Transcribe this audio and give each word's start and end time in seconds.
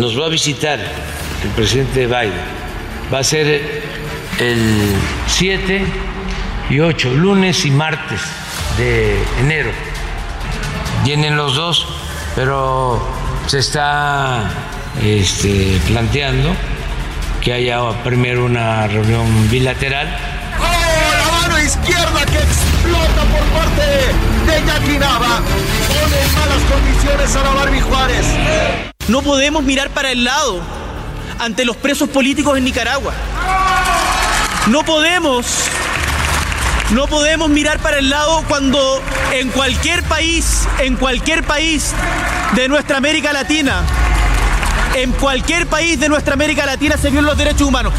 Nos 0.00 0.18
va 0.18 0.24
a 0.24 0.28
visitar 0.30 0.78
el 0.80 1.50
presidente 1.50 2.06
Biden. 2.06 2.32
Va 3.12 3.18
a 3.18 3.22
ser 3.22 3.82
el 4.38 4.96
7 5.26 5.84
y 6.70 6.80
8, 6.80 7.12
lunes 7.12 7.66
y 7.66 7.70
martes 7.70 8.22
de 8.78 9.22
enero. 9.40 9.70
Vienen 11.04 11.36
los 11.36 11.54
dos, 11.54 11.86
pero 12.34 12.98
se 13.46 13.58
está 13.58 14.48
este, 15.04 15.78
planteando 15.88 16.50
que 17.42 17.52
haya 17.52 18.02
primero 18.02 18.46
una 18.46 18.86
reunión 18.86 19.50
bilateral 19.50 20.08
¡Oh, 20.58 20.62
la 20.62 21.40
mano 21.40 21.58
izquierda 21.62 22.24
que 22.24 22.38
explota 22.38 23.22
por 23.32 23.44
parte 23.60 23.82
de 24.46 24.66
Jackie 24.66 24.98
Nava! 24.98 25.42
Pone 25.88 26.22
en 26.22 26.34
malas 26.36 26.62
condiciones 26.72 27.36
a 27.36 27.42
la 27.42 27.50
Barbie 27.50 27.80
Juárez. 27.82 28.89
No 29.10 29.22
podemos 29.22 29.64
mirar 29.64 29.90
para 29.90 30.12
el 30.12 30.22
lado 30.22 30.60
ante 31.40 31.64
los 31.64 31.76
presos 31.76 32.08
políticos 32.08 32.56
en 32.56 32.62
Nicaragua. 32.62 33.12
No 34.68 34.84
podemos, 34.84 35.46
no 36.92 37.08
podemos 37.08 37.50
mirar 37.50 37.80
para 37.80 37.98
el 37.98 38.08
lado 38.08 38.44
cuando 38.46 39.02
en 39.32 39.48
cualquier 39.48 40.04
país, 40.04 40.68
en 40.78 40.94
cualquier 40.94 41.42
país 41.42 41.92
de 42.54 42.68
nuestra 42.68 42.98
América 42.98 43.32
Latina, 43.32 43.82
en 44.94 45.10
cualquier 45.10 45.66
país 45.66 45.98
de 45.98 46.08
nuestra 46.08 46.34
América 46.34 46.64
Latina 46.64 46.96
se 46.96 47.10
violan 47.10 47.26
los 47.26 47.36
derechos 47.36 47.62
humanos. 47.62 47.92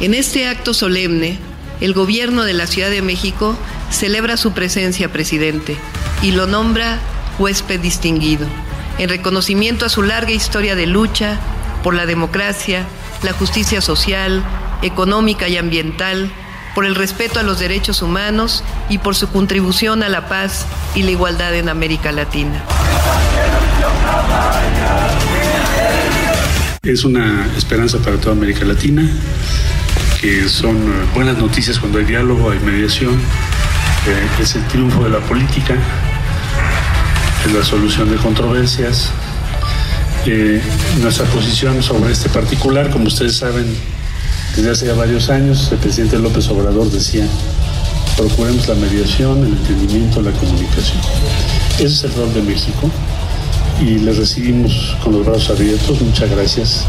En 0.00 0.12
este 0.12 0.46
acto 0.46 0.74
solemne, 0.74 1.38
el 1.84 1.92
gobierno 1.92 2.44
de 2.44 2.54
la 2.54 2.66
Ciudad 2.66 2.88
de 2.88 3.02
México 3.02 3.58
celebra 3.90 4.38
su 4.38 4.52
presencia, 4.52 5.12
presidente, 5.12 5.76
y 6.22 6.32
lo 6.32 6.46
nombra 6.46 6.98
huésped 7.38 7.78
distinguido, 7.78 8.46
en 8.96 9.10
reconocimiento 9.10 9.84
a 9.84 9.90
su 9.90 10.02
larga 10.02 10.30
historia 10.30 10.76
de 10.76 10.86
lucha 10.86 11.38
por 11.82 11.92
la 11.92 12.06
democracia, 12.06 12.86
la 13.22 13.34
justicia 13.34 13.82
social, 13.82 14.42
económica 14.80 15.46
y 15.46 15.58
ambiental, 15.58 16.30
por 16.74 16.86
el 16.86 16.94
respeto 16.94 17.38
a 17.38 17.42
los 17.42 17.58
derechos 17.58 18.00
humanos 18.00 18.64
y 18.88 18.96
por 18.96 19.14
su 19.14 19.28
contribución 19.28 20.02
a 20.02 20.08
la 20.08 20.26
paz 20.26 20.64
y 20.94 21.02
la 21.02 21.10
igualdad 21.10 21.54
en 21.54 21.68
América 21.68 22.12
Latina. 22.12 22.64
Es 26.82 27.04
una 27.04 27.46
esperanza 27.58 27.98
para 27.98 28.16
toda 28.16 28.32
América 28.32 28.64
Latina, 28.64 29.06
son 30.48 30.76
eh, 30.76 31.06
buenas 31.14 31.36
noticias 31.36 31.78
cuando 31.78 31.98
hay 31.98 32.06
diálogo, 32.06 32.50
hay 32.50 32.58
mediación, 32.60 33.14
eh, 33.14 34.42
es 34.42 34.54
el 34.54 34.66
triunfo 34.68 35.04
de 35.04 35.10
la 35.10 35.20
política, 35.20 35.74
es 37.44 37.52
la 37.52 37.62
solución 37.62 38.10
de 38.10 38.16
controversias. 38.16 39.10
Eh, 40.24 40.62
nuestra 41.02 41.26
posición 41.26 41.82
sobre 41.82 42.12
este 42.12 42.30
particular, 42.30 42.90
como 42.90 43.06
ustedes 43.06 43.36
saben, 43.36 43.66
desde 44.56 44.70
hace 44.70 44.86
ya 44.86 44.94
varios 44.94 45.28
años, 45.28 45.68
el 45.72 45.78
presidente 45.78 46.18
López 46.18 46.48
Obrador 46.48 46.90
decía, 46.90 47.26
procuremos 48.16 48.66
la 48.66 48.76
mediación, 48.76 49.44
el 49.44 49.52
entendimiento, 49.52 50.22
la 50.22 50.30
comunicación. 50.30 51.00
Ese 51.74 51.84
es 51.84 52.04
el 52.04 52.14
rol 52.14 52.32
de 52.32 52.40
México 52.40 52.90
y 53.78 53.98
les 53.98 54.16
recibimos 54.16 54.96
con 55.04 55.12
los 55.12 55.26
brazos 55.26 55.50
abiertos. 55.50 56.00
Muchas 56.00 56.30
gracias. 56.30 56.86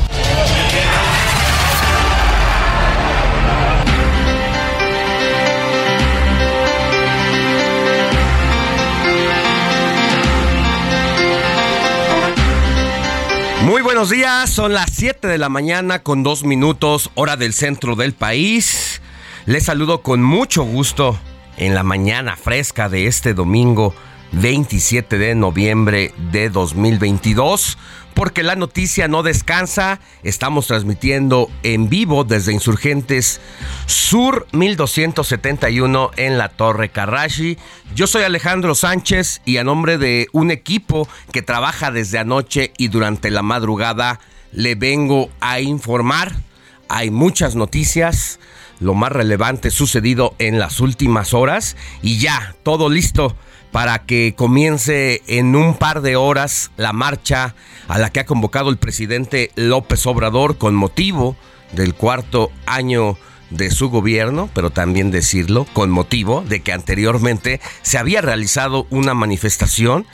Muy 13.65 13.81
buenos 13.81 14.11
días, 14.11 14.51
son 14.51 14.73
las 14.73 14.91
7 14.91 15.27
de 15.27 15.39
la 15.39 15.49
mañana 15.49 16.03
con 16.03 16.21
dos 16.21 16.43
minutos, 16.43 17.09
hora 17.15 17.35
del 17.35 17.51
centro 17.51 17.95
del 17.95 18.13
país. 18.13 19.01
Les 19.47 19.65
saludo 19.65 20.03
con 20.03 20.21
mucho 20.21 20.63
gusto 20.63 21.17
en 21.57 21.73
la 21.73 21.81
mañana 21.81 22.35
fresca 22.35 22.89
de 22.89 23.07
este 23.07 23.33
domingo 23.33 23.95
27 24.31 25.17
de 25.17 25.35
noviembre 25.35 26.13
de 26.31 26.49
2022. 26.49 27.77
Porque 28.13 28.43
la 28.43 28.55
noticia 28.55 29.09
no 29.09 29.23
descansa, 29.23 29.99
estamos 30.23 30.67
transmitiendo 30.67 31.49
en 31.63 31.89
vivo 31.89 32.23
desde 32.23 32.53
Insurgentes 32.53 33.41
Sur 33.87 34.47
1271 34.53 36.11
en 36.15 36.37
la 36.37 36.47
Torre 36.47 36.87
Carrashi. 36.87 37.57
Yo 37.93 38.07
soy 38.07 38.23
Alejandro 38.23 38.73
Sánchez 38.73 39.41
y 39.43 39.57
a 39.57 39.65
nombre 39.65 39.97
de 39.97 40.27
un 40.31 40.49
equipo 40.49 41.09
que 41.33 41.41
trabaja 41.41 41.91
desde 41.91 42.17
anoche 42.17 42.71
y 42.77 42.87
durante 42.87 43.31
la 43.31 43.41
madrugada 43.41 44.21
le 44.53 44.75
vengo 44.75 45.29
a 45.41 45.59
informar. 45.59 46.31
Hay 46.87 47.11
muchas 47.11 47.55
noticias, 47.55 48.39
lo 48.79 48.93
más 48.93 49.11
relevante 49.11 49.71
sucedido 49.71 50.35
en 50.39 50.57
las 50.57 50.79
últimas 50.79 51.33
horas 51.33 51.75
y 52.01 52.19
ya, 52.19 52.55
todo 52.63 52.89
listo 52.89 53.35
para 53.75 54.05
que 54.05 54.35
comience 54.37 55.21
en 55.27 55.53
un 55.53 55.75
par 55.75 55.99
de 55.99 56.15
horas 56.15 56.71
la 56.77 56.93
marcha 56.93 57.55
a 57.89 57.99
la 57.99 58.09
que 58.09 58.21
ha 58.21 58.25
convocado 58.25 58.69
el 58.69 58.77
presidente 58.77 59.51
López 59.55 60.07
Obrador 60.07 60.57
con 60.57 60.73
motivo 60.75 61.35
del 61.73 61.93
cuarto 61.93 62.53
año 62.65 63.17
de 63.49 63.71
su 63.71 63.89
gobierno, 63.89 64.49
pero 64.53 64.69
también 64.69 65.11
decirlo 65.11 65.67
con 65.73 65.89
motivo 65.89 66.41
de 66.47 66.61
que 66.61 66.71
anteriormente 66.71 67.59
se 67.81 67.97
había 67.97 68.21
realizado 68.21 68.87
una 68.91 69.13
manifestación 69.13 70.05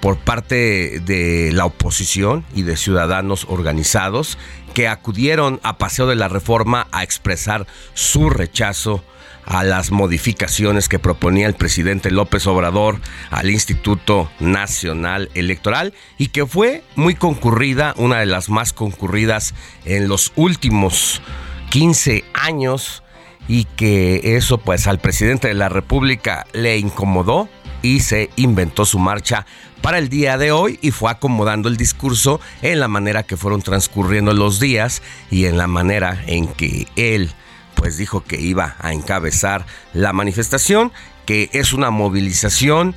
por 0.00 0.18
parte 0.18 1.00
de 1.00 1.50
la 1.54 1.64
oposición 1.64 2.44
y 2.54 2.60
de 2.60 2.76
ciudadanos 2.76 3.46
organizados 3.48 4.36
que 4.74 4.86
acudieron 4.86 5.60
a 5.62 5.78
Paseo 5.78 6.06
de 6.08 6.16
la 6.16 6.28
Reforma 6.28 6.88
a 6.92 7.04
expresar 7.04 7.66
su 7.94 8.28
rechazo 8.28 9.02
a 9.48 9.64
las 9.64 9.90
modificaciones 9.90 10.88
que 10.88 10.98
proponía 10.98 11.46
el 11.46 11.54
presidente 11.54 12.10
López 12.10 12.46
Obrador 12.46 13.00
al 13.30 13.48
Instituto 13.48 14.30
Nacional 14.40 15.30
Electoral 15.34 15.94
y 16.18 16.28
que 16.28 16.46
fue 16.46 16.84
muy 16.96 17.14
concurrida, 17.14 17.94
una 17.96 18.20
de 18.20 18.26
las 18.26 18.50
más 18.50 18.74
concurridas 18.74 19.54
en 19.86 20.06
los 20.06 20.32
últimos 20.36 21.22
15 21.70 22.24
años 22.34 23.02
y 23.48 23.64
que 23.64 24.36
eso 24.36 24.58
pues 24.58 24.86
al 24.86 24.98
presidente 24.98 25.48
de 25.48 25.54
la 25.54 25.70
República 25.70 26.46
le 26.52 26.76
incomodó 26.76 27.48
y 27.80 28.00
se 28.00 28.28
inventó 28.36 28.84
su 28.84 28.98
marcha 28.98 29.46
para 29.80 29.96
el 29.96 30.10
día 30.10 30.36
de 30.36 30.52
hoy 30.52 30.78
y 30.82 30.90
fue 30.90 31.10
acomodando 31.10 31.70
el 31.70 31.78
discurso 31.78 32.38
en 32.60 32.80
la 32.80 32.88
manera 32.88 33.22
que 33.22 33.38
fueron 33.38 33.62
transcurriendo 33.62 34.34
los 34.34 34.60
días 34.60 35.02
y 35.30 35.46
en 35.46 35.56
la 35.56 35.68
manera 35.68 36.22
en 36.26 36.48
que 36.48 36.86
él 36.96 37.32
pues 37.78 37.96
dijo 37.96 38.24
que 38.24 38.40
iba 38.40 38.76
a 38.80 38.92
encabezar 38.92 39.64
la 39.94 40.12
manifestación, 40.12 40.92
que 41.26 41.48
es 41.52 41.72
una 41.72 41.90
movilización 41.90 42.96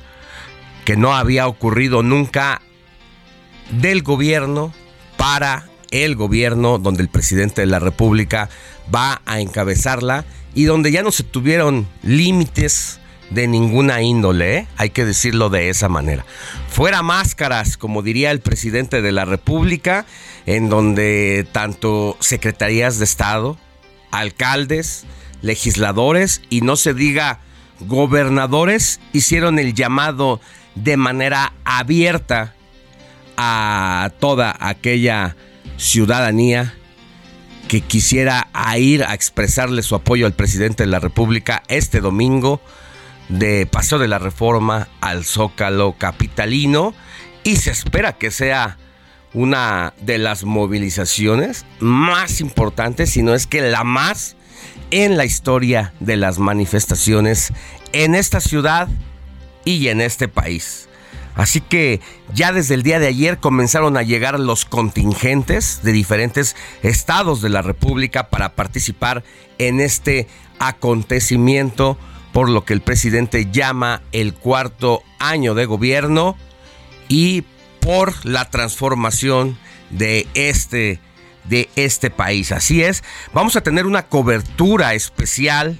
que 0.84 0.96
no 0.96 1.14
había 1.14 1.46
ocurrido 1.46 2.02
nunca 2.02 2.60
del 3.70 4.02
gobierno 4.02 4.74
para 5.16 5.68
el 5.92 6.16
gobierno, 6.16 6.78
donde 6.78 7.02
el 7.02 7.08
presidente 7.08 7.60
de 7.60 7.68
la 7.68 7.78
República 7.78 8.48
va 8.92 9.22
a 9.24 9.40
encabezarla 9.40 10.24
y 10.54 10.64
donde 10.64 10.90
ya 10.90 11.02
no 11.02 11.12
se 11.12 11.22
tuvieron 11.22 11.86
límites 12.02 12.98
de 13.30 13.46
ninguna 13.46 14.02
índole, 14.02 14.56
¿eh? 14.56 14.66
hay 14.76 14.90
que 14.90 15.04
decirlo 15.04 15.48
de 15.48 15.70
esa 15.70 15.88
manera. 15.88 16.24
Fuera 16.68 17.02
máscaras, 17.02 17.76
como 17.76 18.02
diría 18.02 18.30
el 18.30 18.40
presidente 18.40 19.00
de 19.00 19.12
la 19.12 19.24
República, 19.24 20.06
en 20.44 20.68
donde 20.68 21.46
tanto 21.52 22.16
secretarías 22.20 22.98
de 22.98 23.04
Estado, 23.04 23.56
alcaldes, 24.12 25.04
legisladores 25.40 26.42
y 26.50 26.60
no 26.60 26.76
se 26.76 26.94
diga 26.94 27.40
gobernadores 27.80 29.00
hicieron 29.12 29.58
el 29.58 29.74
llamado 29.74 30.40
de 30.74 30.96
manera 30.96 31.52
abierta 31.64 32.54
a 33.36 34.12
toda 34.20 34.56
aquella 34.60 35.36
ciudadanía 35.76 36.74
que 37.68 37.80
quisiera 37.80 38.48
ir 38.76 39.02
a 39.04 39.14
expresarle 39.14 39.82
su 39.82 39.94
apoyo 39.94 40.26
al 40.26 40.34
presidente 40.34 40.84
de 40.84 40.90
la 40.90 41.00
República 41.00 41.62
este 41.68 42.00
domingo 42.00 42.60
de 43.28 43.66
Paseo 43.66 43.98
de 43.98 44.08
la 44.08 44.18
Reforma 44.18 44.88
al 45.00 45.24
Zócalo 45.24 45.96
Capitalino. 45.98 46.94
Y 47.44 47.56
se 47.56 47.70
espera 47.70 48.12
que 48.12 48.30
sea 48.30 48.76
una 49.34 49.94
de 50.00 50.18
las 50.18 50.44
movilizaciones 50.44 51.64
más 51.80 52.40
importantes, 52.40 53.10
si 53.10 53.22
no 53.22 53.34
es 53.34 53.46
que 53.46 53.62
la 53.62 53.84
más 53.84 54.36
en 54.90 55.16
la 55.16 55.24
historia 55.24 55.94
de 56.00 56.16
las 56.16 56.38
manifestaciones 56.38 57.52
en 57.92 58.14
esta 58.14 58.40
ciudad 58.40 58.88
y 59.64 59.88
en 59.88 60.00
este 60.00 60.28
país. 60.28 60.88
Así 61.34 61.62
que 61.62 62.00
ya 62.34 62.52
desde 62.52 62.74
el 62.74 62.82
día 62.82 62.98
de 62.98 63.06
ayer 63.06 63.38
comenzaron 63.38 63.96
a 63.96 64.02
llegar 64.02 64.38
los 64.38 64.66
contingentes 64.66 65.80
de 65.82 65.92
diferentes 65.92 66.56
estados 66.82 67.40
de 67.40 67.48
la 67.48 67.62
República 67.62 68.28
para 68.28 68.54
participar 68.54 69.24
en 69.58 69.80
este 69.80 70.28
acontecimiento 70.58 71.96
por 72.32 72.50
lo 72.50 72.64
que 72.64 72.74
el 72.74 72.82
presidente 72.82 73.48
llama 73.50 74.02
el 74.12 74.34
cuarto 74.34 75.02
año 75.18 75.54
de 75.54 75.64
gobierno 75.64 76.36
y 77.08 77.42
por 77.82 78.24
la 78.24 78.48
transformación 78.48 79.58
de 79.90 80.26
este 80.34 81.00
de 81.44 81.68
este 81.76 82.08
país. 82.08 82.52
Así 82.52 82.82
es, 82.82 83.02
vamos 83.34 83.56
a 83.56 83.62
tener 83.62 83.86
una 83.86 84.06
cobertura 84.06 84.94
especial 84.94 85.78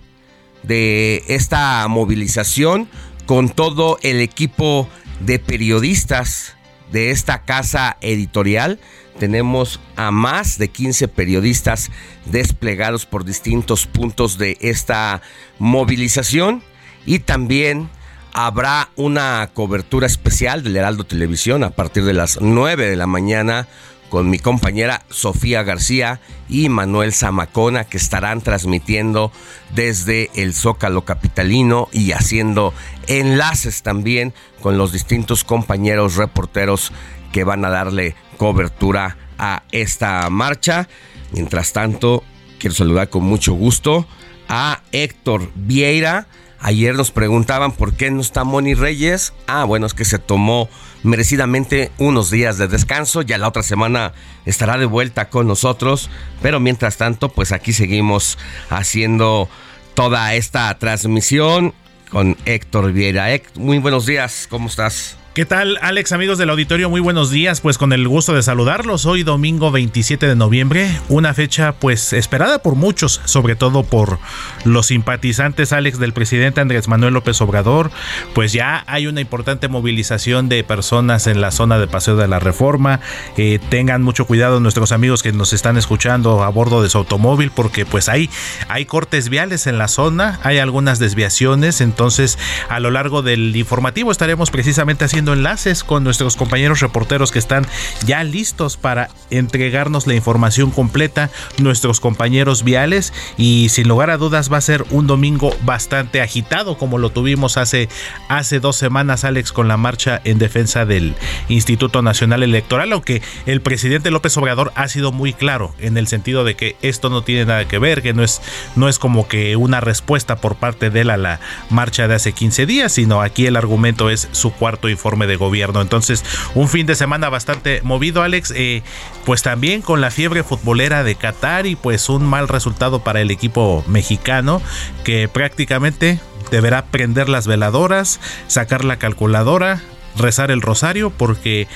de 0.64 1.22
esta 1.28 1.86
movilización 1.88 2.88
con 3.26 3.48
todo 3.48 3.98
el 4.02 4.20
equipo 4.20 4.88
de 5.20 5.38
periodistas 5.38 6.56
de 6.90 7.10
esta 7.10 7.44
casa 7.44 7.96
editorial. 8.00 8.80
Tenemos 9.18 9.80
a 9.96 10.10
más 10.10 10.58
de 10.58 10.68
15 10.68 11.06
periodistas 11.08 11.90
desplegados 12.26 13.06
por 13.06 13.24
distintos 13.24 13.86
puntos 13.86 14.38
de 14.38 14.58
esta 14.60 15.22
movilización 15.58 16.62
y 17.06 17.20
también 17.20 17.88
habrá 18.32 18.90
una 18.96 19.50
cobertura 19.52 20.06
especial 20.06 20.62
del 20.62 20.76
Heraldo 20.76 21.04
Televisión 21.04 21.64
a 21.64 21.70
partir 21.70 22.04
de 22.04 22.14
las 22.14 22.40
9 22.40 22.88
de 22.88 22.96
la 22.96 23.06
mañana 23.06 23.68
con 24.08 24.28
mi 24.28 24.38
compañera 24.38 25.02
Sofía 25.08 25.62
García 25.62 26.20
y 26.48 26.68
Manuel 26.68 27.14
Zamacona 27.14 27.84
que 27.84 27.96
estarán 27.96 28.42
transmitiendo 28.42 29.32
desde 29.74 30.30
el 30.34 30.54
Zócalo 30.54 31.04
Capitalino 31.04 31.88
y 31.92 32.12
haciendo 32.12 32.74
enlaces 33.06 33.82
también 33.82 34.34
con 34.60 34.76
los 34.76 34.92
distintos 34.92 35.44
compañeros 35.44 36.16
reporteros 36.16 36.92
que 37.32 37.44
van 37.44 37.64
a 37.64 37.70
darle 37.70 38.14
cobertura 38.36 39.16
a 39.38 39.62
esta 39.72 40.28
marcha. 40.28 40.88
Mientras 41.32 41.72
tanto, 41.72 42.22
quiero 42.58 42.74
saludar 42.74 43.08
con 43.08 43.24
mucho 43.24 43.54
gusto 43.54 44.06
a 44.46 44.82
Héctor 44.92 45.50
Vieira. 45.54 46.26
Ayer 46.64 46.94
nos 46.94 47.10
preguntaban 47.10 47.72
por 47.72 47.94
qué 47.94 48.10
no 48.12 48.20
está 48.20 48.44
Moni 48.44 48.74
Reyes. 48.74 49.32
Ah, 49.48 49.64
bueno, 49.64 49.84
es 49.84 49.94
que 49.94 50.04
se 50.04 50.20
tomó 50.20 50.68
merecidamente 51.02 51.90
unos 51.98 52.30
días 52.30 52.56
de 52.56 52.68
descanso. 52.68 53.22
Ya 53.22 53.36
la 53.36 53.48
otra 53.48 53.64
semana 53.64 54.12
estará 54.46 54.78
de 54.78 54.86
vuelta 54.86 55.28
con 55.28 55.48
nosotros. 55.48 56.08
Pero 56.40 56.60
mientras 56.60 56.98
tanto, 56.98 57.30
pues 57.30 57.50
aquí 57.50 57.72
seguimos 57.72 58.38
haciendo 58.70 59.48
toda 59.94 60.34
esta 60.34 60.78
transmisión 60.78 61.74
con 62.10 62.36
Héctor 62.44 62.92
Vieira. 62.92 63.26
muy 63.56 63.78
buenos 63.78 64.06
días, 64.06 64.46
¿cómo 64.48 64.68
estás? 64.68 65.16
¿Qué 65.34 65.46
tal, 65.46 65.78
Alex, 65.80 66.12
amigos 66.12 66.36
del 66.36 66.50
auditorio? 66.50 66.90
Muy 66.90 67.00
buenos 67.00 67.30
días, 67.30 67.62
pues 67.62 67.78
con 67.78 67.94
el 67.94 68.06
gusto 68.06 68.34
de 68.34 68.42
saludarlos. 68.42 69.06
Hoy 69.06 69.22
domingo 69.22 69.70
27 69.70 70.26
de 70.26 70.36
noviembre, 70.36 71.00
una 71.08 71.32
fecha 71.32 71.72
pues 71.72 72.12
esperada 72.12 72.58
por 72.58 72.74
muchos, 72.74 73.22
sobre 73.24 73.56
todo 73.56 73.82
por 73.82 74.18
los 74.66 74.88
simpatizantes, 74.88 75.72
Alex, 75.72 75.98
del 75.98 76.12
presidente 76.12 76.60
Andrés 76.60 76.86
Manuel 76.86 77.14
López 77.14 77.40
Obrador. 77.40 77.90
Pues 78.34 78.52
ya 78.52 78.84
hay 78.86 79.06
una 79.06 79.22
importante 79.22 79.68
movilización 79.68 80.50
de 80.50 80.64
personas 80.64 81.26
en 81.26 81.40
la 81.40 81.50
zona 81.50 81.78
de 81.78 81.86
Paseo 81.86 82.16
de 82.16 82.28
la 82.28 82.38
Reforma. 82.38 83.00
Eh, 83.38 83.58
tengan 83.70 84.02
mucho 84.02 84.26
cuidado 84.26 84.60
nuestros 84.60 84.92
amigos 84.92 85.22
que 85.22 85.32
nos 85.32 85.54
están 85.54 85.78
escuchando 85.78 86.42
a 86.42 86.50
bordo 86.50 86.82
de 86.82 86.90
su 86.90 86.98
automóvil, 86.98 87.50
porque 87.52 87.86
pues 87.86 88.10
hay, 88.10 88.28
hay 88.68 88.84
cortes 88.84 89.30
viales 89.30 89.66
en 89.66 89.78
la 89.78 89.88
zona, 89.88 90.40
hay 90.42 90.58
algunas 90.58 90.98
desviaciones, 90.98 91.80
entonces 91.80 92.38
a 92.68 92.80
lo 92.80 92.90
largo 92.90 93.22
del 93.22 93.56
informativo 93.56 94.12
estaremos 94.12 94.50
precisamente 94.50 95.06
haciendo 95.06 95.21
enlaces 95.30 95.84
con 95.84 96.02
nuestros 96.02 96.36
compañeros 96.36 96.80
reporteros 96.80 97.30
que 97.30 97.38
están 97.38 97.66
ya 98.04 98.24
listos 98.24 98.76
para 98.76 99.08
entregarnos 99.30 100.08
la 100.08 100.14
información 100.14 100.72
completa, 100.72 101.30
nuestros 101.58 102.00
compañeros 102.00 102.64
viales 102.64 103.12
y 103.36 103.68
sin 103.68 103.86
lugar 103.86 104.10
a 104.10 104.16
dudas 104.16 104.52
va 104.52 104.56
a 104.56 104.62
ser 104.62 104.84
un 104.90 105.06
domingo 105.06 105.54
bastante 105.62 106.20
agitado 106.20 106.76
como 106.76 106.98
lo 106.98 107.10
tuvimos 107.10 107.56
hace, 107.56 107.88
hace 108.28 108.58
dos 108.58 108.76
semanas 108.76 109.24
Alex 109.24 109.52
con 109.52 109.68
la 109.68 109.76
marcha 109.76 110.20
en 110.24 110.38
defensa 110.38 110.84
del 110.84 111.14
Instituto 111.48 112.02
Nacional 112.02 112.42
Electoral, 112.42 112.92
aunque 112.92 113.22
el 113.46 113.60
presidente 113.60 114.10
López 114.10 114.36
Obrador 114.36 114.72
ha 114.74 114.88
sido 114.88 115.12
muy 115.12 115.32
claro 115.32 115.74
en 115.78 115.96
el 115.96 116.08
sentido 116.08 116.44
de 116.44 116.56
que 116.56 116.76
esto 116.82 117.10
no 117.10 117.22
tiene 117.22 117.44
nada 117.44 117.68
que 117.68 117.78
ver, 117.78 118.02
que 118.02 118.14
no 118.14 118.22
es, 118.22 118.40
no 118.76 118.88
es 118.88 118.98
como 118.98 119.28
que 119.28 119.56
una 119.56 119.80
respuesta 119.80 120.36
por 120.36 120.56
parte 120.56 120.90
de 120.90 121.02
él 121.02 121.10
a 121.10 121.16
la 121.16 121.40
marcha 121.70 122.08
de 122.08 122.14
hace 122.14 122.32
15 122.32 122.66
días, 122.66 122.92
sino 122.92 123.20
aquí 123.20 123.46
el 123.46 123.56
argumento 123.56 124.10
es 124.10 124.28
su 124.32 124.52
cuarto 124.52 124.88
informe 124.88 125.11
de 125.18 125.36
gobierno. 125.36 125.80
Entonces, 125.80 126.24
un 126.54 126.68
fin 126.68 126.86
de 126.86 126.94
semana 126.94 127.28
bastante 127.28 127.80
movido, 127.82 128.22
Alex. 128.22 128.52
Eh, 128.56 128.82
pues 129.24 129.42
también 129.42 129.82
con 129.82 130.00
la 130.00 130.10
fiebre 130.10 130.42
futbolera 130.42 131.04
de 131.04 131.14
Qatar 131.14 131.66
y 131.66 131.76
pues 131.76 132.08
un 132.08 132.24
mal 132.24 132.48
resultado 132.48 133.04
para 133.04 133.20
el 133.20 133.30
equipo 133.30 133.84
mexicano 133.86 134.60
que 135.04 135.28
prácticamente 135.28 136.20
deberá 136.50 136.86
prender 136.86 137.28
las 137.28 137.46
veladoras, 137.46 138.20
sacar 138.46 138.84
la 138.84 138.98
calculadora, 138.98 139.80
rezar 140.16 140.50
el 140.50 140.60
rosario 140.60 141.10
porque 141.10 141.68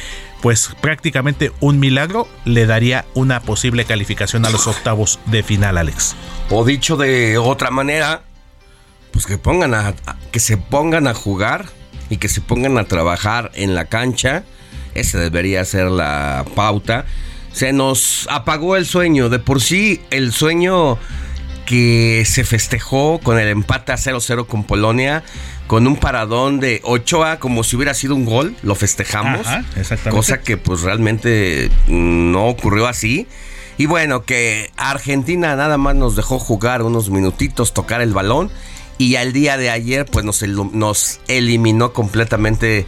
pues 0.43 0.71
prácticamente 0.81 1.53
un 1.61 1.81
milagro 1.81 2.29
le 2.45 2.67
daría 2.67 3.07
una 3.15 3.41
posible 3.41 3.85
calificación 3.85 4.45
a 4.45 4.51
los 4.51 4.67
octavos 4.67 5.19
de 5.27 5.43
final, 5.43 5.79
Alex. 5.79 6.15
O 6.51 6.65
dicho 6.65 6.97
de 6.97 7.39
otra 7.39 7.71
manera, 7.71 8.23
pues 9.13 9.27
que 9.27 9.39
pongan 9.39 9.75
a 9.75 9.95
que 10.31 10.41
se 10.41 10.57
pongan 10.57 11.07
a 11.07 11.15
jugar 11.15 11.67
y 12.11 12.19
que 12.19 12.29
se 12.29 12.41
pongan 12.41 12.79
a 12.79 12.85
trabajar 12.85 13.51
en 13.55 13.75
la 13.75 13.87
cancha. 13.87 14.45
Esa 14.95 15.19
debería 15.19 15.65
ser 15.65 15.87
la 15.91 16.45
pauta. 16.55 17.05
Se 17.53 17.73
nos 17.73 18.27
apagó 18.31 18.77
el 18.77 18.87
sueño. 18.87 19.29
De 19.29 19.39
por 19.39 19.61
sí, 19.61 20.01
el 20.11 20.33
sueño 20.33 20.99
que 21.67 22.25
se 22.27 22.45
festejó 22.45 23.19
con 23.19 23.39
el 23.39 23.49
empate 23.49 23.93
a 23.93 23.97
0-0 23.97 24.47
con 24.47 24.65
Polonia, 24.65 25.23
con 25.67 25.87
un 25.87 25.97
paradón 25.97 26.61
de 26.61 26.81
Ochoa 26.85 27.39
como 27.39 27.65
si 27.65 27.77
hubiera 27.77 27.93
sido 27.93 28.15
un 28.15 28.25
gol, 28.25 28.57
lo 28.63 28.75
festejamos. 28.75 29.47
Cosa 30.11 30.41
que 30.41 30.57
pues 30.57 30.83
realmente 30.83 31.71
no 31.89 32.47
ocurrió 32.47 32.87
así. 32.87 33.27
Y 33.79 33.87
bueno, 33.87 34.25
que 34.25 34.71
Argentina 34.77 35.55
nada 35.57 35.77
más 35.77 35.95
nos 35.95 36.17
dejó 36.17 36.39
jugar 36.39 36.83
unos 36.83 37.11
minutitos, 37.11 37.75
tocar 37.75 38.01
el 38.01 38.15
balón 38.15 38.51
y 38.99 39.17
al 39.17 39.33
día 39.33 39.57
de 39.57 39.71
ayer 39.71 40.07
pues 40.07 40.25
nos, 40.25 40.43
nos 40.43 41.21
eliminó 41.29 41.93
completamente 41.93 42.87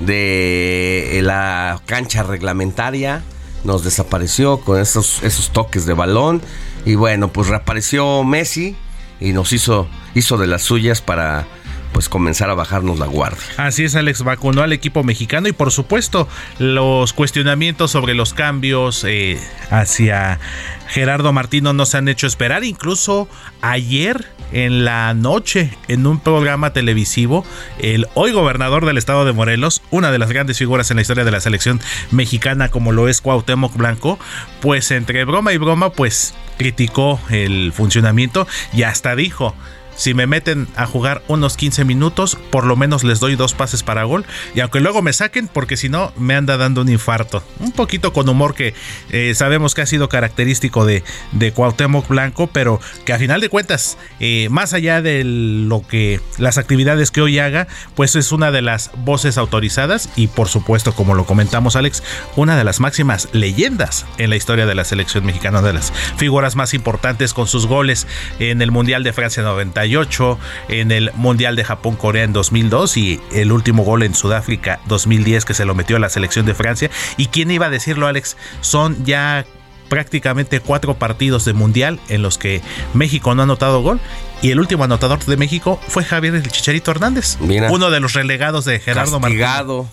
de 0.00 1.20
la 1.22 1.80
cancha 1.86 2.22
reglamentaria, 2.22 3.22
nos 3.64 3.84
desapareció 3.84 4.58
con 4.60 4.80
esos, 4.80 5.22
esos 5.22 5.50
toques 5.50 5.86
de 5.86 5.94
balón. 5.94 6.42
Y 6.84 6.96
bueno, 6.96 7.32
pues 7.32 7.48
reapareció 7.48 8.22
Messi 8.24 8.76
y 9.20 9.32
nos 9.32 9.52
hizo, 9.52 9.88
hizo 10.14 10.36
de 10.36 10.46
las 10.46 10.62
suyas 10.62 11.00
para 11.00 11.46
pues 11.94 12.08
comenzar 12.08 12.50
a 12.50 12.54
bajarnos 12.54 12.98
la 12.98 13.06
guardia. 13.06 13.44
Así 13.56 13.84
es, 13.84 13.94
Alex, 13.94 14.24
vacunó 14.24 14.62
al 14.62 14.72
equipo 14.72 15.04
mexicano 15.04 15.46
y 15.46 15.52
por 15.52 15.70
supuesto 15.70 16.28
los 16.58 17.12
cuestionamientos 17.12 17.92
sobre 17.92 18.14
los 18.14 18.34
cambios 18.34 19.04
eh, 19.04 19.40
hacia 19.70 20.40
Gerardo 20.88 21.32
Martino 21.32 21.72
no 21.72 21.86
se 21.86 21.96
han 21.96 22.08
hecho 22.08 22.26
esperar. 22.26 22.64
Incluso 22.64 23.28
ayer 23.62 24.26
en 24.50 24.84
la 24.84 25.14
noche, 25.14 25.70
en 25.86 26.04
un 26.06 26.18
programa 26.18 26.72
televisivo, 26.72 27.46
el 27.78 28.08
hoy 28.14 28.32
gobernador 28.32 28.86
del 28.86 28.98
estado 28.98 29.24
de 29.24 29.32
Morelos, 29.32 29.80
una 29.92 30.10
de 30.10 30.18
las 30.18 30.30
grandes 30.30 30.58
figuras 30.58 30.90
en 30.90 30.96
la 30.96 31.02
historia 31.02 31.24
de 31.24 31.30
la 31.30 31.40
selección 31.40 31.80
mexicana 32.10 32.70
como 32.70 32.90
lo 32.90 33.08
es 33.08 33.20
Cuauhtémoc 33.20 33.76
Blanco, 33.76 34.18
pues 34.60 34.90
entre 34.90 35.24
broma 35.24 35.52
y 35.52 35.58
broma, 35.58 35.90
pues 35.90 36.34
criticó 36.58 37.20
el 37.30 37.72
funcionamiento 37.72 38.48
y 38.72 38.82
hasta 38.82 39.14
dijo, 39.14 39.54
si 39.96 40.14
me 40.14 40.26
meten 40.26 40.68
a 40.76 40.86
jugar 40.86 41.22
unos 41.28 41.56
15 41.56 41.84
minutos, 41.84 42.36
por 42.50 42.64
lo 42.64 42.76
menos 42.76 43.04
les 43.04 43.20
doy 43.20 43.36
dos 43.36 43.54
pases 43.54 43.82
para 43.82 44.04
gol. 44.04 44.24
Y 44.54 44.60
aunque 44.60 44.80
luego 44.80 45.02
me 45.02 45.12
saquen, 45.12 45.48
porque 45.48 45.76
si 45.76 45.88
no, 45.88 46.12
me 46.16 46.34
anda 46.34 46.56
dando 46.56 46.82
un 46.82 46.88
infarto. 46.88 47.42
Un 47.60 47.72
poquito 47.72 48.12
con 48.12 48.28
humor 48.28 48.54
que 48.54 48.74
eh, 49.10 49.34
sabemos 49.34 49.74
que 49.74 49.82
ha 49.82 49.86
sido 49.86 50.08
característico 50.08 50.84
de, 50.84 51.02
Cuauhtémoc 51.54 52.08
Blanco, 52.08 52.48
pero 52.48 52.80
que 53.04 53.12
a 53.12 53.18
final 53.18 53.40
de 53.40 53.48
cuentas, 53.48 53.98
eh, 54.18 54.48
más 54.50 54.72
allá 54.72 55.02
de 55.02 55.22
lo 55.24 55.86
que 55.86 56.20
las 56.38 56.58
actividades 56.58 57.10
que 57.10 57.20
hoy 57.20 57.38
haga, 57.38 57.68
pues 57.94 58.16
es 58.16 58.32
una 58.32 58.50
de 58.50 58.62
las 58.62 58.90
voces 58.96 59.38
autorizadas 59.38 60.08
y 60.16 60.28
por 60.28 60.48
supuesto, 60.48 60.94
como 60.94 61.14
lo 61.14 61.26
comentamos 61.26 61.76
Alex, 61.76 62.02
una 62.36 62.56
de 62.56 62.64
las 62.64 62.80
máximas 62.80 63.28
leyendas 63.32 64.06
en 64.18 64.30
la 64.30 64.36
historia 64.36 64.66
de 64.66 64.74
la 64.74 64.84
selección 64.84 65.24
mexicana, 65.24 65.62
de 65.62 65.74
las 65.74 65.92
figuras 66.16 66.56
más 66.56 66.74
importantes 66.74 67.34
con 67.34 67.46
sus 67.46 67.66
goles 67.66 68.06
en 68.38 68.62
el 68.62 68.70
Mundial 68.70 69.04
de 69.04 69.12
Francia 69.12 69.42
90 69.42 69.83
en 70.68 70.90
el 70.90 71.10
Mundial 71.14 71.56
de 71.56 71.64
Japón-Corea 71.64 72.24
en 72.24 72.32
2002 72.32 72.96
y 72.96 73.20
el 73.32 73.52
último 73.52 73.84
gol 73.84 74.02
en 74.02 74.14
Sudáfrica 74.14 74.80
2010 74.86 75.44
que 75.44 75.54
se 75.54 75.64
lo 75.64 75.74
metió 75.74 75.96
a 75.96 75.98
la 75.98 76.08
selección 76.08 76.46
de 76.46 76.54
Francia. 76.54 76.90
¿Y 77.16 77.26
quién 77.26 77.50
iba 77.50 77.66
a 77.66 77.70
decirlo, 77.70 78.06
Alex? 78.06 78.36
Son 78.60 79.04
ya 79.04 79.44
prácticamente 79.88 80.60
cuatro 80.60 80.94
partidos 80.94 81.44
de 81.44 81.52
mundial 81.52 82.00
en 82.08 82.22
los 82.22 82.38
que 82.38 82.62
México 82.94 83.34
no 83.34 83.42
ha 83.42 83.44
anotado 83.44 83.82
gol 83.82 84.00
y 84.42 84.50
el 84.50 84.58
último 84.58 84.84
anotador 84.84 85.24
de 85.24 85.36
México 85.36 85.78
fue 85.86 86.04
Javier 86.04 86.34
el 86.34 86.48
Chicharito 86.50 86.90
Hernández, 86.90 87.38
uno 87.40 87.90
de 87.90 88.00
los 88.00 88.14
relegados 88.14 88.64
de 88.64 88.80
Gerardo 88.80 89.20
Castigado, 89.20 89.86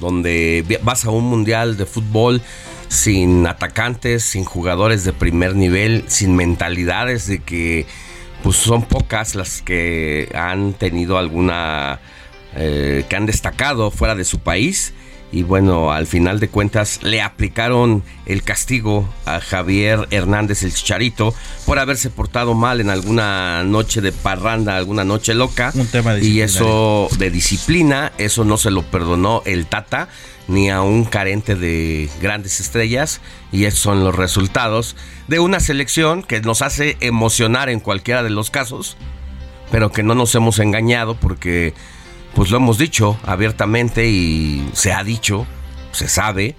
donde 0.00 0.80
vas 0.82 1.04
a 1.04 1.10
un 1.10 1.24
mundial 1.24 1.76
de 1.76 1.86
fútbol 1.86 2.42
sin 2.88 3.46
atacantes, 3.46 4.24
sin 4.24 4.44
jugadores 4.44 5.04
de 5.04 5.12
primer 5.12 5.54
nivel, 5.54 6.04
sin 6.06 6.34
mentalidades 6.36 7.26
de 7.26 7.40
que 7.40 7.86
pues 8.42 8.56
son 8.56 8.82
pocas 8.82 9.34
las 9.34 9.62
que 9.62 10.28
han 10.34 10.72
tenido 10.74 11.18
alguna, 11.18 12.00
eh, 12.54 13.04
que 13.08 13.16
han 13.16 13.26
destacado 13.26 13.90
fuera 13.90 14.14
de 14.14 14.24
su 14.24 14.40
país. 14.40 14.94
Y 15.36 15.42
bueno, 15.42 15.92
al 15.92 16.06
final 16.06 16.40
de 16.40 16.48
cuentas 16.48 17.00
le 17.02 17.20
aplicaron 17.20 18.02
el 18.24 18.42
castigo 18.42 19.06
a 19.26 19.38
Javier 19.38 20.08
Hernández 20.10 20.62
el 20.62 20.72
Chicharito 20.72 21.34
por 21.66 21.78
haberse 21.78 22.08
portado 22.08 22.54
mal 22.54 22.80
en 22.80 22.88
alguna 22.88 23.62
noche 23.62 24.00
de 24.00 24.12
parranda, 24.12 24.78
alguna 24.78 25.04
noche 25.04 25.34
loca. 25.34 25.72
Un 25.74 25.88
tema 25.88 26.14
de 26.14 26.24
Y 26.24 26.40
eso 26.40 27.10
de 27.18 27.30
disciplina, 27.30 28.12
eso 28.16 28.46
no 28.46 28.56
se 28.56 28.70
lo 28.70 28.80
perdonó 28.84 29.42
el 29.44 29.66
Tata 29.66 30.08
ni 30.48 30.70
a 30.70 30.80
un 30.80 31.04
carente 31.04 31.54
de 31.54 32.08
grandes 32.22 32.58
estrellas 32.58 33.20
y 33.52 33.66
esos 33.66 33.80
son 33.80 34.04
los 34.04 34.14
resultados 34.14 34.96
de 35.28 35.38
una 35.38 35.60
selección 35.60 36.22
que 36.22 36.40
nos 36.40 36.62
hace 36.62 36.96
emocionar 37.00 37.68
en 37.68 37.80
cualquiera 37.80 38.22
de 38.22 38.30
los 38.30 38.50
casos, 38.50 38.96
pero 39.70 39.92
que 39.92 40.02
no 40.02 40.14
nos 40.14 40.34
hemos 40.34 40.60
engañado 40.60 41.14
porque 41.14 41.74
pues 42.36 42.50
lo 42.50 42.58
hemos 42.58 42.76
dicho 42.76 43.18
abiertamente 43.24 44.06
y 44.08 44.68
se 44.74 44.92
ha 44.92 45.02
dicho, 45.02 45.46
se 45.92 46.06
sabe, 46.06 46.54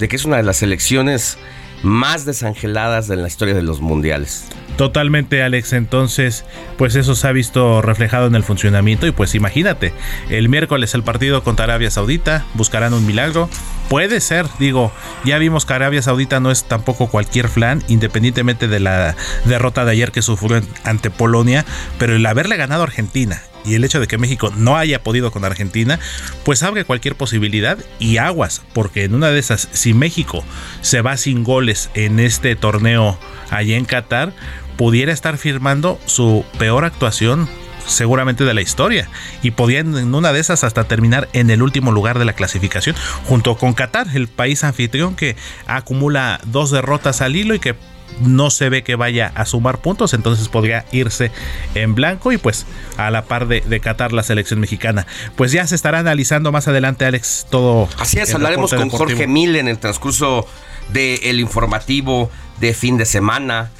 de 0.00 0.08
que 0.08 0.16
es 0.16 0.24
una 0.24 0.36
de 0.38 0.42
las 0.42 0.56
selecciones 0.56 1.38
más 1.84 2.24
desangeladas 2.24 3.06
de 3.06 3.14
la 3.14 3.28
historia 3.28 3.54
de 3.54 3.62
los 3.62 3.80
mundiales. 3.80 4.48
Totalmente, 4.76 5.42
Alex. 5.42 5.72
Entonces, 5.72 6.44
pues 6.76 6.96
eso 6.96 7.14
se 7.14 7.28
ha 7.28 7.32
visto 7.32 7.80
reflejado 7.80 8.26
en 8.26 8.34
el 8.34 8.42
funcionamiento. 8.42 9.06
Y 9.06 9.12
pues 9.12 9.36
imagínate, 9.36 9.92
el 10.30 10.48
miércoles 10.48 10.94
el 10.94 11.04
partido 11.04 11.44
contra 11.44 11.64
Arabia 11.64 11.92
Saudita, 11.92 12.44
buscarán 12.54 12.92
un 12.92 13.06
milagro. 13.06 13.48
Puede 13.88 14.20
ser, 14.20 14.46
digo, 14.58 14.90
ya 15.24 15.38
vimos 15.38 15.64
que 15.64 15.74
Arabia 15.74 16.02
Saudita 16.02 16.40
no 16.40 16.50
es 16.50 16.64
tampoco 16.64 17.06
cualquier 17.06 17.48
flan, 17.48 17.84
independientemente 17.86 18.66
de 18.66 18.80
la 18.80 19.14
derrota 19.44 19.84
de 19.84 19.92
ayer 19.92 20.10
que 20.10 20.22
sufrió 20.22 20.60
ante 20.82 21.10
Polonia, 21.10 21.64
pero 21.98 22.16
el 22.16 22.26
haberle 22.26 22.56
ganado 22.56 22.82
a 22.82 22.86
Argentina 22.86 23.40
y 23.64 23.74
el 23.74 23.84
hecho 23.84 24.00
de 24.00 24.06
que 24.06 24.18
México 24.18 24.52
no 24.56 24.76
haya 24.76 25.02
podido 25.02 25.30
con 25.30 25.44
Argentina, 25.44 25.98
pues 26.44 26.62
abre 26.62 26.84
cualquier 26.84 27.14
posibilidad 27.14 27.78
y 27.98 28.18
aguas, 28.18 28.62
porque 28.72 29.04
en 29.04 29.14
una 29.14 29.28
de 29.28 29.38
esas, 29.38 29.68
si 29.72 29.94
México 29.94 30.44
se 30.80 31.02
va 31.02 31.16
sin 31.16 31.44
goles 31.44 31.90
en 31.94 32.20
este 32.20 32.56
torneo 32.56 33.18
allá 33.50 33.76
en 33.76 33.84
Qatar, 33.84 34.32
pudiera 34.76 35.12
estar 35.12 35.36
firmando 35.36 36.00
su 36.06 36.44
peor 36.58 36.84
actuación 36.84 37.48
seguramente 37.86 38.44
de 38.44 38.54
la 38.54 38.60
historia 38.60 39.08
y 39.42 39.50
podían 39.50 39.96
en 39.96 40.14
una 40.14 40.32
de 40.32 40.40
esas 40.40 40.64
hasta 40.64 40.84
terminar 40.84 41.28
en 41.32 41.50
el 41.50 41.62
último 41.62 41.92
lugar 41.92 42.18
de 42.18 42.24
la 42.24 42.34
clasificación 42.34 42.94
junto 43.24 43.56
con 43.56 43.74
Qatar, 43.74 44.06
el 44.14 44.28
país 44.28 44.64
anfitrión 44.64 45.16
que 45.16 45.36
acumula 45.66 46.40
dos 46.44 46.70
derrotas 46.70 47.20
al 47.20 47.36
hilo 47.36 47.54
y 47.54 47.58
que 47.58 47.74
no 48.20 48.50
se 48.50 48.68
ve 48.68 48.82
que 48.82 48.96
vaya 48.96 49.32
a 49.34 49.46
sumar 49.46 49.78
puntos, 49.78 50.14
entonces 50.14 50.48
podría 50.48 50.84
irse 50.92 51.30
en 51.74 51.94
blanco 51.94 52.32
y 52.32 52.38
pues 52.38 52.66
a 52.96 53.10
la 53.10 53.24
par 53.24 53.48
de, 53.48 53.60
de 53.60 53.80
Qatar 53.80 54.12
la 54.12 54.22
selección 54.22 54.60
mexicana. 54.60 55.06
Pues 55.36 55.52
ya 55.52 55.66
se 55.66 55.74
estará 55.74 56.00
analizando 56.00 56.52
más 56.52 56.68
adelante, 56.68 57.04
Alex, 57.04 57.46
todo. 57.50 57.88
Así 57.98 58.18
es, 58.18 58.34
hablaremos 58.34 58.72
con 58.72 58.90
Jorge 58.90 59.26
Mil 59.26 59.56
en 59.56 59.68
el 59.68 59.78
transcurso 59.78 60.46
del 60.92 61.40
informativo 61.40 62.30
de 62.60 62.74
fin 62.74 62.96
de 62.96 63.06
semana. 63.06 63.70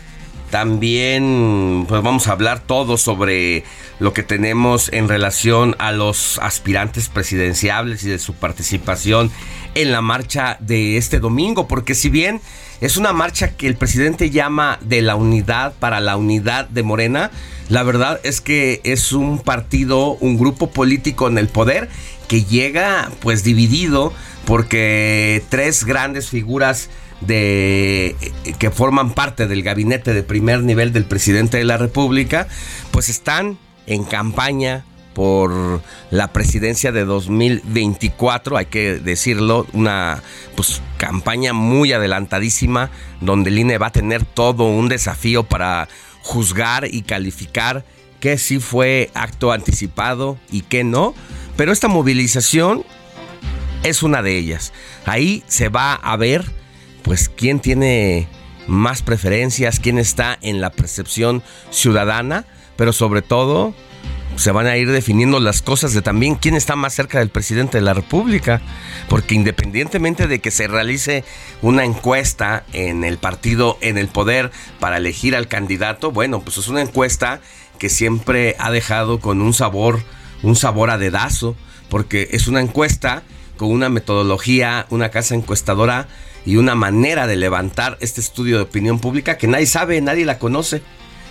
También 0.50 1.87
pues 1.88 2.02
vamos 2.02 2.26
a 2.26 2.32
hablar 2.32 2.60
todo 2.60 2.99
sobre 2.99 3.64
lo 4.00 4.12
que 4.12 4.25
tenemos 4.25 4.92
en 4.92 5.09
relación 5.09 5.76
a 5.78 5.92
los 5.92 6.38
aspirantes 6.40 7.09
presidenciables 7.09 8.02
y 8.02 8.09
de 8.09 8.19
su 8.19 8.35
participación 8.35 9.30
en 9.75 9.92
la 9.92 10.00
marcha 10.00 10.57
de 10.59 10.97
este 10.97 11.21
domingo, 11.21 11.69
porque 11.69 11.95
si 11.95 12.09
bien 12.09 12.40
es 12.80 12.97
una 12.97 13.12
marcha 13.12 13.57
que 13.57 13.66
el 13.66 13.76
presidente 13.76 14.30
llama 14.30 14.78
de 14.80 15.02
la 15.02 15.14
unidad 15.14 15.75
para 15.78 16.00
la 16.00 16.16
unidad 16.16 16.66
de 16.69 16.83
Morena. 16.83 17.30
La 17.69 17.83
verdad 17.83 18.19
es 18.25 18.40
que 18.40 18.80
es 18.85 19.12
un 19.12 19.38
partido, 19.38 20.12
un 20.14 20.38
grupo 20.38 20.71
político 20.71 21.28
en 21.28 21.37
el 21.37 21.49
poder 21.49 21.90
que 22.26 22.45
llega 22.45 23.11
pues 23.21 23.45
dividido 23.45 24.14
porque 24.47 25.42
tres 25.50 25.85
grandes 25.85 26.30
figuras 26.30 26.88
de 27.21 28.16
que 28.59 28.71
forman 28.71 29.12
parte 29.12 29.47
del 29.47 29.62
gabinete 29.62 30.14
de 30.14 30.23
primer 30.23 30.62
nivel 30.62 30.92
del 30.95 31.04
presidente 31.04 31.59
de 31.59 31.64
la 31.64 31.76
República, 31.76 32.49
pues 32.92 33.11
están 33.11 33.59
en 33.90 34.04
campaña 34.04 34.85
por 35.14 35.82
la 36.11 36.32
presidencia 36.32 36.92
de 36.92 37.04
2024, 37.04 38.56
hay 38.56 38.66
que 38.66 38.94
decirlo, 38.94 39.66
una 39.73 40.23
pues, 40.54 40.80
campaña 40.97 41.52
muy 41.52 41.92
adelantadísima 41.92 42.90
donde 43.20 43.50
el 43.50 43.59
INE 43.59 43.78
va 43.78 43.88
a 43.88 43.92
tener 43.92 44.25
todo 44.25 44.64
un 44.64 44.88
desafío 44.88 45.42
para 45.42 45.88
juzgar 46.23 46.87
y 46.88 47.02
calificar 47.02 47.85
qué 48.20 48.38
sí 48.38 48.61
fue 48.61 49.11
acto 49.14 49.50
anticipado 49.50 50.38
y 50.52 50.61
qué 50.62 50.85
no, 50.85 51.14
pero 51.56 51.73
esta 51.73 51.88
movilización 51.88 52.85
es 53.82 54.04
una 54.04 54.23
de 54.23 54.38
ellas. 54.38 54.73
Ahí 55.04 55.42
se 55.49 55.68
va 55.68 55.94
a 55.94 56.16
ver 56.16 56.44
pues 57.02 57.28
quién 57.28 57.59
tiene 57.59 58.28
más 58.68 59.02
preferencias, 59.02 59.80
quién 59.80 59.99
está 59.99 60.38
en 60.42 60.61
la 60.61 60.70
percepción 60.70 61.42
ciudadana, 61.70 62.47
pero 62.80 62.94
sobre 62.94 63.20
todo 63.20 63.75
se 64.37 64.52
van 64.52 64.66
a 64.66 64.78
ir 64.78 64.90
definiendo 64.90 65.38
las 65.38 65.60
cosas 65.60 65.92
de 65.92 66.00
también 66.00 66.37
quién 66.37 66.54
está 66.56 66.76
más 66.76 66.94
cerca 66.94 67.18
del 67.18 67.28
presidente 67.28 67.76
de 67.76 67.84
la 67.84 67.92
República, 67.92 68.62
porque 69.06 69.34
independientemente 69.34 70.26
de 70.26 70.38
que 70.38 70.50
se 70.50 70.66
realice 70.66 71.22
una 71.60 71.84
encuesta 71.84 72.64
en 72.72 73.04
el 73.04 73.18
partido 73.18 73.76
en 73.82 73.99
el 73.99 74.08
poder 74.08 74.50
para 74.78 74.96
elegir 74.96 75.37
al 75.37 75.46
candidato, 75.46 76.10
bueno, 76.10 76.40
pues 76.40 76.56
es 76.56 76.68
una 76.68 76.80
encuesta 76.80 77.42
que 77.78 77.90
siempre 77.90 78.56
ha 78.58 78.70
dejado 78.70 79.20
con 79.20 79.42
un 79.42 79.52
sabor, 79.52 80.00
un 80.42 80.56
sabor 80.56 80.88
a 80.88 80.96
dedazo, 80.96 81.56
porque 81.90 82.28
es 82.30 82.46
una 82.49 82.62
encuesta 82.62 83.25
con 83.58 83.70
una 83.70 83.90
metodología, 83.90 84.87
una 84.88 85.10
casa 85.10 85.34
encuestadora 85.34 86.08
y 86.46 86.56
una 86.56 86.75
manera 86.75 87.26
de 87.26 87.37
levantar 87.37 87.99
este 88.00 88.22
estudio 88.22 88.56
de 88.56 88.62
opinión 88.62 89.00
pública 89.00 89.37
que 89.37 89.49
nadie 89.49 89.66
sabe, 89.66 90.00
nadie 90.00 90.25
la 90.25 90.38
conoce. 90.38 90.80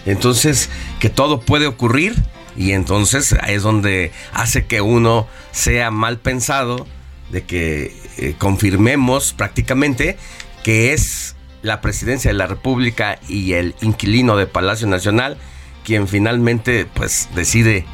Entonces, 0.06 0.70
que 1.00 1.10
todo 1.10 1.41
puede 1.41 1.68
ocurrir 1.68 2.15
y 2.56 2.72
entonces 2.72 3.36
es 3.48 3.63
donde 3.63 4.12
hace 4.34 4.65
que 4.65 4.82
uno 4.82 5.27
sea 5.51 5.91
mal 5.91 6.18
pensado 6.20 6.88
de 7.29 7.44
que 7.44 7.96
eh, 8.18 8.36
confirmemos 8.38 9.34
prácticamente 9.34 10.18
que 10.63 10.94
es 10.94 11.36
la 11.62 11.79
presidencia 11.79 12.32
de 12.32 12.38
la 12.38 12.48
República 12.48 13.20
y 13.27 13.53
el 13.53 13.75
inquilino 13.82 14.36
de 14.36 14.48
Palacio 14.48 14.88
Nacional 14.88 15.38
quien 15.84 16.08
finalmente 16.08 16.86
pues 16.86 17.29
decide 17.36 17.86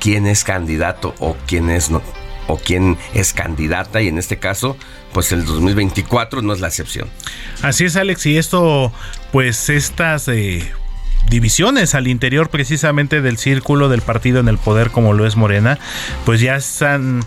quién 0.00 0.26
es 0.26 0.44
candidato 0.44 1.14
o 1.18 1.36
quién 1.46 1.70
es 1.70 1.90
no, 1.90 2.02
o 2.46 2.58
quién 2.58 2.98
es 3.14 3.32
candidata 3.32 4.02
y 4.02 4.08
en 4.08 4.18
este 4.18 4.38
caso 4.38 4.76
pues 5.12 5.32
el 5.32 5.44
2024 5.44 6.42
no 6.42 6.52
es 6.52 6.60
la 6.60 6.68
excepción. 6.68 7.08
Así 7.60 7.84
es 7.84 7.96
Alex 7.96 8.26
y 8.26 8.38
esto 8.38 8.92
pues 9.32 9.68
estas 9.68 10.28
eh, 10.28 10.70
divisiones 11.28 11.94
al 11.94 12.08
interior 12.08 12.50
precisamente 12.50 13.22
del 13.22 13.38
círculo 13.38 13.88
del 13.88 14.02
partido 14.02 14.40
en 14.40 14.48
el 14.48 14.58
poder 14.58 14.90
como 14.90 15.12
lo 15.12 15.26
es 15.26 15.36
Morena, 15.36 15.78
pues 16.24 16.40
ya 16.40 16.60
se 16.60 16.86
han, 16.86 17.24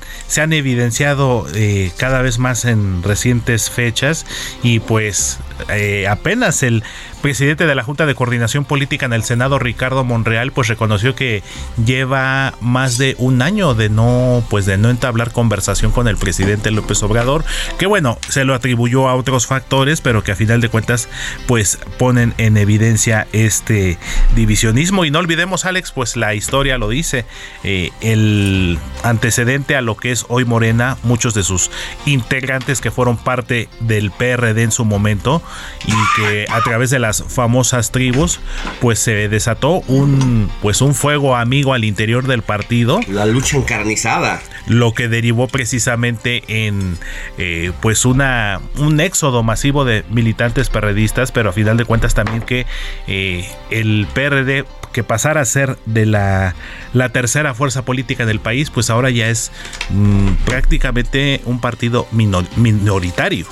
evidenciado 0.54 1.48
eh, 1.54 1.92
cada 1.98 2.22
vez 2.22 2.40
más 2.40 2.66
en 2.66 3.04
recientes 3.04 3.70
fechas 3.70 4.26
y 4.64 4.80
pues 4.80 5.40
eh, 5.70 6.08
apenas 6.08 6.64
el 6.64 6.84
presidente 7.26 7.66
de 7.66 7.74
la 7.74 7.84
Junta 7.84 8.06
de 8.06 8.14
Coordinación 8.14 8.66
Política 8.66 9.08
en 9.08 9.14
el 9.14 9.24
Senado, 9.24 9.58
Ricardo 9.58 10.04
Monreal, 10.04 10.52
pues 10.52 10.68
reconoció 10.68 11.16
que 11.16 11.42
lleva 11.84 12.54
más 12.62 13.00
de 13.00 13.16
un 13.18 13.42
año 13.42 13.74
de 13.74 13.90
no, 13.90 14.46
pues 14.52 14.68
de 14.68 14.78
no 14.78 14.92
entablar 14.92 15.32
conversación 15.32 15.92
con 15.92 16.08
el 16.08 16.18
presidente 16.18 16.70
López 16.70 17.02
Obrador, 17.02 17.44
que 17.80 17.88
bueno, 17.88 18.20
se 18.30 18.46
lo 18.46 18.54
atribuyó 18.54 19.10
a 19.10 19.16
otros 19.16 19.48
factores, 19.48 20.02
pero 20.02 20.24
que 20.24 20.34
a 20.34 20.36
final 20.36 20.62
de 20.62 20.70
cuentas, 20.70 21.10
pues 21.48 21.80
ponen 21.98 22.36
en 22.38 22.58
evidencia 22.58 23.26
este 23.32 23.98
divisionismo. 24.36 25.04
Y 25.04 25.10
no 25.10 25.18
olvidemos, 25.18 25.66
Alex, 25.66 25.94
pues 25.94 26.18
la 26.18 26.36
historia 26.36 26.78
lo 26.78 26.90
dice, 26.90 27.26
eh, 27.64 27.90
el 28.02 28.78
antecedente 29.02 29.76
a 29.76 29.82
lo 29.82 29.98
que 29.98 30.12
es 30.12 30.28
hoy 30.30 30.46
Morena, 30.46 30.98
muchos 31.02 31.34
de 31.34 31.42
sus 31.42 31.72
integrantes 32.06 32.82
que 32.82 32.92
fueron 32.92 33.18
parte 33.18 33.68
del 33.80 34.12
PRD 34.12 34.62
en 34.62 34.72
su 34.72 34.86
momento 34.86 35.42
y 35.88 36.22
que 36.22 36.46
a 36.52 36.62
través 36.62 36.92
de 36.92 37.00
las 37.00 37.15
famosas 37.28 37.92
tribus, 37.92 38.40
pues 38.82 39.00
se 39.00 39.30
desató 39.30 39.82
un, 39.88 40.50
pues 40.62 40.82
un 40.82 40.94
fuego 40.94 41.36
amigo 41.36 41.74
al 41.74 41.84
interior 41.84 42.28
del 42.28 42.42
partido. 42.42 43.00
La 43.08 43.26
lucha 43.26 43.58
encarnizada. 43.58 44.42
Lo 44.68 44.94
que 44.94 45.08
derivó 45.08 45.48
precisamente 45.48 46.44
en 46.48 46.98
eh, 47.38 47.72
pues 47.82 48.06
una, 48.06 48.62
un 48.78 49.00
éxodo 49.00 49.44
masivo 49.44 49.86
de 49.86 50.04
militantes 50.10 50.70
perredistas, 50.70 51.32
pero 51.32 51.50
a 51.50 51.54
final 51.54 51.78
de 51.78 51.86
cuentas 51.86 52.14
también 52.14 52.42
que 52.42 52.66
eh, 53.08 53.48
el 53.70 54.08
PRD 54.14 54.66
que 54.92 55.04
pasara 55.04 55.42
a 55.42 55.46
ser 55.46 55.78
de 55.86 56.06
la, 56.06 56.56
la 56.94 57.10
tercera 57.10 57.54
fuerza 57.54 57.84
política 57.84 58.26
del 58.26 58.40
país, 58.40 58.70
pues 58.70 58.90
ahora 58.90 59.10
ya 59.10 59.28
es 59.28 59.52
mm, 59.90 60.46
prácticamente 60.46 61.42
un 61.44 61.60
partido 61.60 62.08
minoritario 62.12 63.46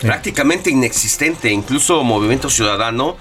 prácticamente 0.00 0.70
inexistente. 0.70 1.50
Incluso 1.50 2.02
Movimiento 2.04 2.50
Ciudadano 2.50 3.16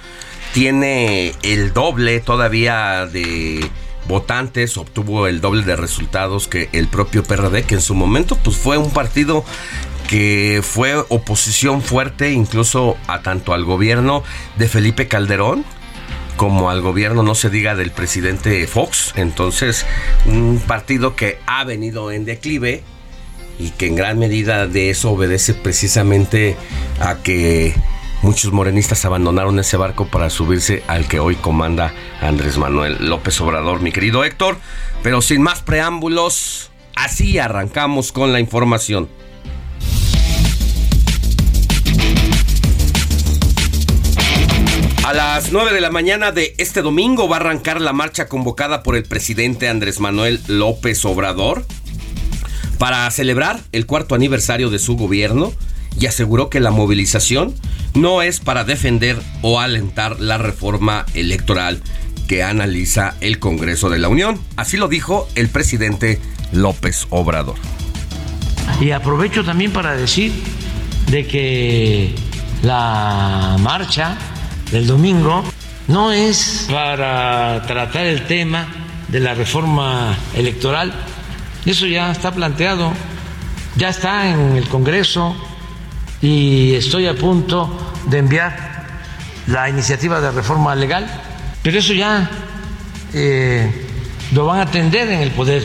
tiene 0.53 1.33
el 1.43 1.73
doble 1.73 2.19
todavía 2.19 3.05
de 3.05 3.69
votantes, 4.07 4.77
obtuvo 4.77 5.27
el 5.27 5.39
doble 5.39 5.63
de 5.63 5.75
resultados 5.75 6.47
que 6.47 6.69
el 6.73 6.87
propio 6.87 7.23
PRD, 7.23 7.63
que 7.63 7.75
en 7.75 7.81
su 7.81 7.93
momento 7.93 8.35
pues 8.43 8.57
fue 8.57 8.77
un 8.77 8.91
partido 8.91 9.45
que 10.07 10.61
fue 10.63 10.95
oposición 11.09 11.83
fuerte 11.83 12.31
incluso 12.31 12.97
a 13.07 13.21
tanto 13.21 13.53
al 13.53 13.63
gobierno 13.63 14.23
de 14.57 14.67
Felipe 14.67 15.07
Calderón 15.07 15.63
como 16.39 16.69
al 16.69 16.81
gobierno, 16.81 17.21
no 17.21 17.35
se 17.35 17.49
diga 17.49 17.75
del 17.75 17.91
presidente 17.91 18.65
Fox. 18.65 19.11
Entonces, 19.17 19.85
un 20.25 20.63
partido 20.65 21.13
que 21.13 21.37
ha 21.45 21.65
venido 21.65 22.13
en 22.13 22.23
declive, 22.23 22.81
y 23.59 23.71
que 23.71 23.87
en 23.87 23.95
gran 23.95 24.17
medida 24.17 24.65
de 24.67 24.89
eso 24.89 25.11
obedece 25.11 25.53
precisamente 25.53 26.55
a 27.01 27.15
que 27.15 27.75
muchos 28.21 28.53
morenistas 28.53 29.03
abandonaron 29.03 29.59
ese 29.59 29.75
barco 29.77 30.07
para 30.07 30.29
subirse 30.29 30.81
al 30.87 31.07
que 31.07 31.19
hoy 31.19 31.35
comanda 31.35 31.93
Andrés 32.21 32.57
Manuel 32.57 33.09
López 33.09 33.39
Obrador, 33.41 33.81
mi 33.81 33.91
querido 33.91 34.23
Héctor. 34.23 34.57
Pero 35.03 35.21
sin 35.21 35.41
más 35.41 35.61
preámbulos, 35.61 36.71
así 36.95 37.37
arrancamos 37.37 38.11
con 38.13 38.31
la 38.31 38.39
información. 38.39 39.09
A 45.05 45.13
las 45.13 45.51
9 45.51 45.73
de 45.73 45.81
la 45.81 45.89
mañana 45.89 46.31
de 46.31 46.53
este 46.59 46.81
domingo 46.81 47.27
va 47.27 47.37
a 47.37 47.39
arrancar 47.39 47.81
la 47.81 47.93
marcha 47.93 48.27
convocada 48.27 48.83
por 48.83 48.95
el 48.95 49.03
presidente 49.03 49.67
Andrés 49.67 49.99
Manuel 49.99 50.39
López 50.47 51.03
Obrador 51.03 51.65
para 52.79 53.11
celebrar 53.11 53.59
el 53.71 53.85
cuarto 53.85 54.15
aniversario 54.15 54.71
de 54.71 54.79
su 54.79 54.95
gobierno 54.95 55.51
y 55.99 56.07
aseguró 56.07 56.49
que 56.49 56.59
la 56.59 56.71
movilización 56.71 57.53
no 57.93 58.21
es 58.23 58.39
para 58.39 58.63
defender 58.63 59.19
o 59.41 59.59
alentar 59.59 60.19
la 60.19 60.37
reforma 60.37 61.05
electoral 61.13 61.83
que 62.27 62.41
analiza 62.41 63.15
el 63.21 63.39
Congreso 63.39 63.89
de 63.89 63.99
la 63.99 64.07
Unión. 64.07 64.39
Así 64.55 64.77
lo 64.77 64.87
dijo 64.87 65.27
el 65.35 65.49
presidente 65.49 66.19
López 66.51 67.05
Obrador. 67.09 67.55
Y 68.79 68.91
aprovecho 68.91 69.43
también 69.43 69.71
para 69.71 69.95
decir 69.95 70.31
de 71.11 71.27
que 71.27 72.15
la 72.63 73.57
marcha 73.59 74.17
del 74.71 74.87
domingo 74.87 75.43
no 75.87 76.11
es 76.11 76.67
para 76.69 77.63
tratar 77.65 78.05
el 78.05 78.25
tema 78.27 78.67
de 79.07 79.19
la 79.19 79.33
reforma 79.33 80.15
electoral, 80.35 80.93
eso 81.69 81.85
ya 81.85 82.11
está 82.11 82.31
planteado, 82.31 82.91
ya 83.75 83.89
está 83.89 84.29
en 84.29 84.55
el 84.55 84.67
Congreso 84.67 85.35
y 86.21 86.73
estoy 86.73 87.05
a 87.05 87.13
punto 87.13 87.93
de 88.07 88.17
enviar 88.17 88.87
la 89.45 89.69
iniciativa 89.69 90.19
de 90.19 90.31
reforma 90.31 90.75
legal, 90.75 91.07
pero 91.61 91.77
eso 91.77 91.93
ya 91.93 92.29
eh, 93.13 93.85
lo 94.31 94.47
van 94.47 94.59
a 94.59 94.63
atender 94.63 95.09
en 95.11 95.21
el 95.21 95.31
Poder 95.31 95.61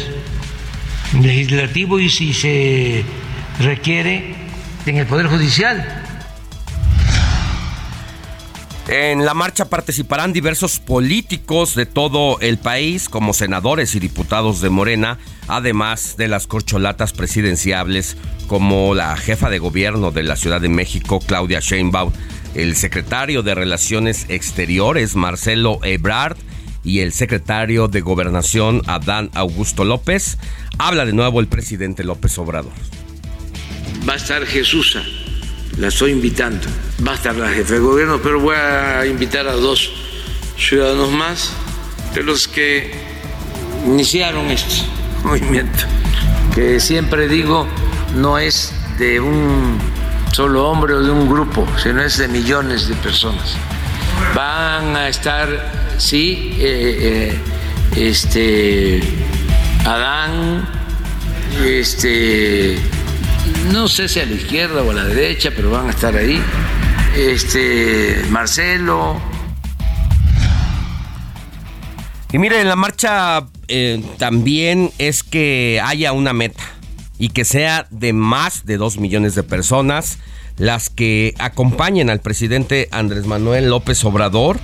Legislativo 1.21 1.99
y 1.99 2.11
si 2.11 2.35
se 2.35 3.05
requiere 3.61 4.35
en 4.85 4.99
el 4.99 5.07
Poder 5.07 5.29
Judicial. 5.29 6.03
En 8.89 9.25
la 9.25 9.33
marcha 9.33 9.65
participarán 9.65 10.35
diversos 10.35 10.79
políticos 10.81 11.75
de 11.75 11.87
todo 11.87 12.39
el 12.41 12.59
país, 12.59 13.09
como 13.09 13.33
senadores 13.33 13.95
y 13.95 14.01
diputados 14.01 14.61
de 14.61 14.69
Morena, 14.69 15.19
además 15.49 16.17
de 16.17 16.29
las 16.29 16.47
corcholatas 16.47 17.13
presidenciables 17.13 18.17
como 18.47 18.95
la 18.95 19.17
jefa 19.17 19.51
de 19.51 19.59
gobierno 19.59 20.11
de 20.11 20.23
la 20.23 20.37
Ciudad 20.37 20.61
de 20.61 20.69
México, 20.69 21.21
Claudia 21.21 21.61
Sheinbaum, 21.61 22.13
el 22.55 22.77
secretario 22.77 23.43
de 23.43 23.55
Relaciones 23.55 24.27
Exteriores, 24.29 25.17
Marcelo 25.17 25.81
Ebrard, 25.83 26.37
y 26.85 27.01
el 27.01 27.13
secretario 27.13 27.89
de 27.89 28.03
Gobernación, 28.03 28.83
Adán 28.87 29.31
Augusto 29.33 29.85
López. 29.85 30.37
Habla 30.79 31.07
de 31.07 31.15
nuevo 31.15 31.41
el 31.41 31.47
presidente 31.47 32.05
López 32.05 32.37
Obrador. 32.39 32.73
Va 34.07 34.13
a 34.13 34.17
estar 34.17 34.45
Jesús, 34.45 34.99
la 35.79 35.89
estoy 35.89 36.13
invitando. 36.13 36.67
Va 37.07 37.13
a 37.13 37.15
estar 37.15 37.35
la 37.35 37.49
jefa 37.49 37.75
de 37.75 37.81
gobierno, 37.81 38.21
pero 38.23 38.39
voy 38.39 38.55
a 38.55 39.07
invitar 39.07 39.49
a 39.49 39.55
dos 39.55 39.91
ciudadanos 40.59 41.11
más 41.11 41.53
de 42.15 42.23
los 42.23 42.47
que 42.47 42.93
iniciaron 43.87 44.51
esto 44.51 44.85
movimiento, 45.29 45.85
que 46.55 46.81
siempre 46.81 47.29
digo 47.29 47.67
no 48.15 48.39
es 48.39 48.73
de 48.99 49.21
un 49.21 49.79
solo 50.33 50.69
hombre 50.69 50.95
o 50.95 51.03
de 51.03 51.11
un 51.11 51.29
grupo, 51.29 51.67
sino 51.83 52.03
es 52.03 52.19
de 52.19 52.29
millones 52.29 52.89
de 52.89 52.95
personas. 52.97 53.57
Van 54.35 54.97
a 54.97 55.09
estar, 55.09 55.49
sí, 55.99 56.57
eh, 56.59 57.39
eh, 57.97 58.11
este, 58.11 59.01
Adán, 59.85 60.69
este, 61.65 62.79
no 63.73 63.89
sé 63.89 64.09
si 64.09 64.21
a 64.21 64.27
la 64.27 64.33
izquierda 64.33 64.83
o 64.83 64.91
a 64.91 64.95
la 64.95 65.05
derecha, 65.05 65.51
pero 65.55 65.71
van 65.71 65.89
a 65.89 65.91
estar 65.91 66.17
ahí, 66.17 66.43
este, 67.17 68.25
Marcelo. 68.31 69.21
Y 72.33 72.39
mire, 72.39 72.65
la 72.65 72.75
marcha 72.75 73.47
eh, 73.69 74.03
también 74.19 74.91
es 74.99 75.23
que 75.23 75.81
haya 75.85 76.13
una 76.13 76.33
meta 76.33 76.65
y 77.19 77.29
que 77.31 77.45
sea 77.45 77.87
de 77.91 78.13
más 78.13 78.67
de 78.67 78.77
dos 78.77 78.99
millones 78.99 79.35
de 79.35 79.43
personas 79.43 80.19
las 80.57 80.89
que 80.89 81.35
acompañen 81.39 82.11
al 82.11 82.21
presidente 82.21 82.89
Andrés 82.93 83.27
Manuel 83.27 83.71
López 83.71 84.05
Obrador, 84.05 84.61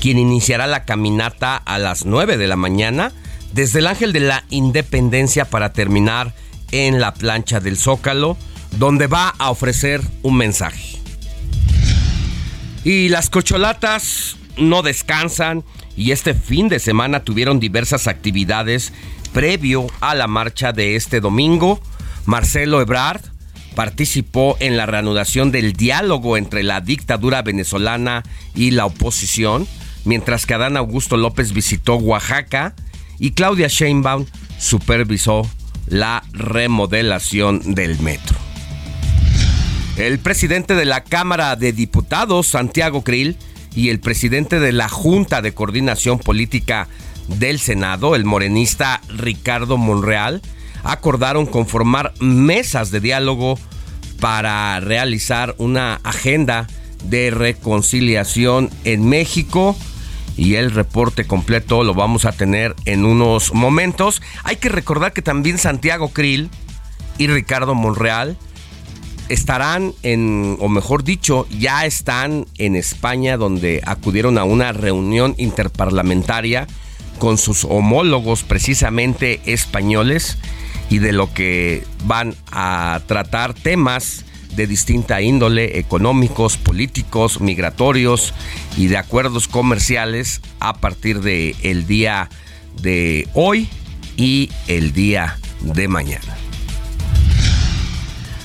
quien 0.00 0.18
iniciará 0.18 0.66
la 0.66 0.84
caminata 0.84 1.56
a 1.56 1.78
las 1.78 2.04
9 2.04 2.36
de 2.36 2.46
la 2.46 2.56
mañana 2.56 3.12
desde 3.52 3.78
el 3.78 3.86
Ángel 3.86 4.12
de 4.12 4.20
la 4.20 4.44
Independencia 4.50 5.44
para 5.44 5.72
terminar 5.72 6.34
en 6.72 7.00
la 7.00 7.14
plancha 7.14 7.60
del 7.60 7.78
Zócalo, 7.78 8.36
donde 8.72 9.06
va 9.06 9.28
a 9.38 9.50
ofrecer 9.50 10.02
un 10.22 10.36
mensaje. 10.36 10.98
Y 12.82 13.08
las 13.08 13.30
cocholatas 13.30 14.36
no 14.58 14.82
descansan 14.82 15.64
y 15.96 16.10
este 16.10 16.34
fin 16.34 16.68
de 16.68 16.78
semana 16.78 17.20
tuvieron 17.20 17.60
diversas 17.60 18.06
actividades 18.06 18.92
previo 19.32 19.86
a 20.00 20.14
la 20.14 20.26
marcha 20.26 20.72
de 20.72 20.96
este 20.96 21.20
domingo. 21.20 21.80
Marcelo 22.26 22.80
Ebrard 22.80 23.20
participó 23.74 24.56
en 24.60 24.76
la 24.76 24.86
reanudación 24.86 25.50
del 25.50 25.72
diálogo 25.72 26.36
entre 26.36 26.62
la 26.62 26.80
dictadura 26.80 27.42
venezolana 27.42 28.22
y 28.54 28.70
la 28.70 28.86
oposición, 28.86 29.66
mientras 30.04 30.46
que 30.46 30.54
Adán 30.54 30.76
Augusto 30.76 31.16
López 31.16 31.52
visitó 31.52 31.96
Oaxaca 31.96 32.74
y 33.18 33.32
Claudia 33.32 33.68
Sheinbaum 33.68 34.26
supervisó 34.58 35.48
la 35.86 36.22
remodelación 36.32 37.74
del 37.74 37.98
metro. 38.00 38.38
El 39.96 40.18
presidente 40.18 40.74
de 40.74 40.84
la 40.84 41.04
Cámara 41.04 41.54
de 41.56 41.72
Diputados, 41.72 42.48
Santiago 42.48 43.02
Krill, 43.04 43.36
y 43.74 43.90
el 43.90 44.00
presidente 44.00 44.60
de 44.60 44.72
la 44.72 44.88
Junta 44.88 45.42
de 45.42 45.52
Coordinación 45.52 46.18
Política 46.18 46.88
del 47.28 47.58
Senado, 47.58 48.14
el 48.14 48.24
morenista 48.24 49.00
Ricardo 49.08 49.76
Monreal, 49.76 50.42
acordaron 50.82 51.46
conformar 51.46 52.12
mesas 52.20 52.90
de 52.90 53.00
diálogo 53.00 53.58
para 54.20 54.78
realizar 54.80 55.54
una 55.58 56.00
agenda 56.04 56.66
de 57.04 57.30
reconciliación 57.30 58.70
en 58.84 59.08
México 59.08 59.76
y 60.36 60.54
el 60.54 60.70
reporte 60.70 61.26
completo 61.26 61.84
lo 61.84 61.94
vamos 61.94 62.24
a 62.24 62.32
tener 62.32 62.74
en 62.84 63.04
unos 63.04 63.52
momentos. 63.54 64.22
Hay 64.42 64.56
que 64.56 64.68
recordar 64.68 65.12
que 65.12 65.22
también 65.22 65.58
Santiago 65.58 66.08
Krill 66.08 66.50
y 67.18 67.28
Ricardo 67.28 67.74
Monreal 67.74 68.36
estarán 69.28 69.94
en, 70.02 70.56
o 70.60 70.68
mejor 70.68 71.04
dicho, 71.04 71.46
ya 71.50 71.86
están 71.86 72.46
en 72.58 72.76
España 72.76 73.36
donde 73.36 73.80
acudieron 73.84 74.38
a 74.38 74.44
una 74.44 74.72
reunión 74.72 75.34
interparlamentaria 75.38 76.66
con 77.18 77.38
sus 77.38 77.64
homólogos 77.64 78.42
precisamente 78.42 79.40
españoles 79.46 80.38
y 80.90 80.98
de 80.98 81.12
lo 81.12 81.32
que 81.32 81.84
van 82.04 82.34
a 82.50 83.00
tratar 83.06 83.54
temas 83.54 84.24
de 84.56 84.66
distinta 84.66 85.20
índole, 85.20 85.78
económicos, 85.78 86.56
políticos, 86.56 87.40
migratorios 87.40 88.34
y 88.76 88.86
de 88.86 88.96
acuerdos 88.96 89.48
comerciales 89.48 90.40
a 90.60 90.74
partir 90.74 91.20
de 91.20 91.56
el 91.62 91.86
día 91.86 92.28
de 92.80 93.28
hoy 93.34 93.68
y 94.16 94.50
el 94.68 94.92
día 94.92 95.38
de 95.60 95.88
mañana. 95.88 96.43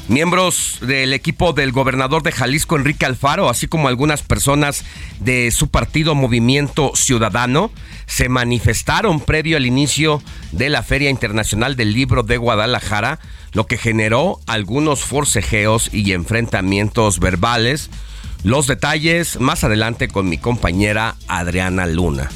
Miembros 0.10 0.80
del 0.82 1.14
equipo 1.14 1.54
del 1.54 1.72
gobernador 1.72 2.24
de 2.24 2.32
Jalisco, 2.32 2.76
Enrique 2.76 3.06
Alfaro, 3.06 3.48
así 3.48 3.68
como 3.68 3.88
algunas 3.88 4.24
personas 4.24 4.84
de 5.20 5.52
su 5.52 5.70
partido 5.70 6.16
Movimiento 6.16 6.94
Ciudadano, 6.96 7.70
se 8.08 8.28
manifestaron 8.28 9.20
previo 9.20 9.56
al 9.56 9.68
inicio 9.68 10.20
de 10.52 10.72
la 10.72 10.82
Feria 10.82 11.12
Internacional 11.12 11.76
del 11.76 11.94
Libro 11.94 12.24
de 12.24 12.38
Guadalajara, 12.38 13.20
lo 13.54 13.68
que 13.68 13.78
generó 13.78 14.40
algunos 14.48 15.02
forcejeos 15.02 15.94
y 15.94 16.12
enfrentamientos 16.12 17.20
verbales. 17.20 17.92
Los 18.44 18.66
detalles 18.66 19.40
más 19.40 19.64
adelante 19.64 20.08
con 20.08 20.28
mi 20.28 20.40
compañera 20.40 21.18
Adriana 21.28 21.86
Luna. 21.86 22.32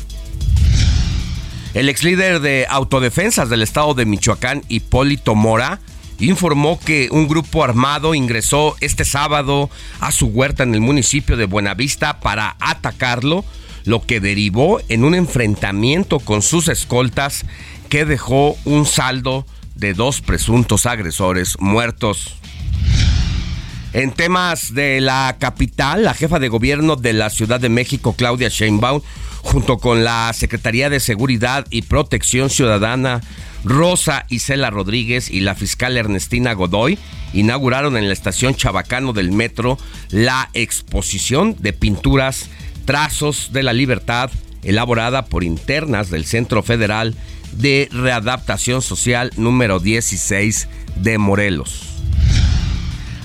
El 1.73 1.89
ex 1.89 2.03
líder 2.03 2.39
de 2.39 2.67
autodefensas 2.69 3.49
del 3.49 3.63
estado 3.63 3.95
de 3.95 4.05
Michoacán, 4.05 4.61
Hipólito 4.67 5.33
Mora, 5.33 5.79
informó 6.19 6.79
que 6.79 7.09
un 7.11 7.27
grupo 7.27 7.63
armado 7.63 8.15
ingresó 8.15 8.75
este 8.79 9.05
sábado 9.05 9.69
a 9.99 10.11
su 10.11 10.27
huerta 10.27 10.63
en 10.63 10.73
el 10.73 10.81
municipio 10.81 11.37
de 11.37 11.45
Buenavista 11.45 12.19
para 12.19 12.55
atacarlo, 12.59 13.43
lo 13.85 14.01
que 14.01 14.19
derivó 14.19 14.79
en 14.89 15.03
un 15.03 15.15
enfrentamiento 15.15 16.19
con 16.19 16.41
sus 16.41 16.67
escoltas 16.67 17.45
que 17.89 18.05
dejó 18.05 18.57
un 18.65 18.85
saldo 18.85 19.45
de 19.75 19.93
dos 19.93 20.21
presuntos 20.21 20.85
agresores 20.85 21.57
muertos. 21.59 22.35
En 23.93 24.11
temas 24.11 24.73
de 24.73 25.01
la 25.01 25.35
capital, 25.39 26.03
la 26.03 26.15
jefa 26.15 26.39
de 26.39 26.47
gobierno 26.47 26.95
de 26.95 27.13
la 27.13 27.29
Ciudad 27.29 27.59
de 27.59 27.69
México, 27.69 28.15
Claudia 28.17 28.49
Sheinbaum, 28.49 29.01
junto 29.43 29.77
con 29.77 30.03
la 30.03 30.31
Secretaría 30.33 30.89
de 30.89 30.99
Seguridad 30.99 31.67
y 31.69 31.83
Protección 31.83 32.49
Ciudadana, 32.49 33.21
Rosa 33.63 34.25
Isela 34.29 34.69
Rodríguez 34.69 35.29
y 35.29 35.39
la 35.39 35.55
fiscal 35.55 35.97
Ernestina 35.97 36.53
Godoy 36.53 36.97
inauguraron 37.33 37.97
en 37.97 38.07
la 38.07 38.13
estación 38.13 38.55
Chabacano 38.55 39.13
del 39.13 39.31
metro 39.31 39.77
la 40.09 40.49
exposición 40.53 41.55
de 41.59 41.73
pinturas 41.73 42.49
Trazos 42.85 43.51
de 43.53 43.63
la 43.63 43.73
Libertad 43.73 44.29
elaborada 44.63 45.25
por 45.25 45.43
internas 45.43 46.09
del 46.09 46.25
Centro 46.25 46.63
Federal 46.63 47.15
de 47.53 47.89
Readaptación 47.91 48.81
Social 48.81 49.31
número 49.37 49.79
16 49.79 50.67
de 50.95 51.17
Morelos. 51.17 51.89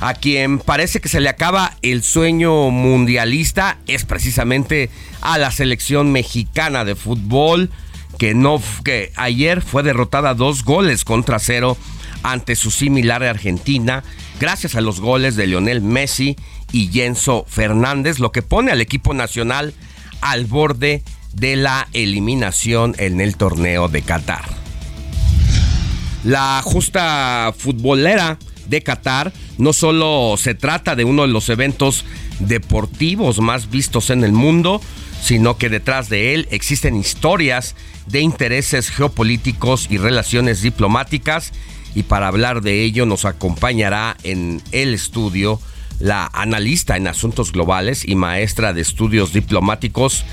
A 0.00 0.14
quien 0.14 0.60
parece 0.60 1.00
que 1.00 1.08
se 1.08 1.20
le 1.20 1.28
acaba 1.28 1.76
el 1.82 2.04
sueño 2.04 2.70
mundialista 2.70 3.78
es 3.88 4.04
precisamente 4.04 4.90
a 5.20 5.38
la 5.38 5.50
selección 5.50 6.12
mexicana 6.12 6.84
de 6.84 6.94
fútbol 6.94 7.70
que, 8.18 8.34
no, 8.34 8.60
que 8.84 9.12
ayer 9.16 9.62
fue 9.62 9.82
derrotada 9.82 10.34
dos 10.34 10.64
goles 10.64 11.04
contra 11.04 11.38
cero 11.38 11.76
ante 12.22 12.56
su 12.56 12.70
similar 12.70 13.22
Argentina, 13.22 14.02
gracias 14.40 14.74
a 14.74 14.80
los 14.80 15.00
goles 15.00 15.36
de 15.36 15.46
Lionel 15.46 15.80
Messi 15.80 16.36
y 16.72 16.88
Jenso 16.88 17.46
Fernández, 17.48 18.18
lo 18.18 18.32
que 18.32 18.42
pone 18.42 18.72
al 18.72 18.80
equipo 18.80 19.14
nacional 19.14 19.72
al 20.20 20.46
borde 20.46 21.02
de 21.32 21.56
la 21.56 21.88
eliminación 21.92 22.94
en 22.98 23.20
el 23.20 23.36
torneo 23.36 23.88
de 23.88 24.02
Qatar. 24.02 24.44
La 26.24 26.60
justa 26.64 27.54
futbolera 27.56 28.38
de 28.66 28.82
Qatar 28.82 29.32
no 29.56 29.72
solo 29.72 30.34
se 30.36 30.54
trata 30.54 30.96
de 30.96 31.04
uno 31.04 31.22
de 31.22 31.28
los 31.28 31.48
eventos 31.48 32.04
deportivos 32.40 33.40
más 33.40 33.70
vistos 33.70 34.10
en 34.10 34.24
el 34.24 34.32
mundo, 34.32 34.80
sino 35.20 35.56
que 35.56 35.68
detrás 35.68 36.08
de 36.08 36.34
él 36.34 36.48
existen 36.50 36.96
historias 36.96 37.74
de 38.06 38.20
intereses 38.20 38.90
geopolíticos 38.90 39.86
y 39.90 39.98
relaciones 39.98 40.62
diplomáticas. 40.62 41.52
Y 41.94 42.04
para 42.04 42.28
hablar 42.28 42.62
de 42.62 42.84
ello 42.84 43.06
nos 43.06 43.24
acompañará 43.24 44.16
en 44.22 44.62
el 44.72 44.94
estudio 44.94 45.60
la 46.00 46.30
analista 46.32 46.96
en 46.96 47.08
asuntos 47.08 47.52
globales 47.52 48.06
y 48.06 48.14
maestra 48.14 48.72
de 48.72 48.80
estudios 48.80 49.32
diplomáticos, 49.32 50.24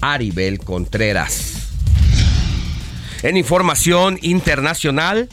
Aribel 0.00 0.58
Contreras. 0.58 1.68
En 3.22 3.36
información 3.36 4.18
internacional, 4.20 5.28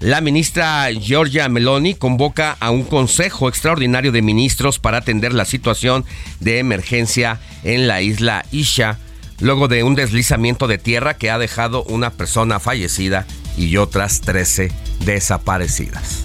la 0.00 0.22
ministra 0.22 0.90
Giorgia 0.92 1.48
Meloni 1.50 1.94
convoca 1.94 2.56
a 2.58 2.70
un 2.70 2.84
consejo 2.84 3.48
extraordinario 3.48 4.12
de 4.12 4.22
ministros 4.22 4.78
para 4.78 4.98
atender 4.98 5.34
la 5.34 5.44
situación 5.44 6.06
de 6.40 6.58
emergencia 6.58 7.38
en 7.64 7.86
la 7.86 8.00
isla 8.00 8.46
Isha 8.50 8.98
luego 9.40 9.68
de 9.68 9.84
un 9.84 9.94
deslizamiento 9.94 10.68
de 10.68 10.78
tierra 10.78 11.14
que 11.14 11.30
ha 11.30 11.38
dejado 11.38 11.82
una 11.84 12.10
persona 12.10 12.60
fallecida 12.60 13.26
y 13.58 13.76
otras 13.76 14.22
13 14.22 14.72
desaparecidas. 15.04 16.24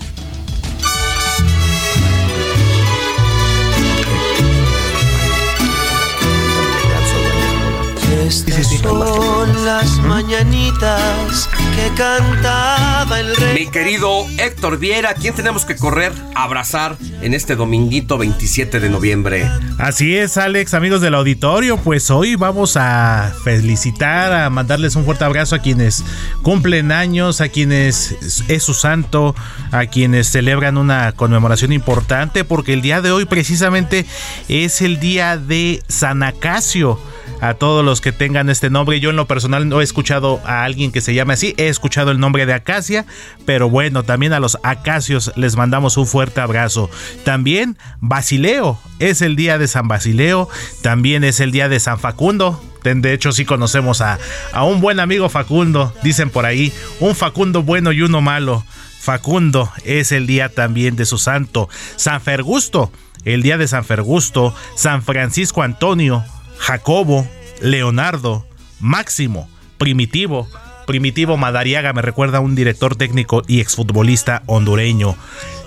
Estas 8.25 8.79
son 8.81 9.65
las 9.65 9.99
mañanitas 9.99 11.47
que 11.75 11.95
cantaba 11.95 13.19
el 13.19 13.35
rey. 13.35 13.65
Mi 13.65 13.71
querido 13.71 14.25
Héctor 14.39 14.79
Viera, 14.79 15.13
¿quién 15.13 15.35
tenemos 15.35 15.63
que 15.63 15.75
correr, 15.75 16.11
abrazar 16.33 16.97
en 17.21 17.35
este 17.35 17.55
dominguito 17.55 18.17
27 18.17 18.79
de 18.79 18.89
noviembre? 18.89 19.47
Así 19.77 20.17
es, 20.17 20.38
Alex, 20.38 20.73
amigos 20.73 21.01
del 21.01 21.13
auditorio, 21.13 21.77
pues 21.77 22.09
hoy 22.09 22.33
vamos 22.33 22.77
a 22.77 23.31
felicitar, 23.43 24.33
a 24.33 24.49
mandarles 24.49 24.95
un 24.95 25.05
fuerte 25.05 25.23
abrazo 25.23 25.53
a 25.53 25.59
quienes 25.59 26.03
cumplen 26.41 26.91
años, 26.91 27.41
a 27.41 27.49
quienes 27.49 28.15
es 28.47 28.63
su 28.63 28.73
santo, 28.73 29.35
a 29.71 29.85
quienes 29.85 30.31
celebran 30.31 30.79
una 30.79 31.11
conmemoración 31.11 31.71
importante, 31.71 32.43
porque 32.43 32.73
el 32.73 32.81
día 32.81 33.01
de 33.01 33.11
hoy 33.11 33.25
precisamente 33.25 34.07
es 34.47 34.81
el 34.81 34.99
día 34.99 35.38
de 35.38 35.83
San 35.88 36.23
Acacio 36.23 36.99
a 37.41 37.53
todos 37.53 37.83
los 37.83 38.01
que 38.01 38.11
tengan 38.11 38.49
este 38.49 38.69
nombre. 38.69 38.99
Yo 38.99 39.09
en 39.09 39.15
lo 39.15 39.27
personal 39.27 39.67
no 39.69 39.81
he 39.81 39.83
escuchado 39.83 40.41
a 40.45 40.63
alguien 40.63 40.91
que 40.91 41.01
se 41.01 41.13
llame 41.13 41.33
así, 41.33 41.53
he 41.57 41.67
escuchado 41.67 42.11
el 42.11 42.19
nombre 42.19 42.45
de 42.45 42.53
Acacia, 42.53 43.05
pero 43.45 43.69
bueno, 43.69 44.03
también 44.03 44.33
a 44.33 44.39
los 44.39 44.57
acacios 44.63 45.31
les 45.35 45.55
mandamos 45.55 45.97
un 45.97 46.07
fuerte 46.07 46.41
abrazo. 46.41 46.89
También 47.23 47.77
Basileo, 47.99 48.79
es 48.99 49.21
el 49.21 49.35
día 49.35 49.57
de 49.57 49.67
San 49.67 49.87
Basileo, 49.87 50.49
también 50.81 51.23
es 51.23 51.39
el 51.39 51.51
día 51.51 51.69
de 51.69 51.79
San 51.79 51.99
Facundo. 51.99 52.61
De 52.83 53.13
hecho, 53.13 53.31
sí 53.31 53.45
conocemos 53.45 54.01
a, 54.01 54.19
a 54.53 54.63
un 54.63 54.79
buen 54.79 54.99
amigo 54.99 55.27
Facundo, 55.27 55.91
dicen 56.03 56.29
por 56.29 56.45
ahí, 56.45 56.71
un 56.99 57.15
Facundo 57.15 57.63
bueno 57.63 57.91
y 57.91 58.03
uno 58.03 58.21
malo. 58.21 58.63
Facundo 58.99 59.71
es 59.83 60.11
el 60.11 60.27
día 60.27 60.49
también 60.49 60.95
de 60.95 61.05
su 61.05 61.17
santo. 61.17 61.67
San 61.95 62.21
Fergusto, 62.21 62.91
el 63.23 63.41
día 63.41 63.57
de 63.57 63.67
San 63.67 63.85
Fergusto, 63.85 64.53
San 64.75 65.01
Francisco 65.01 65.63
Antonio, 65.63 66.23
Jacobo, 66.57 67.27
Leonardo, 67.61 68.45
Máximo, 68.79 69.49
Primitivo. 69.77 70.47
Primitivo 70.87 71.35
Madariaga 71.35 71.93
me 71.93 72.01
recuerda 72.01 72.37
a 72.37 72.41
un 72.41 72.55
director 72.55 72.95
técnico 72.95 73.41
y 73.47 73.59
exfutbolista 73.59 74.43
hondureño. 74.45 75.15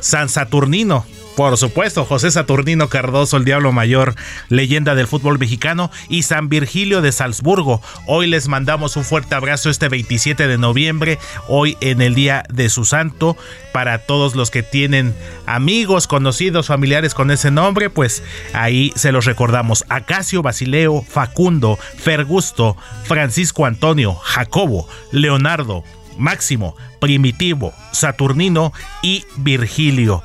San 0.00 0.28
Saturnino, 0.28 1.04
Por 1.38 1.56
supuesto, 1.56 2.04
José 2.04 2.32
Saturnino 2.32 2.88
Cardoso, 2.88 3.36
el 3.36 3.44
Diablo 3.44 3.70
Mayor, 3.70 4.16
leyenda 4.48 4.96
del 4.96 5.06
fútbol 5.06 5.38
mexicano, 5.38 5.88
y 6.08 6.24
San 6.24 6.48
Virgilio 6.48 7.00
de 7.00 7.12
Salzburgo. 7.12 7.80
Hoy 8.08 8.26
les 8.26 8.48
mandamos 8.48 8.96
un 8.96 9.04
fuerte 9.04 9.36
abrazo 9.36 9.70
este 9.70 9.88
27 9.88 10.48
de 10.48 10.58
noviembre, 10.58 11.20
hoy 11.46 11.76
en 11.80 12.02
el 12.02 12.16
día 12.16 12.42
de 12.52 12.68
su 12.68 12.84
santo. 12.84 13.36
Para 13.72 13.98
todos 13.98 14.34
los 14.34 14.50
que 14.50 14.64
tienen 14.64 15.14
amigos, 15.46 16.08
conocidos, 16.08 16.66
familiares 16.66 17.14
con 17.14 17.30
ese 17.30 17.52
nombre, 17.52 17.88
pues 17.88 18.24
ahí 18.52 18.92
se 18.96 19.12
los 19.12 19.24
recordamos. 19.24 19.84
Acasio, 19.88 20.42
Basileo, 20.42 21.02
Facundo, 21.08 21.78
Fergusto, 21.98 22.76
Francisco 23.04 23.64
Antonio, 23.64 24.16
Jacobo, 24.16 24.88
Leonardo, 25.12 25.84
Máximo, 26.16 26.74
Primitivo, 26.98 27.72
Saturnino 27.92 28.72
y 29.02 29.24
Virgilio. 29.36 30.24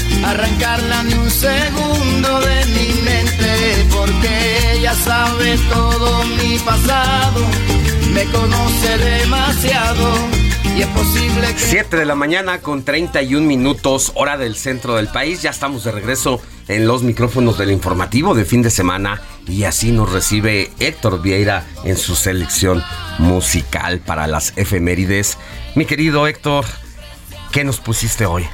arrancarla 0.23 1.03
ni 1.03 1.13
un 1.13 1.29
segundo 1.29 2.39
de 2.41 2.65
mi 2.67 3.01
mente, 3.01 3.87
porque 3.91 4.73
ella 4.73 4.93
sabe 4.93 5.57
todo 5.69 6.23
mi 6.23 6.57
pasado, 6.59 7.41
me 8.13 8.25
conoce 8.25 8.97
demasiado. 8.97 10.41
Y 10.77 10.81
es 10.83 10.87
posible 10.87 11.53
que 11.53 11.59
7 11.59 11.97
de 11.97 12.05
la 12.05 12.15
mañana 12.15 12.59
con 12.59 12.83
31 12.83 13.45
minutos, 13.45 14.13
hora 14.15 14.37
del 14.37 14.55
centro 14.55 14.95
del 14.95 15.09
país. 15.09 15.41
Ya 15.41 15.49
estamos 15.49 15.83
de 15.83 15.91
regreso 15.91 16.41
en 16.69 16.87
los 16.87 17.03
micrófonos 17.03 17.57
del 17.57 17.71
informativo 17.71 18.33
de 18.35 18.45
fin 18.45 18.61
de 18.61 18.69
semana. 18.69 19.21
Y 19.47 19.65
así 19.65 19.91
nos 19.91 20.11
recibe 20.11 20.71
Héctor 20.79 21.21
Vieira 21.21 21.65
en 21.83 21.97
su 21.97 22.15
selección 22.15 22.81
musical 23.17 23.99
para 23.99 24.27
las 24.27 24.53
efemérides. 24.55 25.37
Mi 25.75 25.85
querido 25.85 26.25
Héctor, 26.25 26.63
¿qué 27.51 27.65
nos 27.65 27.81
pusiste 27.81 28.25
hoy? 28.25 28.47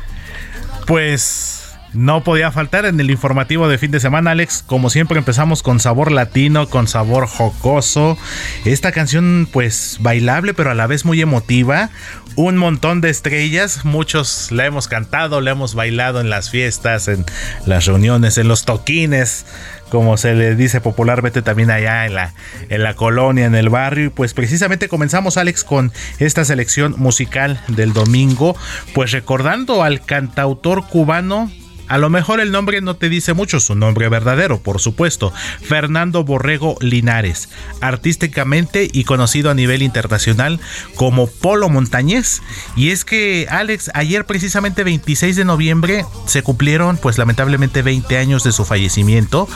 Pues 0.88 1.57
no 1.94 2.24
podía 2.24 2.52
faltar 2.52 2.86
en 2.86 3.00
el 3.00 3.10
informativo 3.10 3.68
de 3.68 3.78
fin 3.78 3.92
de 3.92 4.00
semana, 4.00 4.32
Alex. 4.32 4.64
Como 4.66 4.90
siempre 4.90 5.18
empezamos 5.18 5.64
con 5.64 5.80
sabor 5.80 6.12
latino, 6.12 6.70
con 6.70 6.88
sabor 6.88 7.28
jocoso. 7.28 8.18
Esta 8.66 8.92
canción 8.92 9.48
pues 9.52 9.98
bailable 10.02 10.54
pero 10.54 10.72
a 10.72 10.76
la 10.76 10.88
vez 10.88 11.06
muy 11.06 11.22
emotiva. 11.22 11.90
Un 12.36 12.56
montón 12.58 13.02
de 13.02 13.10
estrellas, 13.10 13.84
muchos 13.84 14.52
la 14.52 14.68
hemos 14.68 14.88
cantado, 14.88 15.42
la 15.42 15.52
hemos 15.52 15.74
bailado 15.74 16.22
en 16.22 16.30
las 16.30 16.52
fiestas, 16.52 17.08
en 17.08 17.26
las 17.66 17.86
reuniones, 17.86 18.38
en 18.38 18.48
los 18.48 18.64
toquines 18.64 19.46
como 19.90 20.18
se 20.18 20.34
le 20.36 20.56
dice 20.56 20.82
popularmente 20.82 21.42
también 21.42 21.72
allá 21.72 22.06
en 22.06 22.14
la, 22.14 22.34
en 22.70 22.84
la 22.84 22.96
colonia, 22.96 23.46
en 23.46 23.56
el 23.56 23.70
barrio. 23.70 24.08
Y 24.08 24.10
pues 24.10 24.34
precisamente 24.34 24.90
comenzamos, 24.90 25.38
Alex, 25.38 25.64
con 25.64 25.92
esta 26.20 26.44
selección 26.46 26.96
musical 26.98 27.62
del 27.70 27.94
domingo, 27.94 28.56
pues 28.94 29.12
recordando 29.12 29.84
al 29.84 30.04
cantautor 30.04 30.88
cubano 30.88 31.50
a 31.88 31.98
lo 31.98 32.10
mejor 32.10 32.40
el 32.40 32.52
nombre 32.52 32.82
no 32.82 32.96
te 32.96 33.10
dice 33.10 33.34
mucho, 33.34 33.60
su 33.60 33.76
nombre 33.76 34.10
verdadero, 34.10 34.60
por 34.60 34.80
supuesto. 34.80 35.34
Fernando 35.62 36.24
Borrego 36.24 36.78
Linares, 36.82 37.50
artísticamente 37.82 38.90
y 38.92 39.04
conocido 39.04 39.50
a 39.50 39.54
nivel 39.54 39.82
internacional 39.82 40.60
como 40.96 41.28
Polo 41.28 41.70
Montañés. 41.70 42.42
Y 42.76 42.90
es 42.90 43.06
que, 43.06 43.48
Alex, 43.50 43.92
ayer 43.94 44.26
precisamente 44.26 44.84
26 44.84 45.36
de 45.36 45.46
noviembre 45.46 46.06
se 46.26 46.44
cumplieron, 46.44 46.98
pues 46.98 47.18
lamentablemente 47.18 47.82
20 47.82 48.18
años 48.18 48.44
de 48.44 48.52
su 48.52 48.66
fallecimiento. 48.66 49.48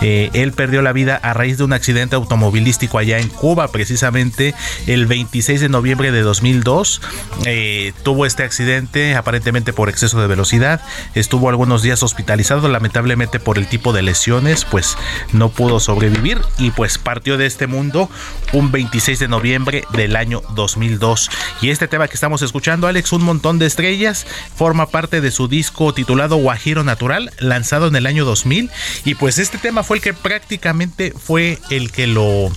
Eh, 0.00 0.30
él 0.32 0.52
perdió 0.52 0.82
la 0.82 0.92
vida 0.92 1.16
a 1.16 1.34
raíz 1.34 1.58
de 1.58 1.64
un 1.64 1.72
accidente 1.72 2.16
automovilístico 2.16 2.98
allá 2.98 3.18
en 3.18 3.28
Cuba, 3.28 3.68
precisamente 3.68 4.54
el 4.86 5.06
26 5.06 5.60
de 5.60 5.68
noviembre 5.68 6.12
de 6.12 6.22
2002. 6.22 7.00
Eh, 7.46 7.92
tuvo 8.02 8.26
este 8.26 8.42
accidente 8.42 9.14
aparentemente 9.14 9.72
por 9.72 9.88
exceso 9.88 10.20
de 10.20 10.26
velocidad. 10.26 10.80
Estuvo 11.14 11.48
algunos 11.48 11.79
días 11.82 12.02
hospitalizado, 12.02 12.68
lamentablemente 12.68 13.40
por 13.40 13.58
el 13.58 13.66
tipo 13.68 13.92
de 13.92 14.02
lesiones, 14.02 14.64
pues 14.64 14.96
no 15.32 15.50
pudo 15.50 15.80
sobrevivir 15.80 16.40
y 16.58 16.70
pues 16.70 16.98
partió 16.98 17.36
de 17.36 17.46
este 17.46 17.66
mundo 17.66 18.08
un 18.52 18.72
26 18.72 19.18
de 19.18 19.28
noviembre 19.28 19.84
del 19.92 20.16
año 20.16 20.42
2002. 20.54 21.30
Y 21.62 21.70
este 21.70 21.88
tema 21.88 22.08
que 22.08 22.14
estamos 22.14 22.42
escuchando, 22.42 22.86
Alex, 22.86 23.12
un 23.12 23.22
montón 23.22 23.58
de 23.58 23.66
estrellas, 23.66 24.26
forma 24.54 24.86
parte 24.86 25.20
de 25.20 25.30
su 25.30 25.48
disco 25.48 25.94
titulado 25.94 26.36
Guajiro 26.36 26.84
Natural, 26.84 27.30
lanzado 27.38 27.88
en 27.88 27.96
el 27.96 28.06
año 28.06 28.24
2000 28.24 28.70
y 29.04 29.14
pues 29.14 29.38
este 29.38 29.58
tema 29.58 29.82
fue 29.82 29.98
el 29.98 30.02
que 30.02 30.14
prácticamente 30.14 31.12
fue 31.12 31.58
el 31.70 31.90
que 31.90 32.06
lo 32.06 32.50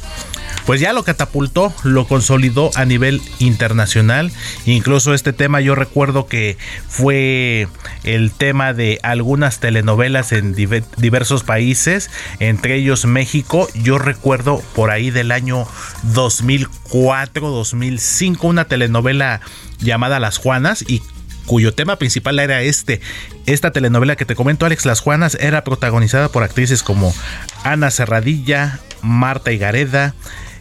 pues 0.65 0.79
ya 0.79 0.93
lo 0.93 1.03
catapultó, 1.03 1.73
lo 1.83 2.07
consolidó 2.07 2.71
a 2.75 2.85
nivel 2.85 3.21
internacional. 3.39 4.31
Incluso 4.65 5.13
este 5.13 5.33
tema 5.33 5.61
yo 5.61 5.75
recuerdo 5.75 6.27
que 6.27 6.57
fue 6.87 7.67
el 8.03 8.31
tema 8.31 8.73
de 8.73 8.99
algunas 9.03 9.59
telenovelas 9.59 10.31
en 10.31 10.53
diversos 10.53 11.43
países, 11.43 12.09
entre 12.39 12.75
ellos 12.75 13.05
México. 13.05 13.67
Yo 13.75 13.97
recuerdo 13.97 14.61
por 14.73 14.91
ahí 14.91 15.11
del 15.11 15.31
año 15.31 15.67
2004, 16.13 17.49
2005, 17.49 18.47
una 18.47 18.65
telenovela 18.65 19.41
llamada 19.79 20.19
Las 20.19 20.37
Juanas 20.37 20.83
y 20.87 21.01
cuyo 21.45 21.73
tema 21.73 21.97
principal 21.97 22.39
era 22.39 22.61
este. 22.61 23.01
Esta 23.45 23.71
telenovela 23.71 24.15
que 24.15 24.25
te 24.25 24.35
comento, 24.35 24.65
Alex 24.65 24.85
Las 24.85 25.01
Juanas, 25.01 25.35
era 25.39 25.63
protagonizada 25.63 26.29
por 26.29 26.43
actrices 26.43 26.83
como 26.83 27.13
Ana 27.63 27.91
Serradilla, 27.91 28.79
Marta 29.01 29.51
Higareda, 29.51 30.15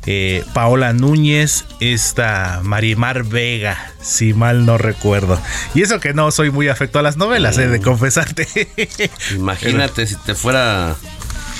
eh, 0.07 0.45
Paola 0.53 0.93
Núñez, 0.93 1.65
esta 1.81 2.61
Marimar 2.62 3.23
Vega, 3.25 3.93
si 4.01 4.35
mal 4.35 4.67
no 4.67 4.79
recuerdo. 4.79 5.41
Y 5.75 5.83
eso 5.83 6.01
que 6.01 6.12
no 6.15 6.31
soy 6.31 6.51
muy 6.51 6.69
afecto 6.69 6.99
a 6.99 7.03
las 7.03 7.17
novelas, 7.17 7.59
he 7.59 7.69
de 7.69 7.79
Mm. 7.79 7.83
confesarte. 7.83 8.49
Imagínate 9.35 10.07
si 10.07 10.17
te 10.17 10.35
fuera 10.35 10.97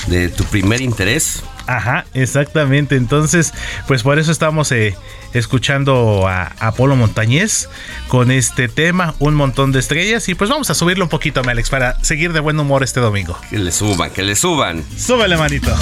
de 0.07 0.29
tu 0.29 0.45
primer 0.45 0.81
interés. 0.81 1.43
Ajá, 1.69 2.05
exactamente. 2.15 2.97
Entonces, 2.97 3.53
pues 3.87 4.03
por 4.03 4.19
eso 4.19 4.33
estamos 4.33 4.73
eh, 4.73 4.97
escuchando 5.33 6.27
a 6.27 6.51
Apolo 6.59 6.97
Montañez 6.97 7.69
con 8.09 8.33
este 8.33 8.67
tema, 8.69 9.15
un 9.21 9.35
montón 9.35 9.71
de 9.71 9.79
estrellas. 9.79 10.29
Y 10.29 10.35
pues 10.35 10.51
vamos 10.51 10.71
a 10.71 10.75
subirlo 10.75 11.05
un 11.05 11.11
poquito, 11.11 11.41
Alex, 11.49 11.71
para 11.71 12.03
seguir 12.03 12.33
de 12.33 12.41
buen 12.41 12.59
humor 12.59 12.83
este 12.83 12.99
domingo. 12.99 13.39
Que 13.49 13.59
le 13.61 13.71
suban, 13.71 14.11
que 14.11 14.23
le 14.25 14.35
suban. 14.35 14.85
Súbele, 14.99 15.37
manito. 15.37 15.73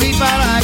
Yo 0.00 0.10
lo 0.10 0.57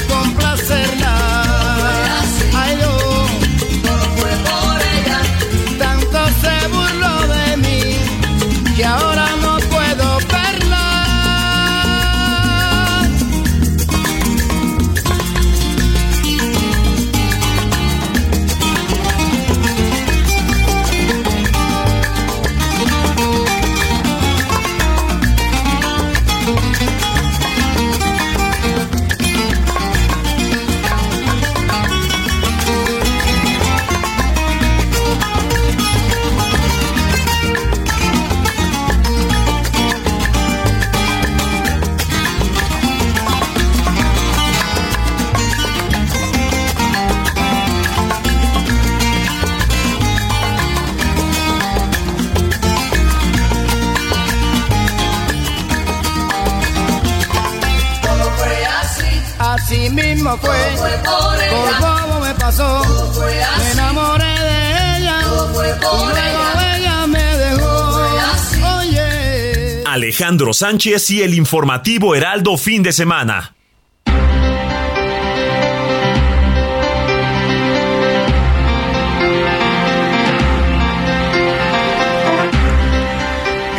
pasó, 62.45 62.83
Todo 62.83 63.13
fue 63.13 63.43
así. 63.43 63.65
me 63.65 63.71
enamoré 63.73 64.25
de 64.25 64.99
ella, 64.99 65.21
Todo 65.23 65.55
fue 65.55 65.69
por 65.77 66.11
y 66.11 66.13
luego 66.13 66.61
ella. 66.61 66.77
ella 66.77 67.07
me 67.07 67.39
dejó. 67.39 67.93
fue 67.93 68.21
así. 68.21 68.63
Oye. 68.63 69.83
Alejandro 69.87 70.53
Sánchez 70.53 71.11
y 71.11 71.23
el 71.23 71.35
informativo 71.35 72.15
Heraldo 72.15 72.59
fin 72.59 72.83
de 72.83 72.93
semana. 72.93 73.55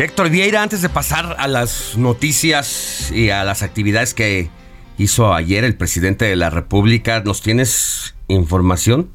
Héctor 0.00 0.28
Vieira, 0.28 0.62
antes 0.62 0.82
de 0.82 0.88
pasar 0.88 1.36
a 1.38 1.48
las 1.48 1.96
noticias 1.96 3.10
y 3.12 3.30
a 3.30 3.44
las 3.44 3.62
actividades 3.62 4.12
que 4.12 4.50
hizo 4.98 5.32
ayer 5.32 5.64
el 5.64 5.74
presidente 5.76 6.26
de 6.26 6.36
la 6.36 6.50
República, 6.50 7.20
¿nos 7.20 7.40
tienes 7.40 8.15
información? 8.28 9.10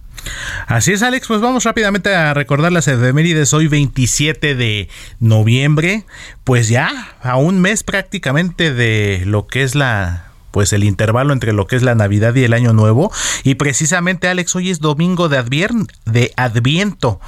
Así 0.68 0.92
es, 0.92 1.02
Alex. 1.02 1.28
Pues 1.28 1.42
vamos 1.42 1.64
rápidamente 1.64 2.14
a 2.14 2.34
recordar 2.34 2.72
las 2.72 2.88
efemérides. 2.88 3.54
Hoy, 3.54 3.68
27 3.68 4.56
de 4.56 4.90
noviembre. 5.20 6.06
Pues 6.44 6.70
ya, 6.70 7.16
a 7.22 7.38
un 7.38 7.60
mes 7.62 7.84
prácticamente 7.84 8.74
de 8.74 9.24
lo 9.26 9.48
que 9.48 9.64
es 9.64 9.76
la. 9.76 10.28
Pues 10.52 10.74
el 10.74 10.84
intervalo 10.84 11.32
entre 11.32 11.54
lo 11.54 11.66
que 11.66 11.78
es 11.78 11.82
la 11.82 11.96
Navidad 11.96 12.36
y 12.36 12.44
el 12.44 12.54
Año 12.54 12.74
Nuevo. 12.74 13.12
Y 13.44 13.56
precisamente, 13.56 14.28
Alex, 14.28 14.56
hoy 14.56 14.70
es 14.70 14.80
domingo 14.80 15.30
de, 15.30 15.38
Adviento. 16.36 17.22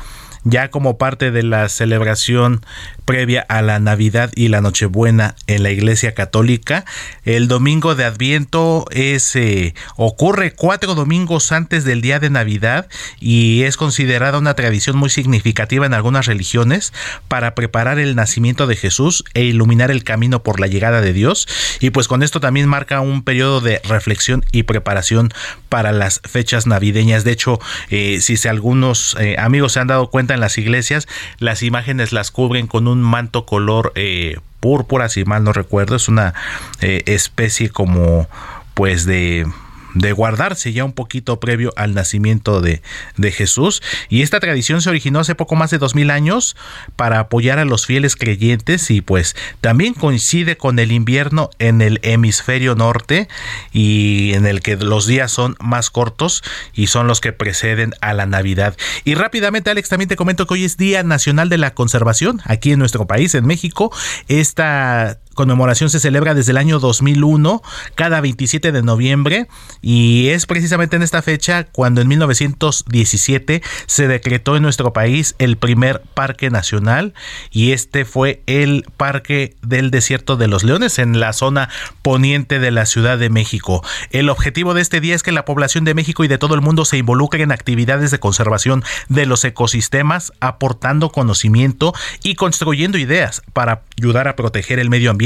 Ya 0.43 0.69
como 0.69 0.97
parte 0.97 1.31
de 1.31 1.43
la 1.43 1.69
celebración 1.69 2.65
previa 3.05 3.45
a 3.47 3.61
la 3.61 3.79
Navidad 3.79 4.31
y 4.35 4.47
la 4.47 4.61
Nochebuena 4.61 5.35
en 5.47 5.63
la 5.63 5.71
Iglesia 5.71 6.13
Católica, 6.13 6.85
el 7.23 7.47
domingo 7.47 7.95
de 7.95 8.05
Adviento 8.05 8.85
es 8.91 9.35
eh, 9.35 9.73
ocurre 9.95 10.53
cuatro 10.53 10.95
domingos 10.95 11.51
antes 11.51 11.85
del 11.85 12.01
día 12.01 12.19
de 12.19 12.29
Navidad 12.29 12.87
y 13.19 13.63
es 13.63 13.77
considerada 13.77 14.37
una 14.37 14.53
tradición 14.53 14.97
muy 14.97 15.09
significativa 15.09 15.85
en 15.85 15.93
algunas 15.93 16.25
religiones 16.25 16.93
para 17.27 17.55
preparar 17.55 17.99
el 17.99 18.15
nacimiento 18.15 18.67
de 18.67 18.75
Jesús 18.75 19.23
e 19.33 19.43
iluminar 19.43 19.91
el 19.91 20.03
camino 20.03 20.43
por 20.43 20.59
la 20.59 20.67
llegada 20.67 21.01
de 21.01 21.13
Dios 21.13 21.47
y 21.79 21.89
pues 21.91 22.07
con 22.07 22.23
esto 22.23 22.39
también 22.39 22.67
marca 22.67 23.01
un 23.01 23.23
periodo 23.23 23.61
de 23.61 23.81
reflexión 23.83 24.45
y 24.51 24.63
preparación 24.63 25.33
para 25.69 25.91
las 25.91 26.21
fechas 26.23 26.67
navideñas. 26.67 27.23
De 27.23 27.31
hecho, 27.31 27.59
eh, 27.89 28.19
si 28.21 28.37
se 28.37 28.49
algunos 28.49 29.15
eh, 29.19 29.35
amigos 29.39 29.73
se 29.73 29.79
han 29.79 29.87
dado 29.87 30.09
cuenta 30.09 30.32
en 30.33 30.39
las 30.39 30.57
iglesias, 30.57 31.07
las 31.39 31.63
imágenes 31.63 32.11
las 32.11 32.31
cubren 32.31 32.67
con 32.67 32.87
un 32.87 33.01
manto 33.01 33.45
color 33.45 33.91
eh, 33.95 34.37
púrpura, 34.59 35.09
si 35.09 35.25
mal 35.25 35.43
no 35.43 35.53
recuerdo, 35.53 35.95
es 35.95 36.07
una 36.07 36.33
eh, 36.81 37.03
especie 37.05 37.69
como 37.69 38.27
pues 38.73 39.05
de 39.05 39.45
de 39.93 40.11
guardarse 40.11 40.73
ya 40.73 40.85
un 40.85 40.93
poquito 40.93 41.39
previo 41.39 41.73
al 41.75 41.93
nacimiento 41.93 42.61
de, 42.61 42.81
de 43.17 43.31
Jesús. 43.31 43.81
Y 44.09 44.21
esta 44.21 44.39
tradición 44.39 44.81
se 44.81 44.89
originó 44.89 45.19
hace 45.19 45.35
poco 45.35 45.55
más 45.55 45.71
de 45.71 45.77
dos 45.77 45.95
mil 45.95 46.09
años 46.09 46.55
para 46.95 47.19
apoyar 47.19 47.59
a 47.59 47.65
los 47.65 47.85
fieles 47.85 48.15
creyentes 48.15 48.89
y 48.91 49.01
pues 49.01 49.35
también 49.61 49.93
coincide 49.93 50.57
con 50.57 50.79
el 50.79 50.91
invierno 50.91 51.49
en 51.59 51.81
el 51.81 51.99
hemisferio 52.03 52.75
norte 52.75 53.27
y 53.71 54.33
en 54.33 54.45
el 54.45 54.61
que 54.61 54.75
los 54.77 55.07
días 55.07 55.31
son 55.31 55.55
más 55.59 55.89
cortos 55.89 56.43
y 56.73 56.87
son 56.87 57.07
los 57.07 57.21
que 57.21 57.33
preceden 57.33 57.93
a 58.01 58.13
la 58.13 58.25
Navidad. 58.25 58.75
Y 59.03 59.15
rápidamente 59.15 59.69
Alex 59.69 59.89
también 59.89 60.09
te 60.09 60.15
comento 60.15 60.47
que 60.47 60.55
hoy 60.55 60.65
es 60.65 60.77
Día 60.77 61.03
Nacional 61.03 61.49
de 61.49 61.57
la 61.57 61.73
Conservación 61.73 62.41
aquí 62.45 62.71
en 62.71 62.79
nuestro 62.79 63.07
país, 63.07 63.35
en 63.35 63.45
México. 63.45 63.91
Esta 64.27 65.19
conmemoración 65.33 65.89
se 65.89 65.99
celebra 65.99 66.33
desde 66.33 66.51
el 66.51 66.57
año 66.57 66.79
2001, 66.79 67.61
cada 67.95 68.21
27 68.21 68.71
de 68.71 68.83
noviembre, 68.83 69.47
y 69.81 70.29
es 70.29 70.45
precisamente 70.45 70.95
en 70.95 71.03
esta 71.03 71.21
fecha 71.21 71.65
cuando 71.65 72.01
en 72.01 72.07
1917 72.07 73.61
se 73.85 74.07
decretó 74.07 74.55
en 74.55 74.63
nuestro 74.63 74.93
país 74.93 75.35
el 75.39 75.57
primer 75.57 76.01
parque 76.13 76.49
nacional, 76.49 77.13
y 77.51 77.71
este 77.71 78.05
fue 78.05 78.41
el 78.47 78.85
Parque 78.97 79.55
del 79.61 79.91
Desierto 79.91 80.37
de 80.37 80.47
los 80.47 80.63
Leones 80.63 80.99
en 80.99 81.19
la 81.19 81.33
zona 81.33 81.69
poniente 82.01 82.59
de 82.59 82.71
la 82.71 82.85
Ciudad 82.85 83.17
de 83.17 83.29
México. 83.29 83.83
El 84.11 84.29
objetivo 84.29 84.73
de 84.73 84.81
este 84.81 85.01
día 85.01 85.15
es 85.15 85.23
que 85.23 85.31
la 85.31 85.45
población 85.45 85.85
de 85.85 85.93
México 85.93 86.23
y 86.23 86.27
de 86.27 86.37
todo 86.37 86.55
el 86.55 86.61
mundo 86.61 86.85
se 86.85 86.97
involucre 86.97 87.43
en 87.43 87.51
actividades 87.51 88.11
de 88.11 88.19
conservación 88.19 88.83
de 89.09 89.25
los 89.25 89.43
ecosistemas, 89.43 90.33
aportando 90.39 91.09
conocimiento 91.09 91.93
y 92.23 92.35
construyendo 92.35 92.97
ideas 92.97 93.41
para 93.53 93.83
ayudar 93.97 94.27
a 94.27 94.35
proteger 94.35 94.79
el 94.79 94.89
medio 94.89 95.11
ambiente, 95.11 95.22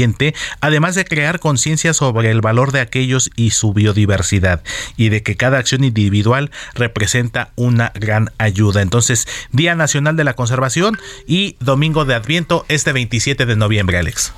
además 0.60 0.94
de 0.94 1.04
crear 1.04 1.40
conciencia 1.40 1.94
sobre 1.94 2.30
el 2.30 2.40
valor 2.40 2.72
de 2.72 2.80
aquellos 2.80 3.30
y 3.36 3.50
su 3.50 3.72
biodiversidad, 3.72 4.62
y 4.96 5.08
de 5.08 5.22
que 5.22 5.36
cada 5.36 5.58
acción 5.58 5.84
individual 5.84 6.50
representa 6.74 7.50
una 7.56 7.92
gran 7.94 8.30
ayuda. 8.38 8.82
Entonces, 8.82 9.26
Día 9.52 9.74
Nacional 9.74 10.16
de 10.16 10.24
la 10.24 10.34
Conservación 10.34 10.98
y 11.26 11.56
Domingo 11.60 12.04
de 12.04 12.14
Adviento 12.14 12.64
este 12.68 12.92
27 12.92 13.46
de 13.46 13.56
noviembre, 13.56 13.98
Alex. 13.98 14.32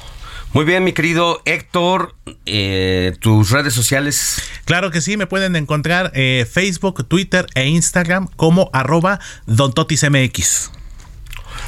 Muy 0.52 0.64
bien, 0.64 0.82
mi 0.82 0.92
querido 0.92 1.42
Héctor, 1.44 2.16
eh, 2.44 3.14
tus 3.20 3.50
redes 3.50 3.72
sociales. 3.72 4.42
Claro 4.64 4.90
que 4.90 5.00
sí, 5.00 5.16
me 5.16 5.28
pueden 5.28 5.54
encontrar 5.54 6.10
eh, 6.14 6.44
Facebook, 6.50 7.06
Twitter 7.06 7.46
e 7.54 7.68
Instagram 7.68 8.26
como 8.34 8.68
arroba 8.72 9.20
dontotismx. 9.46 10.72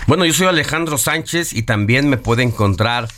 Bueno, 0.08 0.24
yo 0.24 0.32
soy 0.32 0.48
Alejandro 0.48 0.98
Sánchez 0.98 1.52
y 1.52 1.62
también 1.62 2.08
me 2.08 2.16
puede 2.16 2.42
encontrar 2.42 3.08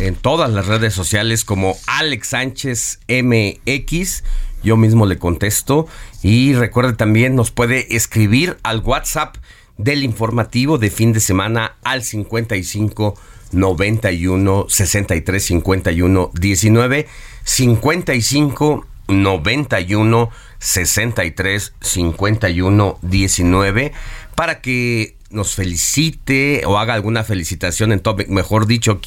en 0.00 0.14
todas 0.14 0.50
las 0.50 0.66
redes 0.66 0.94
sociales 0.94 1.44
como 1.44 1.76
Alex 1.86 2.28
Sánchez 2.28 3.00
MX. 3.08 4.24
Yo 4.62 4.76
mismo 4.76 5.06
le 5.06 5.18
contesto. 5.18 5.86
Y 6.22 6.54
recuerde 6.54 6.94
también, 6.94 7.34
nos 7.34 7.50
puede 7.50 7.96
escribir 7.96 8.58
al 8.62 8.80
WhatsApp 8.80 9.36
del 9.76 10.04
informativo 10.04 10.78
de 10.78 10.90
fin 10.90 11.12
de 11.12 11.20
semana 11.20 11.76
al 11.84 12.02
55 12.02 13.14
91 13.52 14.66
63 14.68 15.44
51 15.44 16.30
19 16.34 17.06
55 17.44 18.86
91 19.08 20.30
63 20.58 21.72
51 21.80 22.98
19 23.02 23.92
para 24.34 24.60
que 24.60 25.17
nos 25.30 25.54
felicite 25.54 26.62
o 26.66 26.78
haga 26.78 26.94
alguna 26.94 27.22
felicitación 27.24 27.92
en 27.92 28.00
todo, 28.00 28.16
mejor 28.28 28.66
dicho, 28.66 29.00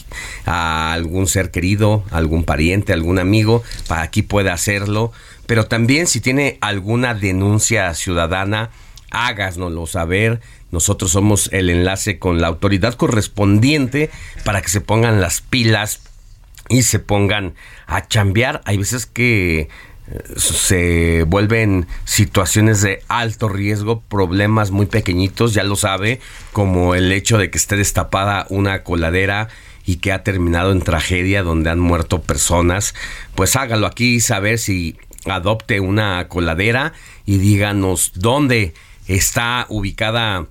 a 0.45 0.93
algún 0.93 1.27
ser 1.27 1.51
querido, 1.51 2.03
algún 2.11 2.43
pariente, 2.43 2.93
algún 2.93 3.19
amigo, 3.19 3.63
para 3.87 4.03
aquí 4.03 4.21
puede 4.21 4.51
hacerlo. 4.51 5.11
Pero 5.47 5.65
también 5.65 6.07
si 6.07 6.21
tiene 6.21 6.57
alguna 6.61 7.13
denuncia 7.13 7.93
ciudadana, 7.93 8.69
hágasnoslo 9.09 9.87
saber. 9.87 10.41
Nosotros 10.71 11.11
somos 11.11 11.49
el 11.51 11.69
enlace 11.69 12.19
con 12.19 12.39
la 12.39 12.47
autoridad 12.47 12.93
correspondiente 12.93 14.09
para 14.45 14.61
que 14.61 14.69
se 14.69 14.79
pongan 14.79 15.19
las 15.19 15.41
pilas 15.41 16.01
y 16.69 16.83
se 16.83 16.99
pongan 16.99 17.55
a 17.87 18.07
chambear. 18.07 18.61
Hay 18.65 18.77
veces 18.77 19.05
que 19.05 19.67
se 20.35 21.23
vuelven 21.27 21.87
situaciones 22.05 22.81
de 22.81 23.03
alto 23.07 23.49
riesgo, 23.49 24.01
problemas 24.01 24.71
muy 24.71 24.85
pequeñitos, 24.85 25.53
ya 25.53 25.63
lo 25.63 25.75
sabe, 25.75 26.19
como 26.51 26.95
el 26.95 27.11
hecho 27.11 27.37
de 27.37 27.49
que 27.49 27.57
esté 27.57 27.75
destapada 27.75 28.45
una 28.49 28.83
coladera 28.83 29.47
y 29.85 29.97
que 29.97 30.11
ha 30.11 30.23
terminado 30.23 30.71
en 30.71 30.81
tragedia 30.81 31.43
donde 31.43 31.69
han 31.69 31.79
muerto 31.79 32.21
personas, 32.21 32.93
pues 33.35 33.55
hágalo 33.55 33.87
aquí 33.87 34.19
saber 34.19 34.59
si 34.59 34.97
adopte 35.25 35.79
una 35.79 36.27
coladera 36.27 36.93
y 37.25 37.37
díganos 37.37 38.11
dónde 38.15 38.73
está 39.07 39.65
ubicada 39.69 40.47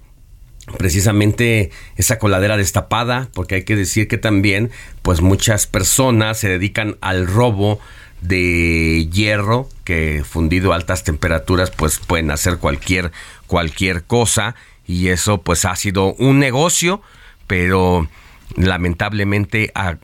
precisamente 0.78 1.70
esa 1.96 2.18
coladera 2.18 2.56
destapada, 2.56 3.28
porque 3.34 3.56
hay 3.56 3.64
que 3.64 3.76
decir 3.76 4.08
que 4.08 4.18
también 4.18 4.70
pues 5.02 5.20
muchas 5.20 5.66
personas 5.66 6.38
se 6.38 6.48
dedican 6.48 6.96
al 7.00 7.26
robo 7.26 7.80
de 8.20 9.08
hierro 9.10 9.68
que 9.84 10.22
fundido 10.28 10.72
a 10.72 10.76
altas 10.76 11.04
temperaturas 11.04 11.70
pues 11.70 11.98
pueden 11.98 12.30
hacer 12.30 12.58
cualquier 12.58 13.12
cualquier 13.46 14.04
cosa. 14.04 14.54
Y 14.86 15.08
eso 15.08 15.42
pues 15.42 15.64
ha 15.64 15.76
sido 15.76 16.14
un 16.14 16.38
negocio 16.38 17.02
pero 17.46 18.08
lamentablemente 18.56 19.72
a, 19.74 19.96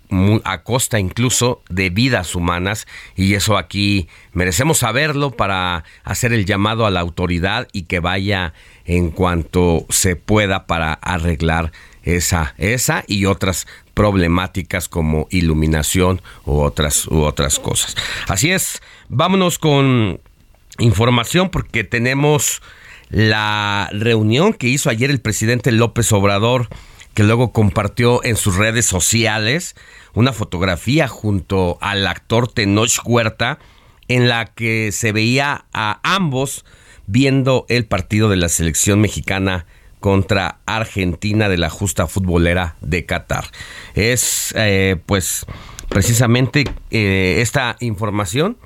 a, 0.45 0.63
costa 0.63 0.99
incluso 0.99 1.63
de 1.69 1.91
vidas 1.91 2.35
humanas. 2.35 2.87
Y 3.15 3.35
eso 3.35 3.57
aquí 3.57 4.09
merecemos 4.33 4.79
saberlo 4.79 5.31
para 5.31 5.85
hacer 6.03 6.33
el 6.33 6.45
llamado 6.45 6.87
a 6.87 6.91
la 6.91 7.01
autoridad 7.01 7.69
y 7.73 7.83
que 7.83 8.01
vaya 8.01 8.53
en 8.85 9.11
cuanto 9.11 9.87
se 9.91 10.17
pueda 10.17 10.67
para 10.67 10.93
arreglar 10.93 11.71
esa, 12.03 12.55
esa 12.59 13.05
y 13.07 13.27
otras 13.27 13.67
problemáticas 13.97 14.91
como 14.91 15.27
iluminación 15.31 16.21
u 16.45 16.59
otras, 16.59 17.07
u 17.07 17.23
otras 17.23 17.59
cosas. 17.59 17.97
Así 18.29 18.53
es, 18.53 18.83
vámonos 19.09 19.59
con 19.59 20.21
información 20.79 21.49
porque 21.49 21.83
tenemos 21.83 22.61
la 23.09 23.89
reunión 23.93 24.53
que 24.53 24.69
hizo 24.69 24.91
ayer 24.91 25.11
el 25.11 25.23
presidente 25.23 25.73
López 25.73 26.13
Obrador, 26.13 26.69
que 27.15 27.25
luego 27.25 27.53
compartió 27.53 28.23
en 28.23 28.37
sus 28.37 28.57
redes 28.57 28.85
sociales 28.85 29.75
una 30.13 30.35
fotografía 30.35 31.09
junto 31.09 31.79
al 31.81 32.07
actor 32.07 32.53
Tenoch 32.53 33.01
Huerta, 33.07 33.59
en 34.09 34.29
la 34.29 34.45
que 34.45 34.93
se 34.93 35.13
veía 35.13 35.65
a 35.73 36.01
ambos 36.03 36.67
viendo 37.07 37.65
el 37.71 37.87
partido 37.87 38.29
de 38.29 38.37
la 38.37 38.51
selección 38.51 39.01
mexicana 39.01 39.65
contra 40.07 40.61
Argentina 40.67 41.49
de 41.49 41.59
la 41.59 41.69
justa 41.69 42.07
futbolera 42.07 42.77
de 42.81 43.05
Qatar. 43.07 43.47
Es 43.97 44.55
eh, 44.57 44.95
pues 45.05 45.47
precisamente 45.89 46.63
eh, 46.93 47.39
esta 47.41 47.75
información 47.81 48.57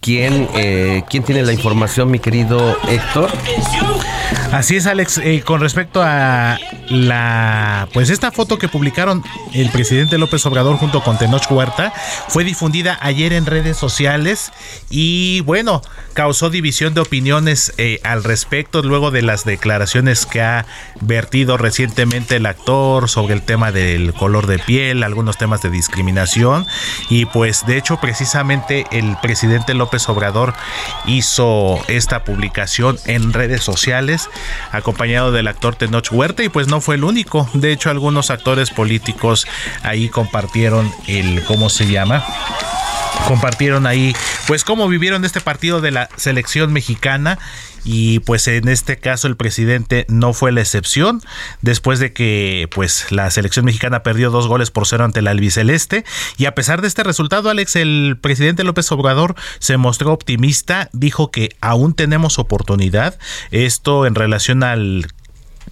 ¿Quién, 0.00 0.48
eh, 0.56 1.04
¿Quién 1.08 1.22
tiene 1.22 1.44
la 1.44 1.52
información, 1.52 2.10
mi 2.10 2.18
querido 2.18 2.76
Héctor? 2.88 3.30
Así 4.52 4.76
es, 4.76 4.86
Alex. 4.86 5.18
Eh, 5.18 5.42
con 5.44 5.60
respecto 5.60 6.02
a 6.02 6.58
la, 6.88 7.88
pues 7.94 8.10
esta 8.10 8.30
foto 8.30 8.58
que 8.58 8.68
publicaron 8.68 9.22
el 9.54 9.70
presidente 9.70 10.18
López 10.18 10.44
Obrador 10.44 10.76
junto 10.76 11.02
con 11.02 11.18
Tenoch 11.18 11.50
Huerta 11.50 11.92
fue 12.28 12.44
difundida 12.44 12.98
ayer 13.00 13.32
en 13.32 13.46
redes 13.46 13.78
sociales 13.78 14.52
y 14.90 15.40
bueno, 15.40 15.80
causó 16.12 16.50
división 16.50 16.92
de 16.92 17.00
opiniones 17.00 17.72
eh, 17.78 18.00
al 18.04 18.24
respecto 18.24 18.82
luego 18.82 19.10
de 19.10 19.22
las 19.22 19.44
declaraciones 19.44 20.26
que 20.26 20.42
ha 20.42 20.66
vertido 21.00 21.56
recientemente 21.56 22.36
el 22.36 22.46
actor 22.46 23.08
sobre 23.08 23.34
el 23.34 23.42
tema 23.42 23.72
del 23.72 24.12
color 24.12 24.46
de 24.46 24.58
piel, 24.58 25.02
algunos 25.02 25.38
temas 25.38 25.62
de 25.62 25.70
discriminación 25.70 26.66
y 27.08 27.24
pues 27.26 27.64
de 27.66 27.78
hecho 27.78 27.98
precisamente 28.00 28.86
el 28.90 29.16
presidente 29.22 29.74
López 29.74 30.08
Obrador 30.08 30.52
hizo 31.06 31.78
esta 31.88 32.24
publicación 32.24 32.98
en 33.06 33.32
redes 33.32 33.62
sociales 33.62 34.21
acompañado 34.70 35.32
del 35.32 35.48
actor 35.48 35.76
Tenoch 35.76 36.10
Huerta 36.10 36.42
y 36.42 36.48
pues 36.48 36.68
no 36.68 36.80
fue 36.80 36.96
el 36.96 37.04
único. 37.04 37.48
De 37.54 37.72
hecho, 37.72 37.90
algunos 37.90 38.30
actores 38.30 38.70
políticos 38.70 39.46
ahí 39.82 40.08
compartieron 40.08 40.92
el, 41.06 41.44
¿cómo 41.44 41.68
se 41.68 41.86
llama? 41.86 42.24
Compartieron 43.26 43.86
ahí 43.86 44.14
pues 44.46 44.64
cómo 44.64 44.88
vivieron 44.88 45.24
este 45.24 45.40
partido 45.40 45.80
de 45.80 45.90
la 45.90 46.08
selección 46.16 46.72
mexicana. 46.72 47.38
Y 47.84 48.20
pues 48.20 48.46
en 48.46 48.68
este 48.68 48.98
caso 48.98 49.26
el 49.26 49.36
presidente 49.36 50.06
no 50.08 50.32
fue 50.32 50.52
la 50.52 50.60
excepción. 50.60 51.20
Después 51.62 51.98
de 51.98 52.12
que 52.12 52.68
pues 52.72 53.10
la 53.10 53.28
selección 53.30 53.64
mexicana 53.64 54.02
perdió 54.02 54.30
dos 54.30 54.46
goles 54.46 54.70
por 54.70 54.86
cero 54.86 55.04
ante 55.04 55.22
la 55.22 55.32
albiceleste. 55.32 56.04
Y 56.36 56.46
a 56.46 56.54
pesar 56.54 56.80
de 56.80 56.88
este 56.88 57.02
resultado 57.02 57.50
Alex 57.50 57.76
el 57.76 58.18
presidente 58.20 58.64
López 58.64 58.90
Obrador 58.92 59.34
se 59.58 59.76
mostró 59.76 60.12
optimista. 60.12 60.90
Dijo 60.92 61.30
que 61.30 61.50
aún 61.60 61.94
tenemos 61.94 62.38
oportunidad. 62.38 63.18
Esto 63.50 64.06
en 64.06 64.14
relación 64.14 64.62
al 64.62 65.06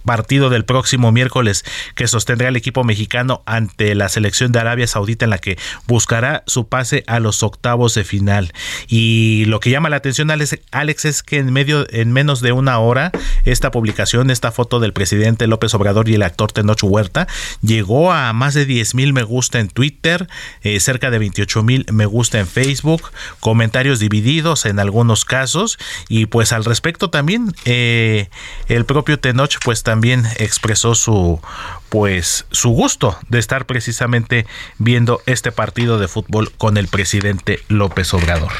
partido 0.05 0.49
del 0.49 0.65
próximo 0.65 1.11
miércoles 1.11 1.63
que 1.95 2.07
sostendrá 2.07 2.49
el 2.49 2.55
equipo 2.55 2.83
mexicano 2.83 3.43
ante 3.45 3.95
la 3.95 4.09
selección 4.09 4.51
de 4.51 4.59
Arabia 4.59 4.87
Saudita 4.87 5.25
en 5.25 5.31
la 5.31 5.37
que 5.37 5.57
buscará 5.87 6.43
su 6.47 6.67
pase 6.67 7.03
a 7.07 7.19
los 7.19 7.43
octavos 7.43 7.93
de 7.93 8.03
final. 8.03 8.53
Y 8.87 9.45
lo 9.45 9.59
que 9.59 9.69
llama 9.69 9.89
la 9.89 9.97
atención 9.97 10.31
Alex, 10.31 11.05
es 11.05 11.23
que 11.23 11.37
en 11.37 11.51
medio 11.53 11.85
en 11.91 12.11
menos 12.11 12.41
de 12.41 12.51
una 12.51 12.79
hora 12.79 13.11
esta 13.45 13.71
publicación, 13.71 14.29
esta 14.29 14.51
foto 14.51 14.79
del 14.79 14.93
presidente 14.93 15.47
López 15.47 15.73
Obrador 15.73 16.09
y 16.09 16.15
el 16.15 16.23
actor 16.23 16.51
Tenoch 16.51 16.83
Huerta 16.83 17.27
llegó 17.61 18.11
a 18.11 18.33
más 18.33 18.53
de 18.53 18.65
10 18.65 18.95
mil 18.95 19.13
me 19.13 19.23
gusta 19.23 19.59
en 19.59 19.69
Twitter, 19.69 20.27
eh, 20.63 20.79
cerca 20.79 21.11
de 21.11 21.19
28 21.19 21.63
mil 21.63 21.85
me 21.91 22.05
gusta 22.05 22.39
en 22.39 22.47
Facebook, 22.47 23.11
comentarios 23.39 23.99
divididos 23.99 24.65
en 24.65 24.79
algunos 24.79 25.25
casos 25.25 25.77
y 26.09 26.25
pues 26.25 26.51
al 26.53 26.65
respecto 26.65 27.09
también 27.09 27.53
eh, 27.65 28.29
el 28.67 28.85
propio 28.85 29.19
Tenoch 29.19 29.57
pues 29.63 29.83
también 29.91 30.25
expresó 30.37 30.95
su 30.95 31.41
pues 31.89 32.45
su 32.49 32.69
gusto 32.69 33.19
de 33.27 33.39
estar 33.39 33.65
precisamente 33.65 34.45
viendo 34.77 35.21
este 35.25 35.51
partido 35.51 35.99
de 35.99 36.07
fútbol 36.07 36.49
con 36.53 36.77
el 36.77 36.87
presidente 36.87 37.59
López 37.67 38.13
Obrador. 38.13 38.53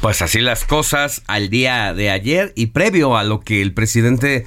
Pues 0.00 0.22
así 0.22 0.38
las 0.38 0.64
cosas 0.64 1.22
al 1.26 1.50
día 1.50 1.92
de 1.92 2.10
ayer 2.10 2.52
y 2.54 2.66
previo 2.66 3.16
a 3.16 3.24
lo 3.24 3.40
que 3.40 3.62
el 3.62 3.74
presidente 3.74 4.46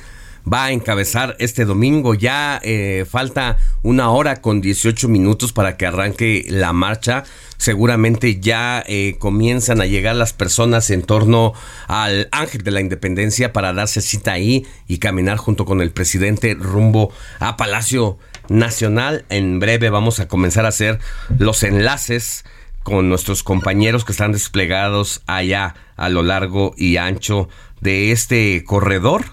va 0.52 0.66
a 0.66 0.72
encabezar 0.72 1.36
este 1.40 1.66
domingo. 1.66 2.14
Ya 2.14 2.60
eh, 2.64 3.06
falta 3.10 3.58
una 3.84 4.10
hora 4.10 4.42
con 4.42 4.62
18 4.62 5.08
minutos 5.08 5.54
para 5.54 5.78
que 5.78 5.86
arranque 5.86 6.46
la 6.50 6.74
marcha. 6.74 7.24
Seguramente 7.58 8.40
ya 8.40 8.84
eh, 8.88 9.16
comienzan 9.20 9.82
a 9.82 9.86
llegar 9.86 10.16
las 10.16 10.34
personas 10.34 10.90
en 10.90 11.04
torno 11.04 11.54
al 11.88 12.30
Ángel 12.32 12.64
de 12.64 12.72
la 12.72 12.82
Independencia 12.82 13.52
para 13.52 13.74
darse 13.74 14.02
cita 14.02 14.34
ahí 14.34 14.66
y 14.88 15.00
caminar 15.00 15.38
junto 15.38 15.66
con 15.66 15.82
el 15.82 15.92
presidente 15.92 16.56
rumbo 16.56 17.12
a 17.40 17.58
Palacio 17.58 18.18
Nacional. 18.48 19.26
En 19.30 19.60
breve 19.60 19.90
vamos 19.90 20.20
a 20.20 20.28
comenzar 20.28 20.66
a 20.66 20.70
hacer 20.70 21.00
los 21.38 21.64
enlaces 21.64 22.46
con 22.84 23.10
nuestros 23.10 23.44
compañeros 23.44 24.06
que 24.06 24.14
están 24.14 24.32
desplegados 24.32 25.22
allá 25.28 25.76
a 25.98 26.08
lo 26.08 26.24
largo 26.24 26.74
y 26.78 26.96
ancho 26.96 27.50
de 27.82 28.12
este 28.12 28.64
corredor 28.64 29.26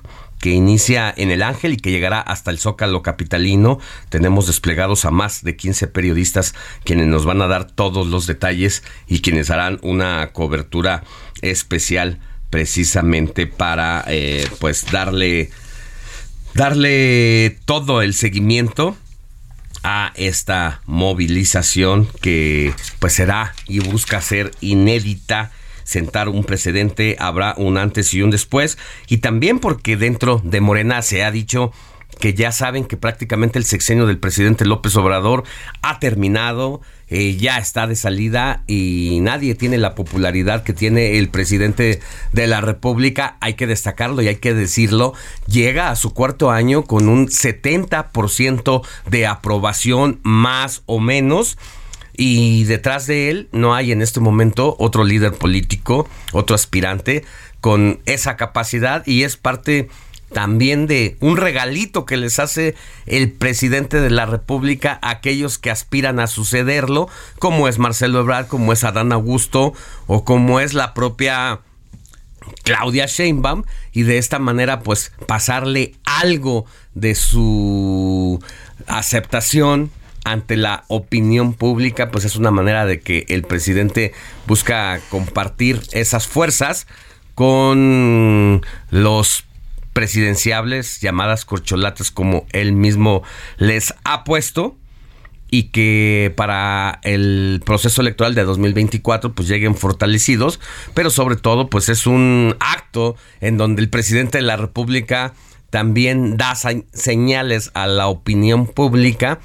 que 0.44 0.50
inicia 0.50 1.10
en 1.16 1.30
El 1.30 1.42
Ángel 1.42 1.72
y 1.72 1.76
que 1.78 1.90
llegará 1.90 2.20
hasta 2.20 2.50
el 2.50 2.58
Zócalo 2.58 3.00
Capitalino. 3.00 3.78
Tenemos 4.10 4.46
desplegados 4.46 5.06
a 5.06 5.10
más 5.10 5.42
de 5.42 5.56
15 5.56 5.86
periodistas 5.86 6.54
quienes 6.84 7.06
nos 7.06 7.24
van 7.24 7.40
a 7.40 7.46
dar 7.46 7.64
todos 7.64 8.08
los 8.08 8.26
detalles 8.26 8.82
y 9.06 9.22
quienes 9.22 9.48
harán 9.48 9.78
una 9.80 10.32
cobertura 10.34 11.02
especial 11.40 12.18
precisamente 12.50 13.46
para 13.46 14.04
eh, 14.06 14.46
pues 14.60 14.84
darle 14.92 15.48
darle 16.52 17.56
todo 17.64 18.02
el 18.02 18.12
seguimiento 18.12 18.98
a 19.82 20.12
esta 20.14 20.82
movilización 20.84 22.06
que 22.20 22.74
pues 22.98 23.14
será 23.14 23.54
y 23.66 23.78
busca 23.78 24.20
ser 24.20 24.50
inédita 24.60 25.52
sentar 25.84 26.28
un 26.28 26.44
precedente, 26.44 27.16
habrá 27.18 27.54
un 27.56 27.78
antes 27.78 28.12
y 28.14 28.22
un 28.22 28.30
después, 28.30 28.78
y 29.08 29.18
también 29.18 29.60
porque 29.60 29.96
dentro 29.96 30.40
de 30.42 30.60
Morena 30.60 31.02
se 31.02 31.22
ha 31.22 31.30
dicho 31.30 31.72
que 32.18 32.34
ya 32.34 32.52
saben 32.52 32.84
que 32.84 32.96
prácticamente 32.96 33.58
el 33.58 33.64
sexenio 33.64 34.06
del 34.06 34.18
presidente 34.18 34.64
López 34.64 34.96
Obrador 34.96 35.44
ha 35.82 35.98
terminado, 35.98 36.80
eh, 37.08 37.36
ya 37.36 37.58
está 37.58 37.86
de 37.86 37.96
salida 37.96 38.62
y 38.66 39.18
nadie 39.20 39.54
tiene 39.54 39.78
la 39.78 39.94
popularidad 39.94 40.62
que 40.62 40.72
tiene 40.72 41.18
el 41.18 41.28
presidente 41.28 42.00
de 42.32 42.46
la 42.46 42.60
República, 42.60 43.36
hay 43.40 43.54
que 43.54 43.66
destacarlo 43.66 44.22
y 44.22 44.28
hay 44.28 44.36
que 44.36 44.54
decirlo, 44.54 45.14
llega 45.46 45.90
a 45.90 45.96
su 45.96 46.14
cuarto 46.14 46.50
año 46.50 46.84
con 46.84 47.08
un 47.08 47.28
70% 47.28 48.82
de 49.10 49.26
aprobación 49.26 50.20
más 50.22 50.82
o 50.86 51.00
menos 51.00 51.58
y 52.16 52.64
detrás 52.64 53.06
de 53.06 53.30
él 53.30 53.48
no 53.52 53.74
hay 53.74 53.92
en 53.92 54.02
este 54.02 54.20
momento 54.20 54.76
otro 54.78 55.04
líder 55.04 55.32
político, 55.32 56.08
otro 56.32 56.54
aspirante 56.54 57.24
con 57.60 58.00
esa 58.06 58.36
capacidad 58.36 59.06
y 59.06 59.24
es 59.24 59.36
parte 59.36 59.88
también 60.32 60.86
de 60.86 61.16
un 61.20 61.36
regalito 61.36 62.04
que 62.04 62.16
les 62.16 62.38
hace 62.38 62.74
el 63.06 63.32
presidente 63.32 64.00
de 64.00 64.10
la 64.10 64.26
República 64.26 64.98
a 65.00 65.10
aquellos 65.10 65.58
que 65.58 65.70
aspiran 65.70 66.18
a 66.18 66.26
sucederlo, 66.26 67.08
como 67.38 67.68
es 67.68 67.78
Marcelo 67.78 68.20
Ebrard, 68.20 68.48
como 68.48 68.72
es 68.72 68.84
Adán 68.84 69.12
Augusto 69.12 69.72
o 70.06 70.24
como 70.24 70.60
es 70.60 70.74
la 70.74 70.92
propia 70.92 71.60
Claudia 72.64 73.06
Sheinbaum 73.06 73.64
y 73.92 74.02
de 74.02 74.18
esta 74.18 74.38
manera 74.38 74.80
pues 74.80 75.12
pasarle 75.26 75.94
algo 76.04 76.66
de 76.94 77.14
su 77.14 78.42
aceptación 78.86 79.90
ante 80.24 80.56
la 80.56 80.84
opinión 80.88 81.52
pública, 81.52 82.10
pues 82.10 82.24
es 82.24 82.36
una 82.36 82.50
manera 82.50 82.86
de 82.86 83.00
que 83.00 83.26
el 83.28 83.42
presidente 83.42 84.12
busca 84.46 85.00
compartir 85.10 85.80
esas 85.92 86.26
fuerzas 86.26 86.86
con 87.34 88.62
los 88.90 89.44
presidenciables 89.92 91.00
llamadas 91.00 91.44
corcholatas 91.44 92.10
como 92.10 92.46
él 92.52 92.72
mismo 92.72 93.22
les 93.58 93.94
ha 94.04 94.24
puesto 94.24 94.76
y 95.50 95.64
que 95.64 96.32
para 96.36 96.98
el 97.04 97.62
proceso 97.64 98.00
electoral 98.00 98.34
de 98.34 98.42
2024 98.42 99.34
pues 99.34 99.46
lleguen 99.46 99.76
fortalecidos, 99.76 100.58
pero 100.94 101.10
sobre 101.10 101.36
todo 101.36 101.70
pues 101.70 101.88
es 101.88 102.08
un 102.08 102.56
acto 102.58 103.14
en 103.40 103.56
donde 103.56 103.82
el 103.82 103.88
presidente 103.88 104.38
de 104.38 104.42
la 104.42 104.56
República 104.56 105.32
también 105.70 106.36
da 106.36 106.54
señales 106.56 107.70
a 107.74 107.86
la 107.86 108.08
opinión 108.08 108.66
pública 108.66 109.38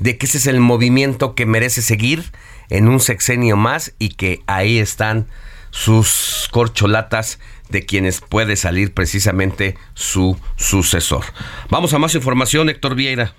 de 0.00 0.18
que 0.18 0.26
ese 0.26 0.38
es 0.38 0.46
el 0.46 0.60
movimiento 0.60 1.34
que 1.34 1.46
merece 1.46 1.82
seguir 1.82 2.32
en 2.68 2.88
un 2.88 3.00
sexenio 3.00 3.56
más 3.56 3.94
y 3.98 4.10
que 4.10 4.42
ahí 4.46 4.78
están 4.78 5.28
sus 5.70 6.48
corcholatas 6.50 7.38
de 7.68 7.86
quienes 7.86 8.20
puede 8.20 8.56
salir 8.56 8.92
precisamente 8.92 9.76
su 9.94 10.38
sucesor. 10.56 11.24
Vamos 11.68 11.94
a 11.94 11.98
más 11.98 12.14
información, 12.14 12.68
Héctor 12.68 12.96
Vieira. 12.96 13.34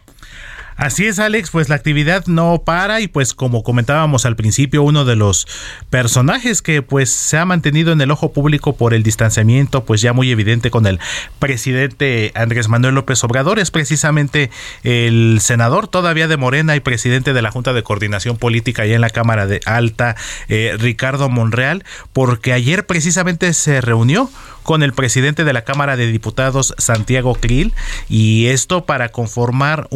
Así 0.81 1.05
es, 1.05 1.19
Alex, 1.19 1.51
pues 1.51 1.69
la 1.69 1.75
actividad 1.75 2.25
no 2.25 2.63
para 2.65 3.01
y 3.01 3.07
pues 3.07 3.35
como 3.35 3.61
comentábamos 3.61 4.25
al 4.25 4.35
principio, 4.35 4.81
uno 4.81 5.05
de 5.05 5.15
los 5.15 5.45
personajes 5.91 6.63
que 6.63 6.81
pues 6.81 7.11
se 7.11 7.37
ha 7.37 7.45
mantenido 7.45 7.91
en 7.91 8.01
el 8.01 8.09
ojo 8.09 8.33
público 8.33 8.75
por 8.75 8.95
el 8.95 9.03
distanciamiento 9.03 9.85
pues 9.85 10.01
ya 10.01 10.11
muy 10.11 10.31
evidente 10.31 10.71
con 10.71 10.87
el 10.87 10.99
presidente 11.37 12.31
Andrés 12.33 12.67
Manuel 12.67 12.95
López 12.95 13.23
Obrador 13.23 13.59
es 13.59 13.69
precisamente 13.69 14.49
el 14.81 15.37
senador 15.39 15.87
todavía 15.87 16.27
de 16.27 16.37
Morena 16.37 16.75
y 16.75 16.79
presidente 16.79 17.33
de 17.33 17.43
la 17.43 17.51
Junta 17.51 17.73
de 17.73 17.83
Coordinación 17.83 18.37
Política 18.37 18.81
allá 18.81 18.95
en 18.95 19.01
la 19.01 19.11
Cámara 19.11 19.45
de 19.45 19.59
Alta, 19.67 20.15
eh, 20.47 20.75
Ricardo 20.79 21.29
Monreal, 21.29 21.83
porque 22.11 22.53
ayer 22.53 22.87
precisamente 22.87 23.53
se 23.53 23.81
reunió 23.81 24.31
con 24.63 24.83
el 24.83 24.93
presidente 24.93 25.43
de 25.43 25.53
la 25.53 25.63
Cámara 25.63 25.95
de 25.97 26.07
Diputados, 26.07 26.73
Santiago 26.77 27.35
Krill, 27.35 27.73
y 28.09 28.47
esto 28.47 28.85
para 28.85 29.09
conformar 29.09 29.87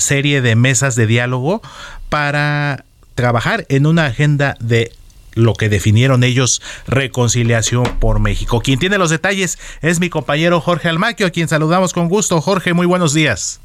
serie 0.00 0.40
de 0.40 0.56
mesas 0.56 0.96
de 0.96 1.06
diálogo 1.06 1.62
para 2.08 2.84
trabajar 3.14 3.66
en 3.68 3.86
una 3.86 4.06
agenda 4.06 4.56
de 4.60 4.92
lo 5.34 5.54
que 5.54 5.68
definieron 5.68 6.24
ellos 6.24 6.62
reconciliación 6.86 7.84
por 7.98 8.20
México. 8.20 8.60
Quien 8.60 8.78
tiene 8.78 8.98
los 8.98 9.10
detalles 9.10 9.58
es 9.82 10.00
mi 10.00 10.08
compañero 10.08 10.60
Jorge 10.60 10.88
Almaquio, 10.88 11.26
a 11.26 11.30
quien 11.30 11.48
saludamos 11.48 11.92
con 11.92 12.08
gusto. 12.08 12.40
Jorge, 12.40 12.72
muy 12.72 12.86
buenos 12.86 13.14
días. 13.14 13.60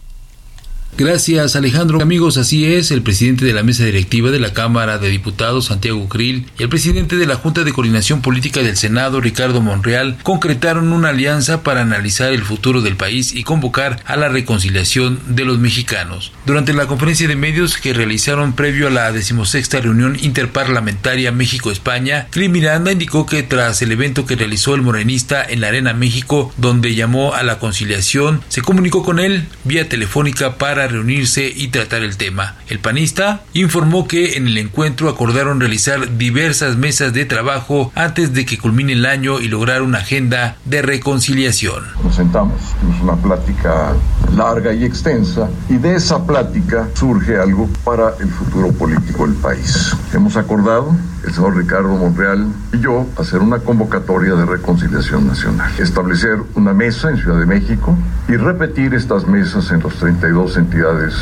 Gracias 0.98 1.56
Alejandro. 1.56 2.02
Amigos, 2.02 2.38
así 2.38 2.66
es, 2.66 2.92
el 2.92 3.02
presidente 3.02 3.46
de 3.46 3.54
la 3.54 3.64
mesa 3.64 3.86
directiva 3.86 4.32
de 4.32 4.40
la 4.40 4.54
Cámara 4.54 4.98
de 4.98 5.10
Diputados, 5.10 5.66
Santiago 5.66 6.10
Krill, 6.10 6.46
y 6.58 6.64
el 6.64 6.70
presidente 6.70 7.16
de 7.16 7.26
la 7.26 7.36
Junta 7.36 7.64
de 7.64 7.72
Coordinación 7.72 8.22
Política 8.22 8.62
del 8.62 8.76
Senado, 8.76 9.22
Ricardo 9.22 9.62
Monreal, 9.62 10.18
concretaron 10.24 10.92
una 10.92 11.10
alianza 11.10 11.64
para 11.64 11.82
analizar 11.82 12.34
el 12.34 12.44
futuro 12.44 12.82
del 12.82 12.98
país 12.98 13.34
y 13.34 13.44
convocar 13.44 14.04
a 14.06 14.18
la 14.18 14.28
reconciliación 14.28 15.20
de 15.28 15.46
los 15.46 15.58
mexicanos. 15.60 16.34
Durante 16.46 16.74
la 16.74 16.88
conferencia 16.88 17.28
de 17.28 17.36
medios 17.38 17.78
que 17.78 17.94
realizaron 17.94 18.54
previo 18.54 18.88
a 18.88 18.92
la 18.92 19.12
decimosexta 19.12 19.80
reunión 19.80 20.18
interparlamentaria 20.22 21.32
México-España, 21.32 22.28
Krill 22.30 22.50
Miranda 22.50 22.92
indicó 22.92 23.26
que 23.26 23.44
tras 23.44 23.82
el 23.82 23.92
evento 23.92 24.26
que 24.26 24.36
realizó 24.36 24.76
el 24.76 24.82
morenista 24.82 25.46
en 25.48 25.62
la 25.62 25.68
Arena 25.70 25.94
México, 25.94 26.54
donde 26.58 26.96
llamó 26.96 27.34
a 27.34 27.44
la 27.44 27.60
conciliación, 27.60 28.42
se 28.50 28.62
comunicó 28.62 29.04
con 29.04 29.20
él 29.20 29.48
vía 29.64 29.88
telefónica 29.88 30.58
para 30.58 30.79
reunirse 30.88 31.52
y 31.54 31.68
tratar 31.68 32.04
el 32.04 32.18
tema. 32.18 32.56
El 32.68 32.80
panista 32.80 33.42
informó 33.54 34.08
que 34.08 34.38
en 34.38 34.48
el 34.48 34.58
encuentro 34.58 35.10
acordaron 35.10 35.60
realizar 35.60 36.18
diversas 36.18 36.78
mesas 36.78 37.14
de 37.14 37.26
trabajo 37.26 37.92
antes 37.96 38.34
de 38.34 38.46
que 38.46 38.58
culmine 38.58 38.94
el 38.94 39.06
año 39.06 39.40
y 39.40 39.48
lograr 39.48 39.82
una 39.82 40.00
agenda 40.00 40.58
de 40.66 40.82
reconciliación. 40.82 41.86
Nos 42.04 42.16
sentamos, 42.16 42.60
tuvimos 42.80 43.02
una 43.02 43.16
plática 43.16 43.94
larga 44.36 44.74
y 44.74 44.86
extensa 44.86 45.50
y 45.70 45.78
de 45.78 45.96
esa 45.96 46.26
plática 46.26 46.88
surge 46.94 47.38
algo 47.38 47.70
para 47.84 48.14
el 48.20 48.30
futuro 48.30 48.72
político 48.72 49.26
del 49.26 49.36
país. 49.36 49.96
Hemos 50.14 50.38
acordado 50.38 50.96
el 51.26 51.34
señor 51.34 51.58
Ricardo 51.58 51.90
Monreal 51.90 52.48
y 52.74 52.80
yo 52.80 53.06
hacer 53.18 53.40
una 53.40 53.60
convocatoria 53.60 54.36
de 54.36 54.46
reconciliación 54.46 55.28
nacional, 55.28 55.72
establecer 55.80 56.40
una 56.56 56.74
mesa 56.74 57.10
en 57.10 57.18
Ciudad 57.18 57.40
de 57.40 57.46
México 57.46 57.98
y 58.28 58.36
repetir 58.36 58.94
estas 58.94 59.28
mesas 59.28 59.72
en 59.72 59.82
las 59.84 59.94
32 59.96 60.58
entidades 60.58 61.16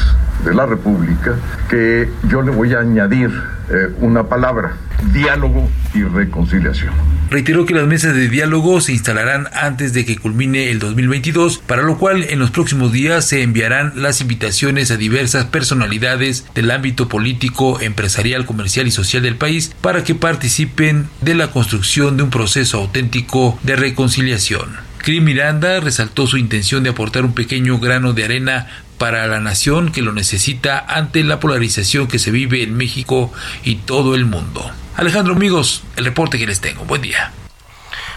de 0.45 0.53
la 0.53 0.65
República, 0.65 1.35
que 1.69 2.11
yo 2.29 2.41
le 2.41 2.51
voy 2.51 2.73
a 2.73 2.79
añadir 2.79 3.31
eh, 3.69 3.89
una 3.99 4.29
palabra, 4.29 4.77
diálogo 5.11 5.69
y 5.93 6.03
reconciliación. 6.03 6.93
Reiteró 7.29 7.65
que 7.65 7.73
las 7.73 7.85
mesas 7.85 8.15
de 8.15 8.29
diálogo 8.29 8.79
se 8.79 8.93
instalarán 8.93 9.47
antes 9.53 9.91
de 9.91 10.05
que 10.05 10.17
culmine 10.17 10.71
el 10.71 10.79
2022, 10.79 11.57
para 11.57 11.81
lo 11.81 11.97
cual 11.97 12.23
en 12.23 12.39
los 12.39 12.51
próximos 12.51 12.93
días 12.93 13.27
se 13.27 13.41
enviarán 13.41 13.91
las 13.95 14.21
invitaciones 14.21 14.89
a 14.91 14.97
diversas 14.97 15.45
personalidades 15.45 16.45
del 16.55 16.71
ámbito 16.71 17.09
político, 17.09 17.81
empresarial, 17.81 18.45
comercial 18.45 18.87
y 18.87 18.91
social 18.91 19.23
del 19.23 19.35
país 19.35 19.75
para 19.81 20.05
que 20.05 20.15
participen 20.15 21.07
de 21.21 21.35
la 21.35 21.51
construcción 21.51 22.15
de 22.15 22.23
un 22.23 22.29
proceso 22.29 22.77
auténtico 22.77 23.59
de 23.63 23.75
reconciliación. 23.75 24.87
Cri 24.99 25.21
Miranda 25.21 25.79
resaltó 25.79 26.27
su 26.27 26.37
intención 26.37 26.83
de 26.83 26.89
aportar 26.89 27.23
un 27.23 27.33
pequeño 27.33 27.79
grano 27.79 28.13
de 28.13 28.25
arena 28.25 28.67
para 28.97 29.27
la 29.27 29.39
nación 29.39 29.91
que 29.91 30.01
lo 30.01 30.11
necesita 30.13 30.79
ante 30.79 31.23
la 31.23 31.39
polarización 31.39 32.07
que 32.07 32.19
se 32.19 32.31
vive 32.31 32.63
en 32.63 32.75
México 32.75 33.31
y 33.63 33.75
todo 33.75 34.15
el 34.15 34.25
mundo. 34.25 34.69
Alejandro 34.95 35.33
amigos, 35.33 35.83
el 35.95 36.05
reporte 36.05 36.37
que 36.37 36.47
les 36.47 36.61
tengo. 36.61 36.83
Buen 36.85 37.01
día. 37.01 37.31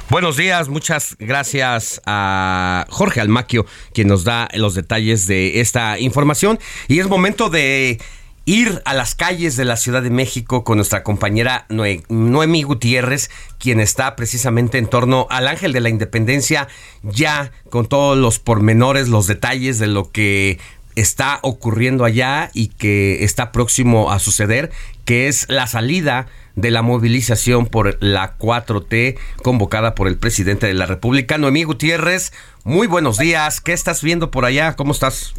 Buenos 0.08 0.36
días, 0.36 0.68
muchas 0.68 1.14
gracias 1.20 2.00
a 2.04 2.84
Jorge 2.88 3.20
Almaquio, 3.20 3.64
quien 3.94 4.08
nos 4.08 4.24
da 4.24 4.48
los 4.54 4.74
detalles 4.74 5.28
de 5.28 5.60
esta 5.60 6.00
información. 6.00 6.58
Y 6.88 6.98
es 6.98 7.06
momento 7.06 7.48
de 7.48 8.00
ir 8.44 8.82
a 8.84 8.94
las 8.94 9.14
calles 9.14 9.56
de 9.56 9.64
la 9.64 9.76
Ciudad 9.76 10.02
de 10.02 10.10
México 10.10 10.64
con 10.64 10.76
nuestra 10.76 11.02
compañera 11.02 11.66
Noemí 11.68 12.62
Gutiérrez, 12.62 13.30
quien 13.58 13.80
está 13.80 14.16
precisamente 14.16 14.78
en 14.78 14.86
torno 14.86 15.26
al 15.30 15.46
Ángel 15.46 15.72
de 15.72 15.80
la 15.80 15.88
Independencia, 15.88 16.68
ya 17.02 17.52
con 17.68 17.86
todos 17.86 18.16
los 18.16 18.38
pormenores, 18.38 19.08
los 19.08 19.26
detalles 19.26 19.78
de 19.78 19.86
lo 19.86 20.10
que 20.10 20.58
está 20.96 21.38
ocurriendo 21.42 22.04
allá 22.04 22.50
y 22.52 22.68
que 22.68 23.24
está 23.24 23.52
próximo 23.52 24.10
a 24.10 24.18
suceder, 24.18 24.70
que 25.04 25.28
es 25.28 25.46
la 25.48 25.66
salida 25.66 26.26
de 26.56 26.70
la 26.70 26.82
movilización 26.82 27.66
por 27.66 27.96
la 28.02 28.36
4T 28.38 29.16
convocada 29.42 29.94
por 29.94 30.08
el 30.08 30.18
presidente 30.18 30.66
de 30.66 30.74
la 30.74 30.86
República, 30.86 31.38
Noemí 31.38 31.62
Gutiérrez. 31.62 32.32
Muy 32.64 32.86
buenos 32.86 33.18
días, 33.18 33.60
¿qué 33.60 33.72
estás 33.72 34.02
viendo 34.02 34.30
por 34.30 34.44
allá? 34.44 34.74
¿Cómo 34.74 34.92
estás? 34.92 35.32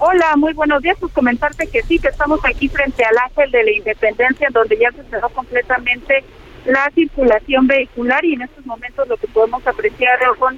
Hola, 0.00 0.36
muy 0.36 0.52
buenos 0.52 0.80
días. 0.80 0.96
Pues 1.00 1.12
comentarte 1.12 1.66
que 1.66 1.82
sí, 1.82 1.98
que 1.98 2.06
estamos 2.06 2.38
aquí 2.44 2.68
frente 2.68 3.04
al 3.04 3.18
Ángel 3.18 3.50
de 3.50 3.64
la 3.64 3.72
Independencia, 3.72 4.48
donde 4.52 4.78
ya 4.78 4.92
se 4.92 5.02
cerró 5.10 5.28
completamente 5.30 6.22
la 6.66 6.88
circulación 6.94 7.66
vehicular 7.66 8.24
y 8.24 8.34
en 8.34 8.42
estos 8.42 8.64
momentos 8.64 9.08
lo 9.08 9.16
que 9.16 9.26
podemos 9.26 9.66
apreciar 9.66 10.20
son 10.38 10.56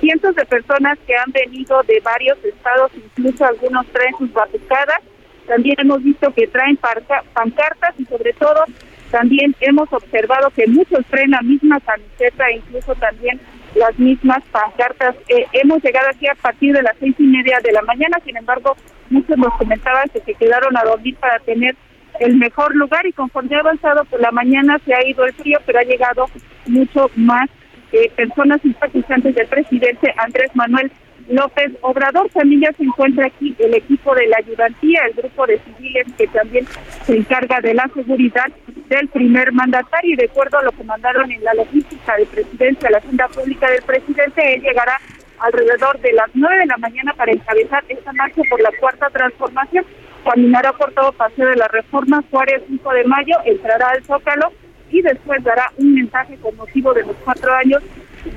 cientos 0.00 0.34
de 0.36 0.46
personas 0.46 0.98
que 1.06 1.14
han 1.14 1.30
venido 1.32 1.82
de 1.82 2.00
varios 2.00 2.42
estados, 2.42 2.90
incluso 2.96 3.44
algunos 3.44 3.86
traen 3.88 4.14
sus 4.16 4.32
batucadas. 4.32 5.00
También 5.46 5.76
hemos 5.78 6.02
visto 6.02 6.32
que 6.32 6.46
traen 6.46 6.78
pancartas 6.78 7.94
y 7.98 8.06
sobre 8.06 8.32
todo 8.32 8.64
también 9.10 9.54
hemos 9.60 9.92
observado 9.92 10.48
que 10.50 10.66
muchos 10.66 11.04
traen 11.10 11.32
la 11.32 11.42
misma 11.42 11.78
camiseta, 11.80 12.50
incluso 12.52 12.94
también 12.94 13.38
las 13.74 13.98
mismas 13.98 14.42
pancartas. 14.50 15.14
Eh, 15.28 15.46
hemos 15.52 15.82
llegado 15.82 16.08
aquí 16.08 16.26
a 16.26 16.34
partir 16.34 16.74
de 16.74 16.82
las 16.82 16.96
seis 16.98 17.14
y 17.18 17.24
media 17.24 17.58
de 17.62 17.72
la 17.72 17.82
mañana, 17.82 18.18
sin 18.24 18.36
embargo, 18.36 18.76
muchos 19.10 19.36
nos 19.36 19.54
comentaban 19.56 20.08
que 20.08 20.20
se 20.20 20.34
quedaron 20.34 20.76
a 20.76 20.82
dormir 20.82 21.16
para 21.16 21.38
tener 21.40 21.76
el 22.20 22.36
mejor 22.36 22.74
lugar 22.74 23.06
y 23.06 23.12
conforme 23.12 23.56
ha 23.56 23.60
avanzado 23.60 24.04
por 24.06 24.20
la 24.20 24.30
mañana 24.30 24.78
se 24.84 24.94
ha 24.94 25.06
ido 25.06 25.24
el 25.24 25.32
frío, 25.34 25.58
pero 25.64 25.78
ha 25.78 25.84
llegado 25.84 26.26
mucho 26.66 27.10
más 27.16 27.48
eh, 27.92 28.10
personas 28.16 28.60
simpatizantes 28.60 29.34
del 29.34 29.46
presidente 29.46 30.12
Andrés 30.18 30.50
Manuel 30.54 30.90
López 31.28 31.72
Obrador. 31.82 32.28
También 32.30 32.62
ya 32.62 32.72
se 32.72 32.84
encuentra 32.84 33.26
aquí 33.26 33.54
el 33.58 33.74
equipo 33.74 34.14
de 34.14 34.26
la 34.26 34.38
ayudantía, 34.38 35.02
el 35.06 35.14
grupo 35.14 35.46
de 35.46 35.58
civiles 35.58 36.06
que 36.16 36.26
también 36.28 36.66
se 37.04 37.16
encarga 37.16 37.60
de 37.60 37.74
la 37.74 37.88
seguridad 37.94 38.46
del 38.88 39.08
primer 39.08 39.52
mandatario. 39.52 40.14
Y 40.14 40.16
de 40.16 40.26
acuerdo 40.26 40.58
a 40.58 40.62
lo 40.64 40.72
que 40.72 40.84
mandaron 40.84 41.30
en 41.30 41.42
la 41.44 41.54
logística 41.54 42.16
de 42.16 42.26
presidencia, 42.26 42.90
la 42.90 42.98
agenda 42.98 43.28
pública 43.28 43.70
del 43.70 43.82
presidente, 43.82 44.54
él 44.54 44.62
llegará 44.62 44.98
alrededor 45.40 46.00
de 46.00 46.12
las 46.12 46.28
nueve 46.34 46.58
de 46.58 46.66
la 46.66 46.76
mañana 46.78 47.12
para 47.14 47.32
encabezar 47.32 47.84
esta 47.88 48.12
marcha 48.12 48.42
por 48.48 48.60
la 48.60 48.70
cuarta 48.80 49.08
transformación. 49.10 49.84
Caminará 50.24 50.72
por 50.72 50.92
todo 50.92 51.12
Paseo 51.12 51.48
de 51.48 51.56
la 51.56 51.68
Reforma, 51.68 52.22
Juárez 52.30 52.62
5 52.68 52.92
de 52.92 53.04
mayo, 53.04 53.36
entrará 53.44 53.90
al 53.90 54.04
Zócalo 54.04 54.52
y 54.90 55.02
después 55.02 55.42
dará 55.44 55.70
un 55.76 55.94
mensaje 55.94 56.36
con 56.38 56.56
motivo 56.56 56.92
de 56.94 57.04
los 57.04 57.16
cuatro 57.24 57.52
años 57.54 57.82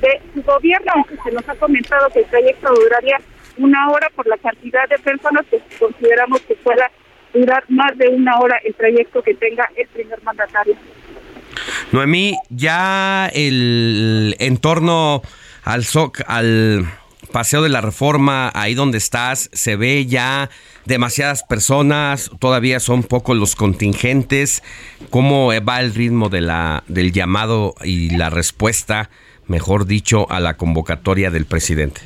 de 0.00 0.20
su 0.34 0.42
gobierno, 0.42 0.92
aunque 0.94 1.16
se 1.22 1.32
nos 1.32 1.48
ha 1.48 1.54
comentado 1.54 2.08
que 2.10 2.20
el 2.20 2.26
trayecto 2.26 2.72
duraría 2.74 3.18
una 3.58 3.90
hora 3.90 4.08
por 4.14 4.26
la 4.26 4.36
cantidad 4.38 4.88
de 4.88 4.98
personas 4.98 5.44
que 5.50 5.60
consideramos 5.78 6.40
que 6.42 6.54
pueda 6.56 6.90
durar 7.34 7.64
más 7.68 7.96
de 7.96 8.08
una 8.08 8.38
hora 8.38 8.58
el 8.64 8.74
trayecto 8.74 9.22
que 9.22 9.34
tenga 9.34 9.68
el 9.76 9.86
primer 9.88 10.22
mandatario. 10.22 10.76
Noemí, 11.92 12.36
ya 12.48 13.30
el 13.34 14.34
entorno 14.38 15.22
al 15.64 15.84
SOC, 15.84 16.22
al 16.26 16.86
Paseo 17.30 17.62
de 17.62 17.68
la 17.68 17.80
Reforma, 17.80 18.50
ahí 18.54 18.74
donde 18.74 18.98
estás, 18.98 19.48
se 19.52 19.76
ve 19.76 20.06
ya 20.06 20.50
demasiadas 20.84 21.44
personas, 21.44 22.30
todavía 22.38 22.80
son 22.80 23.02
pocos 23.02 23.36
los 23.36 23.54
contingentes. 23.54 24.62
¿Cómo 25.10 25.50
va 25.66 25.80
el 25.80 25.94
ritmo 25.94 26.28
de 26.28 26.40
la, 26.40 26.84
del 26.88 27.12
llamado 27.12 27.74
y 27.82 28.10
la 28.16 28.30
respuesta, 28.30 29.10
mejor 29.52 29.84
dicho, 29.84 30.26
a 30.30 30.40
la 30.40 30.56
convocatoria 30.56 31.30
del 31.30 31.44
presidente? 31.44 32.00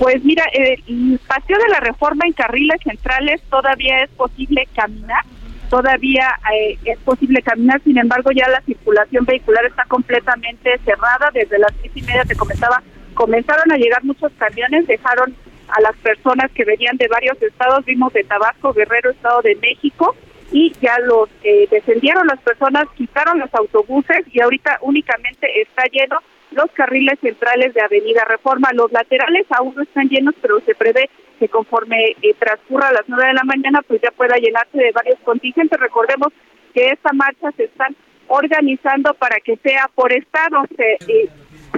Pues 0.00 0.24
mira, 0.24 0.42
el 0.52 1.20
Paseo 1.28 1.56
de 1.56 1.68
la 1.68 1.78
Reforma 1.78 2.26
en 2.26 2.32
carriles 2.32 2.80
centrales 2.82 3.40
todavía 3.48 4.02
es 4.02 4.10
posible 4.10 4.66
caminar, 4.74 5.24
todavía 5.70 6.26
eh, 6.52 6.76
es 6.84 6.98
posible 6.98 7.40
caminar, 7.40 7.80
sin 7.84 7.96
embargo 7.98 8.32
ya 8.32 8.48
la 8.48 8.60
circulación 8.62 9.24
vehicular 9.24 9.64
está 9.64 9.84
completamente 9.84 10.76
cerrada, 10.84 11.30
desde 11.32 11.60
las 11.60 11.72
seis 11.80 11.92
y 11.94 12.02
media 12.02 12.24
te 12.24 12.34
comentaba 12.34 12.82
comenzaron 13.14 13.70
a 13.70 13.76
llegar 13.76 14.02
muchos 14.02 14.32
camiones, 14.36 14.88
dejaron 14.88 15.36
a 15.68 15.80
las 15.80 15.96
personas 15.98 16.50
que 16.50 16.64
venían 16.64 16.96
de 16.96 17.06
varios 17.06 17.40
estados, 17.40 17.84
vimos 17.84 18.12
de 18.12 18.24
Tabasco, 18.24 18.72
Guerrero, 18.72 19.10
Estado 19.10 19.40
de 19.42 19.54
México, 19.54 20.16
y 20.54 20.72
ya 20.80 20.96
los 21.00 21.28
eh, 21.42 21.66
descendieron 21.68 22.28
las 22.28 22.38
personas, 22.38 22.86
quitaron 22.96 23.40
los 23.40 23.52
autobuses 23.52 24.24
y 24.32 24.40
ahorita 24.40 24.78
únicamente 24.82 25.48
está 25.60 25.82
lleno 25.90 26.20
los 26.52 26.70
carriles 26.70 27.18
centrales 27.18 27.74
de 27.74 27.80
Avenida 27.80 28.24
Reforma. 28.24 28.68
Los 28.72 28.92
laterales 28.92 29.46
aún 29.50 29.74
no 29.74 29.82
están 29.82 30.08
llenos, 30.08 30.32
pero 30.40 30.60
se 30.60 30.76
prevé 30.76 31.10
que 31.40 31.48
conforme 31.48 32.14
eh, 32.22 32.34
transcurra 32.38 32.92
las 32.92 33.02
nueve 33.08 33.26
de 33.26 33.34
la 33.34 33.42
mañana, 33.42 33.82
pues 33.82 34.00
ya 34.00 34.12
pueda 34.12 34.36
llenarse 34.36 34.78
de 34.78 34.92
varios 34.92 35.18
contingentes. 35.24 35.80
Recordemos 35.80 36.28
que 36.72 36.90
esta 36.90 37.12
marcha 37.12 37.50
se 37.56 37.64
están 37.64 37.96
organizando 38.28 39.12
para 39.14 39.40
que 39.40 39.56
sea 39.56 39.90
por 39.92 40.12
estados. 40.12 40.68
Eh, 40.78 41.28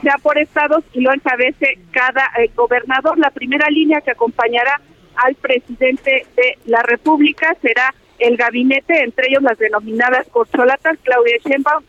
sea 0.02 0.18
por 0.22 0.36
estados 0.36 0.84
y 0.92 1.00
lo 1.00 1.14
encabece 1.14 1.78
cada 1.92 2.30
eh, 2.38 2.50
gobernador. 2.54 3.18
La 3.18 3.30
primera 3.30 3.70
línea 3.70 4.02
que 4.02 4.10
acompañará 4.10 4.82
al 5.16 5.34
presidente 5.36 6.26
de 6.36 6.58
la 6.66 6.82
República 6.82 7.56
será 7.62 7.94
el 8.18 8.36
gabinete, 8.36 9.02
entre 9.02 9.28
ellos 9.28 9.42
las 9.42 9.58
denominadas 9.58 10.26
corcholatas, 10.28 10.98
Claudia 11.02 11.36
Sheinbaum, 11.44 11.84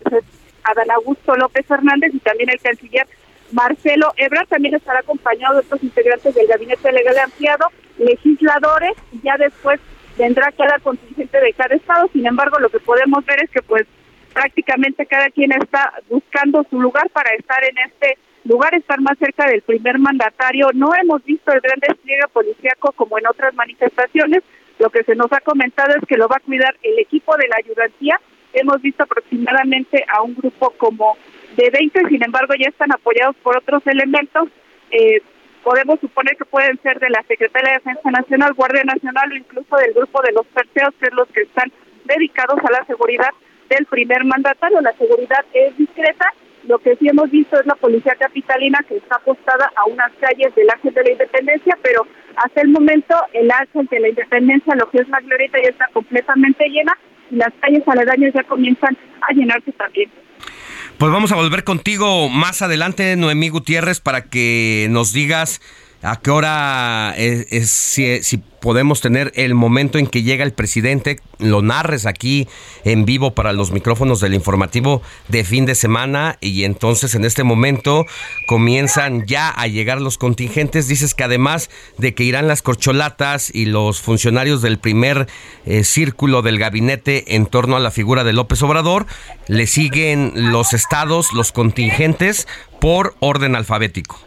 Adán 0.64 0.92
Augusto 0.92 1.36
López 1.36 1.70
Hernández 1.70 2.14
y 2.14 2.20
también 2.20 2.50
el 2.50 2.60
canciller 2.60 3.08
Marcelo 3.52 4.12
Ebrard. 4.18 4.48
También 4.48 4.76
estará 4.76 5.00
acompañado 5.00 5.56
de 5.56 5.60
otros 5.62 5.84
integrantes 5.84 6.36
del 6.36 6.48
gabinete 6.48 6.92
legal 6.92 7.18
ampliado, 7.20 7.68
legisladores, 7.98 8.94
y 9.12 9.22
ya 9.22 9.38
después 9.38 9.80
vendrá 10.18 10.52
cada 10.52 10.80
contingente 10.80 11.40
de 11.40 11.54
cada 11.54 11.76
estado. 11.76 12.10
Sin 12.12 12.26
embargo, 12.26 12.60
lo 12.60 12.70
que 12.70 12.80
podemos 12.80 13.26
ver 13.26 13.44
es 13.44 13.50
que 13.50 13.62
pues 13.62 13.86
prácticamente 14.34 15.06
cada 15.06 15.30
quien 15.30 15.52
está 15.52 15.94
buscando 16.10 16.66
su 16.70 16.80
lugar 16.80 17.10
para 17.10 17.34
estar 17.36 17.64
en 17.64 17.78
este 17.90 18.18
lugar, 18.44 18.74
estar 18.76 19.00
más 19.02 19.18
cerca 19.18 19.48
del 19.48 19.62
primer 19.62 20.00
mandatario. 20.00 20.70
No 20.74 20.92
hemos 20.96 21.24
visto 21.24 21.52
el 21.52 21.62
gran 21.62 21.80
despliegue 21.80 22.28
policíaco 22.32 22.92
como 22.94 23.18
en 23.18 23.28
otras 23.28 23.54
manifestaciones. 23.56 24.44
Lo 24.80 24.90
que 24.90 25.04
se 25.04 25.16
nos 25.16 25.32
ha 25.32 25.42
comentado 25.42 25.96
es 25.96 26.08
que 26.08 26.18
lo 26.18 26.28
va 26.28 26.38
a 26.38 26.46
cuidar 26.46 26.76
el 26.84 27.00
equipo 27.00 27.36
de 27.36 27.48
la 27.48 27.58
ayudantía. 27.58 28.20
Hemos 28.54 28.82
visto 28.82 29.04
aproximadamente 29.04 30.06
a 30.08 30.22
un 30.22 30.36
grupo 30.36 30.72
como 30.78 31.18
de 31.56 31.70
20, 31.70 32.08
sin 32.10 32.24
embargo 32.24 32.54
ya 32.58 32.70
están 32.70 32.92
apoyados 32.92 33.36
por 33.38 33.58
otros 33.58 33.86
elementos. 33.88 34.50
Eh, 34.92 35.22
podemos 35.64 36.00
suponer 36.00 36.38
que 36.38 36.46
pueden 36.46 36.80
ser 36.82 37.00
de 37.00 37.10
la 37.10 37.24
Secretaría 37.28 37.72
de 37.72 37.78
Defensa 37.80 38.12
Nacional, 38.12 38.54
Guardia 38.54 38.84
Nacional 38.84 39.32
o 39.32 39.36
incluso 39.36 39.76
del 39.78 39.94
grupo 39.94 40.22
de 40.22 40.32
los 40.32 40.46
perseos, 40.48 40.94
que 41.00 41.08
es 41.08 41.14
los 41.14 41.28
que 41.30 41.42
están 41.42 41.72
dedicados 42.06 42.60
a 42.64 42.72
la 42.72 42.86
seguridad 42.86 43.32
del 43.70 43.86
primer 43.86 44.24
mandatario. 44.24 44.80
La 44.82 44.94
seguridad 44.94 45.44
es 45.54 45.76
discreta. 45.78 46.34
Lo 46.68 46.80
que 46.80 46.96
sí 46.98 47.08
hemos 47.08 47.32
visto 47.32 47.60
es 47.60 47.66
la 47.66 47.76
policía 47.76 48.16
capitalina 48.16 48.80
que 48.88 48.98
está 48.98 49.16
apostada 49.16 49.72
a 49.76 49.86
unas 49.86 50.12
calles 50.20 50.54
del 50.54 50.70
Ángel 50.70 50.94
de 50.94 51.04
la 51.04 51.12
Independencia, 51.12 51.78
pero 51.82 52.06
hasta 52.36 52.62
el 52.62 52.68
momento 52.70 53.16
el 53.34 53.50
Ángel 53.50 53.88
de 53.90 54.00
la 54.02 54.10
Independencia, 54.10 54.76
lo 54.76 54.90
que 54.90 55.00
es 55.00 55.08
la 55.08 55.20
glorieta, 55.22 55.58
ya 55.64 55.70
está 55.70 55.88
completamente 55.94 56.68
llena 56.68 56.98
y 57.32 57.38
las 57.38 57.54
calles 57.62 57.84
aledañas 57.88 58.34
ya 58.34 58.44
comienzan 58.44 58.98
a 59.22 59.34
llenarse 59.34 59.72
también. 59.72 60.10
Pues 60.98 61.12
vamos 61.12 61.32
a 61.32 61.36
volver 61.36 61.64
contigo 61.64 62.28
más 62.28 62.62
adelante, 62.62 63.16
Noemí 63.16 63.50
Gutiérrez, 63.50 64.02
para 64.02 64.26
que 64.26 64.88
nos 64.90 65.14
digas 65.14 65.62
a 66.04 66.20
qué 66.22 66.30
hora 66.30 67.16
es, 67.18 67.70
si, 67.70 68.44
podemos 68.60 69.02
tener 69.02 69.32
el 69.36 69.54
momento 69.56 69.98
en 69.98 70.08
que 70.08 70.24
llega 70.24 70.44
el 70.44 70.52
presidente, 70.52 71.20
lo 71.40 71.62
narres 71.62 72.06
aquí 72.06 72.48
en 72.84 73.06
vivo 73.06 73.34
para 73.34 73.54
los 73.54 73.72
micrófonos 73.72 74.20
del 74.20 74.34
informativo 74.34 75.02
de 75.28 75.44
fin 75.44 75.66
de 75.66 75.76
semana 75.76 76.38
y 76.42 76.64
entonces 76.66 77.16
en 77.16 77.24
este 77.24 77.44
momento 77.44 78.06
comienzan 78.48 79.26
ya 79.26 79.50
a 79.50 79.68
llegar 79.68 80.02
los 80.02 80.18
contingentes. 80.18 80.88
Dices 80.88 81.14
que 81.14 81.24
además 81.24 81.70
de 81.98 82.14
que 82.14 82.24
irán 82.24 82.48
las 82.48 82.62
corcholatas 82.62 83.54
y 83.54 83.66
los 83.66 84.02
funcionarios 84.02 84.62
del 84.62 84.80
primer 84.80 85.28
eh, 85.66 85.84
círculo 85.84 86.42
del 86.42 86.60
gabinete 86.60 87.36
en 87.36 87.46
torno 87.46 87.76
a 87.76 87.80
la 87.80 87.92
figura 87.92 88.24
de 88.24 88.34
López 88.34 88.62
Obrador, 88.64 89.06
le 89.48 89.66
siguen 89.66 90.52
los 90.52 90.74
estados, 90.74 91.34
los 91.34 91.52
contingentes 91.52 92.48
por 92.80 93.16
orden 93.20 93.56
alfabético. 93.56 94.20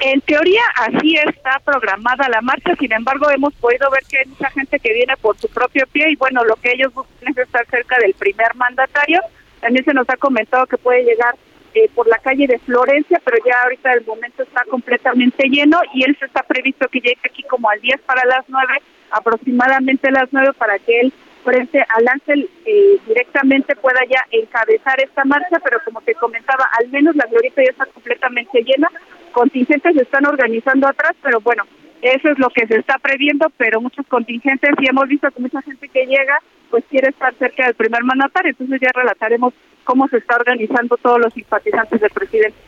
En 0.00 0.20
teoría 0.20 0.62
así 0.76 1.16
está 1.16 1.58
programada 1.64 2.28
la 2.28 2.40
marcha, 2.40 2.74
sin 2.76 2.92
embargo 2.92 3.30
hemos 3.30 3.54
podido 3.54 3.90
ver 3.90 4.02
que 4.08 4.18
hay 4.18 4.26
mucha 4.26 4.50
gente 4.50 4.78
que 4.78 4.92
viene 4.92 5.16
por 5.16 5.38
su 5.38 5.48
propio 5.48 5.86
pie 5.86 6.10
y 6.10 6.16
bueno, 6.16 6.44
lo 6.44 6.56
que 6.56 6.72
ellos 6.72 6.92
buscan 6.92 7.28
es 7.28 7.38
estar 7.38 7.66
cerca 7.66 7.98
del 7.98 8.14
primer 8.14 8.54
mandatario. 8.54 9.20
También 9.60 9.84
se 9.84 9.94
nos 9.94 10.08
ha 10.10 10.16
comentado 10.16 10.66
que 10.66 10.76
puede 10.76 11.04
llegar 11.04 11.34
eh, 11.74 11.88
por 11.94 12.06
la 12.06 12.18
calle 12.18 12.46
de 12.46 12.58
Florencia, 12.58 13.20
pero 13.24 13.38
ya 13.44 13.54
ahorita 13.62 13.92
el 13.94 14.04
momento 14.04 14.42
está 14.42 14.64
completamente 14.64 15.48
lleno 15.48 15.80
y 15.92 16.04
él 16.04 16.16
se 16.18 16.26
está 16.26 16.42
previsto 16.42 16.88
que 16.88 17.00
llegue 17.00 17.18
aquí 17.24 17.42
como 17.44 17.68
al 17.70 17.80
10 17.80 18.00
para 18.02 18.24
las 18.26 18.44
9, 18.48 18.66
aproximadamente 19.10 20.10
las 20.10 20.28
9 20.30 20.52
para 20.58 20.78
que 20.78 21.00
él 21.00 21.12
frente 21.42 21.84
al 21.88 22.08
Ángel 22.08 22.48
eh, 22.64 22.98
directamente 23.06 23.76
pueda 23.76 24.00
ya 24.08 24.24
encabezar 24.30 25.00
esta 25.00 25.24
marcha, 25.24 25.58
pero 25.62 25.78
como 25.84 26.00
te 26.00 26.14
comentaba, 26.14 26.68
al 26.78 26.88
menos 26.88 27.14
la 27.16 27.26
glorieta 27.26 27.62
ya 27.62 27.70
está 27.70 27.86
completamente 27.86 28.62
llena, 28.62 28.88
contingentes 29.34 29.94
se 29.94 30.02
están 30.02 30.24
organizando 30.24 30.88
atrás, 30.88 31.12
pero 31.22 31.40
bueno, 31.40 31.64
eso 32.00 32.30
es 32.30 32.38
lo 32.38 32.48
que 32.50 32.66
se 32.66 32.76
está 32.76 32.98
previendo, 32.98 33.50
pero 33.56 33.80
muchos 33.80 34.06
contingentes 34.06 34.70
y 34.80 34.88
hemos 34.88 35.08
visto 35.08 35.30
que 35.30 35.40
mucha 35.40 35.60
gente 35.62 35.88
que 35.88 36.06
llega 36.06 36.38
pues 36.70 36.84
quiere 36.90 37.10
estar 37.10 37.34
cerca 37.34 37.66
del 37.66 37.74
primer 37.74 38.02
mandatario, 38.04 38.50
entonces 38.50 38.80
ya 38.80 38.90
relataremos 38.94 39.52
cómo 39.84 40.08
se 40.08 40.16
está 40.16 40.36
organizando 40.36 40.96
todos 40.96 41.20
los 41.20 41.32
simpatizantes 41.34 42.00
del 42.00 42.10
presidente. 42.10 42.58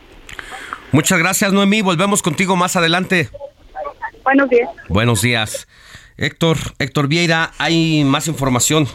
Muchas 0.92 1.18
gracias, 1.18 1.52
Noemí. 1.52 1.82
Volvemos 1.82 2.22
contigo 2.22 2.56
más 2.56 2.76
adelante. 2.76 3.28
Buenos 4.22 4.48
días. 4.48 4.68
Buenos 4.88 5.22
días. 5.22 5.66
Héctor, 6.18 6.56
Héctor 6.78 7.08
Vieira, 7.08 7.52
hay 7.58 8.04
más 8.04 8.26
información. 8.26 8.88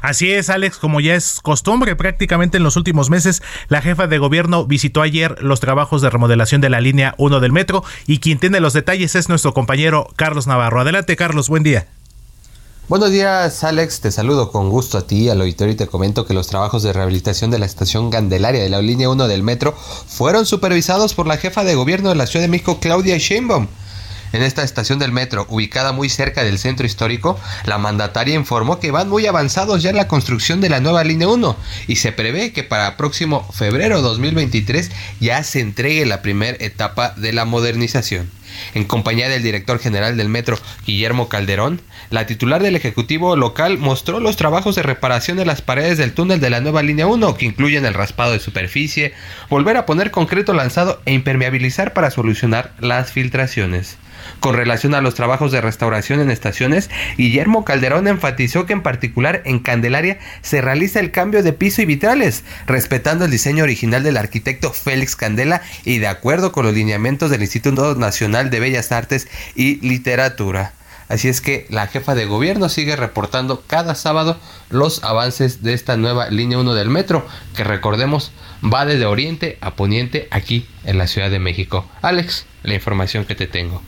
Así 0.00 0.30
es, 0.30 0.48
Alex, 0.48 0.76
como 0.76 1.00
ya 1.00 1.14
es 1.14 1.40
costumbre 1.40 1.96
prácticamente 1.96 2.58
en 2.58 2.62
los 2.62 2.76
últimos 2.76 3.10
meses, 3.10 3.42
la 3.68 3.82
jefa 3.82 4.06
de 4.06 4.18
gobierno 4.18 4.64
visitó 4.66 5.02
ayer 5.02 5.42
los 5.42 5.60
trabajos 5.60 6.02
de 6.02 6.10
remodelación 6.10 6.60
de 6.60 6.70
la 6.70 6.80
línea 6.80 7.14
1 7.18 7.40
del 7.40 7.52
metro 7.52 7.82
y 8.06 8.18
quien 8.18 8.38
tiene 8.38 8.60
los 8.60 8.74
detalles 8.74 9.14
es 9.16 9.28
nuestro 9.28 9.54
compañero 9.54 10.08
Carlos 10.14 10.46
Navarro. 10.46 10.80
Adelante, 10.80 11.16
Carlos, 11.16 11.48
buen 11.48 11.64
día. 11.64 11.88
Buenos 12.88 13.10
días, 13.10 13.64
Alex. 13.64 14.00
Te 14.00 14.10
saludo 14.10 14.50
con 14.50 14.70
gusto 14.70 14.96
a 14.96 15.06
ti, 15.06 15.28
al 15.28 15.40
auditorio, 15.42 15.74
y 15.74 15.76
te 15.76 15.88
comento 15.88 16.24
que 16.24 16.32
los 16.32 16.46
trabajos 16.46 16.82
de 16.82 16.94
rehabilitación 16.94 17.50
de 17.50 17.58
la 17.58 17.66
estación 17.66 18.08
Candelaria 18.08 18.62
de 18.62 18.70
la 18.70 18.80
línea 18.80 19.10
1 19.10 19.28
del 19.28 19.42
metro 19.42 19.74
fueron 19.74 20.46
supervisados 20.46 21.12
por 21.12 21.26
la 21.26 21.36
jefa 21.36 21.64
de 21.64 21.74
gobierno 21.74 22.08
de 22.08 22.14
la 22.14 22.26
Ciudad 22.26 22.44
de 22.44 22.48
México, 22.48 22.78
Claudia 22.80 23.18
Sheinbaum. 23.18 23.66
En 24.32 24.42
esta 24.42 24.62
estación 24.62 24.98
del 24.98 25.12
metro, 25.12 25.46
ubicada 25.48 25.92
muy 25.92 26.08
cerca 26.08 26.44
del 26.44 26.58
centro 26.58 26.86
histórico, 26.86 27.38
la 27.64 27.78
mandataria 27.78 28.34
informó 28.34 28.78
que 28.78 28.90
van 28.90 29.08
muy 29.08 29.26
avanzados 29.26 29.82
ya 29.82 29.90
en 29.90 29.96
la 29.96 30.08
construcción 30.08 30.60
de 30.60 30.68
la 30.68 30.80
nueva 30.80 31.04
línea 31.04 31.28
1 31.28 31.56
y 31.86 31.96
se 31.96 32.12
prevé 32.12 32.52
que 32.52 32.64
para 32.64 32.96
próximo 32.96 33.50
febrero 33.52 34.02
2023 34.02 34.90
ya 35.20 35.42
se 35.42 35.60
entregue 35.60 36.04
la 36.06 36.22
primera 36.22 36.56
etapa 36.60 37.14
de 37.16 37.32
la 37.32 37.44
modernización. 37.44 38.30
En 38.74 38.84
compañía 38.84 39.28
del 39.28 39.42
director 39.42 39.78
general 39.78 40.16
del 40.16 40.28
metro, 40.28 40.58
Guillermo 40.86 41.28
Calderón, 41.28 41.80
la 42.10 42.26
titular 42.26 42.62
del 42.62 42.76
Ejecutivo 42.76 43.36
local 43.36 43.78
mostró 43.78 44.20
los 44.20 44.36
trabajos 44.36 44.74
de 44.74 44.82
reparación 44.82 45.36
de 45.36 45.44
las 45.44 45.62
paredes 45.62 45.98
del 45.98 46.12
túnel 46.12 46.40
de 46.40 46.50
la 46.50 46.60
nueva 46.60 46.82
línea 46.82 47.06
1, 47.06 47.36
que 47.36 47.46
incluyen 47.46 47.84
el 47.84 47.94
raspado 47.94 48.32
de 48.32 48.40
superficie, 48.40 49.12
volver 49.48 49.76
a 49.76 49.86
poner 49.86 50.10
concreto 50.10 50.54
lanzado 50.54 51.00
e 51.04 51.12
impermeabilizar 51.12 51.92
para 51.92 52.10
solucionar 52.10 52.72
las 52.80 53.12
filtraciones. 53.12 53.96
Con 54.40 54.54
relación 54.54 54.94
a 54.94 55.00
los 55.00 55.14
trabajos 55.14 55.52
de 55.52 55.60
restauración 55.60 56.20
en 56.20 56.30
estaciones, 56.30 56.90
Guillermo 57.16 57.64
Calderón 57.64 58.08
enfatizó 58.08 58.66
que 58.66 58.72
en 58.72 58.82
particular 58.82 59.42
en 59.44 59.58
Candelaria 59.58 60.18
se 60.42 60.60
realiza 60.60 61.00
el 61.00 61.10
cambio 61.10 61.42
de 61.42 61.52
piso 61.52 61.82
y 61.82 61.86
vitrales, 61.86 62.44
respetando 62.66 63.24
el 63.24 63.30
diseño 63.30 63.64
original 63.64 64.02
del 64.02 64.16
arquitecto 64.16 64.72
Félix 64.72 65.16
Candela 65.16 65.62
y 65.84 65.98
de 65.98 66.08
acuerdo 66.08 66.52
con 66.52 66.64
los 66.64 66.74
lineamientos 66.74 67.30
del 67.30 67.42
Instituto 67.42 67.94
Nacional 67.94 68.50
de 68.50 68.60
Bellas 68.60 68.92
Artes 68.92 69.28
y 69.54 69.76
Literatura. 69.86 70.72
Así 71.08 71.28
es 71.28 71.40
que 71.40 71.66
la 71.70 71.86
jefa 71.86 72.14
de 72.14 72.26
gobierno 72.26 72.68
sigue 72.68 72.94
reportando 72.94 73.62
cada 73.66 73.94
sábado 73.94 74.38
los 74.68 75.02
avances 75.04 75.62
de 75.62 75.72
esta 75.72 75.96
nueva 75.96 76.28
línea 76.28 76.58
1 76.58 76.74
del 76.74 76.90
metro, 76.90 77.26
que 77.56 77.64
recordemos 77.64 78.30
va 78.62 78.84
desde 78.84 79.06
oriente 79.06 79.56
a 79.60 79.74
poniente 79.74 80.28
aquí 80.30 80.66
en 80.84 80.98
la 80.98 81.06
Ciudad 81.06 81.30
de 81.30 81.38
México. 81.38 81.88
Alex, 82.02 82.44
la 82.62 82.74
información 82.74 83.24
que 83.24 83.34
te 83.34 83.46
tengo. 83.46 83.82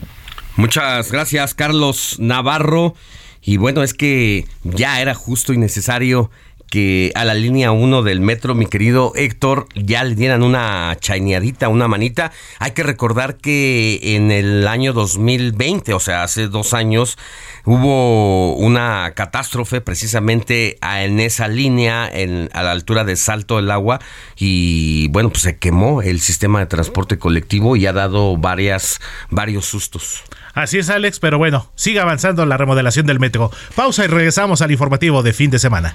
Muchas 0.57 1.11
gracias, 1.11 1.55
Carlos 1.55 2.17
Navarro. 2.19 2.95
Y 3.43 3.57
bueno, 3.57 3.83
es 3.83 3.95
que 3.95 4.47
ya 4.65 5.01
era 5.01 5.15
justo 5.15 5.53
y 5.53 5.59
necesario 5.59 6.31
que 6.71 7.11
a 7.17 7.25
la 7.25 7.35
línea 7.35 7.73
1 7.73 8.03
del 8.03 8.21
metro, 8.21 8.55
mi 8.55 8.67
querido 8.67 9.13
Héctor, 9.17 9.67
ya 9.75 10.05
le 10.05 10.15
dieran 10.15 10.45
una 10.45 10.97
chaineadita, 11.01 11.69
una 11.69 11.89
manita. 11.89 12.31
Hay 12.61 12.71
que 12.71 12.85
recordar 12.85 13.37
que 13.37 13.99
en 14.15 14.31
el 14.31 14.67
año 14.69 14.93
2020, 14.93 15.93
o 15.93 16.01
sea, 16.01 16.23
hace 16.23 16.47
dos 16.47 16.73
años, 16.73 17.19
hubo 17.65 18.55
una 18.55 19.13
catástrofe 19.15 19.81
precisamente 19.81 20.79
en 20.81 21.19
esa 21.19 21.49
línea, 21.49 22.09
en, 22.11 22.49
a 22.53 22.63
la 22.63 22.71
altura 22.71 23.05
de 23.05 23.17
Salto 23.17 23.57
del 23.57 23.71
Agua, 23.73 24.01
y 24.37 25.09
bueno, 25.09 25.31
pues 25.31 25.43
se 25.43 25.59
quemó 25.59 26.03
el 26.03 26.21
sistema 26.21 26.61
de 26.61 26.67
transporte 26.67 27.19
colectivo 27.19 27.75
y 27.75 27.87
ha 27.87 27.93
dado 27.93 28.37
varias, 28.37 29.01
varios 29.29 29.67
sustos. 29.67 30.23
Así 30.61 30.79
es, 30.79 30.91
Alex, 30.91 31.21
pero 31.21 31.39
bueno, 31.39 31.73
sigue 31.75 32.01
avanzando 32.01 32.45
la 32.45 32.59
remodelación 32.59 33.07
del 33.07 33.19
metro. 33.19 33.51
Pausa 33.75 34.05
y 34.05 34.09
regresamos 34.09 34.61
al 34.61 34.71
informativo 34.71 35.23
de 35.23 35.33
fin 35.33 35.51
de 35.51 35.59
semana. 35.59 35.95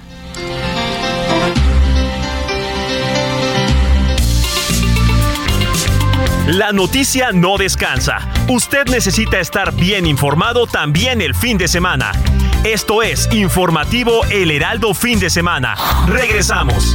La 6.48 6.72
noticia 6.72 7.30
no 7.32 7.58
descansa. 7.58 8.28
Usted 8.48 8.86
necesita 8.86 9.38
estar 9.38 9.72
bien 9.72 10.04
informado 10.04 10.66
también 10.66 11.20
el 11.20 11.36
fin 11.36 11.58
de 11.58 11.68
semana. 11.68 12.10
Esto 12.64 13.02
es 13.02 13.28
Informativo 13.32 14.24
El 14.30 14.50
Heraldo 14.50 14.94
Fin 14.94 15.20
de 15.20 15.30
Semana. 15.30 15.76
Regresamos. 16.08 16.94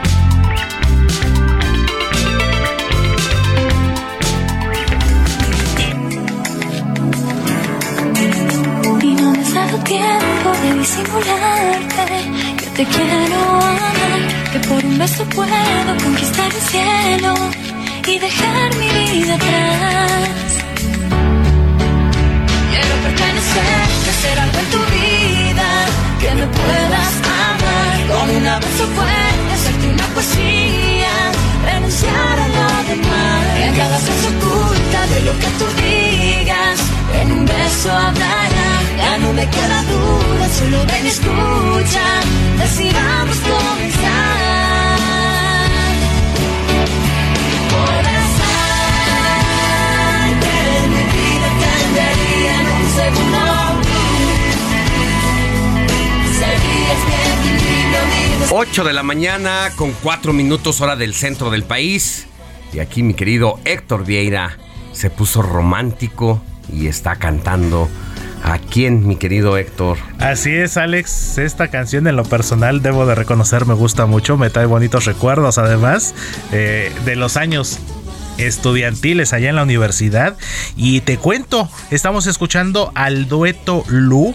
Tiempo 9.91 10.49
de 10.63 10.69
disimularte 10.79 12.05
que 12.59 12.67
te 12.77 12.83
quiero 12.93 13.39
amar, 13.71 14.21
que 14.51 14.59
por 14.69 14.81
un 14.85 14.97
beso 14.97 15.23
puedo 15.35 15.91
conquistar 16.05 16.49
el 16.59 16.63
cielo 16.71 17.33
y 18.07 18.15
dejar 18.27 18.67
mi 18.79 18.89
vida 18.99 19.33
atrás. 19.39 20.51
Quiero 22.71 22.93
pertenecer, 23.05 23.85
hacer 24.13 24.35
algo 24.45 24.59
en 24.63 24.69
tu 24.75 24.81
vida, 24.97 25.69
que 26.21 26.29
me 26.39 26.47
puedas 26.59 27.13
amar. 27.49 27.97
Con 28.11 28.27
un 28.37 28.47
abrazo 28.55 28.85
fuerte, 28.95 29.51
hacerte 29.55 29.85
una 29.95 30.07
poesía, 30.15 31.13
renunciar 31.69 32.35
a 32.45 32.47
lo 32.57 32.67
demás. 32.89 33.43
En 33.65 33.71
cada 33.75 33.97
frase 34.05 34.29
oculta 34.91 35.07
de 35.07 35.21
lo 35.21 35.31
que 35.39 35.47
tú 35.57 35.65
digas, 35.81 36.79
en 37.21 37.31
un 37.31 37.45
beso 37.45 37.91
hablará. 37.91 38.81
Ya 38.97 39.17
no 39.17 39.33
me 39.33 39.49
queda 39.49 39.83
duda, 39.83 40.49
solo 40.49 40.85
ven 40.85 41.05
y 41.05 41.09
escucha, 41.09 42.21
decidamos 42.57 43.37
comenzar. 43.37 44.51
Podrás 47.69 48.31
que 50.41 50.87
mi 50.87 51.03
vida 51.15 51.49
cambiaría 51.63 52.53
en 52.61 52.67
un 52.67 52.87
segundo. 52.99 53.41
Serías 56.39 57.01
equilibrio, 57.39 58.01
mi 58.09 58.21
8 58.51 58.83
de 58.83 58.93
la 58.93 59.03
mañana 59.03 59.71
con 59.75 59.91
4 60.03 60.33
minutos 60.33 60.81
hora 60.81 60.95
del 60.95 61.13
centro 61.13 61.49
del 61.49 61.63
país. 61.63 62.27
Y 62.73 62.79
aquí 62.79 63.03
mi 63.03 63.13
querido 63.13 63.59
Héctor 63.65 64.05
Vieira 64.05 64.57
se 64.91 65.09
puso 65.09 65.41
romántico 65.41 66.41
y 66.71 66.87
está 66.87 67.15
cantando. 67.15 67.89
¿A 68.43 68.57
quién, 68.57 69.07
mi 69.07 69.17
querido 69.17 69.55
Héctor? 69.55 69.97
Así 70.17 70.51
es, 70.51 70.75
Alex. 70.75 71.37
Esta 71.37 71.67
canción 71.67 72.07
en 72.07 72.15
lo 72.15 72.23
personal, 72.23 72.81
debo 72.81 73.05
de 73.05 73.13
reconocer, 73.13 73.67
me 73.67 73.75
gusta 73.75 74.07
mucho. 74.07 74.35
Me 74.35 74.49
trae 74.49 74.65
bonitos 74.65 75.05
recuerdos, 75.05 75.59
además, 75.59 76.15
eh, 76.51 76.91
de 77.05 77.15
los 77.15 77.37
años 77.37 77.79
estudiantiles 78.39 79.33
allá 79.33 79.49
en 79.49 79.55
la 79.57 79.63
universidad. 79.63 80.37
Y 80.75 81.01
te 81.01 81.17
cuento, 81.17 81.69
estamos 81.91 82.25
escuchando 82.25 82.91
al 82.95 83.27
dueto 83.27 83.83
Lu 83.87 84.33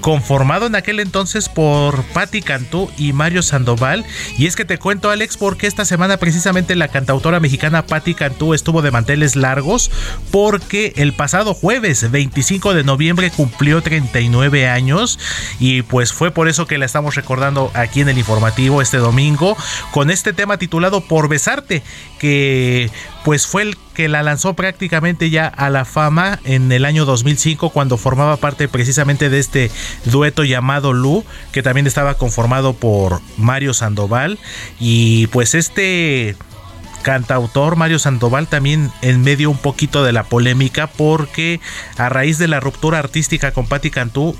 conformado 0.00 0.66
en 0.66 0.74
aquel 0.74 1.00
entonces 1.00 1.48
por 1.48 2.02
Patti 2.04 2.42
Cantú 2.42 2.90
y 2.96 3.12
Mario 3.12 3.42
Sandoval. 3.42 4.04
Y 4.36 4.46
es 4.46 4.56
que 4.56 4.64
te 4.64 4.78
cuento, 4.78 5.10
Alex, 5.10 5.36
porque 5.36 5.66
esta 5.66 5.84
semana 5.84 6.16
precisamente 6.16 6.76
la 6.76 6.88
cantautora 6.88 7.40
mexicana 7.40 7.86
Patti 7.86 8.14
Cantú 8.14 8.54
estuvo 8.54 8.82
de 8.82 8.90
manteles 8.90 9.36
largos 9.36 9.90
porque 10.30 10.92
el 10.96 11.12
pasado 11.12 11.54
jueves 11.54 12.10
25 12.10 12.74
de 12.74 12.84
noviembre 12.84 13.30
cumplió 13.30 13.82
39 13.82 14.68
años 14.68 15.18
y 15.58 15.82
pues 15.82 16.12
fue 16.12 16.30
por 16.30 16.48
eso 16.48 16.66
que 16.66 16.78
la 16.78 16.86
estamos 16.86 17.14
recordando 17.14 17.70
aquí 17.74 18.00
en 18.00 18.08
el 18.08 18.18
informativo 18.18 18.82
este 18.82 18.98
domingo 18.98 19.56
con 19.90 20.10
este 20.10 20.32
tema 20.32 20.58
titulado 20.58 21.00
Por 21.00 21.28
besarte, 21.28 21.82
que 22.18 22.90
pues 23.24 23.46
fue 23.46 23.62
el 23.62 23.76
que 23.94 24.08
la 24.08 24.22
lanzó 24.22 24.54
prácticamente 24.54 25.30
ya 25.30 25.46
a 25.46 25.70
la 25.70 25.84
fama 25.84 26.38
en 26.44 26.70
el 26.72 26.84
año 26.84 27.04
2005 27.04 27.70
cuando 27.70 27.96
formaba 27.96 28.36
parte 28.36 28.68
precisamente 28.68 29.28
de 29.28 29.38
este 29.38 29.70
dueto 30.04 30.44
llamado 30.44 30.92
Lu, 30.92 31.24
que 31.52 31.62
también 31.62 31.86
estaba 31.86 32.14
conformado 32.14 32.74
por 32.74 33.20
Mario 33.36 33.74
Sandoval. 33.74 34.38
Y 34.78 35.26
pues 35.28 35.54
este 35.54 36.36
cantautor 37.02 37.76
Mario 37.76 37.98
Sandoval 37.98 38.48
también 38.48 38.90
en 39.02 39.22
medio 39.22 39.50
un 39.50 39.58
poquito 39.58 40.04
de 40.04 40.12
la 40.12 40.24
polémica 40.24 40.86
porque 40.88 41.60
a 41.96 42.08
raíz 42.08 42.38
de 42.38 42.48
la 42.48 42.60
ruptura 42.60 42.98
artística 42.98 43.52
con 43.52 43.66
Patti 43.66 43.90
Cantú 43.90 44.36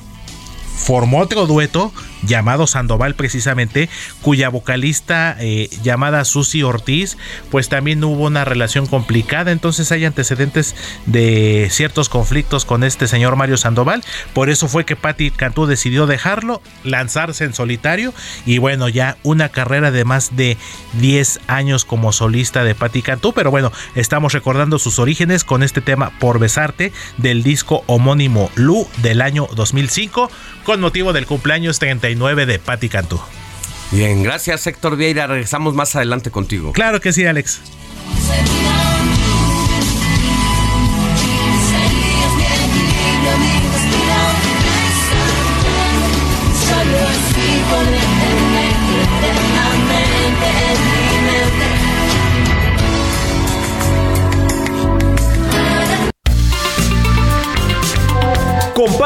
formó 0.77 1.21
otro 1.21 1.47
dueto 1.47 1.93
llamado 2.23 2.67
Sandoval 2.67 3.15
precisamente, 3.15 3.89
cuya 4.23 4.49
vocalista 4.49 5.37
eh, 5.39 5.69
llamada 5.83 6.25
Susi 6.25 6.63
Ortiz, 6.63 7.17
pues 7.51 7.69
también 7.69 8.03
hubo 8.05 8.27
una 8.27 8.45
relación 8.45 8.87
complicada, 8.87 9.53
entonces 9.53 9.93
hay 9.93 10.05
antecedentes 10.05 10.75
de 11.07 11.69
ciertos 11.71 12.09
conflictos 12.09 12.65
con 12.65 12.85
este 12.85 13.09
señor 13.09 13.37
Mario 13.37 13.57
Sandoval, 13.57 14.05
por 14.33 14.51
eso 14.51 14.69
fue 14.69 14.85
que 14.85 14.97
Patti 14.97 15.31
Cantú 15.31 15.67
decidió 15.67 16.07
dejarlo, 16.07 16.63
lanzarse 16.85 17.45
en 17.45 17.55
solitario 17.55 18.13
y 18.47 18.59
bueno, 18.59 18.89
ya 18.89 19.17
una 19.23 19.49
carrera 19.49 19.91
de 19.91 20.05
más 20.05 20.37
de 20.37 20.57
10 21.01 21.41
años 21.47 21.85
como 21.85 22.13
solista 22.13 22.65
de 22.65 22.75
Patti 22.75 23.03
Cantú, 23.03 23.33
pero 23.33 23.51
bueno, 23.51 23.73
estamos 23.95 24.33
recordando 24.33 24.79
sus 24.79 24.99
orígenes 24.99 25.45
con 25.45 25.63
este 25.63 25.81
tema 25.81 26.11
Por 26.19 26.39
Besarte 26.39 26.93
del 27.17 27.43
disco 27.43 27.83
homónimo 27.87 28.51
Lu 28.55 28.87
del 29.03 29.21
año 29.21 29.49
2005 29.55 30.31
con 30.65 30.81
motivo 30.81 31.13
del 31.13 31.27
cumpleaños 31.27 31.79
39 32.09 32.47
de 32.47 32.59
Patti 32.59 32.89
Cantú. 32.89 33.21
Bien, 33.91 34.23
gracias 34.23 34.67
Héctor 34.67 34.97
Vieira. 34.97 35.27
Regresamos 35.27 35.75
más 35.75 35.95
adelante 35.97 36.31
contigo. 36.31 36.73
Claro 36.73 37.01
que 37.01 37.13
sí, 37.13 37.27
Alex. 37.27 37.61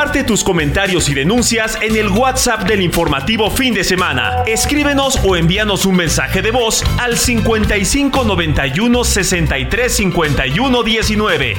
Comparte 0.02 0.24
tus 0.24 0.42
comentarios 0.42 1.08
y 1.08 1.14
denuncias 1.14 1.78
en 1.80 1.94
el 1.94 2.08
WhatsApp 2.08 2.64
del 2.64 2.82
informativo 2.82 3.48
fin 3.52 3.72
de 3.72 3.84
semana. 3.84 4.42
Escríbenos 4.48 5.20
o 5.22 5.36
envíanos 5.36 5.86
un 5.86 5.94
mensaje 5.94 6.42
de 6.42 6.50
voz 6.50 6.82
al 6.98 7.16
55 7.16 8.24
91 8.24 9.04
63 9.04 9.94
51 9.94 10.82
19. 10.82 11.56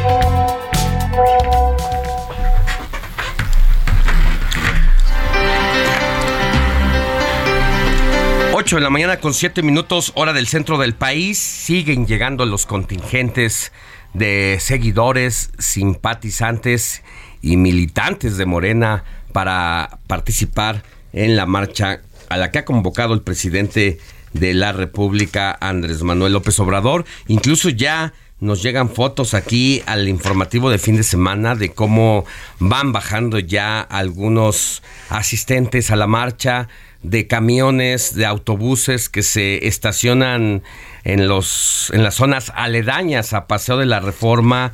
Ocho 8.51 8.75
de 8.75 8.81
la 8.81 8.89
mañana 8.89 9.21
con 9.21 9.33
7 9.33 9.61
minutos, 9.61 10.11
hora 10.15 10.33
del 10.33 10.47
centro 10.47 10.77
del 10.77 10.95
país. 10.95 11.39
Siguen 11.39 12.07
llegando 12.07 12.45
los 12.45 12.65
contingentes 12.65 13.71
de 14.13 14.57
seguidores, 14.59 15.51
simpatizantes 15.59 17.03
y 17.43 17.57
militantes 17.57 18.37
de 18.37 18.47
Morena 18.47 19.03
para 19.33 19.99
participar 20.07 20.81
en 21.11 21.35
la 21.35 21.45
marcha 21.45 22.01
a 22.29 22.37
la 22.37 22.49
que 22.49 22.59
ha 22.59 22.65
convocado 22.65 23.13
el 23.13 23.21
presidente 23.21 23.99
de 24.31 24.55
la 24.55 24.71
República, 24.71 25.55
Andrés 25.59 26.01
Manuel 26.01 26.33
López 26.33 26.59
Obrador. 26.59 27.05
Incluso 27.27 27.69
ya 27.69 28.13
nos 28.39 28.63
llegan 28.63 28.89
fotos 28.89 29.33
aquí 29.33 29.83
al 29.85 30.07
informativo 30.07 30.69
de 30.69 30.79
fin 30.79 30.95
de 30.95 31.03
semana 31.03 31.55
de 31.55 31.73
cómo 31.73 32.25
van 32.59 32.91
bajando 32.91 33.39
ya 33.39 33.81
algunos 33.81 34.81
asistentes 35.09 35.91
a 35.91 35.95
la 35.95 36.07
marcha 36.07 36.69
de 37.03 37.27
camiones, 37.27 38.15
de 38.15 38.25
autobuses 38.25 39.09
que 39.09 39.21
se 39.21 39.67
estacionan 39.67 40.63
en 41.03 41.27
los 41.27 41.91
en 41.93 42.03
las 42.03 42.15
zonas 42.15 42.51
aledañas 42.55 43.33
a 43.33 43.47
Paseo 43.47 43.77
de 43.77 43.85
la 43.85 43.99
Reforma 43.99 44.73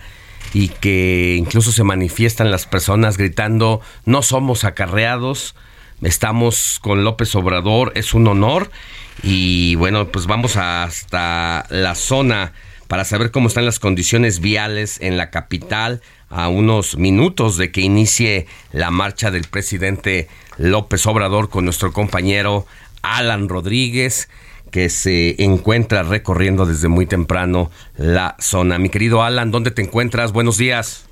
y 0.53 0.69
que 0.69 1.35
incluso 1.37 1.71
se 1.71 1.83
manifiestan 1.83 2.51
las 2.51 2.65
personas 2.65 3.17
gritando 3.17 3.81
no 4.05 4.21
somos 4.21 4.63
acarreados, 4.63 5.55
estamos 6.01 6.79
con 6.81 7.03
López 7.03 7.35
Obrador, 7.35 7.91
es 7.95 8.13
un 8.13 8.27
honor 8.27 8.71
y 9.21 9.75
bueno, 9.75 10.07
pues 10.07 10.25
vamos 10.25 10.55
hasta 10.55 11.65
la 11.69 11.95
zona 11.95 12.53
para 12.87 13.05
saber 13.05 13.31
cómo 13.31 13.47
están 13.47 13.65
las 13.65 13.79
condiciones 13.79 14.39
viales 14.39 14.99
en 15.01 15.17
la 15.17 15.29
capital 15.29 16.01
a 16.29 16.47
unos 16.47 16.97
minutos 16.97 17.57
de 17.57 17.71
que 17.71 17.81
inicie 17.81 18.47
la 18.71 18.89
marcha 18.91 19.29
del 19.29 19.43
presidente 19.43 20.27
López 20.57 21.05
Obrador 21.05 21.49
con 21.49 21.65
nuestro 21.65 21.93
compañero 21.93 22.65
Alan 23.01 23.49
Rodríguez 23.49 24.29
que 24.71 24.89
se 24.89 25.41
encuentra 25.43 26.03
recorriendo 26.03 26.65
desde 26.65 26.87
muy 26.87 27.05
temprano 27.05 27.71
la 27.97 28.35
zona. 28.39 28.79
Mi 28.79 28.89
querido 28.89 29.23
Alan, 29.23 29.51
¿dónde 29.51 29.71
te 29.71 29.81
encuentras? 29.81 30.31
Buenos 30.31 30.57
días. 30.57 31.09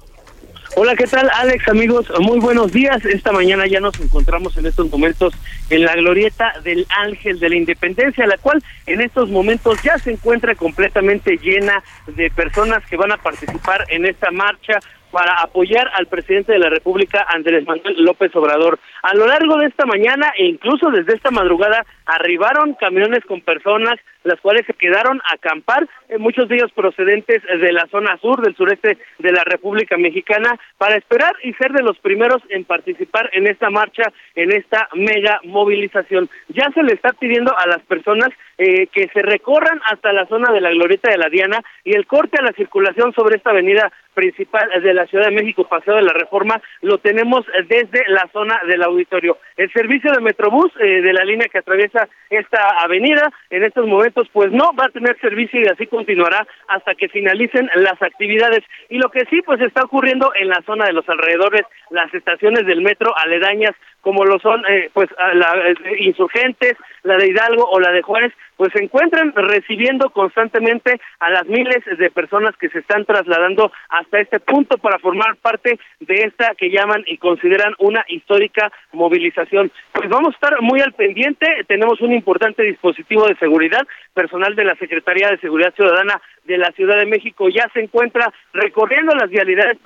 Hola, 0.80 0.96
¿qué 0.96 1.08
tal 1.08 1.28
Alex? 1.34 1.68
Amigos, 1.70 2.06
muy 2.20 2.40
buenos 2.40 2.72
días. 2.72 3.04
Esta 3.04 3.32
mañana 3.32 3.66
ya 3.66 3.80
nos 3.80 4.00
encontramos 4.00 4.56
en 4.58 4.68
estos 4.68 4.92
momentos 4.92 5.34
en 5.72 5.84
la 5.84 5.96
glorieta 5.96 6.54
del 6.64 6.86
Ángel 6.90 7.40
de 7.40 7.50
la 7.50 7.56
Independencia, 7.56 8.28
la 8.28 8.38
cual 8.38 8.64
en 8.86 9.02
estos 9.02 9.28
momentos 9.30 9.82
ya 9.82 9.98
se 9.98 10.12
encuentra 10.12 10.54
completamente 10.54 11.38
llena 11.38 11.84
de 12.06 12.30
personas 12.30 12.86
que 12.88 12.96
van 12.96 13.12
a 13.12 13.18
participar 13.18 13.86
en 13.90 14.06
esta 14.06 14.30
marcha 14.30 14.80
para 15.18 15.42
apoyar 15.42 15.90
al 15.96 16.06
presidente 16.06 16.52
de 16.52 16.60
la 16.60 16.70
República, 16.70 17.26
Andrés 17.28 17.66
Manuel 17.66 18.04
López 18.04 18.36
Obrador. 18.36 18.78
A 19.02 19.16
lo 19.16 19.26
largo 19.26 19.58
de 19.58 19.66
esta 19.66 19.88
mañana 19.88 20.32
e 20.38 20.46
incluso 20.46 20.92
desde 20.92 21.16
esta 21.16 21.32
madrugada 21.32 21.84
arribaron 22.06 22.76
camiones 22.76 23.26
con 23.26 23.42
personas, 23.42 23.96
las 24.24 24.40
cuales 24.42 24.68
se 24.68 24.76
quedaron 24.76 25.20
a 25.22 25.34
acampar, 25.34 25.90
eh, 26.10 26.20
muchos 26.20 26.48
de 26.48 26.58
ellos 26.58 26.72
procedentes 26.72 27.42
de 27.42 27.72
la 27.72 27.88
zona 27.88 28.16
sur, 28.18 28.44
del 28.44 28.56
sureste 28.56 29.00
de 29.18 29.32
la 29.32 29.44
República 29.44 29.98
Mexicana, 29.98 30.56
para 30.78 30.98
esperar 30.98 31.36
y 31.42 31.52
ser 31.54 31.72
de 31.72 31.82
los 31.82 31.98
primeros 31.98 32.44
en 32.50 32.64
participar 32.64 33.32
en 33.34 33.48
esta 33.48 33.72
marcha, 33.72 34.14
en 34.36 34.52
esta 34.52 34.88
mega 34.94 35.40
movilización. 35.46 36.30
Ya 36.50 36.70
se 36.76 36.84
le 36.84 36.94
está 36.94 37.10
pidiendo 37.14 37.58
a 37.58 37.66
las 37.66 37.82
personas 37.82 38.30
eh, 38.58 38.88
que 38.88 39.08
se 39.14 39.22
recorran 39.22 39.80
hasta 39.86 40.12
la 40.14 40.26
zona 40.28 40.52
de 40.52 40.62
la 40.62 40.72
Glorieta 40.72 41.12
de 41.12 41.18
la 41.18 41.30
Diana 41.30 41.62
y 41.84 41.96
el 41.96 42.08
corte 42.08 42.38
a 42.40 42.44
la 42.44 42.54
circulación 42.54 43.14
sobre 43.14 43.38
esta 43.38 43.52
avenida 43.52 43.92
principal 44.14 44.68
de 44.82 44.94
la 44.96 45.06
Ciudad 45.06 45.26
de 45.26 45.36
México, 45.36 45.68
Paseo 45.68 45.96
de 45.96 46.02
la 46.02 46.14
Reforma, 46.14 46.60
lo 46.82 46.98
tenemos 46.98 47.46
desde 47.68 48.04
la 48.08 48.28
zona 48.34 48.60
del 48.68 48.82
auditorio. 48.82 49.38
El 49.56 49.72
servicio 49.72 50.12
de 50.12 50.22
Metrobús 50.22 50.72
eh, 50.80 51.02
de 51.02 51.14
la 51.14 51.24
línea 51.24 51.48
que 51.50 51.60
atraviesa 51.60 52.10
esta 52.32 52.68
avenida 52.80 53.32
en 53.52 53.64
estos 53.64 53.86
momentos 53.86 54.28
pues 54.34 54.52
no 54.52 54.72
va 54.74 54.86
a 54.86 54.90
tener 54.90 55.16
servicio 55.20 55.62
y 55.62 55.68
así 55.68 55.86
continuará 55.86 56.48
hasta 56.68 56.96
que 56.96 57.10
finalicen 57.10 57.70
las 57.76 58.02
actividades. 58.02 58.64
Y 58.90 58.98
lo 58.98 59.10
que 59.12 59.26
sí 59.30 59.44
pues 59.44 59.62
está 59.62 59.84
ocurriendo 59.84 60.32
en 60.34 60.50
la 60.50 60.64
zona 60.66 60.86
de 60.86 60.94
los 60.94 61.08
alrededores, 61.08 61.62
las 61.92 62.12
estaciones 62.12 62.66
del 62.66 62.82
metro 62.82 63.14
aledañas 63.18 63.76
como 64.08 64.24
lo 64.24 64.40
son 64.40 64.64
eh, 64.70 64.90
pues 64.94 65.10
la, 65.34 65.54
eh, 65.68 65.76
insurgentes, 66.00 66.78
la 67.04 67.18
de 67.18 67.28
Hidalgo 67.28 67.70
o 67.70 67.78
la 67.78 67.92
de 67.92 68.02
Juárez, 68.02 68.32
pues 68.56 68.72
se 68.72 68.82
encuentran 68.82 69.34
recibiendo 69.36 70.12
constantemente 70.12 71.02
a 71.20 71.30
las 71.30 71.46
miles 71.46 71.84
de 71.86 72.10
personas 72.10 72.56
que 72.56 72.70
se 72.70 72.80
están 72.80 73.04
trasladando 73.04 73.70
hasta 73.90 74.22
este 74.22 74.40
punto 74.40 74.78
para 74.78 74.98
formar 75.00 75.36
parte 75.42 75.78
de 76.00 76.24
esta 76.24 76.56
que 76.56 76.70
llaman 76.70 77.04
y 77.06 77.18
consideran 77.18 77.74
una 77.80 78.06
histórica 78.08 78.72
movilización. 78.94 79.74
Pues 79.92 80.08
vamos 80.08 80.30
a 80.30 80.38
estar 80.38 80.62
muy 80.62 80.80
al 80.80 80.94
pendiente, 80.94 81.66
tenemos 81.68 82.00
un 82.00 82.14
importante 82.14 82.64
dispositivo 82.64 83.28
de 83.28 83.36
seguridad, 83.36 83.86
personal 84.14 84.56
de 84.56 84.64
la 84.64 84.76
Secretaría 84.76 85.32
de 85.32 85.40
Seguridad 85.40 85.74
Ciudadana 85.76 86.22
de 86.46 86.58
la 86.58 86.72
Ciudad 86.72 86.98
de 86.98 87.08
México 87.08 87.50
ya 87.50 87.70
se 87.74 87.82
encuentra 87.82 88.32
recorriendo 88.54 89.14
las 89.16 89.30
vialidades 89.30 89.80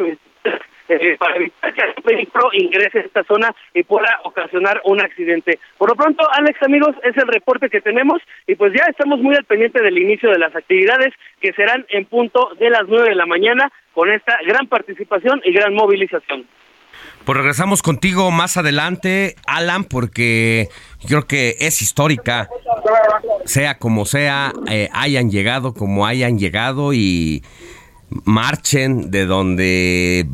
eh, 0.96 1.18
para 1.18 1.36
evitar 1.36 1.74
que 1.74 1.82
el 1.82 2.04
peligro 2.04 2.50
ingrese 2.54 3.00
a 3.00 3.02
esta 3.02 3.24
zona 3.24 3.56
y 3.74 3.84
pueda 3.84 4.20
ocasionar 4.24 4.82
un 4.86 5.02
accidente. 5.02 5.60
Por 5.78 5.90
lo 5.90 5.96
pronto, 5.96 6.28
Alex, 6.34 6.62
amigos, 6.64 6.96
es 7.04 7.16
el 7.18 7.28
reporte 7.28 7.70
que 7.70 7.82
tenemos 7.82 8.22
y 8.48 8.56
pues 8.56 8.74
ya 8.74 8.84
estamos 8.90 9.20
muy 9.20 9.36
al 9.36 9.46
pendiente 9.46 9.82
del 9.82 9.98
inicio 9.98 10.30
de 10.32 10.40
las 10.40 10.56
actividades 10.56 11.14
que 11.40 11.54
serán 11.54 11.86
en 11.90 12.06
punto 12.06 12.50
de 12.60 12.70
las 12.70 12.84
nueve 12.88 13.10
de 13.10 13.16
la 13.16 13.26
mañana 13.26 13.72
con 13.94 14.12
esta 14.12 14.38
gran 14.46 14.68
participación 14.68 15.42
y 15.46 15.52
gran 15.52 15.74
movilización. 15.74 16.46
Pues 17.26 17.38
regresamos 17.38 17.84
contigo 17.84 18.32
más 18.32 18.58
adelante, 18.58 19.36
Alan, 19.46 19.84
porque 19.84 20.70
creo 21.08 21.28
que 21.28 21.56
es 21.60 21.82
histórica, 21.82 22.50
sea 23.46 23.78
como 23.78 24.06
sea, 24.06 24.54
eh, 24.68 24.90
hayan 24.92 25.30
llegado 25.30 25.74
como 25.74 26.08
hayan 26.08 26.40
llegado 26.40 26.94
y 26.94 27.44
marchen 28.26 29.12
de 29.12 29.26
donde 29.26 30.28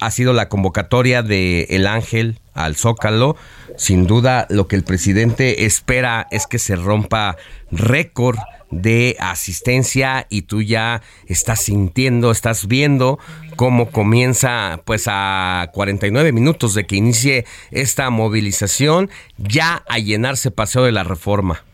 ha 0.00 0.10
sido 0.10 0.32
la 0.32 0.48
convocatoria 0.48 1.22
de 1.22 1.66
El 1.70 1.86
Ángel 1.86 2.38
al 2.54 2.76
Zócalo. 2.76 3.36
Sin 3.76 4.06
duda, 4.06 4.46
lo 4.50 4.68
que 4.68 4.76
el 4.76 4.84
presidente 4.84 5.64
espera 5.64 6.26
es 6.30 6.46
que 6.46 6.58
se 6.58 6.76
rompa 6.76 7.36
récord 7.70 8.38
de 8.70 9.16
asistencia 9.18 10.26
y 10.30 10.42
tú 10.42 10.62
ya 10.62 11.02
estás 11.26 11.62
sintiendo, 11.62 12.30
estás 12.30 12.68
viendo 12.68 13.18
cómo 13.56 13.90
comienza 13.90 14.80
pues 14.84 15.04
a 15.06 15.70
49 15.72 16.32
minutos 16.32 16.74
de 16.74 16.86
que 16.86 16.96
inicie 16.96 17.46
esta 17.72 18.10
movilización 18.10 19.10
ya 19.38 19.82
a 19.88 19.98
llenarse 19.98 20.50
Paseo 20.50 20.84
de 20.84 20.92
la 20.92 21.04
Reforma. 21.04 21.64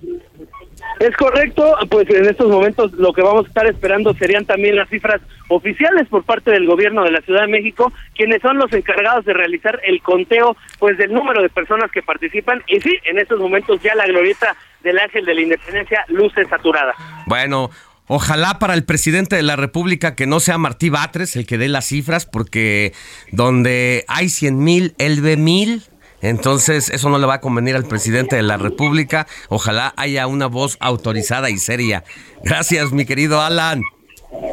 Es 0.99 1.14
correcto, 1.16 1.76
pues 1.90 2.09
en 2.11 2.26
estos 2.26 2.49
momentos 2.49 2.92
lo 2.92 3.12
que 3.12 3.22
vamos 3.22 3.44
a 3.44 3.49
estar 3.49 3.66
esperando 3.66 4.14
serían 4.14 4.47
también 4.47 4.76
las 4.76 4.88
cifras 4.88 5.20
oficiales 5.49 6.09
por 6.09 6.24
parte 6.24 6.51
del 6.51 6.66
gobierno 6.66 7.05
de 7.05 7.11
la 7.11 7.20
Ciudad 7.20 7.42
de 7.42 7.49
México, 7.49 7.92
quienes 8.14 8.40
son 8.40 8.57
los 8.57 8.72
encargados 8.72 9.24
de 9.24 9.34
realizar 9.34 9.80
el 9.84 10.01
conteo 10.03 10.57
pues 10.78 10.97
del 10.97 11.12
número 11.12 11.42
de 11.42 11.51
personas 11.51 11.90
que 11.90 12.03
participan 12.03 12.62
y 12.66 12.80
sí, 12.80 12.97
en 13.05 13.18
estos 13.18 13.38
momentos 13.38 13.80
ya 13.82 13.94
la 13.94 14.07
glorieta 14.07 14.57
del 14.82 14.99
Ángel 14.99 15.26
de 15.26 15.34
la 15.34 15.40
Independencia 15.42 16.05
luce 16.09 16.44
saturada. 16.47 16.94
Bueno, 17.26 17.70
Ojalá 18.09 18.61
para 18.61 18.74
el 18.74 18.84
presidente 18.84 19.34
de 19.34 19.42
la 19.42 19.57
República 19.57 20.14
que 20.14 20.26
no 20.26 20.38
sea 20.38 20.59
Martí 20.59 20.90
Batres 20.90 21.34
el 21.34 21.44
que 21.44 21.59
dé 21.59 21.66
las 21.68 21.86
cifras, 21.86 22.24
porque 22.24 22.92
donde 23.32 24.05
hay 24.07 24.28
100 24.28 24.59
mil, 24.62 24.94
él 24.99 25.20
ve 25.22 25.36
mil. 25.36 25.82
Entonces, 26.23 26.91
eso 26.91 27.09
no 27.09 27.19
le 27.19 27.27
va 27.27 27.35
a 27.35 27.41
convenir 27.41 27.77
al 27.77 27.85
presidente 27.85 28.37
de 28.37 28.43
la 28.43 28.57
República. 28.57 29.27
Ojalá 29.49 29.93
haya 29.97 30.27
una 30.27 30.47
voz 30.47 30.77
autorizada 30.81 31.51
y 31.51 31.59
seria. 31.59 32.05
Gracias, 32.43 32.93
mi 32.93 33.05
querido 33.05 33.41
Alan. 33.41 33.83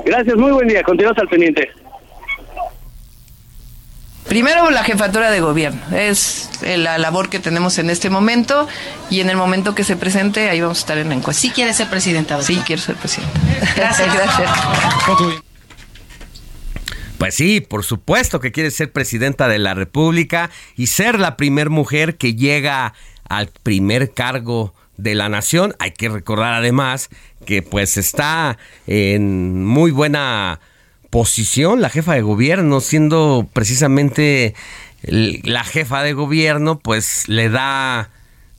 Gracias, 0.06 0.36
muy 0.36 0.52
buen 0.52 0.68
día. 0.68 0.84
Continuamos 0.84 1.18
al 1.20 1.28
pendiente. 1.28 1.70
Primero 4.28 4.72
la 4.72 4.84
jefatura 4.84 5.30
de 5.32 5.42
gobierno, 5.42 5.82
es 5.96 6.50
la 6.64 6.98
labor 6.98 7.30
que 7.30 7.40
tenemos 7.40 7.78
en 7.78 7.90
este 7.90 8.10
momento 8.10 8.68
y 9.10 9.20
en 9.20 9.30
el 9.30 9.36
momento 9.36 9.76
que 9.76 9.84
se 9.84 9.98
presente 9.98 10.50
ahí 10.50 10.62
vamos 10.62 10.78
a 10.78 10.82
estar 10.82 10.98
en 10.98 11.10
la 11.10 11.16
encuesta. 11.16 11.42
Sí 11.42 11.52
quiere 11.52 11.74
ser 11.74 11.88
presidenta. 11.90 12.42
Sí 12.42 12.62
quiero 12.66 12.82
ser 12.82 12.96
presidenta. 12.96 13.40
Gracias. 13.76 14.14
Gracias. 14.16 15.44
Pues 17.24 17.36
sí, 17.36 17.62
por 17.62 17.86
supuesto 17.86 18.42
que 18.42 18.52
quiere 18.52 18.70
ser 18.70 18.92
presidenta 18.92 19.48
de 19.48 19.58
la 19.58 19.74
República 19.74 20.50
y 20.76 20.88
ser 20.88 21.22
la 21.22 21.38
primer 21.38 21.70
mujer 21.70 22.18
que 22.18 22.36
llega 22.36 22.94
al 23.30 23.48
primer 23.48 24.12
cargo 24.12 24.74
de 24.98 25.16
la 25.16 25.30
nación. 25.30 25.74
Hay 25.80 25.92
que 25.92 26.10
recordar 26.10 26.54
además 26.54 27.08
que 27.46 27.62
pues 27.62 27.96
está 27.96 28.58
en 28.88 29.64
muy 29.64 29.92
buena 29.92 30.60
posición 31.12 31.80
la 31.80 31.90
jefa 31.90 32.14
de 32.14 32.24
gobierno, 32.24 32.82
siendo 32.82 33.48
precisamente 33.54 34.54
la 35.04 35.64
jefa 35.64 36.04
de 36.04 36.12
gobierno, 36.12 36.80
pues 36.80 37.30
le 37.30 37.48
da 37.48 38.10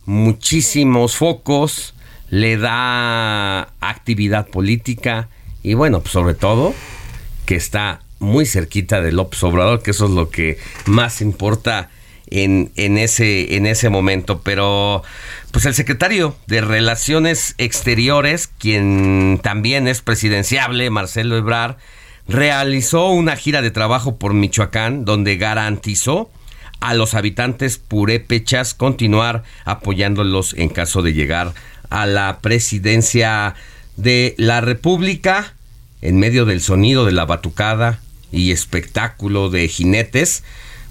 muchísimos 0.07 1.17
focos, 1.17 1.95
le 2.31 2.57
da 2.57 3.75
actividad 3.83 4.47
política 4.49 5.29
y 5.63 5.75
bueno, 5.75 6.01
pues 6.01 6.13
sobre 6.13 6.33
todo 6.33 6.73
que 7.45 7.57
está 7.57 8.01
muy 8.25 8.47
cerquita 8.47 9.01
de 9.01 9.13
López 9.13 9.43
Obrador, 9.45 9.83
que 9.83 9.93
eso 9.93 10.07
es 10.07 10.11
lo 10.11 10.31
que 10.31 10.59
más 10.87 11.21
importa 11.21 11.91
en, 12.31 12.73
en, 12.77 12.99
ese, 12.99 13.57
en 13.57 13.67
ese 13.67 13.91
momento. 13.91 14.41
Pero, 14.43 15.03
pues 15.53 15.67
el 15.67 15.75
secretario 15.75 16.37
de 16.47 16.61
Relaciones 16.61 17.55
Exteriores, 17.59 18.49
quien 18.49 19.39
también 19.43 19.87
es 19.87 20.03
presidenciable, 20.03 20.91
Marcelo 20.91 21.37
Ebrard, 21.37 21.77
realizó 22.27 23.11
una 23.11 23.37
gira 23.37 23.63
de 23.63 23.71
trabajo 23.71 24.17
por 24.17 24.35
Michoacán, 24.35 25.05
donde 25.05 25.37
garantizó 25.37 26.31
a 26.81 26.95
los 26.95 27.15
habitantes 27.15 27.79
purépechas 27.79 28.75
continuar 28.75 29.43
apoyándolos 29.65 30.55
en 30.55 30.69
caso 30.69 31.03
de 31.03 31.13
llegar 31.13 31.55
a 31.91 32.07
la 32.07 32.41
presidencia 32.41 33.55
de 33.97 34.35
la 34.39 34.61
República 34.61 35.55
en 36.03 36.19
medio 36.19 36.45
del 36.45 36.61
sonido 36.61 37.07
de 37.07 37.13
la 37.13 37.25
batucada 37.25 38.01
y 38.35 38.53
espectáculo 38.53 39.51
de 39.51 39.69
jinetes, 39.69 40.43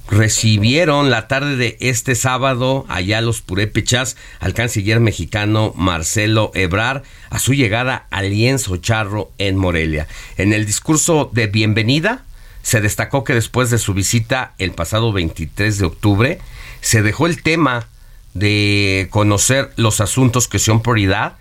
recibieron 0.10 1.10
la 1.10 1.28
tarde 1.28 1.56
de 1.56 1.78
este 1.80 2.16
sábado 2.16 2.86
allá 2.90 3.22
los 3.22 3.42
purépechas 3.42 4.18
al 4.40 4.54
canciller 4.54 5.00
mexicano 5.00 5.74
Marcelo 5.76 6.52
Ebrar 6.56 7.04
a 7.30 7.40
su 7.40 7.54
llegada 7.54 8.08
al 8.12 8.30
lienzo 8.30 8.78
charro 8.78 9.32
en 9.38 9.58
Morelia. 9.58 10.08
En 10.38 10.54
el 10.54 10.66
discurso 10.66 11.30
de 11.34 11.48
bienvenida 11.48 12.26
se 12.62 12.82
destacó 12.82 13.24
que 13.24 13.34
después 13.34 13.70
de 13.70 13.78
su 13.78 13.94
visita 13.94 14.54
el 14.58 14.72
pasado 14.72 15.14
23 15.14 15.78
de 15.78 15.86
octubre 15.86 16.40
se 16.82 17.02
dejó 17.02 17.28
el 17.28 17.42
tema 17.42 17.88
de 18.34 19.08
conocer 19.10 19.72
los 19.78 20.02
asuntos 20.02 20.48
que 20.48 20.60
son 20.60 20.82
prioridad 20.82 21.34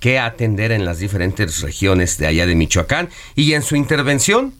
que 0.00 0.18
atender 0.18 0.72
en 0.72 0.84
las 0.84 0.98
diferentes 0.98 1.60
regiones 1.60 2.18
de 2.18 2.26
allá 2.26 2.46
de 2.46 2.54
Michoacán 2.54 3.08
y 3.34 3.52
en 3.52 3.62
su 3.62 3.76
intervención 3.76 4.54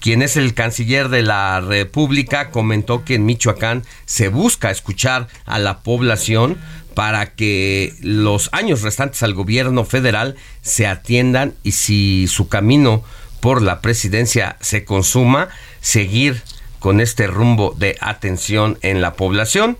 quien 0.00 0.22
es 0.22 0.36
el 0.36 0.54
canciller 0.54 1.08
de 1.08 1.22
la 1.22 1.60
República, 1.60 2.50
comentó 2.50 3.04
que 3.04 3.14
en 3.14 3.26
Michoacán 3.26 3.84
se 4.06 4.28
busca 4.28 4.70
escuchar 4.70 5.28
a 5.44 5.58
la 5.58 5.80
población 5.80 6.58
para 6.94 7.34
que 7.34 7.94
los 8.00 8.48
años 8.52 8.82
restantes 8.82 9.22
al 9.22 9.34
gobierno 9.34 9.84
federal 9.84 10.36
se 10.62 10.86
atiendan 10.86 11.54
y 11.62 11.72
si 11.72 12.26
su 12.26 12.48
camino 12.48 13.04
por 13.40 13.62
la 13.62 13.80
presidencia 13.80 14.56
se 14.60 14.84
consuma, 14.84 15.48
seguir 15.80 16.42
con 16.78 17.00
este 17.00 17.26
rumbo 17.26 17.74
de 17.76 17.96
atención 18.00 18.78
en 18.82 19.00
la 19.00 19.14
población. 19.14 19.78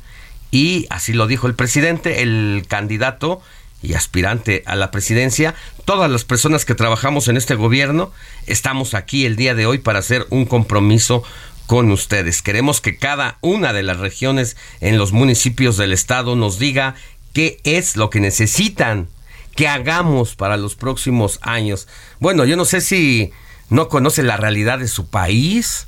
Y 0.50 0.86
así 0.90 1.12
lo 1.12 1.26
dijo 1.26 1.46
el 1.46 1.54
presidente, 1.54 2.22
el 2.22 2.64
candidato 2.68 3.42
y 3.82 3.94
aspirante 3.94 4.62
a 4.66 4.76
la 4.76 4.90
presidencia, 4.90 5.54
todas 5.84 6.10
las 6.10 6.24
personas 6.24 6.64
que 6.64 6.74
trabajamos 6.74 7.28
en 7.28 7.36
este 7.36 7.54
gobierno 7.54 8.12
estamos 8.46 8.94
aquí 8.94 9.24
el 9.24 9.36
día 9.36 9.54
de 9.54 9.66
hoy 9.66 9.78
para 9.78 10.00
hacer 10.00 10.26
un 10.30 10.46
compromiso 10.46 11.22
con 11.66 11.90
ustedes. 11.90 12.42
Queremos 12.42 12.80
que 12.80 12.96
cada 12.96 13.38
una 13.40 13.72
de 13.72 13.82
las 13.82 13.98
regiones 13.98 14.56
en 14.80 14.98
los 14.98 15.12
municipios 15.12 15.76
del 15.76 15.92
estado 15.92 16.34
nos 16.34 16.58
diga 16.58 16.94
qué 17.32 17.60
es 17.62 17.96
lo 17.96 18.10
que 18.10 18.20
necesitan 18.20 19.08
que 19.54 19.68
hagamos 19.68 20.34
para 20.34 20.56
los 20.56 20.76
próximos 20.76 21.38
años. 21.42 21.88
Bueno, 22.20 22.44
yo 22.44 22.56
no 22.56 22.64
sé 22.64 22.80
si 22.80 23.32
no 23.70 23.88
conoce 23.88 24.22
la 24.22 24.36
realidad 24.36 24.78
de 24.78 24.88
su 24.88 25.08
país 25.08 25.86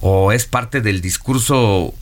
o 0.00 0.30
es 0.32 0.46
parte 0.46 0.80
del 0.80 1.00
discurso 1.00 1.94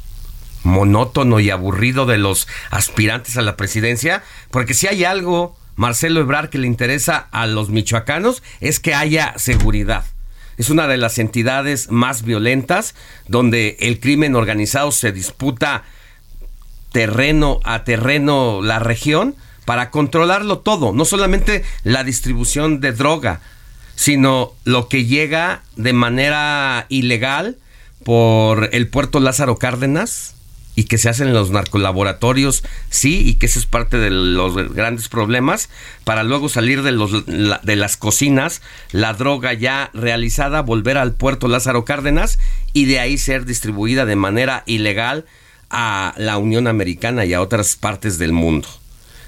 monótono 0.67 1.41
y 1.41 1.51
aburrido 1.51 2.05
de 2.05 2.19
los 2.19 2.47
aspirantes 2.71 3.37
a 3.37 3.43
la 3.43 3.57
presidencia, 3.57 4.23
porque 4.51 4.75
si 4.75 4.87
hay 4.87 5.05
algo, 5.05 5.57
Marcelo 5.77 6.21
Ebrard, 6.21 6.51
que 6.51 6.59
le 6.59 6.67
interesa 6.67 7.29
a 7.31 7.47
los 7.47 7.71
michoacanos, 7.71 8.43
es 8.61 8.81
que 8.81 8.95
haya 8.95 9.35
seguridad. 9.39 10.05
Es 10.59 10.71
una 10.71 10.87
de 10.89 10.97
las 10.97 11.19
entidades 11.19 11.91
más 11.91 12.23
violentas 12.23 12.95
donde 13.29 13.77
el 13.81 14.01
crimen 14.01 14.35
organizado 14.35 14.91
se 14.91 15.13
disputa 15.13 15.85
terreno 16.93 17.61
a 17.65 17.85
terreno 17.85 18.61
la 18.63 18.79
región 18.79 19.37
para 19.67 19.91
controlarlo 19.91 20.61
todo, 20.61 20.93
no 20.93 21.05
solamente 21.05 21.65
la 21.83 22.05
distribución 22.05 22.81
de 22.81 22.93
droga, 22.93 23.41
sino 23.97 24.53
lo 24.65 24.89
que 24.89 25.05
llega 25.05 25.63
de 25.77 25.93
manera 25.93 26.87
ilegal 26.89 27.59
por 28.05 28.71
el 28.73 28.89
puerto 28.89 29.21
Lázaro 29.21 29.57
Cárdenas, 29.57 30.36
y 30.77 30.85
que 30.85 30.99
se 30.99 31.09
hacen 31.09 31.29
en 31.29 31.35
los 31.35 31.51
narcolaboratorios, 31.51 32.63
sí, 32.91 33.27
y 33.27 33.35
que 33.35 33.47
eso 33.47 33.59
es 33.59 33.67
parte 33.67 33.97
de 33.97 34.11
los 34.11 34.55
grandes 34.75 35.09
problemas, 35.09 35.71
para 36.05 36.23
luego 36.23 36.51
salir 36.51 36.83
de, 36.83 36.93
los, 36.93 37.25
de 37.27 37.77
las 37.77 37.97
cocinas, 37.97 38.61
la 38.93 39.15
droga 39.15 39.55
ya 39.55 39.91
realizada, 39.95 40.61
volver 40.61 40.99
al 40.99 41.15
puerto 41.15 41.49
Lázaro 41.49 41.87
Cárdenas 41.87 42.39
y 42.75 42.85
de 42.85 43.01
ahí 43.01 43.17
ser 43.17 43.47
distribuida 43.47 44.05
de 44.05 44.17
manera 44.17 44.63
ilegal 44.67 45.25
a 45.71 46.15
la 46.19 46.37
Unión 46.37 46.67
Americana 46.67 47.25
y 47.25 47.33
a 47.33 47.41
otras 47.41 47.75
partes 47.77 48.19
del 48.19 48.33
mundo. 48.33 48.69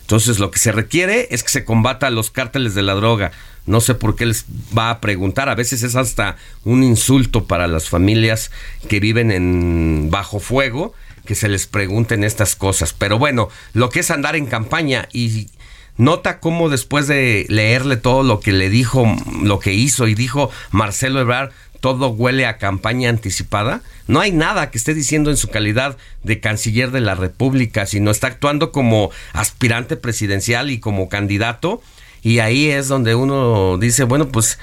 Entonces 0.03 0.39
lo 0.39 0.51
que 0.51 0.59
se 0.59 0.73
requiere 0.73 1.29
es 1.31 1.43
que 1.43 1.51
se 1.51 1.65
combata 1.65 2.11
los 2.11 2.31
cárteles 2.31 2.75
de 2.75 2.83
la 2.83 2.95
droga. 2.95 3.33
No 3.67 3.81
sé 3.81 3.95
por 3.95 4.17
qué 4.17 4.25
les 4.25 4.47
va 4.77 4.89
a 4.89 5.01
preguntar. 5.01 5.49
A 5.51 5.55
veces 5.55 5.83
es 5.83 5.97
hasta 5.97 6.37
un 6.65 6.83
insulto 6.83 7.45
para 7.45 7.67
las 7.67 7.89
familias 7.91 8.51
que 8.89 9.01
viven 9.01 9.31
en 9.31 10.09
bajo 10.11 10.41
fuego 10.41 10.95
que 11.29 11.35
se 11.35 11.51
les 11.51 11.67
pregunten 11.67 12.25
estas 12.25 12.57
cosas. 12.57 12.95
Pero 12.95 13.19
bueno, 13.19 13.51
lo 13.75 13.91
que 13.91 14.01
es 14.01 14.11
andar 14.11 14.35
en 14.35 14.47
campaña 14.47 15.11
y 15.13 15.49
nota 15.99 16.41
cómo 16.41 16.71
después 16.71 17.07
de 17.07 17.45
leerle 17.51 17.99
todo 17.99 18.23
lo 18.23 18.41
que 18.41 18.51
le 18.51 18.71
dijo, 18.71 19.07
lo 19.43 19.59
que 19.59 19.75
hizo 19.75 20.09
y 20.09 20.15
dijo 20.15 20.51
Marcelo 20.71 21.21
Ebrard, 21.21 21.51
todo 21.81 22.09
huele 22.09 22.47
a 22.47 22.57
campaña 22.57 23.11
anticipada. 23.11 23.83
No 24.07 24.21
hay 24.21 24.33
nada 24.33 24.71
que 24.71 24.79
esté 24.79 24.95
diciendo 24.95 25.29
en 25.29 25.37
su 25.37 25.49
calidad 25.49 25.99
de 26.25 26.41
canciller 26.41 26.93
de 26.93 27.01
la 27.01 27.15
República, 27.15 27.85
sino 27.85 28.11
está 28.11 28.29
actuando 28.29 28.73
como 28.73 29.11
aspirante 29.35 29.97
presidencial 29.97 30.71
y 30.71 30.81
como 30.81 31.11
candidato. 31.11 31.83
Y 32.23 32.39
ahí 32.39 32.71
es 32.71 32.89
donde 32.89 33.15
uno 33.15 33.77
dice, 33.77 34.05
bueno, 34.05 34.29
pues 34.29 34.59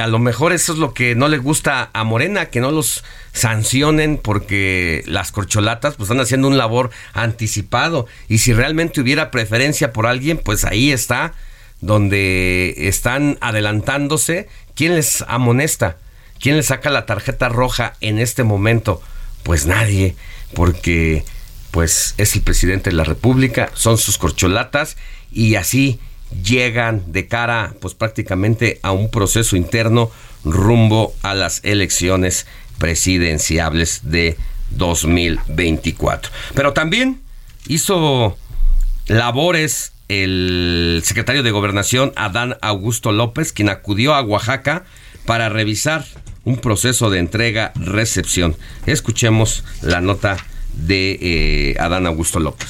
a 0.00 0.06
lo 0.06 0.18
mejor 0.18 0.54
eso 0.54 0.72
es 0.72 0.78
lo 0.78 0.94
que 0.94 1.14
no 1.14 1.28
le 1.28 1.36
gusta 1.36 1.90
a 1.92 2.02
Morena, 2.02 2.46
que 2.46 2.60
no 2.60 2.70
los 2.70 3.04
sancionen 3.32 4.18
porque 4.18 5.02
las 5.06 5.32
corcholatas 5.32 5.94
pues 5.94 6.08
están 6.08 6.20
haciendo 6.20 6.48
un 6.48 6.58
labor 6.58 6.90
anticipado 7.12 8.06
y 8.28 8.38
si 8.38 8.52
realmente 8.52 9.00
hubiera 9.00 9.30
preferencia 9.30 9.92
por 9.92 10.06
alguien, 10.06 10.38
pues 10.38 10.64
ahí 10.64 10.90
está 10.92 11.34
donde 11.80 12.74
están 12.76 13.38
adelantándose, 13.40 14.48
¿quién 14.74 14.96
les 14.96 15.24
amonesta? 15.28 15.96
¿Quién 16.38 16.56
les 16.56 16.66
saca 16.66 16.90
la 16.90 17.06
tarjeta 17.06 17.48
roja 17.48 17.94
en 18.00 18.18
este 18.18 18.44
momento? 18.44 19.02
Pues 19.42 19.66
nadie, 19.66 20.14
porque 20.54 21.24
pues 21.70 22.14
es 22.18 22.34
el 22.34 22.42
presidente 22.42 22.90
de 22.90 22.96
la 22.96 23.04
República, 23.04 23.70
son 23.74 23.96
sus 23.98 24.18
corcholatas 24.18 24.96
y 25.32 25.54
así 25.54 26.00
llegan 26.42 27.12
de 27.12 27.26
cara 27.26 27.74
pues 27.80 27.94
prácticamente 27.94 28.78
a 28.82 28.92
un 28.92 29.10
proceso 29.10 29.56
interno 29.56 30.10
rumbo 30.44 31.14
a 31.22 31.34
las 31.34 31.60
elecciones 31.64 32.46
presidenciables 32.80 34.00
de 34.02 34.36
2024. 34.70 36.32
Pero 36.54 36.72
también 36.72 37.20
hizo 37.68 38.36
labores 39.06 39.92
el 40.08 41.02
secretario 41.04 41.44
de 41.44 41.52
Gobernación 41.52 42.12
Adán 42.16 42.56
Augusto 42.62 43.12
López, 43.12 43.52
quien 43.52 43.68
acudió 43.68 44.14
a 44.14 44.22
Oaxaca 44.22 44.84
para 45.26 45.48
revisar 45.48 46.04
un 46.44 46.56
proceso 46.56 47.10
de 47.10 47.20
entrega-recepción. 47.20 48.56
Escuchemos 48.86 49.62
la 49.82 50.00
nota 50.00 50.38
de 50.72 51.18
eh, 51.20 51.76
Adán 51.78 52.06
Augusto 52.06 52.40
López. 52.40 52.68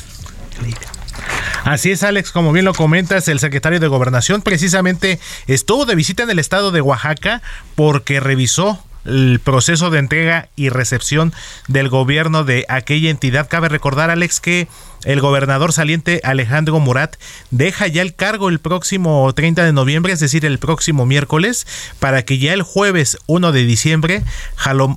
Así 1.65 1.93
es, 1.93 2.03
Alex, 2.03 2.33
como 2.33 2.53
bien 2.53 2.65
lo 2.65 2.75
comentas, 2.75 3.29
el 3.29 3.39
secretario 3.39 3.81
de 3.81 3.87
Gobernación 3.87 4.43
precisamente 4.43 5.21
estuvo 5.47 5.87
de 5.87 5.95
visita 5.95 6.25
en 6.25 6.31
el 6.31 6.39
estado 6.39 6.73
de 6.73 6.81
Oaxaca 6.81 7.43
porque 7.75 8.19
revisó 8.19 8.83
el 9.05 9.41
proceso 9.43 9.91
de 9.91 9.99
entrega 9.99 10.49
y 10.57 10.69
recepción 10.69 11.33
del 11.69 11.89
gobierno 11.89 12.45
de 12.45 12.65
aquella 12.69 13.11
entidad. 13.11 13.49
Cabe 13.49 13.69
recordar, 13.69 14.11
Alex, 14.11 14.41
que 14.41 14.69
el 15.05 15.21
gobernador 15.21 15.73
saliente 15.73 16.21
Alejandro 16.25 16.79
Murat 16.81 17.17
deja 17.51 17.87
ya 17.87 18.03
el 18.03 18.15
cargo 18.15 18.49
el 18.49 18.59
próximo 18.59 19.33
30 19.33 19.65
de 19.65 19.73
noviembre, 19.73 20.13
es 20.13 20.21
decir, 20.21 20.45
el 20.45 20.59
próximo 20.59 21.07
miércoles, 21.07 21.67
para 21.99 22.25
que 22.25 22.39
ya 22.39 22.53
el 22.53 22.63
jueves 22.63 23.19
1 23.27 23.53
de 23.53 23.65
diciembre 23.65 24.23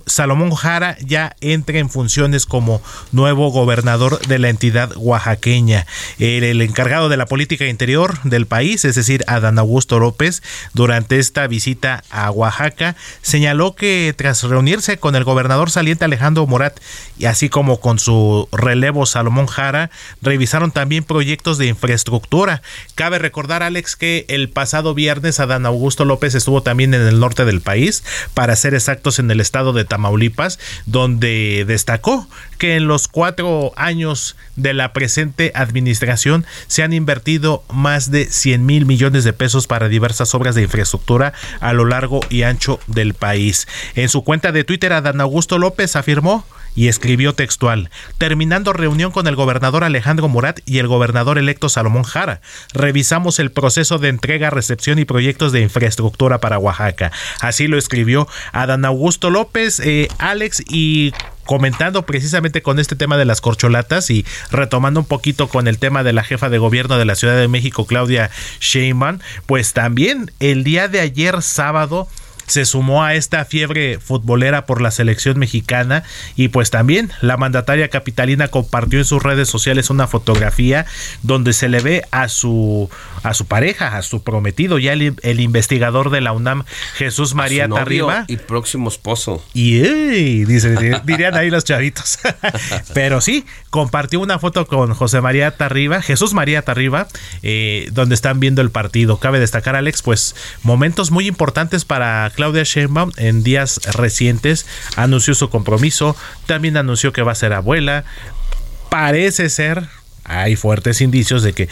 Salomón 0.05 0.51
Jara 0.51 0.97
ya 1.01 1.35
entre 1.41 1.79
en 1.79 1.89
funciones 1.89 2.45
como 2.45 2.81
nuevo 3.11 3.49
gobernador 3.51 4.19
de 4.27 4.39
la 4.39 4.49
entidad 4.49 4.91
oaxaqueña. 4.95 5.85
El, 6.19 6.61
encargado 6.61 7.09
de 7.09 7.17
la 7.17 7.25
política 7.25 7.65
interior 7.67 8.21
del 8.23 8.45
país, 8.45 8.85
es 8.85 8.95
decir, 8.95 9.23
Adán 9.27 9.59
Augusto 9.59 9.99
López, 9.99 10.43
durante 10.73 11.19
esta 11.19 11.47
visita 11.47 12.03
a 12.09 12.31
Oaxaca, 12.31 12.95
señaló 13.21 13.75
que 13.75 14.13
tras 14.17 14.43
reunirse 14.43 14.97
con 14.97 15.15
el 15.15 15.23
gobernador 15.23 15.71
saliente 15.71 16.05
Alejandro 16.05 16.45
Murat 16.47 16.79
y 17.17 17.25
así 17.25 17.49
como 17.49 17.79
con 17.79 17.99
su 17.99 18.47
relevo 18.51 19.05
Salomón 19.05 19.47
Jara, 19.47 19.89
revisaron 20.21 20.71
también 20.71 21.03
proyectos 21.03 21.57
de 21.57 21.67
infraestructura. 21.67 22.61
Cabe 22.95 23.19
recordar, 23.19 23.63
Alex, 23.63 23.95
que 23.95 24.25
el 24.29 24.49
pasado 24.49 24.93
viernes 24.93 25.39
Adán 25.39 25.65
Augusto 25.65 26.05
López 26.05 26.35
estuvo 26.35 26.63
también 26.63 26.93
en 26.93 27.01
el 27.01 27.19
norte 27.19 27.45
del 27.45 27.61
país, 27.61 28.03
para 28.33 28.55
ser 28.55 28.73
exactos 28.73 29.19
en 29.19 29.29
el 29.31 29.39
estado 29.39 29.73
de 29.73 29.85
Tamaulipas, 29.85 30.59
donde 30.85 31.65
destacó 31.67 32.27
que 32.57 32.75
en 32.75 32.87
los 32.87 33.07
cuatro 33.07 33.73
años 33.75 34.35
de 34.55 34.73
la 34.73 34.93
presente 34.93 35.51
administración 35.55 36.45
se 36.67 36.83
han 36.83 36.93
invertido 36.93 37.63
más 37.71 38.11
de 38.11 38.25
100 38.25 38.65
mil 38.65 38.85
millones 38.85 39.23
de 39.23 39.33
pesos 39.33 39.67
para 39.67 39.89
diversas 39.89 40.33
obras 40.33 40.55
de 40.55 40.63
infraestructura 40.63 41.33
a 41.59 41.73
lo 41.73 41.85
largo 41.85 42.21
y 42.29 42.43
ancho 42.43 42.79
del 42.87 43.13
país. 43.13 43.67
En 43.95 44.09
su 44.09 44.23
cuenta 44.23 44.51
de 44.51 44.63
Twitter, 44.63 44.93
Adán 44.93 45.21
Augusto 45.21 45.57
López 45.57 45.95
afirmó 45.95 46.45
y 46.75 46.87
escribió 46.87 47.33
textual, 47.33 47.89
terminando 48.17 48.73
reunión 48.73 49.11
con 49.11 49.27
el 49.27 49.35
gobernador 49.35 49.83
Alejandro 49.83 50.27
Murat 50.29 50.59
y 50.65 50.79
el 50.79 50.87
gobernador 50.87 51.37
electo 51.37 51.69
Salomón 51.69 52.03
Jara. 52.03 52.41
Revisamos 52.73 53.39
el 53.39 53.51
proceso 53.51 53.97
de 53.99 54.09
entrega, 54.09 54.49
recepción 54.49 54.99
y 54.99 55.05
proyectos 55.05 55.51
de 55.51 55.61
infraestructura 55.61 56.39
para 56.39 56.59
Oaxaca. 56.59 57.11
Así 57.39 57.67
lo 57.67 57.77
escribió 57.77 58.27
Adán 58.51 58.85
Augusto 58.85 59.29
López, 59.29 59.79
eh, 59.79 60.07
Alex 60.17 60.63
y 60.67 61.13
comentando 61.45 62.05
precisamente 62.05 62.61
con 62.61 62.79
este 62.79 62.95
tema 62.95 63.17
de 63.17 63.25
las 63.25 63.41
corcholatas 63.41 64.09
y 64.09 64.25
retomando 64.49 65.01
un 65.01 65.05
poquito 65.05 65.49
con 65.49 65.67
el 65.67 65.77
tema 65.77 66.03
de 66.03 66.13
la 66.13 66.23
jefa 66.23 66.49
de 66.49 66.57
gobierno 66.57 66.97
de 66.97 67.05
la 67.05 67.15
Ciudad 67.15 67.37
de 67.37 67.47
México, 67.47 67.85
Claudia 67.85 68.29
Sheinbaum, 68.59 69.19
pues 69.45 69.73
también 69.73 70.31
el 70.39 70.63
día 70.63 70.87
de 70.87 71.01
ayer 71.01 71.41
sábado 71.41 72.07
se 72.47 72.65
sumó 72.65 73.03
a 73.03 73.15
esta 73.15 73.45
fiebre 73.45 73.99
futbolera 73.99 74.65
por 74.65 74.81
la 74.81 74.91
selección 74.91 75.39
mexicana 75.39 76.03
y 76.35 76.49
pues 76.49 76.69
también 76.69 77.11
la 77.21 77.37
mandataria 77.37 77.89
capitalina 77.89 78.47
compartió 78.47 78.99
en 78.99 79.05
sus 79.05 79.23
redes 79.23 79.49
sociales 79.49 79.89
una 79.89 80.07
fotografía 80.07 80.85
donde 81.21 81.53
se 81.53 81.69
le 81.69 81.79
ve 81.79 82.05
a 82.11 82.29
su 82.29 82.89
a 83.23 83.33
su 83.33 83.45
pareja, 83.45 83.97
a 83.97 84.01
su 84.01 84.23
prometido, 84.23 84.79
ya 84.79 84.93
el, 84.93 85.39
investigador 85.39 86.09
de 86.09 86.21
la 86.21 86.33
UNAM, 86.33 86.65
Jesús 86.95 87.33
María 87.33 87.67
Tarriba 87.69 88.25
y 88.27 88.37
próximo 88.37 88.89
esposo. 88.89 89.43
Y 89.53 90.43
dice, 90.45 90.99
dirían 91.05 91.35
ahí 91.35 91.49
los 91.49 91.63
chavitos. 91.63 92.19
Pero 92.93 93.21
sí, 93.21 93.45
compartió 93.69 94.19
una 94.19 94.39
foto 94.39 94.67
con 94.67 94.93
José 94.93 95.21
María 95.21 95.51
Tarriba, 95.51 96.01
Jesús 96.01 96.33
María 96.33 96.63
Tarriba, 96.63 97.07
eh, 97.41 97.89
donde 97.91 98.15
están 98.15 98.39
viendo 98.39 98.61
el 98.61 98.71
partido. 98.71 99.17
Cabe 99.17 99.39
destacar, 99.39 99.75
Alex, 99.75 100.01
pues 100.01 100.35
momentos 100.61 101.11
muy 101.11 101.27
importantes 101.27 101.85
para 101.85 102.29
Claudia 102.43 102.63
Sheinbaum 102.63 103.11
en 103.15 103.41
días 103.41 103.79
recientes 103.93 104.65
anunció 104.97 105.33
su 105.33 105.49
compromiso, 105.49 106.13
también 106.45 106.75
anunció 106.75 107.13
que 107.13 107.21
va 107.21 107.31
a 107.31 107.35
ser 107.35 107.53
abuela. 107.53 108.03
Parece 108.89 109.49
ser, 109.49 109.87
hay 110.25 110.57
fuertes 110.57 110.99
indicios 110.99 111.41
de 111.41 111.53
que 111.53 111.69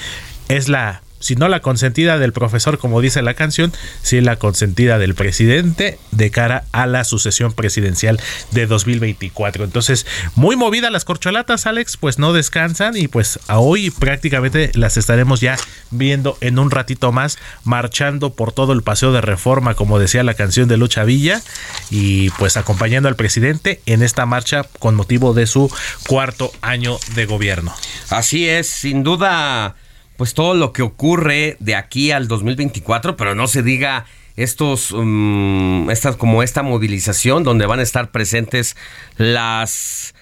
es 0.47 0.69
la 0.69 1.01
si 1.21 1.35
no 1.35 1.47
la 1.47 1.61
consentida 1.61 2.17
del 2.17 2.33
profesor, 2.33 2.77
como 2.77 2.99
dice 2.99 3.21
la 3.21 3.33
canción, 3.33 3.71
si 4.01 4.19
la 4.19 4.35
consentida 4.35 4.97
del 4.97 5.15
presidente 5.15 5.97
de 6.11 6.31
cara 6.31 6.65
a 6.71 6.85
la 6.85 7.03
sucesión 7.03 7.53
presidencial 7.53 8.19
de 8.51 8.67
2024. 8.67 9.63
Entonces, 9.63 10.05
muy 10.35 10.55
movida 10.55 10.89
las 10.89 11.05
corcholatas, 11.05 11.65
Alex, 11.65 11.97
pues 11.97 12.19
no 12.19 12.33
descansan 12.33 12.97
y 12.97 13.07
pues 13.07 13.39
a 13.47 13.59
hoy 13.59 13.91
prácticamente 13.91 14.71
las 14.73 14.97
estaremos 14.97 15.39
ya 15.39 15.57
viendo 15.91 16.37
en 16.41 16.59
un 16.59 16.71
ratito 16.71 17.11
más, 17.11 17.37
marchando 17.63 18.33
por 18.33 18.51
todo 18.51 18.73
el 18.73 18.83
paseo 18.83 19.11
de 19.11 19.21
reforma, 19.21 19.75
como 19.75 19.99
decía 19.99 20.23
la 20.23 20.33
canción 20.33 20.67
de 20.67 20.77
Lucha 20.77 21.03
Villa, 21.03 21.41
y 21.89 22.29
pues 22.31 22.57
acompañando 22.57 23.07
al 23.07 23.15
presidente 23.15 23.81
en 23.85 24.03
esta 24.03 24.25
marcha 24.25 24.63
con 24.79 24.95
motivo 24.95 25.33
de 25.33 25.47
su 25.47 25.71
cuarto 26.07 26.51
año 26.61 26.97
de 27.15 27.25
gobierno. 27.25 27.73
Así 28.09 28.49
es, 28.49 28.67
sin 28.67 29.03
duda 29.03 29.75
pues 30.21 30.35
todo 30.35 30.53
lo 30.53 30.71
que 30.71 30.83
ocurre 30.83 31.57
de 31.59 31.73
aquí 31.73 32.11
al 32.11 32.27
2024, 32.27 33.17
pero 33.17 33.33
no 33.33 33.47
se 33.47 33.63
diga 33.63 34.05
estos 34.35 34.91
um, 34.91 35.87
como 36.19 36.43
esta 36.43 36.61
movilización 36.61 37.43
donde 37.43 37.65
van 37.65 37.79
a 37.79 37.81
estar 37.81 38.11
presentes 38.11 38.77
las 39.17 40.13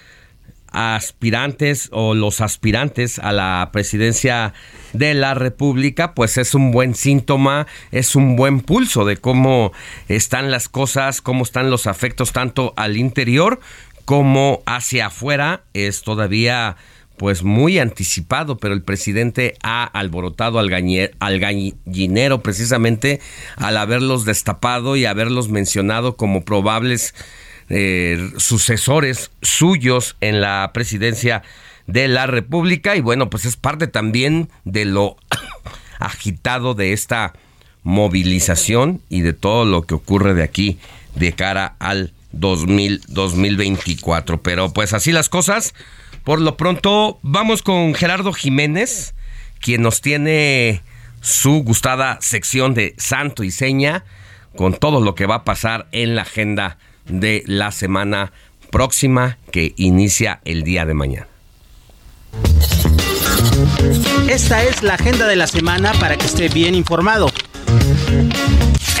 aspirantes 0.72 1.90
o 1.92 2.14
los 2.14 2.40
aspirantes 2.40 3.18
a 3.18 3.32
la 3.32 3.68
presidencia 3.74 4.54
de 4.94 5.12
la 5.12 5.34
República, 5.34 6.14
pues 6.14 6.38
es 6.38 6.54
un 6.54 6.70
buen 6.70 6.94
síntoma, 6.94 7.66
es 7.92 8.16
un 8.16 8.36
buen 8.36 8.62
pulso 8.62 9.04
de 9.04 9.18
cómo 9.18 9.70
están 10.08 10.50
las 10.50 10.70
cosas, 10.70 11.20
cómo 11.20 11.42
están 11.42 11.68
los 11.68 11.86
afectos 11.86 12.32
tanto 12.32 12.72
al 12.78 12.96
interior 12.96 13.60
como 14.06 14.62
hacia 14.64 15.08
afuera. 15.08 15.64
Es 15.74 16.00
todavía 16.00 16.78
pues 17.20 17.42
muy 17.42 17.78
anticipado, 17.78 18.56
pero 18.56 18.72
el 18.72 18.80
presidente 18.80 19.58
ha 19.62 19.84
alborotado 19.84 20.58
al, 20.58 20.72
al 21.18 21.38
gallinero 21.38 22.42
precisamente 22.42 23.20
al 23.56 23.76
haberlos 23.76 24.24
destapado 24.24 24.96
y 24.96 25.04
haberlos 25.04 25.50
mencionado 25.50 26.16
como 26.16 26.46
probables 26.46 27.14
eh, 27.68 28.30
sucesores 28.38 29.32
suyos 29.42 30.16
en 30.22 30.40
la 30.40 30.70
presidencia 30.72 31.42
de 31.86 32.08
la 32.08 32.26
República 32.26 32.96
y 32.96 33.02
bueno, 33.02 33.28
pues 33.28 33.44
es 33.44 33.58
parte 33.58 33.86
también 33.86 34.48
de 34.64 34.86
lo 34.86 35.18
agitado 35.98 36.72
de 36.72 36.94
esta 36.94 37.34
movilización 37.82 39.02
y 39.10 39.20
de 39.20 39.34
todo 39.34 39.66
lo 39.66 39.82
que 39.82 39.92
ocurre 39.92 40.32
de 40.32 40.42
aquí 40.42 40.78
de 41.16 41.34
cara 41.34 41.76
al 41.80 42.14
2000, 42.32 43.02
2024. 43.08 44.40
Pero 44.40 44.72
pues 44.72 44.94
así 44.94 45.12
las 45.12 45.28
cosas. 45.28 45.74
Por 46.24 46.40
lo 46.40 46.56
pronto, 46.56 47.18
vamos 47.22 47.62
con 47.62 47.94
Gerardo 47.94 48.32
Jiménez, 48.32 49.14
quien 49.60 49.82
nos 49.82 50.00
tiene 50.00 50.82
su 51.20 51.62
gustada 51.62 52.18
sección 52.20 52.74
de 52.74 52.94
Santo 52.98 53.42
y 53.44 53.50
Seña, 53.50 54.04
con 54.56 54.74
todo 54.74 55.00
lo 55.00 55.14
que 55.14 55.26
va 55.26 55.36
a 55.36 55.44
pasar 55.44 55.86
en 55.92 56.14
la 56.14 56.22
agenda 56.22 56.78
de 57.06 57.42
la 57.46 57.72
semana 57.72 58.32
próxima 58.70 59.38
que 59.50 59.74
inicia 59.76 60.40
el 60.44 60.62
día 60.62 60.84
de 60.86 60.94
mañana. 60.94 61.26
Esta 64.28 64.62
es 64.62 64.82
la 64.82 64.94
agenda 64.94 65.26
de 65.26 65.36
la 65.36 65.46
semana 65.46 65.92
para 65.94 66.16
que 66.16 66.26
esté 66.26 66.48
bien 66.48 66.74
informado. 66.74 67.30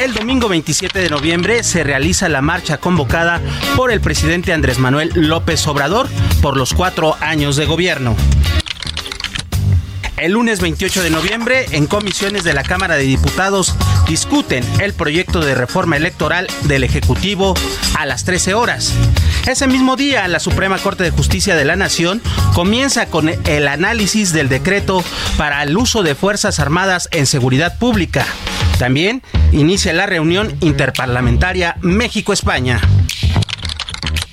El 0.00 0.14
domingo 0.14 0.48
27 0.48 0.98
de 0.98 1.10
noviembre 1.10 1.62
se 1.62 1.84
realiza 1.84 2.30
la 2.30 2.40
marcha 2.40 2.78
convocada 2.78 3.38
por 3.76 3.92
el 3.92 4.00
presidente 4.00 4.54
Andrés 4.54 4.78
Manuel 4.78 5.12
López 5.14 5.66
Obrador 5.66 6.08
por 6.40 6.56
los 6.56 6.72
cuatro 6.72 7.18
años 7.20 7.56
de 7.56 7.66
gobierno. 7.66 8.16
El 10.20 10.32
lunes 10.32 10.60
28 10.60 11.02
de 11.02 11.08
noviembre, 11.08 11.64
en 11.70 11.86
comisiones 11.86 12.44
de 12.44 12.52
la 12.52 12.62
Cámara 12.62 12.96
de 12.96 13.04
Diputados 13.04 13.74
discuten 14.06 14.62
el 14.78 14.92
proyecto 14.92 15.40
de 15.40 15.54
reforma 15.54 15.96
electoral 15.96 16.46
del 16.64 16.84
Ejecutivo 16.84 17.54
a 17.98 18.04
las 18.04 18.24
13 18.24 18.52
horas. 18.52 18.92
Ese 19.46 19.66
mismo 19.66 19.96
día, 19.96 20.28
la 20.28 20.38
Suprema 20.38 20.76
Corte 20.76 21.04
de 21.04 21.10
Justicia 21.10 21.56
de 21.56 21.64
la 21.64 21.74
Nación 21.74 22.20
comienza 22.52 23.06
con 23.06 23.30
el 23.30 23.66
análisis 23.66 24.34
del 24.34 24.50
decreto 24.50 25.02
para 25.38 25.62
el 25.62 25.74
uso 25.74 26.02
de 26.02 26.14
Fuerzas 26.14 26.60
Armadas 26.60 27.08
en 27.12 27.24
seguridad 27.24 27.78
pública. 27.78 28.26
También 28.78 29.22
inicia 29.52 29.94
la 29.94 30.04
reunión 30.04 30.54
interparlamentaria 30.60 31.76
México-España. 31.80 32.78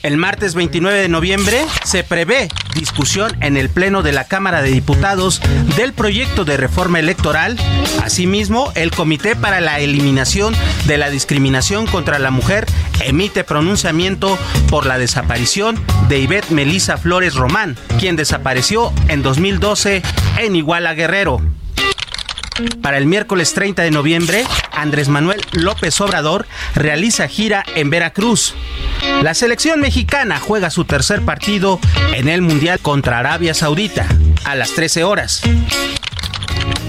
El 0.07 0.15
martes 0.15 0.55
29 0.55 1.01
de 1.01 1.09
noviembre 1.09 1.65
se 1.83 2.01
prevé 2.01 2.47
discusión 2.73 3.35
en 3.41 3.57
el 3.57 3.69
Pleno 3.69 4.03
de 4.03 4.13
la 4.13 4.23
Cámara 4.23 4.61
de 4.61 4.71
Diputados 4.71 5.41
del 5.75 5.91
proyecto 5.91 6.45
de 6.45 6.55
reforma 6.55 6.99
electoral. 6.99 7.57
Asimismo, 8.01 8.71
el 8.75 8.91
Comité 8.91 9.35
para 9.35 9.59
la 9.59 9.81
Eliminación 9.81 10.55
de 10.85 10.97
la 10.97 11.09
Discriminación 11.09 11.87
contra 11.87 12.19
la 12.19 12.31
Mujer 12.31 12.65
emite 13.03 13.43
pronunciamiento 13.43 14.39
por 14.69 14.85
la 14.85 14.97
desaparición 14.97 15.77
de 16.07 16.19
Ivette 16.19 16.51
Melisa 16.51 16.95
Flores 16.95 17.35
Román, 17.35 17.75
quien 17.99 18.15
desapareció 18.15 18.93
en 19.09 19.23
2012 19.23 20.03
en 20.37 20.55
Iguala 20.55 20.93
Guerrero. 20.93 21.41
Para 22.81 22.97
el 22.97 23.05
miércoles 23.05 23.53
30 23.53 23.83
de 23.83 23.91
noviembre, 23.91 24.43
Andrés 24.71 25.09
Manuel 25.09 25.41
López 25.51 25.99
Obrador 26.01 26.47
realiza 26.75 27.27
gira 27.27 27.63
en 27.75 27.89
Veracruz. 27.89 28.55
La 29.21 29.33
selección 29.33 29.79
mexicana 29.79 30.39
juega 30.39 30.69
su 30.69 30.85
tercer 30.85 31.23
partido 31.23 31.79
en 32.13 32.27
el 32.29 32.41
Mundial 32.41 32.79
contra 32.79 33.19
Arabia 33.19 33.53
Saudita 33.53 34.07
a 34.43 34.55
las 34.55 34.71
13 34.71 35.03
horas. 35.03 35.41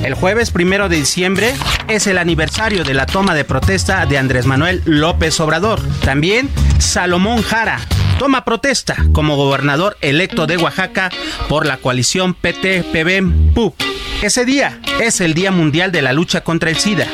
El 0.02 0.14
jueves 0.14 0.50
primero 0.50 0.88
de 0.88 0.96
diciembre 0.96 1.52
es 1.88 2.06
el 2.06 2.18
aniversario 2.18 2.84
de 2.84 2.94
la 2.94 3.06
toma 3.06 3.34
de 3.34 3.44
protesta 3.44 4.06
de 4.06 4.16
Andrés 4.16 4.46
Manuel 4.46 4.82
López 4.84 5.38
Obrador. 5.40 5.80
También 6.04 6.48
Salomón 6.78 7.42
Jara 7.42 7.80
toma 8.18 8.44
protesta 8.44 8.96
como 9.12 9.36
gobernador 9.36 9.96
electo 10.00 10.46
de 10.46 10.56
Oaxaca 10.56 11.10
por 11.48 11.66
la 11.66 11.78
coalición 11.78 12.34
PT-PBM-PUP. 12.34 13.87
Ese 14.22 14.44
día 14.44 14.80
es 15.00 15.20
el 15.20 15.32
Día 15.32 15.52
Mundial 15.52 15.92
de 15.92 16.02
la 16.02 16.12
Lucha 16.12 16.40
contra 16.40 16.70
el 16.70 16.76
SIDA. 16.76 17.06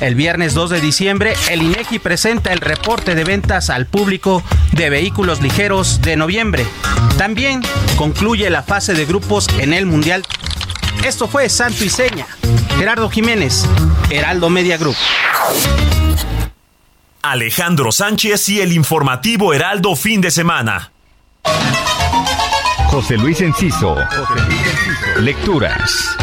El 0.00 0.16
viernes 0.16 0.52
2 0.54 0.70
de 0.70 0.80
diciembre, 0.80 1.34
el 1.50 1.62
INEGI 1.62 2.00
presenta 2.00 2.52
el 2.52 2.58
reporte 2.58 3.14
de 3.14 3.22
ventas 3.22 3.70
al 3.70 3.86
público 3.86 4.42
de 4.72 4.90
vehículos 4.90 5.40
ligeros 5.40 6.00
de 6.02 6.16
noviembre. 6.16 6.66
También 7.16 7.62
concluye 7.96 8.50
la 8.50 8.64
fase 8.64 8.94
de 8.94 9.06
grupos 9.06 9.46
en 9.58 9.72
el 9.72 9.86
Mundial. 9.86 10.24
Esto 11.04 11.28
fue 11.28 11.48
Santo 11.48 11.84
y 11.84 11.88
Seña. 11.88 12.26
Gerardo 12.76 13.08
Jiménez, 13.08 13.64
Heraldo 14.10 14.50
Media 14.50 14.78
Group. 14.78 14.96
Alejandro 17.22 17.92
Sánchez 17.92 18.48
y 18.48 18.60
el 18.60 18.72
informativo 18.72 19.54
Heraldo 19.54 19.94
fin 19.94 20.20
de 20.20 20.32
semana. 20.32 20.90
José 22.88 23.18
Luis 23.18 23.40
Enciso. 23.42 23.94
Lecturas. 25.20 26.16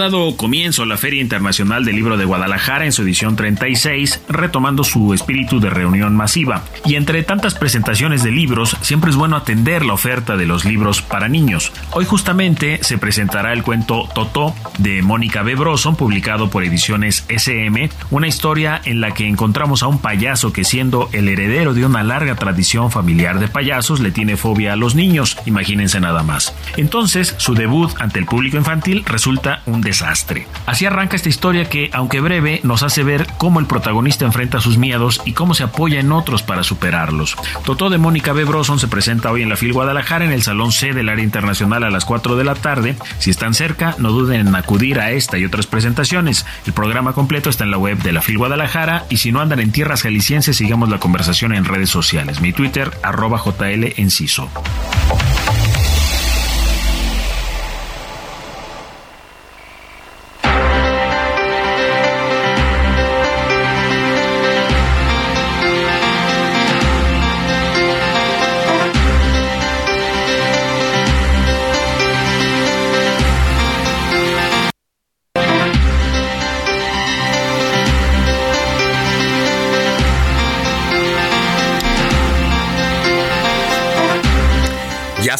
Dado 0.00 0.34
comienzo 0.34 0.86
la 0.86 0.96
Feria 0.96 1.20
Internacional 1.20 1.84
del 1.84 1.94
Libro 1.94 2.16
de 2.16 2.24
Guadalajara 2.24 2.86
en 2.86 2.92
su 2.92 3.02
edición 3.02 3.36
36, 3.36 4.22
retomando 4.28 4.82
su 4.82 5.12
espíritu 5.12 5.60
de 5.60 5.68
reunión 5.68 6.16
masiva. 6.16 6.64
Y 6.86 6.94
entre 6.94 7.22
tantas 7.22 7.54
presentaciones 7.54 8.22
de 8.22 8.30
libros, 8.30 8.78
siempre 8.80 9.10
es 9.10 9.16
bueno 9.16 9.36
atender 9.36 9.84
la 9.84 9.92
oferta 9.92 10.38
de 10.38 10.46
los 10.46 10.64
libros 10.64 11.02
para 11.02 11.28
niños. 11.28 11.70
Hoy 11.92 12.06
justamente 12.06 12.82
se 12.82 12.96
presentará 12.96 13.52
el 13.52 13.62
cuento 13.62 14.08
Totó 14.14 14.54
de 14.78 15.02
Mónica 15.02 15.42
B. 15.42 15.54
Broson, 15.54 15.96
publicado 15.96 16.48
por 16.48 16.64
Ediciones 16.64 17.26
SM, 17.28 17.90
una 18.10 18.26
historia 18.26 18.80
en 18.84 19.02
la 19.02 19.12
que 19.12 19.28
encontramos 19.28 19.82
a 19.82 19.86
un 19.86 19.98
payaso 19.98 20.52
que 20.54 20.64
siendo 20.64 21.10
el 21.12 21.28
heredero 21.28 21.74
de 21.74 21.84
una 21.84 22.02
larga 22.02 22.36
tradición 22.36 22.90
familiar 22.90 23.38
de 23.38 23.48
payasos 23.48 24.00
le 24.00 24.12
tiene 24.12 24.38
fobia 24.38 24.72
a 24.72 24.76
los 24.76 24.94
niños, 24.94 25.36
imagínense 25.44 26.00
nada 26.00 26.22
más. 26.22 26.54
Entonces, 26.78 27.34
su 27.36 27.54
debut 27.54 27.90
ante 27.98 28.18
el 28.18 28.24
público 28.24 28.56
infantil 28.56 29.04
resulta 29.04 29.62
un 29.66 29.82
desastre. 29.90 30.46
Así 30.66 30.86
arranca 30.86 31.16
esta 31.16 31.28
historia 31.28 31.68
que, 31.68 31.90
aunque 31.92 32.20
breve, 32.20 32.60
nos 32.62 32.84
hace 32.84 33.02
ver 33.02 33.26
cómo 33.38 33.58
el 33.58 33.66
protagonista 33.66 34.24
enfrenta 34.24 34.60
sus 34.60 34.78
miedos 34.78 35.20
y 35.24 35.32
cómo 35.32 35.54
se 35.54 35.64
apoya 35.64 35.98
en 35.98 36.12
otros 36.12 36.44
para 36.44 36.62
superarlos. 36.62 37.36
Totó 37.64 37.90
de 37.90 37.98
Mónica 37.98 38.32
B. 38.32 38.44
Broson 38.44 38.78
se 38.78 38.86
presenta 38.86 39.32
hoy 39.32 39.42
en 39.42 39.48
la 39.48 39.56
FIL 39.56 39.72
Guadalajara 39.72 40.24
en 40.24 40.32
el 40.32 40.42
Salón 40.42 40.70
C 40.70 40.92
del 40.92 41.08
Área 41.08 41.24
Internacional 41.24 41.82
a 41.82 41.90
las 41.90 42.04
4 42.04 42.36
de 42.36 42.44
la 42.44 42.54
tarde. 42.54 42.96
Si 43.18 43.30
están 43.30 43.52
cerca, 43.52 43.96
no 43.98 44.12
duden 44.12 44.46
en 44.46 44.54
acudir 44.54 45.00
a 45.00 45.10
esta 45.10 45.38
y 45.38 45.44
otras 45.44 45.66
presentaciones. 45.66 46.46
El 46.66 46.72
programa 46.72 47.12
completo 47.12 47.50
está 47.50 47.64
en 47.64 47.72
la 47.72 47.78
web 47.78 47.98
de 47.98 48.12
la 48.12 48.22
FIL 48.22 48.38
Guadalajara 48.38 49.06
y 49.10 49.16
si 49.16 49.32
no 49.32 49.40
andan 49.40 49.58
en 49.58 49.72
tierras 49.72 50.02
jaliscienses, 50.02 50.56
sigamos 50.56 50.88
la 50.88 51.00
conversación 51.00 51.52
en 51.52 51.64
redes 51.64 51.90
sociales. 51.90 52.40
Mi 52.40 52.52
Twitter, 52.52 52.92
arroba 53.02 53.42
JL 53.44 53.94
Enciso. 53.96 54.48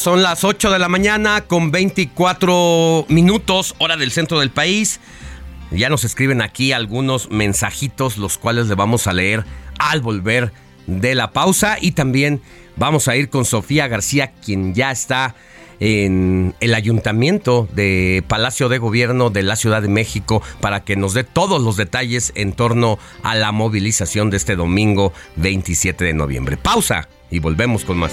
Son 0.01 0.23
las 0.23 0.45
8 0.45 0.71
de 0.71 0.79
la 0.79 0.89
mañana 0.89 1.43
con 1.43 1.71
24 1.71 3.05
minutos, 3.09 3.75
hora 3.77 3.99
del 3.99 4.11
centro 4.11 4.41
del 4.41 4.51
país. 4.51 4.99
Ya 5.71 5.91
nos 5.91 6.05
escriben 6.05 6.41
aquí 6.41 6.73
algunos 6.73 7.31
mensajitos, 7.31 8.17
los 8.17 8.39
cuales 8.39 8.69
le 8.69 8.75
vamos 8.77 9.07
a 9.07 9.13
leer 9.13 9.45
al 9.79 10.01
volver 10.01 10.53
de 10.87 11.15
la 11.15 11.33
pausa. 11.33 11.77
Y 11.79 11.93
también 11.93 12.41
vamos 12.77 13.09
a 13.09 13.17
ir 13.17 13.29
con 13.29 13.45
Sofía 13.45 13.89
García, 13.89 14.33
quien 14.43 14.75
ya 14.75 14.91
está 14.91 15.35
en 15.81 16.55
el 16.61 16.75
ayuntamiento 16.75 17.69
de 17.73 18.25
Palacio 18.27 18.71
de 18.71 18.79
Gobierno 18.79 19.29
de 19.29 19.43
la 19.43 19.57
Ciudad 19.57 19.83
de 19.83 19.89
México 19.89 20.43
para 20.61 20.83
que 20.83 20.97
nos 20.97 21.13
dé 21.13 21.25
todos 21.25 21.61
los 21.61 21.77
detalles 21.77 22.33
en 22.37 22.55
torno 22.55 22.99
a 23.23 23.35
la 23.35 23.53
movilización 23.53 24.31
de 24.31 24.39
este 24.39 24.57
domingo 24.57 25.13
27 25.37 26.05
de 26.05 26.15
noviembre. 26.15 26.57
Pausa 26.57 27.09
y 27.31 27.39
volvemos 27.39 27.85
con 27.85 27.99
más. 27.99 28.13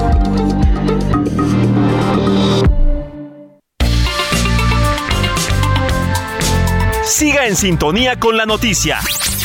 Siga 7.21 7.45
en 7.45 7.55
sintonía 7.55 8.19
con 8.19 8.35
la 8.35 8.47
noticia. 8.47 8.97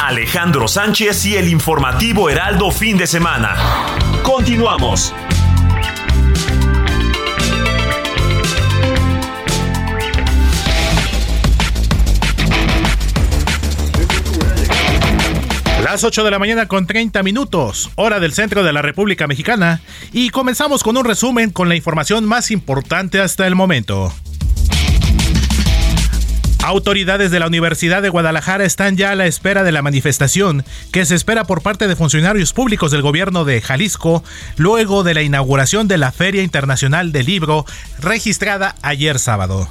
Alejandro 0.03 0.67
Sánchez 0.67 1.27
y 1.27 1.37
el 1.37 1.47
informativo 1.47 2.31
Heraldo 2.31 2.71
fin 2.71 2.97
de 2.97 3.07
semana. 3.07 3.55
Continuamos. 4.23 5.13
Las 15.85 16.03
8 16.03 16.25
de 16.25 16.31
la 16.31 16.39
mañana 16.39 16.69
con 16.69 16.87
30 16.87 17.23
minutos, 17.23 17.91
hora 17.97 18.21
del 18.21 18.33
centro 18.33 18.63
de 18.63 18.73
la 18.73 18.81
República 18.81 19.27
Mexicana, 19.27 19.83
y 20.13 20.31
comenzamos 20.31 20.83
con 20.83 20.97
un 20.97 21.05
resumen 21.05 21.51
con 21.51 21.69
la 21.69 21.77
información 21.77 22.25
más 22.25 22.51
importante 22.51 23.21
hasta 23.21 23.47
el 23.47 23.55
momento. 23.55 24.15
Autoridades 26.67 27.31
de 27.31 27.39
la 27.39 27.47
Universidad 27.47 28.03
de 28.03 28.09
Guadalajara 28.09 28.65
están 28.65 28.97
ya 28.97 29.13
a 29.13 29.15
la 29.15 29.27
espera 29.27 29.63
de 29.63 29.71
la 29.71 29.83
manifestación 29.83 30.65
que 30.91 31.07
se 31.07 31.15
espera 31.15 31.45
por 31.45 31.63
parte 31.63 31.87
de 31.87 31.95
funcionarios 31.95 32.53
públicos 32.53 32.91
del 32.91 33.03
gobierno 33.03 33.45
de 33.45 33.63
Jalisco 33.63 34.25
luego 34.57 35.05
de 35.05 35.15
la 35.15 35.23
inauguración 35.23 35.87
de 35.87 35.99
la 35.99 36.11
Feria 36.11 36.43
Internacional 36.43 37.13
del 37.13 37.27
Libro 37.27 37.65
registrada 38.01 38.75
ayer 38.83 39.21
sábado. 39.21 39.69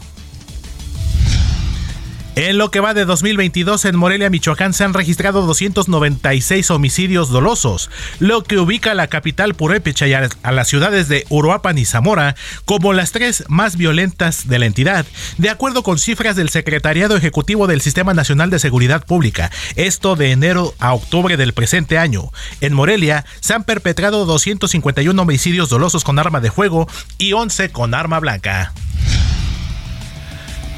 En 2.35 2.57
lo 2.57 2.69
que 2.69 2.81
va 2.81 2.93
de 2.93 3.05
2022 3.05 3.85
en 3.85 3.95
Morelia, 3.95 4.29
Michoacán, 4.29 4.73
se 4.73 4.83
han 4.83 4.93
registrado 4.93 5.43
296 5.43 6.69
homicidios 6.69 7.29
dolosos, 7.29 7.89
lo 8.19 8.43
que 8.43 8.57
ubica 8.57 8.91
a 8.91 8.93
la 8.93 9.07
capital 9.07 9.53
purépecha 9.55 10.05
y 10.05 10.13
a 10.13 10.51
las 10.51 10.67
ciudades 10.67 11.07
de 11.07 11.25
Uruapan 11.29 11.77
y 11.77 11.85
Zamora 11.85 12.35
como 12.65 12.91
las 12.91 13.13
tres 13.13 13.45
más 13.47 13.77
violentas 13.77 14.49
de 14.49 14.59
la 14.59 14.65
entidad, 14.65 15.05
de 15.37 15.49
acuerdo 15.49 15.81
con 15.81 15.97
cifras 15.97 16.35
del 16.35 16.49
Secretariado 16.49 17.15
Ejecutivo 17.15 17.67
del 17.67 17.79
Sistema 17.79 18.13
Nacional 18.13 18.49
de 18.49 18.59
Seguridad 18.59 19.05
Pública. 19.05 19.49
Esto 19.77 20.17
de 20.17 20.31
enero 20.31 20.75
a 20.79 20.93
octubre 20.93 21.37
del 21.37 21.53
presente 21.53 21.97
año. 21.97 22.33
En 22.59 22.73
Morelia 22.73 23.25
se 23.39 23.53
han 23.53 23.63
perpetrado 23.63 24.25
251 24.25 25.21
homicidios 25.21 25.69
dolosos 25.69 26.03
con 26.03 26.19
arma 26.19 26.41
de 26.41 26.51
fuego 26.51 26.89
y 27.17 27.31
11 27.31 27.71
con 27.71 27.93
arma 27.93 28.19
blanca. 28.19 28.73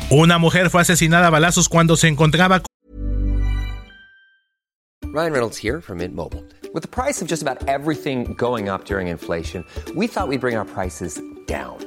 Una 0.09 0.37
mujer 0.37 0.69
fue 0.69 0.79
asesinada 0.79 1.27
a 1.27 1.29
balazos 1.29 1.67
cuando 1.67 1.97
se 1.97 2.07
encontraba 2.07 2.61
Ryan 5.03 5.31
Reynolds 5.33 5.57
here 5.57 5.81
from 5.81 5.97
Mint 5.97 6.15
Mobile. 6.15 6.45
With 6.73 6.83
the 6.83 6.87
price 6.87 7.21
of 7.21 7.27
just 7.27 7.41
about 7.41 7.67
everything 7.67 8.33
going 8.35 8.69
up 8.69 8.85
during 8.85 9.07
inflation, 9.07 9.65
we 9.95 10.07
thought 10.07 10.29
we'd 10.29 10.39
bring 10.39 10.55
our 10.55 10.63
prices 10.65 11.19
down. 11.47 11.86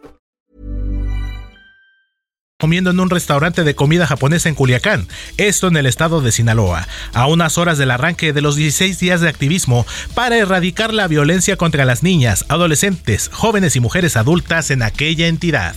comiendo 2.61 2.91
en 2.91 2.99
un 2.99 3.09
restaurante 3.09 3.63
de 3.63 3.73
comida 3.73 4.05
japonesa 4.05 4.47
en 4.47 4.53
Culiacán, 4.53 5.07
esto 5.37 5.67
en 5.67 5.77
el 5.77 5.87
estado 5.87 6.21
de 6.21 6.31
Sinaloa, 6.31 6.87
a 7.11 7.25
unas 7.25 7.57
horas 7.57 7.79
del 7.79 7.89
arranque 7.89 8.33
de 8.33 8.41
los 8.41 8.55
16 8.55 8.99
días 8.99 9.19
de 9.19 9.29
activismo 9.29 9.87
para 10.13 10.37
erradicar 10.37 10.93
la 10.93 11.07
violencia 11.07 11.57
contra 11.57 11.85
las 11.85 12.03
niñas, 12.03 12.45
adolescentes, 12.49 13.31
jóvenes 13.33 13.75
y 13.75 13.79
mujeres 13.79 14.15
adultas 14.15 14.69
en 14.69 14.83
aquella 14.83 15.25
entidad. 15.25 15.73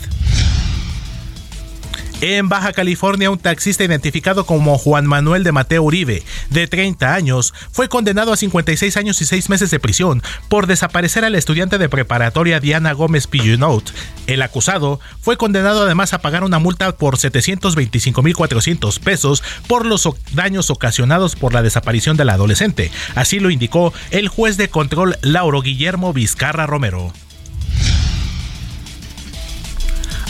En 2.21 2.49
Baja 2.49 2.73
California, 2.73 3.31
un 3.31 3.39
taxista 3.39 3.85
identificado 3.85 4.47
como 4.47 4.79
Juan 4.79 5.05
Manuel 5.05 5.45
de 5.45 5.53
Mateo 5.53 5.83
Uribe, 5.83 6.23
de 6.49 6.67
30 6.67 7.13
años, 7.13 7.53
fue 7.71 7.89
condenado 7.89 8.33
a 8.33 8.37
56 8.37 8.97
años 8.97 9.21
y 9.21 9.27
6 9.27 9.51
meses 9.51 9.71
de 9.71 9.81
prisión 9.81 10.23
por 10.49 10.67
desaparecer 10.67 11.25
a 11.25 11.31
la 11.31 11.39
estudiante 11.39 11.77
de 11.77 11.89
preparatoria 11.89 12.61
Diana 12.61 12.93
Gómez 12.93 13.27
Pillunot. 13.27 13.93
El 14.27 14.43
acusado 14.43 15.01
fue 15.21 15.37
condenado 15.37 15.83
además 15.83 16.15
a 16.15 16.21
pagar 16.21 16.45
una 16.45 16.59
multa 16.59 16.97
por 16.97 17.17
725.400 17.17 19.01
pesos 19.01 19.43
por 19.67 19.85
los 19.85 20.09
daños 20.33 20.71
ocasionados 20.71 21.37
por 21.37 21.53
la 21.53 21.63
desaparición 21.63 22.17
de 22.17 22.25
la 22.25 22.35
adolescente. 22.35 22.91
Así 23.15 23.41
lo 23.41 23.51
indicó 23.51 23.93
el 24.11 24.29
juez 24.29 24.57
de 24.57 24.69
control 24.69 25.17
Lauro 25.21 25.61
Guillermo 25.63 26.13
Vizcarra 26.13 26.67
Romero. 26.67 27.13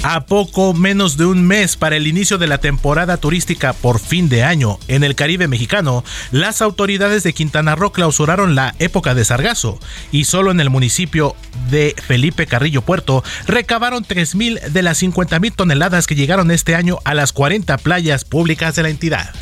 A 0.07 0.27
poco 0.27 0.75
menos 0.75 1.17
de 1.17 1.25
un 1.25 1.47
mes 1.47 1.79
para 1.79 1.97
el 1.97 2.07
inicio 2.07 2.37
de 2.37 2.47
la 2.47 2.59
temporada 2.59 3.17
turística 3.17 3.73
por 3.73 3.99
fin 3.99 4.29
de 4.29 4.45
año 4.45 4.79
en 4.87 5.03
el 5.03 5.15
Caribe 5.15 5.49
mexicano, 5.49 6.05
las 6.31 6.61
autoridades 6.61 7.23
de 7.23 7.33
Quintana 7.33 7.75
Roo 7.75 7.91
clausuraron 7.91 8.55
la 8.55 8.75
época 8.81 9.15
de 9.15 9.25
sargazo 9.25 9.79
y 10.13 10.25
solo 10.25 10.51
en 10.51 10.61
el 10.61 10.69
municipio 10.69 11.35
de 11.71 11.97
Felipe 12.07 12.47
Carrillo 12.47 12.83
Puerto 12.83 13.25
recabaron 13.47 14.05
3.000 14.05 14.61
de 14.61 14.83
las 14.83 15.03
50.000 15.03 15.55
toneladas 15.55 16.07
que 16.07 16.15
llegaron 16.15 16.51
este 16.51 16.75
año 16.75 16.99
a 17.07 17.15
las 17.15 17.33
40 17.33 17.79
playas 17.79 18.27
públicas 18.27 18.77
de 18.77 18.83
la 18.83 18.91
entidad. 18.91 19.33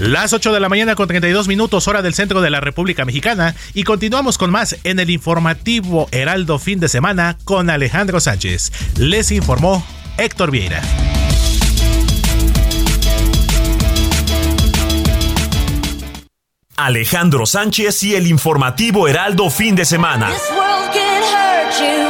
Las 0.00 0.32
8 0.32 0.54
de 0.54 0.60
la 0.60 0.70
mañana 0.70 0.94
con 0.94 1.08
32 1.08 1.46
minutos 1.46 1.86
hora 1.86 2.00
del 2.00 2.14
centro 2.14 2.40
de 2.40 2.48
la 2.48 2.60
República 2.60 3.04
Mexicana 3.04 3.54
y 3.74 3.84
continuamos 3.84 4.38
con 4.38 4.50
más 4.50 4.76
en 4.84 4.98
el 4.98 5.10
informativo 5.10 6.08
Heraldo 6.10 6.58
fin 6.58 6.80
de 6.80 6.88
semana 6.88 7.36
con 7.44 7.68
Alejandro 7.68 8.18
Sánchez. 8.18 8.72
Les 8.96 9.30
informó 9.30 9.84
Héctor 10.16 10.50
Vieira. 10.50 10.80
Alejandro 16.78 17.44
Sánchez 17.44 18.02
y 18.04 18.14
el 18.14 18.26
informativo 18.26 19.06
Heraldo 19.06 19.50
fin 19.50 19.76
de 19.76 19.84
semana. 19.84 20.30
This 20.30 20.50
world 20.50 20.94
can 20.94 21.22
hurt 21.22 21.78
you, 21.78 22.09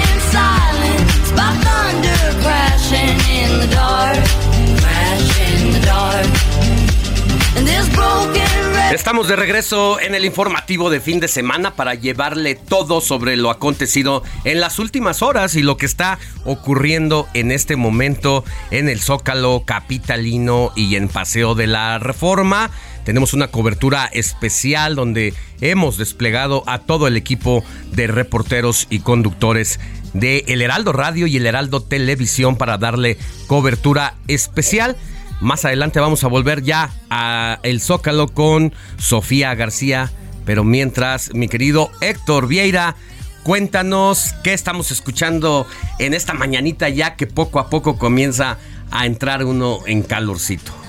Estamos 8.91 9.29
de 9.29 9.37
regreso 9.37 10.01
en 10.01 10.15
el 10.15 10.25
informativo 10.25 10.89
de 10.89 10.99
fin 10.99 11.21
de 11.21 11.29
semana 11.29 11.75
para 11.75 11.95
llevarle 11.95 12.55
todo 12.55 12.99
sobre 12.99 13.37
lo 13.37 13.49
acontecido 13.49 14.21
en 14.43 14.59
las 14.59 14.79
últimas 14.79 15.21
horas 15.21 15.55
y 15.55 15.61
lo 15.61 15.77
que 15.77 15.85
está 15.85 16.19
ocurriendo 16.43 17.27
en 17.33 17.51
este 17.51 17.77
momento 17.77 18.43
en 18.69 18.89
el 18.89 18.99
Zócalo 18.99 19.63
Capitalino 19.65 20.73
y 20.75 20.97
en 20.97 21.07
Paseo 21.07 21.55
de 21.55 21.67
la 21.67 21.99
Reforma. 21.99 22.69
Tenemos 23.05 23.33
una 23.33 23.47
cobertura 23.47 24.05
especial 24.11 24.95
donde 24.95 25.33
hemos 25.61 25.97
desplegado 25.97 26.63
a 26.67 26.79
todo 26.79 27.07
el 27.07 27.15
equipo 27.15 27.63
de 27.93 28.07
reporteros 28.07 28.87
y 28.89 28.99
conductores 28.99 29.79
de 30.13 30.45
El 30.47 30.61
Heraldo 30.61 30.93
Radio 30.93 31.27
y 31.27 31.37
El 31.37 31.45
Heraldo 31.45 31.81
Televisión 31.81 32.57
para 32.57 32.77
darle 32.77 33.17
cobertura 33.47 34.15
especial. 34.27 34.97
Más 35.39 35.65
adelante 35.65 35.99
vamos 35.99 36.23
a 36.23 36.27
volver 36.27 36.63
ya 36.63 36.91
a 37.09 37.59
El 37.63 37.81
Zócalo 37.81 38.27
con 38.27 38.73
Sofía 38.97 39.55
García. 39.55 40.11
Pero 40.45 40.63
mientras, 40.63 41.33
mi 41.33 41.47
querido 41.47 41.91
Héctor 42.01 42.47
Vieira, 42.47 42.95
cuéntanos 43.43 44.33
qué 44.43 44.53
estamos 44.53 44.91
escuchando 44.91 45.67
en 45.99 46.13
esta 46.13 46.33
mañanita 46.33 46.89
ya 46.89 47.15
que 47.15 47.27
poco 47.27 47.59
a 47.59 47.69
poco 47.69 47.97
comienza 47.97 48.57
a 48.91 49.05
entrar 49.05 49.45
uno 49.45 49.79
en 49.85 50.03
calorcito. 50.03 50.80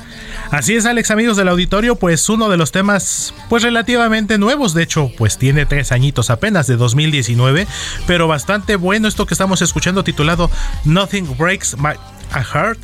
Así 0.53 0.75
es, 0.75 0.85
Alex, 0.85 1.11
amigos 1.11 1.39
del 1.39 1.49
auditorio, 1.49 1.97
pues 1.97 2.29
uno 2.29 2.51
de 2.51 2.59
los 2.59 2.73
temas, 2.73 3.33
pues 3.49 3.63
relativamente 3.63 4.37
nuevos, 4.37 4.75
de 4.75 4.83
hecho, 4.83 5.11
pues 5.17 5.39
tiene 5.39 5.65
tres 5.65 5.93
añitos 5.93 6.29
apenas 6.29 6.67
de 6.67 6.77
2019, 6.77 7.67
pero 8.07 8.29
bastante 8.29 8.77
bueno 8.77 9.09
esto 9.09 9.25
que 9.25 9.33
estamos 9.33 9.63
escuchando 9.63 10.05
titulado 10.05 10.51
Nothing 10.85 11.39
Breaks 11.39 11.79
My 11.79 11.95
Heart. 12.35 12.79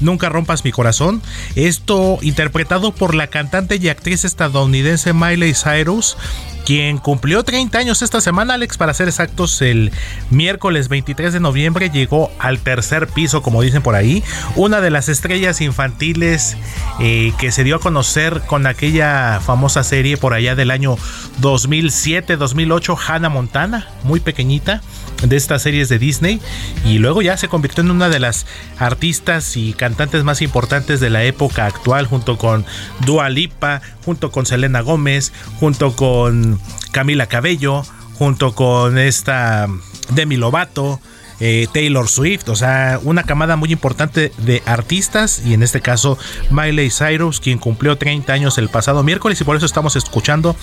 Nunca 0.00 0.28
rompas 0.28 0.66
mi 0.66 0.70
corazón. 0.70 1.22
Esto 1.56 2.18
interpretado 2.20 2.92
por 2.92 3.14
la 3.14 3.28
cantante 3.28 3.76
y 3.76 3.88
actriz 3.88 4.26
estadounidense 4.26 5.14
Miley 5.14 5.54
Cyrus 5.54 6.18
quien 6.64 6.98
cumplió 6.98 7.42
30 7.44 7.78
años 7.78 8.02
esta 8.02 8.20
semana, 8.20 8.54
Alex, 8.54 8.76
para 8.76 8.94
ser 8.94 9.08
exactos, 9.08 9.62
el 9.62 9.92
miércoles 10.30 10.88
23 10.88 11.32
de 11.32 11.40
noviembre 11.40 11.90
llegó 11.90 12.30
al 12.38 12.58
tercer 12.58 13.08
piso, 13.08 13.42
como 13.42 13.62
dicen 13.62 13.82
por 13.82 13.94
ahí, 13.94 14.22
una 14.56 14.80
de 14.80 14.90
las 14.90 15.08
estrellas 15.08 15.60
infantiles 15.60 16.56
eh, 17.00 17.32
que 17.38 17.52
se 17.52 17.64
dio 17.64 17.76
a 17.76 17.80
conocer 17.80 18.42
con 18.46 18.66
aquella 18.66 19.40
famosa 19.40 19.82
serie 19.82 20.16
por 20.16 20.34
allá 20.34 20.54
del 20.54 20.70
año 20.70 20.96
2007-2008, 21.40 22.98
Hannah 23.06 23.28
Montana, 23.28 23.88
muy 24.04 24.20
pequeñita, 24.20 24.82
de 25.22 25.36
estas 25.36 25.62
series 25.62 25.88
de 25.88 25.98
Disney, 25.98 26.40
y 26.84 26.98
luego 26.98 27.22
ya 27.22 27.36
se 27.36 27.48
convirtió 27.48 27.82
en 27.82 27.90
una 27.90 28.08
de 28.08 28.20
las 28.20 28.46
artistas 28.78 29.56
y 29.56 29.72
cantantes 29.72 30.22
más 30.24 30.42
importantes 30.42 31.00
de 31.00 31.10
la 31.10 31.24
época 31.24 31.66
actual, 31.66 32.06
junto 32.06 32.38
con 32.38 32.64
Dua 33.00 33.28
Lipa, 33.28 33.82
junto 34.08 34.30
con 34.30 34.46
Selena 34.46 34.80
Gómez, 34.80 35.34
junto 35.60 35.94
con 35.94 36.58
Camila 36.92 37.26
Cabello, 37.26 37.82
junto 38.14 38.54
con 38.54 38.96
esta 38.96 39.68
Demi 40.14 40.38
Lovato, 40.38 40.98
eh, 41.40 41.66
Taylor 41.74 42.08
Swift, 42.08 42.48
o 42.48 42.56
sea, 42.56 43.00
una 43.02 43.24
camada 43.24 43.56
muy 43.56 43.70
importante 43.70 44.32
de 44.38 44.62
artistas 44.64 45.42
y 45.44 45.52
en 45.52 45.62
este 45.62 45.82
caso 45.82 46.16
Miley 46.50 46.88
Cyrus, 46.90 47.38
quien 47.38 47.58
cumplió 47.58 47.98
30 47.98 48.32
años 48.32 48.56
el 48.56 48.70
pasado 48.70 49.02
miércoles 49.02 49.38
y 49.42 49.44
por 49.44 49.56
eso 49.56 49.66
estamos 49.66 49.94
escuchando 49.94 50.56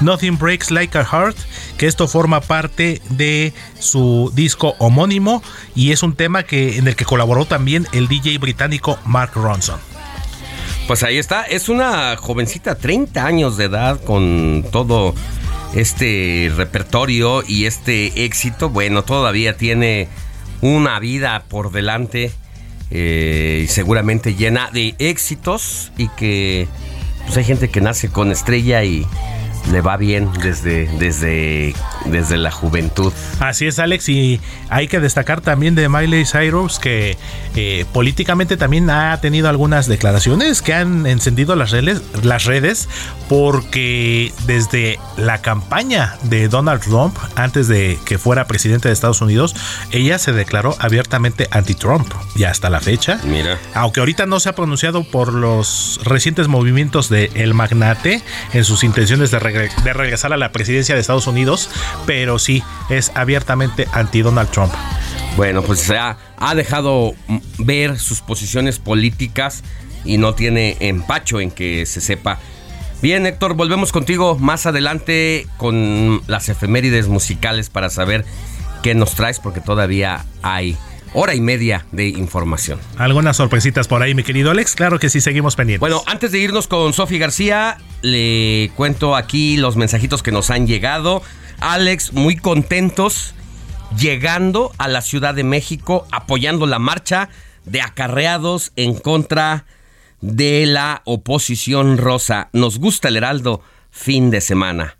Nothing 0.00 0.36
Breaks 0.36 0.72
Like 0.72 0.98
a 0.98 1.04
Heart, 1.04 1.36
que 1.78 1.86
esto 1.86 2.08
forma 2.08 2.40
parte 2.40 3.00
de 3.08 3.54
su 3.78 4.32
disco 4.34 4.74
homónimo 4.78 5.44
y 5.76 5.92
es 5.92 6.02
un 6.02 6.16
tema 6.16 6.42
que 6.42 6.76
en 6.76 6.88
el 6.88 6.96
que 6.96 7.04
colaboró 7.04 7.44
también 7.44 7.86
el 7.92 8.08
DJ 8.08 8.38
británico 8.38 8.98
Mark 9.04 9.30
Ronson. 9.36 9.78
Pues 10.90 11.04
ahí 11.04 11.18
está, 11.18 11.44
es 11.44 11.68
una 11.68 12.16
jovencita, 12.16 12.74
30 12.74 13.24
años 13.24 13.56
de 13.56 13.66
edad, 13.66 14.02
con 14.02 14.64
todo 14.72 15.14
este 15.72 16.50
repertorio 16.56 17.44
y 17.46 17.66
este 17.66 18.24
éxito. 18.24 18.70
Bueno, 18.70 19.04
todavía 19.04 19.56
tiene 19.56 20.08
una 20.62 20.98
vida 20.98 21.44
por 21.48 21.70
delante 21.70 22.32
eh, 22.90 23.60
y 23.62 23.68
seguramente 23.68 24.34
llena 24.34 24.68
de 24.72 24.96
éxitos 24.98 25.92
y 25.96 26.08
que 26.08 26.66
pues 27.24 27.36
hay 27.36 27.44
gente 27.44 27.68
que 27.68 27.80
nace 27.80 28.08
con 28.08 28.32
estrella 28.32 28.82
y 28.82 29.06
le 29.70 29.80
va 29.80 29.96
bien 29.96 30.30
desde, 30.42 30.86
desde, 30.98 31.74
desde 32.06 32.36
la 32.36 32.50
juventud. 32.50 33.12
Así 33.38 33.66
es, 33.66 33.78
Alex, 33.78 34.08
y 34.08 34.40
hay 34.68 34.88
que 34.88 35.00
destacar 35.00 35.40
también 35.40 35.74
de 35.74 35.88
Miley 35.88 36.24
Cyrus 36.24 36.78
que 36.78 37.16
eh, 37.56 37.84
políticamente 37.92 38.56
también 38.56 38.90
ha 38.90 39.18
tenido 39.20 39.48
algunas 39.48 39.86
declaraciones 39.86 40.62
que 40.62 40.74
han 40.74 41.06
encendido 41.06 41.56
las 41.56 41.70
redes, 41.70 42.02
las 42.22 42.44
redes 42.44 42.88
porque 43.28 44.32
desde 44.46 44.98
la 45.16 45.38
campaña 45.38 46.16
de 46.22 46.48
Donald 46.48 46.82
Trump, 46.82 47.16
antes 47.36 47.68
de 47.68 47.98
que 48.04 48.18
fuera 48.18 48.46
presidente 48.46 48.88
de 48.88 48.94
Estados 48.94 49.20
Unidos, 49.20 49.54
ella 49.90 50.18
se 50.18 50.32
declaró 50.32 50.76
abiertamente 50.78 51.48
anti-Trump 51.50 52.12
y 52.34 52.44
hasta 52.44 52.70
la 52.70 52.80
fecha. 52.80 53.20
Mira. 53.24 53.58
Aunque 53.74 54.00
ahorita 54.00 54.26
no 54.26 54.40
se 54.40 54.48
ha 54.48 54.54
pronunciado 54.54 55.04
por 55.04 55.32
los 55.32 56.00
recientes 56.04 56.48
movimientos 56.48 57.08
de 57.08 57.30
el 57.34 57.54
magnate 57.54 58.22
en 58.52 58.64
sus 58.64 58.84
intenciones 58.84 59.30
de, 59.30 59.38
de 59.68 59.92
regresar 59.92 60.32
a 60.32 60.36
la 60.36 60.52
presidencia 60.52 60.94
de 60.94 61.00
Estados 61.00 61.26
Unidos, 61.26 61.70
pero 62.06 62.38
sí 62.38 62.62
es 62.88 63.12
abiertamente 63.14 63.86
anti-Donald 63.92 64.50
Trump. 64.50 64.72
Bueno, 65.36 65.62
pues 65.62 65.90
ha, 65.90 66.16
ha 66.36 66.54
dejado 66.54 67.14
ver 67.58 67.98
sus 67.98 68.20
posiciones 68.20 68.78
políticas 68.78 69.62
y 70.04 70.18
no 70.18 70.34
tiene 70.34 70.76
empacho 70.80 71.40
en 71.40 71.50
que 71.50 71.86
se 71.86 72.00
sepa. 72.00 72.38
Bien, 73.02 73.24
Héctor, 73.24 73.54
volvemos 73.54 73.92
contigo 73.92 74.36
más 74.38 74.66
adelante 74.66 75.46
con 75.56 76.22
las 76.26 76.48
efemérides 76.48 77.08
musicales 77.08 77.70
para 77.70 77.88
saber 77.88 78.24
qué 78.82 78.94
nos 78.94 79.14
traes, 79.14 79.40
porque 79.40 79.60
todavía 79.60 80.26
hay 80.42 80.76
hora 81.12 81.34
y 81.34 81.40
media 81.40 81.86
de 81.92 82.08
información. 82.08 82.78
Algunas 82.96 83.36
sorpresitas 83.36 83.88
por 83.88 84.02
ahí, 84.02 84.14
mi 84.14 84.22
querido 84.22 84.50
Alex. 84.50 84.74
Claro 84.74 84.98
que 84.98 85.08
sí, 85.08 85.20
seguimos 85.20 85.56
pendientes. 85.56 85.80
Bueno, 85.80 86.02
antes 86.06 86.32
de 86.32 86.38
irnos 86.38 86.68
con 86.68 86.92
Sofi 86.92 87.18
García, 87.18 87.78
le 88.02 88.70
cuento 88.76 89.16
aquí 89.16 89.56
los 89.56 89.76
mensajitos 89.76 90.22
que 90.22 90.32
nos 90.32 90.50
han 90.50 90.66
llegado. 90.66 91.22
Alex, 91.60 92.12
muy 92.12 92.36
contentos 92.36 93.34
llegando 93.98 94.72
a 94.78 94.88
la 94.88 95.02
Ciudad 95.02 95.34
de 95.34 95.44
México, 95.44 96.06
apoyando 96.12 96.66
la 96.66 96.78
marcha 96.78 97.28
de 97.64 97.80
acarreados 97.82 98.72
en 98.76 98.94
contra 98.94 99.66
de 100.20 100.66
la 100.66 101.02
oposición 101.04 101.98
rosa. 101.98 102.48
Nos 102.52 102.78
gusta 102.78 103.08
el 103.08 103.16
Heraldo 103.16 103.62
fin 103.90 104.30
de 104.30 104.40
semana. 104.40 104.96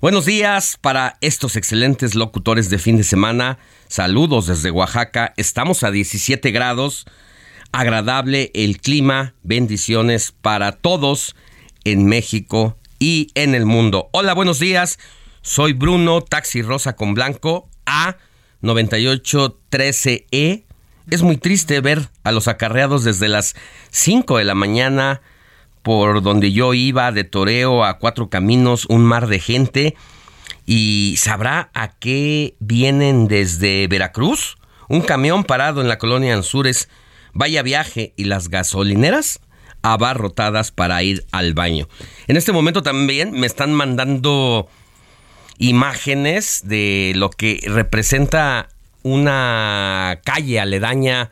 Buenos 0.00 0.26
días 0.26 0.78
para 0.80 1.18
estos 1.20 1.56
excelentes 1.56 2.14
locutores 2.14 2.70
de 2.70 2.78
fin 2.78 2.96
de 2.96 3.02
semana. 3.02 3.58
Saludos 3.88 4.46
desde 4.46 4.70
Oaxaca. 4.70 5.34
Estamos 5.36 5.82
a 5.82 5.90
17 5.90 6.52
grados. 6.52 7.04
Agradable 7.72 8.52
el 8.54 8.80
clima. 8.80 9.34
Bendiciones 9.42 10.30
para 10.30 10.70
todos 10.70 11.34
en 11.82 12.06
México 12.06 12.78
y 13.00 13.32
en 13.34 13.56
el 13.56 13.66
mundo. 13.66 14.08
Hola, 14.12 14.34
buenos 14.34 14.60
días. 14.60 15.00
Soy 15.42 15.72
Bruno, 15.72 16.20
taxi 16.20 16.62
rosa 16.62 16.94
con 16.94 17.14
blanco 17.14 17.68
A 17.84 18.18
9813E. 18.62 20.62
Es 21.10 21.22
muy 21.22 21.38
triste 21.38 21.80
ver 21.80 22.08
a 22.22 22.30
los 22.30 22.46
acarreados 22.46 23.02
desde 23.02 23.26
las 23.26 23.56
5 23.90 24.38
de 24.38 24.44
la 24.44 24.54
mañana 24.54 25.22
por 25.82 26.22
donde 26.22 26.52
yo 26.52 26.74
iba 26.74 27.12
de 27.12 27.24
toreo 27.24 27.84
a 27.84 27.98
cuatro 27.98 28.28
caminos, 28.28 28.86
un 28.86 29.04
mar 29.04 29.26
de 29.26 29.40
gente. 29.40 29.96
¿Y 30.66 31.14
sabrá 31.18 31.70
a 31.74 31.88
qué 31.98 32.54
vienen 32.58 33.26
desde 33.28 33.86
Veracruz? 33.88 34.58
Un 34.88 35.00
camión 35.00 35.44
parado 35.44 35.80
en 35.80 35.88
la 35.88 35.98
colonia 35.98 36.34
Anzures. 36.34 36.88
Vaya 37.32 37.62
viaje 37.62 38.12
y 38.16 38.24
las 38.24 38.48
gasolineras 38.48 39.40
abarrotadas 39.82 40.70
para 40.70 41.02
ir 41.02 41.24
al 41.32 41.54
baño. 41.54 41.88
En 42.26 42.36
este 42.36 42.52
momento 42.52 42.82
también 42.82 43.32
me 43.32 43.46
están 43.46 43.72
mandando 43.72 44.68
imágenes 45.58 46.62
de 46.64 47.12
lo 47.16 47.30
que 47.30 47.60
representa 47.66 48.68
una 49.02 50.20
calle 50.24 50.60
aledaña 50.60 51.30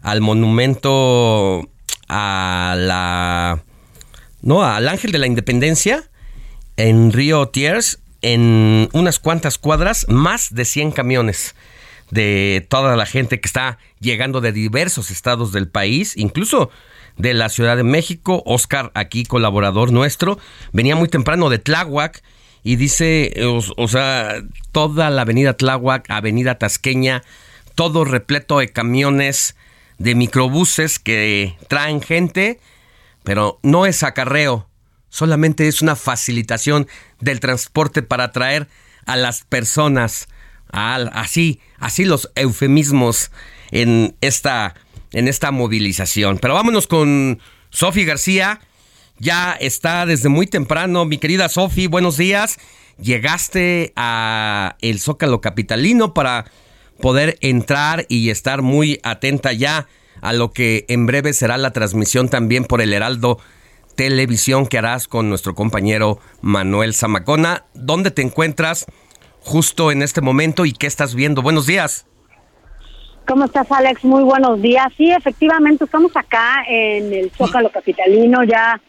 al 0.00 0.20
monumento 0.20 1.68
a 2.08 2.74
la 2.76 3.62
no 4.44 4.62
al 4.62 4.88
Ángel 4.88 5.10
de 5.10 5.18
la 5.18 5.26
Independencia 5.26 6.04
en 6.76 7.12
Río 7.12 7.48
Tiers 7.48 7.98
en 8.22 8.88
unas 8.92 9.18
cuantas 9.18 9.58
cuadras 9.58 10.06
más 10.08 10.54
de 10.54 10.64
100 10.64 10.92
camiones 10.92 11.54
de 12.10 12.64
toda 12.68 12.94
la 12.96 13.06
gente 13.06 13.40
que 13.40 13.46
está 13.46 13.78
llegando 14.00 14.40
de 14.40 14.52
diversos 14.52 15.10
estados 15.10 15.52
del 15.52 15.68
país, 15.68 16.16
incluso 16.16 16.70
de 17.16 17.34
la 17.34 17.48
Ciudad 17.48 17.76
de 17.76 17.84
México. 17.84 18.42
Oscar, 18.46 18.92
aquí 18.94 19.24
colaborador 19.24 19.92
nuestro, 19.92 20.38
venía 20.72 20.94
muy 20.94 21.08
temprano 21.08 21.48
de 21.48 21.58
Tláhuac 21.58 22.22
y 22.62 22.76
dice, 22.76 23.34
o, 23.44 23.62
o 23.76 23.88
sea, 23.88 24.42
toda 24.72 25.10
la 25.10 25.22
avenida 25.22 25.56
Tláhuac, 25.56 26.10
avenida 26.10 26.58
Tasqueña, 26.58 27.22
todo 27.74 28.04
repleto 28.04 28.58
de 28.58 28.68
camiones, 28.68 29.56
de 29.98 30.14
microbuses 30.14 30.98
que 30.98 31.56
traen 31.68 32.02
gente, 32.02 32.60
pero 33.24 33.58
no 33.62 33.86
es 33.86 34.02
acarreo, 34.02 34.68
solamente 35.08 35.66
es 35.66 35.82
una 35.82 35.96
facilitación 35.96 36.86
del 37.20 37.40
transporte 37.40 38.02
para 38.02 38.24
atraer 38.24 38.68
a 39.06 39.16
las 39.16 39.42
personas, 39.42 40.28
así, 40.70 41.60
así 41.78 42.04
los 42.04 42.30
eufemismos 42.36 43.30
en 43.70 44.16
esta, 44.20 44.74
en 45.12 45.26
esta 45.26 45.50
movilización. 45.50 46.38
Pero 46.38 46.54
vámonos 46.54 46.86
con 46.86 47.40
Sofi 47.70 48.04
García, 48.04 48.60
ya 49.18 49.52
está 49.52 50.06
desde 50.06 50.28
muy 50.28 50.46
temprano, 50.46 51.04
mi 51.04 51.18
querida 51.18 51.48
Sofi, 51.48 51.86
buenos 51.86 52.16
días. 52.16 52.58
Llegaste 53.00 53.92
a 53.96 54.76
el 54.80 55.00
Zócalo 55.00 55.40
Capitalino 55.40 56.14
para 56.14 56.44
poder 57.00 57.38
entrar 57.40 58.06
y 58.08 58.30
estar 58.30 58.62
muy 58.62 59.00
atenta 59.02 59.52
ya 59.52 59.88
a 60.24 60.32
lo 60.32 60.52
que 60.52 60.86
en 60.88 61.04
breve 61.04 61.34
será 61.34 61.58
la 61.58 61.72
transmisión 61.72 62.30
también 62.30 62.64
por 62.64 62.80
el 62.80 62.94
Heraldo 62.94 63.38
Televisión 63.94 64.66
que 64.66 64.78
harás 64.78 65.06
con 65.06 65.28
nuestro 65.28 65.54
compañero 65.54 66.18
Manuel 66.40 66.94
Zamacona. 66.94 67.66
¿Dónde 67.74 68.10
te 68.10 68.22
encuentras 68.22 68.86
justo 69.40 69.92
en 69.92 70.00
este 70.00 70.22
momento 70.22 70.64
y 70.64 70.72
qué 70.72 70.86
estás 70.86 71.14
viendo? 71.14 71.42
Buenos 71.42 71.66
días. 71.66 72.06
¿Cómo 73.26 73.44
estás, 73.44 73.70
Alex? 73.70 74.02
Muy 74.02 74.24
buenos 74.24 74.60
días. 74.62 74.86
Sí, 74.96 75.10
efectivamente, 75.10 75.84
estamos 75.84 76.16
acá 76.16 76.64
en 76.68 77.12
el 77.12 77.30
Zócalo 77.30 77.70
Capitalino 77.70 78.44
ya 78.44 78.80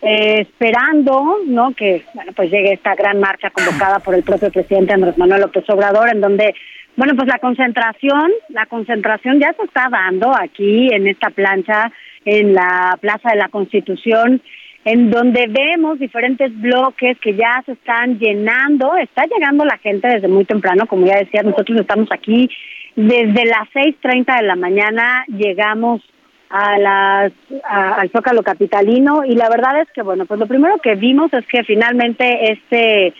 eh, 0.00 0.42
esperando, 0.42 1.38
¿no? 1.46 1.74
Que, 1.74 2.04
bueno, 2.14 2.32
pues 2.36 2.50
llegue 2.50 2.72
esta 2.74 2.94
gran 2.94 3.18
marcha 3.18 3.50
convocada 3.50 3.98
por 3.98 4.14
el 4.14 4.22
propio 4.22 4.50
presidente 4.50 4.92
Andrés 4.92 5.18
Manuel 5.18 5.40
López 5.40 5.64
Obrador, 5.70 6.08
en 6.08 6.20
donde, 6.20 6.54
bueno, 6.96 7.14
pues 7.16 7.26
la 7.28 7.38
concentración, 7.38 8.30
la 8.50 8.66
concentración 8.66 9.40
ya 9.40 9.52
se 9.54 9.64
está 9.64 9.88
dando 9.90 10.32
aquí 10.36 10.88
en 10.92 11.06
esta 11.06 11.30
plancha 11.30 11.90
en 12.24 12.54
la 12.54 12.96
Plaza 13.00 13.30
de 13.30 13.36
la 13.36 13.48
Constitución. 13.48 14.40
en 14.86 15.10
donde 15.10 15.46
vemos 15.48 15.98
diferentes 15.98 16.52
bloques 16.60 17.16
que 17.18 17.32
ya 17.34 17.62
se 17.64 17.72
están 17.72 18.18
llenando. 18.18 18.94
Está 18.96 19.24
llegando 19.24 19.64
la 19.64 19.78
gente 19.78 20.06
desde 20.08 20.28
muy 20.28 20.44
temprano, 20.44 20.84
como 20.86 21.06
ya 21.06 21.16
decía, 21.20 21.42
nosotros 21.42 21.80
estamos 21.80 22.06
aquí 22.12 22.50
desde 22.94 23.46
las 23.46 23.66
6.30 23.72 24.36
de 24.36 24.42
la 24.46 24.56
mañana, 24.56 25.24
llegamos 25.28 26.02
a 26.50 26.78
las 26.78 27.32
a- 27.66 27.94
al 27.94 28.10
Zócalo 28.10 28.42
Capitalino 28.42 29.24
y 29.24 29.34
la 29.36 29.48
verdad 29.48 29.80
es 29.80 29.88
que, 29.94 30.02
bueno, 30.02 30.26
pues 30.26 30.38
lo 30.38 30.46
primero 30.46 30.76
que 30.76 30.96
vimos 30.96 31.32
es 31.32 31.46
que 31.46 31.64
finalmente 31.64 32.52
este 32.52 33.14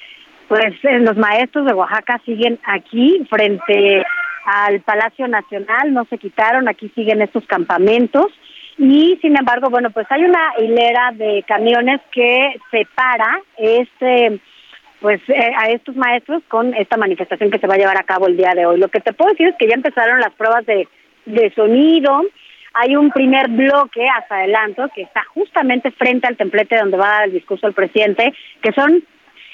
pues 0.55 0.73
eh, 0.85 1.01
los 1.01 1.17
maestros 1.17 1.67
de 1.67 1.73
Oaxaca 1.73 2.21
siguen 2.25 2.61
aquí 2.63 3.27
frente 3.29 4.05
al 4.47 4.81
Palacio 4.83 5.27
Nacional, 5.27 5.93
no 5.93 6.05
se 6.05 6.17
quitaron, 6.17 6.69
aquí 6.69 6.93
siguen 6.95 7.23
estos 7.23 7.45
campamentos 7.47 8.27
y 8.79 9.19
sin 9.21 9.37
embargo, 9.37 9.69
bueno, 9.69 9.91
pues 9.91 10.07
hay 10.11 10.23
una 10.23 10.53
hilera 10.61 11.11
de 11.13 11.43
camiones 11.45 12.01
que 12.13 12.55
separa 12.71 13.41
este 13.57 14.39
pues 15.01 15.21
eh, 15.27 15.51
a 15.59 15.71
estos 15.71 15.97
maestros 15.97 16.45
con 16.47 16.73
esta 16.75 16.99
manifestación 16.99 17.51
que 17.51 17.59
se 17.59 17.67
va 17.67 17.75
a 17.75 17.79
llevar 17.79 17.99
a 17.99 18.05
cabo 18.05 18.29
el 18.29 18.37
día 18.37 18.53
de 18.55 18.65
hoy. 18.65 18.79
Lo 18.79 18.87
que 18.87 19.01
te 19.01 19.13
puedo 19.13 19.33
decir 19.33 19.49
es 19.49 19.57
que 19.59 19.67
ya 19.67 19.75
empezaron 19.75 20.21
las 20.21 20.35
pruebas 20.35 20.65
de, 20.67 20.87
de 21.27 21.53
sonido, 21.57 22.23
hay 22.75 22.95
un 22.95 23.11
primer 23.11 23.49
bloque 23.49 24.09
hasta 24.09 24.37
adelanto 24.37 24.89
que 24.95 25.03
está 25.03 25.25
justamente 25.35 25.91
frente 25.91 26.29
al 26.29 26.37
templete 26.37 26.77
donde 26.77 26.97
va 26.97 27.09
a 27.09 27.15
dar 27.15 27.25
el 27.25 27.33
discurso 27.33 27.67
el 27.67 27.75
presidente, 27.75 28.33
que 28.63 28.71
son 28.71 29.03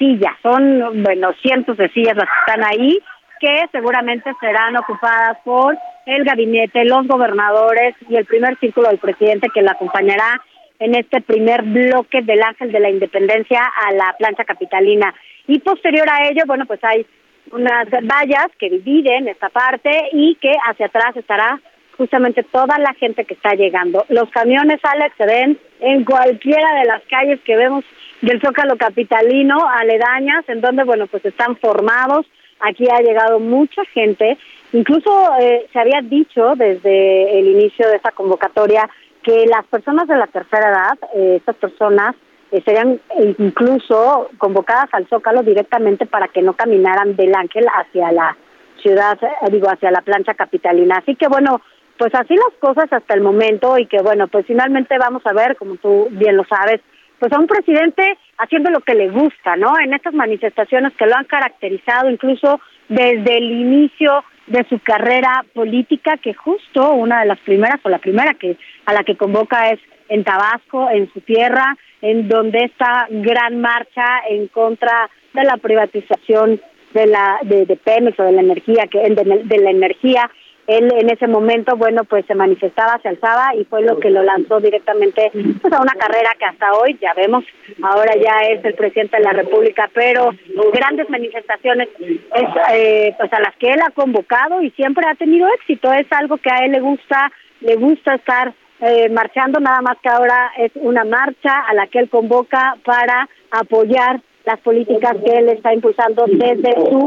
sillas, 0.01 0.35
son, 0.43 1.02
bueno, 1.02 1.32
cientos 1.43 1.77
de 1.77 1.90
sillas 1.90 2.16
las 2.16 2.24
que 2.24 2.52
están 2.52 2.64
ahí, 2.64 2.98
que 3.39 3.66
seguramente 3.70 4.32
serán 4.40 4.77
ocupadas 4.77 5.39
por 5.44 5.77
el 6.06 6.24
gabinete, 6.24 6.85
los 6.86 7.06
gobernadores 7.06 7.94
y 8.09 8.16
el 8.16 8.24
primer 8.24 8.59
círculo 8.59 8.89
del 8.89 8.98
presidente 8.98 9.48
que 9.52 9.62
la 9.62 9.72
acompañará 9.72 10.40
en 10.78 10.94
este 10.94 11.20
primer 11.20 11.62
bloque 11.62 12.22
del 12.22 12.43
Ángel 12.43 12.72
de 12.72 12.81
la 12.81 12.90
Independencia 12.90 13.60
a 13.60 13.93
la 13.93 14.16
plancha 14.18 14.44
capitalina. 14.44 15.14
Y 15.47 15.59
posterior 15.59 16.09
a 16.09 16.28
ello, 16.28 16.43
bueno, 16.47 16.64
pues 16.64 16.82
hay 16.82 17.06
unas 17.52 17.86
vallas 17.90 18.48
que 18.59 18.70
dividen 18.70 19.28
esta 19.28 19.51
parte 19.51 19.90
y 20.12 20.36
que 20.36 20.52
hacia 20.66 20.86
atrás 20.86 21.16
estará 21.16 21.60
justamente 21.98 22.43
toda 22.44 22.78
la 22.78 22.94
gente 22.94 23.27
que 23.27 23.35
está 23.35 23.52
llegando. 23.55 24.06
Los 24.09 24.31
camiones, 24.31 24.81
Alex, 24.82 25.14
se 25.18 25.27
ven 25.27 25.59
en 25.81 26.05
cualquiera 26.05 26.81
de 26.81 26.86
las 26.86 27.02
calles 27.10 27.40
que 27.44 27.56
vemos 27.56 27.85
del 28.22 28.40
Zócalo 28.40 28.76
Capitalino, 28.76 29.56
aledañas, 29.68 30.48
en 30.48 30.60
donde, 30.60 30.84
bueno, 30.84 31.06
pues 31.06 31.24
están 31.24 31.56
formados. 31.56 32.26
Aquí 32.60 32.86
ha 32.90 33.01
llegado 33.01 33.38
mucha 33.38 33.84
gente. 33.86 34.36
Incluso 34.72 35.10
eh, 35.40 35.66
se 35.72 35.78
había 35.78 36.01
dicho 36.02 36.55
desde 36.56 37.38
el 37.38 37.48
inicio 37.48 37.88
de 37.88 37.97
esta 37.97 38.12
convocatoria 38.12 38.88
que 39.22 39.47
las 39.47 39.66
personas 39.66 40.06
de 40.09 40.16
la 40.16 40.26
tercera 40.26 40.68
edad, 40.70 40.98
eh, 41.14 41.36
estas 41.36 41.56
personas, 41.56 42.14
eh, 42.52 42.62
serían 42.64 43.01
incluso 43.38 44.28
convocadas 44.38 44.88
al 44.92 45.06
Zócalo 45.09 45.42
directamente 45.42 46.06
para 46.06 46.28
que 46.28 46.42
no 46.42 46.55
caminaran 46.55 47.14
del 47.14 47.34
Ángel 47.34 47.66
hacia 47.72 48.10
la 48.10 48.36
ciudad, 48.82 49.18
eh, 49.22 49.51
digo, 49.51 49.68
hacia 49.68 49.90
la 49.90 50.01
plancha 50.01 50.34
capitalina. 50.34 50.97
Así 50.97 51.14
que 51.14 51.28
bueno, 51.28 51.60
pues 51.97 52.14
así 52.14 52.34
las 52.34 52.55
cosas 52.59 52.92
hasta 52.92 53.14
el 53.14 53.20
momento 53.20 53.78
y 53.78 53.86
que 53.86 54.02
bueno, 54.02 54.26
pues 54.26 54.47
finalmente 54.47 54.98
vamos 54.98 55.22
a 55.26 55.32
ver, 55.32 55.56
como 55.56 55.76
tú 55.76 56.09
bien 56.10 56.36
lo 56.36 56.44
sabes, 56.44 56.80
pues 57.20 57.32
a 57.32 57.38
un 57.38 57.47
presidente 57.47 58.02
haciendo 58.38 58.70
lo 58.70 58.80
que 58.80 58.94
le 58.94 59.10
gusta, 59.10 59.55
¿no? 59.56 59.78
En 59.78 59.92
estas 59.92 60.14
manifestaciones 60.14 60.94
que 60.94 61.06
lo 61.06 61.14
han 61.14 61.26
caracterizado 61.26 62.10
incluso 62.10 62.60
desde 62.88 63.36
el 63.36 63.52
inicio 63.52 64.24
de 64.47 64.64
su 64.68 64.80
carrera 64.80 65.44
política, 65.55 66.16
que 66.16 66.32
justo 66.34 66.94
una 66.94 67.20
de 67.20 67.26
las 67.26 67.38
primeras 67.40 67.78
o 67.84 67.90
la 67.90 67.98
primera 67.98 68.34
que 68.34 68.56
a 68.86 68.94
la 68.94 69.05
que 69.05 69.16
convoca 69.16 69.70
es 69.70 69.78
en 70.09 70.24
Tabasco, 70.24 70.90
en 70.90 71.12
su 71.12 71.20
tierra, 71.20 71.76
en 72.01 72.26
donde 72.26 72.64
esta 72.64 73.06
gran 73.10 73.60
marcha 73.60 74.22
en 74.28 74.48
contra 74.48 75.09
de 75.34 75.44
la 75.44 75.59
privatización 75.59 76.60
de 76.94 77.06
la 77.06 77.38
de, 77.42 77.66
de 77.66 77.76
Pemex 77.76 78.18
o 78.18 78.24
de 78.24 78.32
la 78.32 78.40
energía 78.40 78.86
que 78.90 78.98
de, 78.98 79.42
de 79.44 79.59
la 79.59 79.70
energía 79.70 80.30
él 80.66 80.92
en 80.96 81.10
ese 81.10 81.26
momento, 81.26 81.76
bueno, 81.76 82.04
pues 82.04 82.24
se 82.26 82.34
manifestaba, 82.34 82.98
se 83.02 83.08
alzaba 83.08 83.54
y 83.54 83.64
fue 83.64 83.82
lo 83.82 83.98
que 83.98 84.10
lo 84.10 84.22
lanzó 84.22 84.60
directamente 84.60 85.30
pues, 85.60 85.72
a 85.72 85.80
una 85.80 85.94
carrera 85.94 86.30
que 86.38 86.44
hasta 86.44 86.72
hoy, 86.74 86.98
ya 87.00 87.12
vemos, 87.14 87.44
ahora 87.82 88.14
ya 88.16 88.48
es 88.48 88.64
el 88.64 88.74
presidente 88.74 89.16
de 89.16 89.24
la 89.24 89.32
República, 89.32 89.90
pero 89.92 90.30
grandes 90.72 91.08
manifestaciones 91.10 91.88
es, 91.98 92.48
eh, 92.72 93.14
pues 93.18 93.32
a 93.32 93.40
las 93.40 93.56
que 93.56 93.70
él 93.70 93.80
ha 93.82 93.90
convocado 93.90 94.62
y 94.62 94.70
siempre 94.70 95.06
ha 95.08 95.14
tenido 95.14 95.48
éxito, 95.54 95.92
es 95.92 96.06
algo 96.12 96.36
que 96.36 96.50
a 96.50 96.64
él 96.64 96.72
le 96.72 96.80
gusta, 96.80 97.32
le 97.60 97.76
gusta 97.76 98.14
estar 98.14 98.52
eh, 98.80 99.08
marchando, 99.10 99.60
nada 99.60 99.82
más 99.82 99.98
que 100.02 100.08
ahora 100.08 100.52
es 100.56 100.72
una 100.76 101.04
marcha 101.04 101.52
a 101.68 101.74
la 101.74 101.86
que 101.88 101.98
él 101.98 102.08
convoca 102.08 102.76
para 102.84 103.28
apoyar 103.50 104.20
las 104.44 104.58
políticas 104.60 105.16
que 105.24 105.32
él 105.38 105.48
está 105.50 105.74
impulsando 105.74 106.24
desde 106.26 106.72
su 106.88 106.98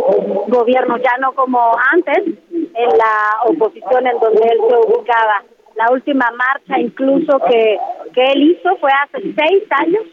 gobierno, 0.48 0.98
ya 0.98 1.18
no 1.20 1.34
como 1.34 1.60
antes, 1.92 2.24
en 2.52 2.98
la 2.98 3.42
oposición 3.46 4.08
en 4.08 4.20
donde 4.20 4.44
él 4.44 4.60
se 4.70 4.76
ubicaba. 4.76 5.44
La 5.76 5.92
última 5.92 6.30
marcha 6.32 6.80
incluso 6.80 7.40
que, 7.50 7.78
que 8.14 8.26
él 8.34 8.44
hizo 8.44 8.76
fue 8.78 8.92
hace 8.92 9.22
seis 9.22 9.64
años 9.72 10.04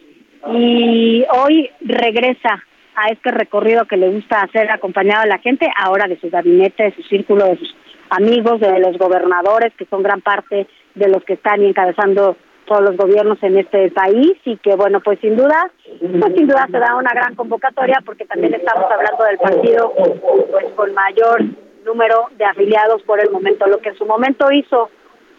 y 0.55 1.25
hoy 1.45 1.71
regresa 1.81 2.65
a 2.95 3.09
este 3.09 3.31
recorrido 3.31 3.85
que 3.85 3.97
le 3.97 4.09
gusta 4.09 4.43
hacer 4.43 4.71
acompañado 4.71 5.23
de 5.23 5.29
la 5.29 5.39
gente, 5.39 5.71
ahora 5.77 6.07
de 6.09 6.19
su 6.19 6.31
gabinete, 6.31 6.85
de 6.85 6.95
su 6.95 7.03
círculo, 7.03 7.45
de 7.45 7.57
sus 7.57 7.75
amigos, 8.11 8.61
de 8.61 8.79
los 8.81 8.97
gobernadores, 8.99 9.73
que 9.77 9.87
son 9.87 10.03
gran 10.03 10.21
parte 10.21 10.67
de 10.95 11.09
los 11.09 11.23
que 11.25 11.35
están 11.35 11.63
encabezando 11.63 12.37
todos 12.71 12.83
los 12.83 12.97
gobiernos 12.97 13.43
en 13.43 13.59
este 13.59 13.91
país 13.91 14.35
y 14.45 14.57
que 14.59 14.77
bueno 14.77 15.01
pues 15.01 15.19
sin 15.19 15.37
duda 15.37 15.69
pues 15.99 16.35
sin 16.37 16.47
duda 16.47 16.69
será 16.71 16.95
una 16.95 17.11
gran 17.11 17.35
convocatoria 17.35 18.01
porque 18.07 18.25
también 18.27 18.55
estamos 18.55 18.85
hablando 18.89 19.25
del 19.25 19.39
partido 19.39 19.93
pues 20.53 20.67
con 20.77 20.95
mayor 20.95 21.43
número 21.85 22.29
de 22.39 22.45
afiliados 22.45 23.03
por 23.03 23.19
el 23.19 23.29
momento 23.33 23.67
lo 23.67 23.79
que 23.79 23.89
en 23.89 23.97
su 23.97 24.07
momento 24.07 24.53
hizo 24.53 24.89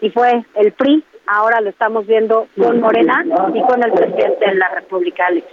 y 0.02 0.10
fue 0.10 0.44
el 0.56 0.74
PRI 0.74 1.06
ahora 1.26 1.62
lo 1.62 1.70
estamos 1.70 2.06
viendo 2.06 2.48
con 2.62 2.82
Morena 2.82 3.24
y 3.54 3.62
con 3.62 3.82
el 3.82 3.94
presidente 3.94 4.48
de 4.48 4.56
la 4.56 4.68
República 4.76 5.28
Alex 5.28 5.48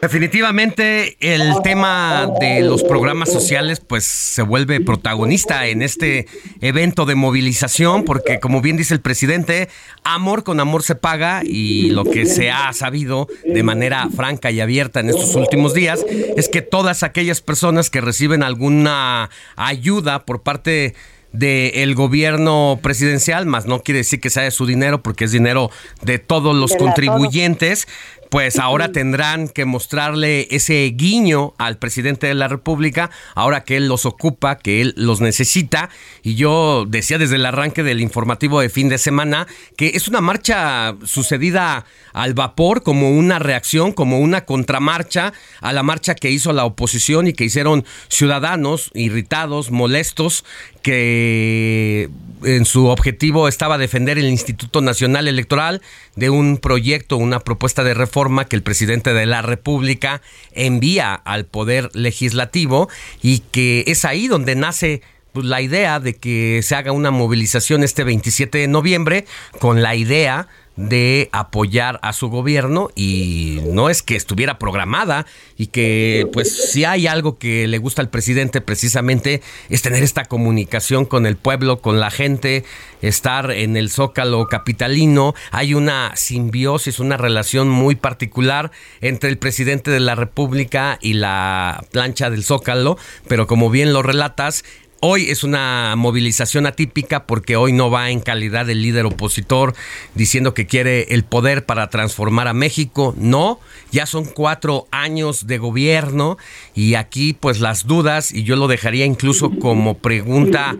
Definitivamente 0.00 1.16
el 1.18 1.54
tema 1.64 2.28
de 2.38 2.60
los 2.60 2.84
programas 2.84 3.32
sociales 3.32 3.80
pues 3.80 4.04
se 4.04 4.42
vuelve 4.42 4.80
protagonista 4.80 5.66
en 5.66 5.82
este 5.82 6.28
evento 6.60 7.04
de 7.04 7.16
movilización 7.16 8.04
porque 8.04 8.38
como 8.38 8.60
bien 8.60 8.76
dice 8.76 8.94
el 8.94 9.00
presidente, 9.00 9.68
amor 10.04 10.44
con 10.44 10.60
amor 10.60 10.84
se 10.84 10.94
paga 10.94 11.42
y 11.44 11.90
lo 11.90 12.04
que 12.04 12.26
se 12.26 12.48
ha 12.52 12.72
sabido 12.74 13.26
de 13.44 13.62
manera 13.64 14.08
franca 14.14 14.52
y 14.52 14.60
abierta 14.60 15.00
en 15.00 15.08
estos 15.08 15.34
últimos 15.34 15.74
días 15.74 16.06
es 16.36 16.48
que 16.48 16.62
todas 16.62 17.02
aquellas 17.02 17.40
personas 17.40 17.90
que 17.90 18.00
reciben 18.00 18.44
alguna 18.44 19.30
ayuda 19.56 20.24
por 20.24 20.42
parte 20.42 20.94
del 21.32 21.94
gobierno 21.94 22.78
presidencial, 22.82 23.44
más 23.46 23.66
no 23.66 23.80
quiere 23.80 23.98
decir 23.98 24.20
que 24.20 24.30
sea 24.30 24.44
de 24.44 24.50
su 24.50 24.66
dinero 24.66 25.02
porque 25.02 25.24
es 25.24 25.32
dinero 25.32 25.70
de 26.02 26.18
todos 26.18 26.56
los 26.56 26.72
De 26.72 26.78
contribuyentes, 26.78 27.86
pues 28.30 28.58
ahora 28.58 28.92
tendrán 28.92 29.48
que 29.48 29.64
mostrarle 29.64 30.48
ese 30.50 30.84
guiño 30.94 31.54
al 31.58 31.78
presidente 31.78 32.26
de 32.26 32.34
la 32.34 32.48
República, 32.48 33.10
ahora 33.34 33.64
que 33.64 33.76
él 33.76 33.88
los 33.88 34.06
ocupa, 34.06 34.58
que 34.58 34.80
él 34.80 34.94
los 34.96 35.20
necesita. 35.20 35.90
Y 36.22 36.34
yo 36.34 36.84
decía 36.86 37.18
desde 37.18 37.36
el 37.36 37.46
arranque 37.46 37.82
del 37.82 38.00
informativo 38.00 38.60
de 38.60 38.68
fin 38.68 38.88
de 38.88 38.98
semana 38.98 39.46
que 39.76 39.88
es 39.94 40.08
una 40.08 40.20
marcha 40.20 40.96
sucedida 41.04 41.84
al 42.12 42.34
vapor, 42.34 42.82
como 42.82 43.10
una 43.10 43.38
reacción, 43.38 43.92
como 43.92 44.18
una 44.18 44.44
contramarcha 44.44 45.32
a 45.60 45.72
la 45.72 45.82
marcha 45.82 46.14
que 46.14 46.30
hizo 46.30 46.52
la 46.52 46.64
oposición 46.64 47.28
y 47.28 47.32
que 47.32 47.44
hicieron 47.44 47.84
ciudadanos 48.08 48.90
irritados, 48.94 49.70
molestos, 49.70 50.44
que 50.82 52.08
en 52.44 52.64
su 52.64 52.86
objetivo 52.86 53.48
estaba 53.48 53.78
defender 53.78 54.18
el 54.18 54.26
Instituto 54.26 54.80
Nacional 54.80 55.28
Electoral 55.28 55.82
de 56.16 56.30
un 56.30 56.58
proyecto, 56.58 57.16
una 57.16 57.40
propuesta 57.40 57.84
de 57.84 57.94
reforma 57.94 58.46
que 58.46 58.56
el 58.56 58.62
presidente 58.62 59.12
de 59.12 59.26
la 59.26 59.42
República 59.42 60.22
envía 60.52 61.14
al 61.14 61.46
Poder 61.46 61.90
Legislativo 61.94 62.88
y 63.22 63.40
que 63.50 63.84
es 63.86 64.04
ahí 64.04 64.28
donde 64.28 64.54
nace 64.54 65.02
pues, 65.32 65.46
la 65.46 65.60
idea 65.60 66.00
de 66.00 66.14
que 66.14 66.60
se 66.62 66.74
haga 66.74 66.92
una 66.92 67.10
movilización 67.10 67.82
este 67.82 68.04
27 68.04 68.58
de 68.58 68.68
noviembre 68.68 69.26
con 69.58 69.82
la 69.82 69.94
idea 69.94 70.48
de 70.78 71.28
apoyar 71.32 71.98
a 72.02 72.12
su 72.12 72.28
gobierno 72.28 72.90
y 72.94 73.58
no 73.66 73.90
es 73.90 74.04
que 74.04 74.14
estuviera 74.14 74.60
programada 74.60 75.26
y 75.56 75.66
que 75.66 76.28
pues 76.32 76.70
si 76.70 76.84
hay 76.84 77.08
algo 77.08 77.36
que 77.36 77.66
le 77.66 77.78
gusta 77.78 78.00
al 78.00 78.10
presidente 78.10 78.60
precisamente 78.60 79.42
es 79.70 79.82
tener 79.82 80.04
esta 80.04 80.26
comunicación 80.26 81.04
con 81.04 81.26
el 81.26 81.36
pueblo, 81.36 81.80
con 81.80 81.98
la 81.98 82.12
gente, 82.12 82.64
estar 83.02 83.50
en 83.50 83.76
el 83.76 83.90
zócalo 83.90 84.46
capitalino, 84.46 85.34
hay 85.50 85.74
una 85.74 86.12
simbiosis, 86.14 87.00
una 87.00 87.16
relación 87.16 87.68
muy 87.68 87.96
particular 87.96 88.70
entre 89.00 89.30
el 89.30 89.38
presidente 89.38 89.90
de 89.90 90.00
la 90.00 90.14
República 90.14 90.98
y 91.02 91.14
la 91.14 91.84
plancha 91.90 92.30
del 92.30 92.44
zócalo, 92.44 92.98
pero 93.26 93.48
como 93.48 93.68
bien 93.68 93.92
lo 93.92 94.02
relatas, 94.04 94.64
Hoy 95.00 95.30
es 95.30 95.44
una 95.44 95.94
movilización 95.96 96.66
atípica 96.66 97.24
porque 97.24 97.54
hoy 97.54 97.72
no 97.72 97.88
va 97.88 98.10
en 98.10 98.18
calidad 98.18 98.66
de 98.66 98.74
líder 98.74 99.06
opositor 99.06 99.76
diciendo 100.16 100.54
que 100.54 100.66
quiere 100.66 101.14
el 101.14 101.22
poder 101.22 101.64
para 101.64 101.88
transformar 101.88 102.48
a 102.48 102.52
México. 102.52 103.14
No, 103.16 103.60
ya 103.92 104.06
son 104.06 104.24
cuatro 104.24 104.88
años 104.90 105.46
de 105.46 105.58
gobierno 105.58 106.36
y 106.74 106.96
aquí 106.96 107.32
pues 107.32 107.60
las 107.60 107.86
dudas, 107.86 108.32
y 108.32 108.42
yo 108.42 108.56
lo 108.56 108.66
dejaría 108.66 109.04
incluso 109.04 109.52
como 109.60 109.98
pregunta, 109.98 110.76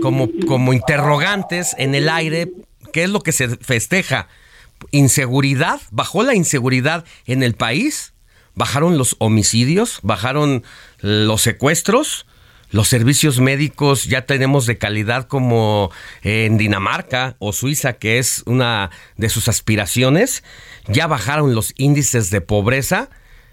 como, 0.00 0.28
como 0.48 0.72
interrogantes 0.72 1.76
en 1.78 1.94
el 1.94 2.08
aire, 2.08 2.50
¿qué 2.92 3.04
es 3.04 3.10
lo 3.10 3.20
que 3.20 3.30
se 3.30 3.48
festeja? 3.58 4.26
¿Inseguridad? 4.90 5.80
¿Bajó 5.92 6.24
la 6.24 6.34
inseguridad 6.34 7.04
en 7.26 7.44
el 7.44 7.54
país? 7.54 8.12
¿Bajaron 8.56 8.98
los 8.98 9.14
homicidios? 9.20 10.00
¿Bajaron 10.02 10.64
los 10.98 11.42
secuestros? 11.42 12.26
Los 12.72 12.88
servicios 12.88 13.38
médicos 13.38 14.06
ya 14.06 14.24
tenemos 14.24 14.64
de 14.64 14.78
calidad 14.78 15.28
como 15.28 15.90
en 16.22 16.56
Dinamarca 16.56 17.36
o 17.38 17.52
Suiza, 17.52 17.92
que 17.92 18.18
es 18.18 18.42
una 18.46 18.90
de 19.18 19.28
sus 19.28 19.48
aspiraciones. 19.48 20.42
Ya 20.88 21.06
bajaron 21.06 21.54
los 21.54 21.74
índices 21.76 22.30
de 22.30 22.40
pobreza. 22.40 23.10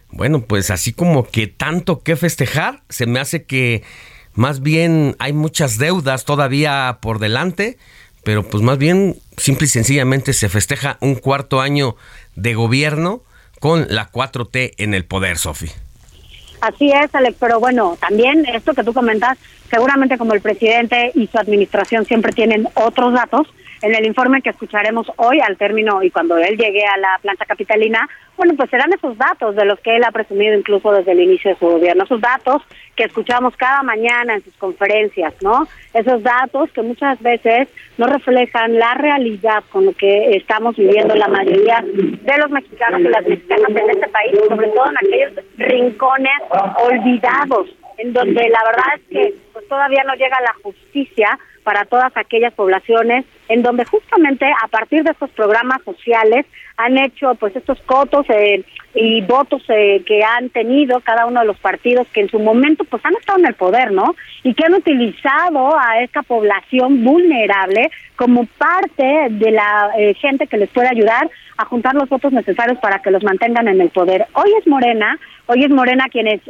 Bueno, 0.09 0.45
pues 0.45 0.71
así 0.71 0.93
como 0.93 1.27
que 1.27 1.47
tanto 1.47 2.01
que 2.01 2.15
festejar, 2.15 2.81
se 2.87 3.07
me 3.07 3.19
hace 3.19 3.43
que 3.43 3.83
más 4.33 4.61
bien 4.61 5.17
hay 5.19 5.33
muchas 5.33 5.77
deudas 5.77 6.23
todavía 6.23 6.99
por 7.01 7.19
delante, 7.19 7.77
pero 8.23 8.47
pues 8.47 8.63
más 8.63 8.77
bien 8.77 9.19
simple 9.35 9.65
y 9.65 9.69
sencillamente 9.69 10.31
se 10.31 10.47
festeja 10.47 10.97
un 11.01 11.15
cuarto 11.15 11.59
año 11.59 11.97
de 12.35 12.53
gobierno 12.53 13.21
con 13.59 13.85
la 13.89 14.09
4T 14.09 14.75
en 14.77 14.93
el 14.93 15.03
poder, 15.03 15.37
Sofi. 15.37 15.69
Así 16.61 16.91
es, 16.91 17.13
Alex, 17.13 17.37
pero 17.39 17.59
bueno, 17.59 17.97
también 17.99 18.45
esto 18.45 18.73
que 18.73 18.83
tú 18.83 18.93
comentas, 18.93 19.37
seguramente 19.69 20.17
como 20.17 20.33
el 20.33 20.41
presidente 20.41 21.11
y 21.15 21.27
su 21.27 21.37
administración 21.37 22.05
siempre 22.05 22.33
tienen 22.33 22.67
otros 22.73 23.13
datos, 23.13 23.47
en 23.81 23.95
el 23.95 24.05
informe 24.05 24.41
que 24.41 24.49
escucharemos 24.49 25.11
hoy 25.17 25.39
al 25.39 25.57
término 25.57 26.03
y 26.03 26.11
cuando 26.11 26.37
él 26.37 26.57
llegue 26.57 26.85
a 26.85 26.97
la 26.97 27.17
planta 27.21 27.45
capitalina, 27.45 28.07
bueno, 28.35 28.53
pues 28.55 28.69
serán 28.69 28.91
esos 28.93 29.17
datos 29.17 29.55
de 29.55 29.65
los 29.65 29.79
que 29.79 29.95
él 29.95 30.03
ha 30.03 30.11
presumido 30.11 30.57
incluso 30.57 30.91
desde 30.91 31.11
el 31.11 31.21
inicio 31.21 31.51
de 31.51 31.57
su 31.57 31.67
gobierno, 31.67 32.03
esos 32.03 32.21
datos 32.21 32.61
que 32.95 33.03
escuchamos 33.05 33.55
cada 33.55 33.83
mañana 33.83 34.35
en 34.35 34.43
sus 34.43 34.53
conferencias, 34.55 35.33
¿no? 35.41 35.67
Esos 35.93 36.21
datos 36.23 36.71
que 36.71 36.81
muchas 36.81 37.21
veces 37.21 37.67
no 37.97 38.07
reflejan 38.07 38.77
la 38.77 38.93
realidad 38.95 39.63
con 39.69 39.85
lo 39.85 39.93
que 39.93 40.35
estamos 40.35 40.75
viviendo 40.75 41.15
la 41.15 41.27
mayoría 41.27 41.83
de 41.83 42.37
los 42.37 42.49
mexicanos 42.49 43.01
y 43.01 43.03
las 43.03 43.25
mexicanas 43.25 43.69
en 43.69 43.89
este 43.89 44.07
país, 44.09 44.39
sobre 44.47 44.67
todo 44.67 44.85
en 44.89 44.97
aquellos 44.97 45.45
rincones 45.57 46.41
olvidados, 46.77 47.69
en 47.97 48.13
donde 48.13 48.49
la 48.49 48.63
verdad 48.65 48.93
es 48.95 49.01
que 49.09 49.35
pues, 49.53 49.67
todavía 49.67 50.03
no 50.05 50.13
llega 50.15 50.37
la 50.41 50.53
justicia 50.63 51.39
para 51.69 51.85
todas 51.85 52.11
aquellas 52.17 52.51
poblaciones 52.55 53.25
en 53.47 53.61
donde 53.61 53.85
justamente 53.85 54.43
a 54.45 54.67
partir 54.69 55.03
de 55.03 55.11
estos 55.11 55.29
programas 55.29 55.83
sociales 55.83 56.47
han 56.77 56.97
hecho 56.97 57.35
pues 57.35 57.55
estos 57.55 57.79
cotos 57.81 58.25
eh, 58.29 58.63
y 58.95 59.21
votos 59.21 59.61
eh, 59.67 60.01
que 60.03 60.23
han 60.23 60.49
tenido 60.49 60.99
cada 61.01 61.27
uno 61.27 61.41
de 61.41 61.45
los 61.45 61.59
partidos 61.59 62.07
que 62.11 62.21
en 62.21 62.29
su 62.29 62.39
momento 62.39 62.85
pues 62.85 63.05
han 63.05 63.13
estado 63.13 63.37
en 63.37 63.45
el 63.45 63.53
poder, 63.53 63.91
¿no? 63.91 64.15
Y 64.41 64.55
que 64.55 64.65
han 64.65 64.73
utilizado 64.73 65.77
a 65.77 66.01
esta 66.01 66.23
población 66.23 67.03
vulnerable 67.03 67.91
como 68.15 68.47
parte 68.57 69.27
de 69.29 69.51
la 69.51 69.91
eh, 69.95 70.15
gente 70.15 70.47
que 70.47 70.57
les 70.57 70.71
puede 70.71 70.87
ayudar 70.87 71.29
a 71.57 71.65
juntar 71.65 71.93
los 71.93 72.09
votos 72.09 72.33
necesarios 72.33 72.79
para 72.79 72.97
que 72.97 73.11
los 73.11 73.23
mantengan 73.23 73.67
en 73.67 73.79
el 73.79 73.89
poder. 73.89 74.25
Hoy 74.33 74.51
es 74.59 74.65
Morena, 74.65 75.19
hoy 75.45 75.65
es 75.65 75.69
Morena 75.69 76.05
quienes 76.09 76.41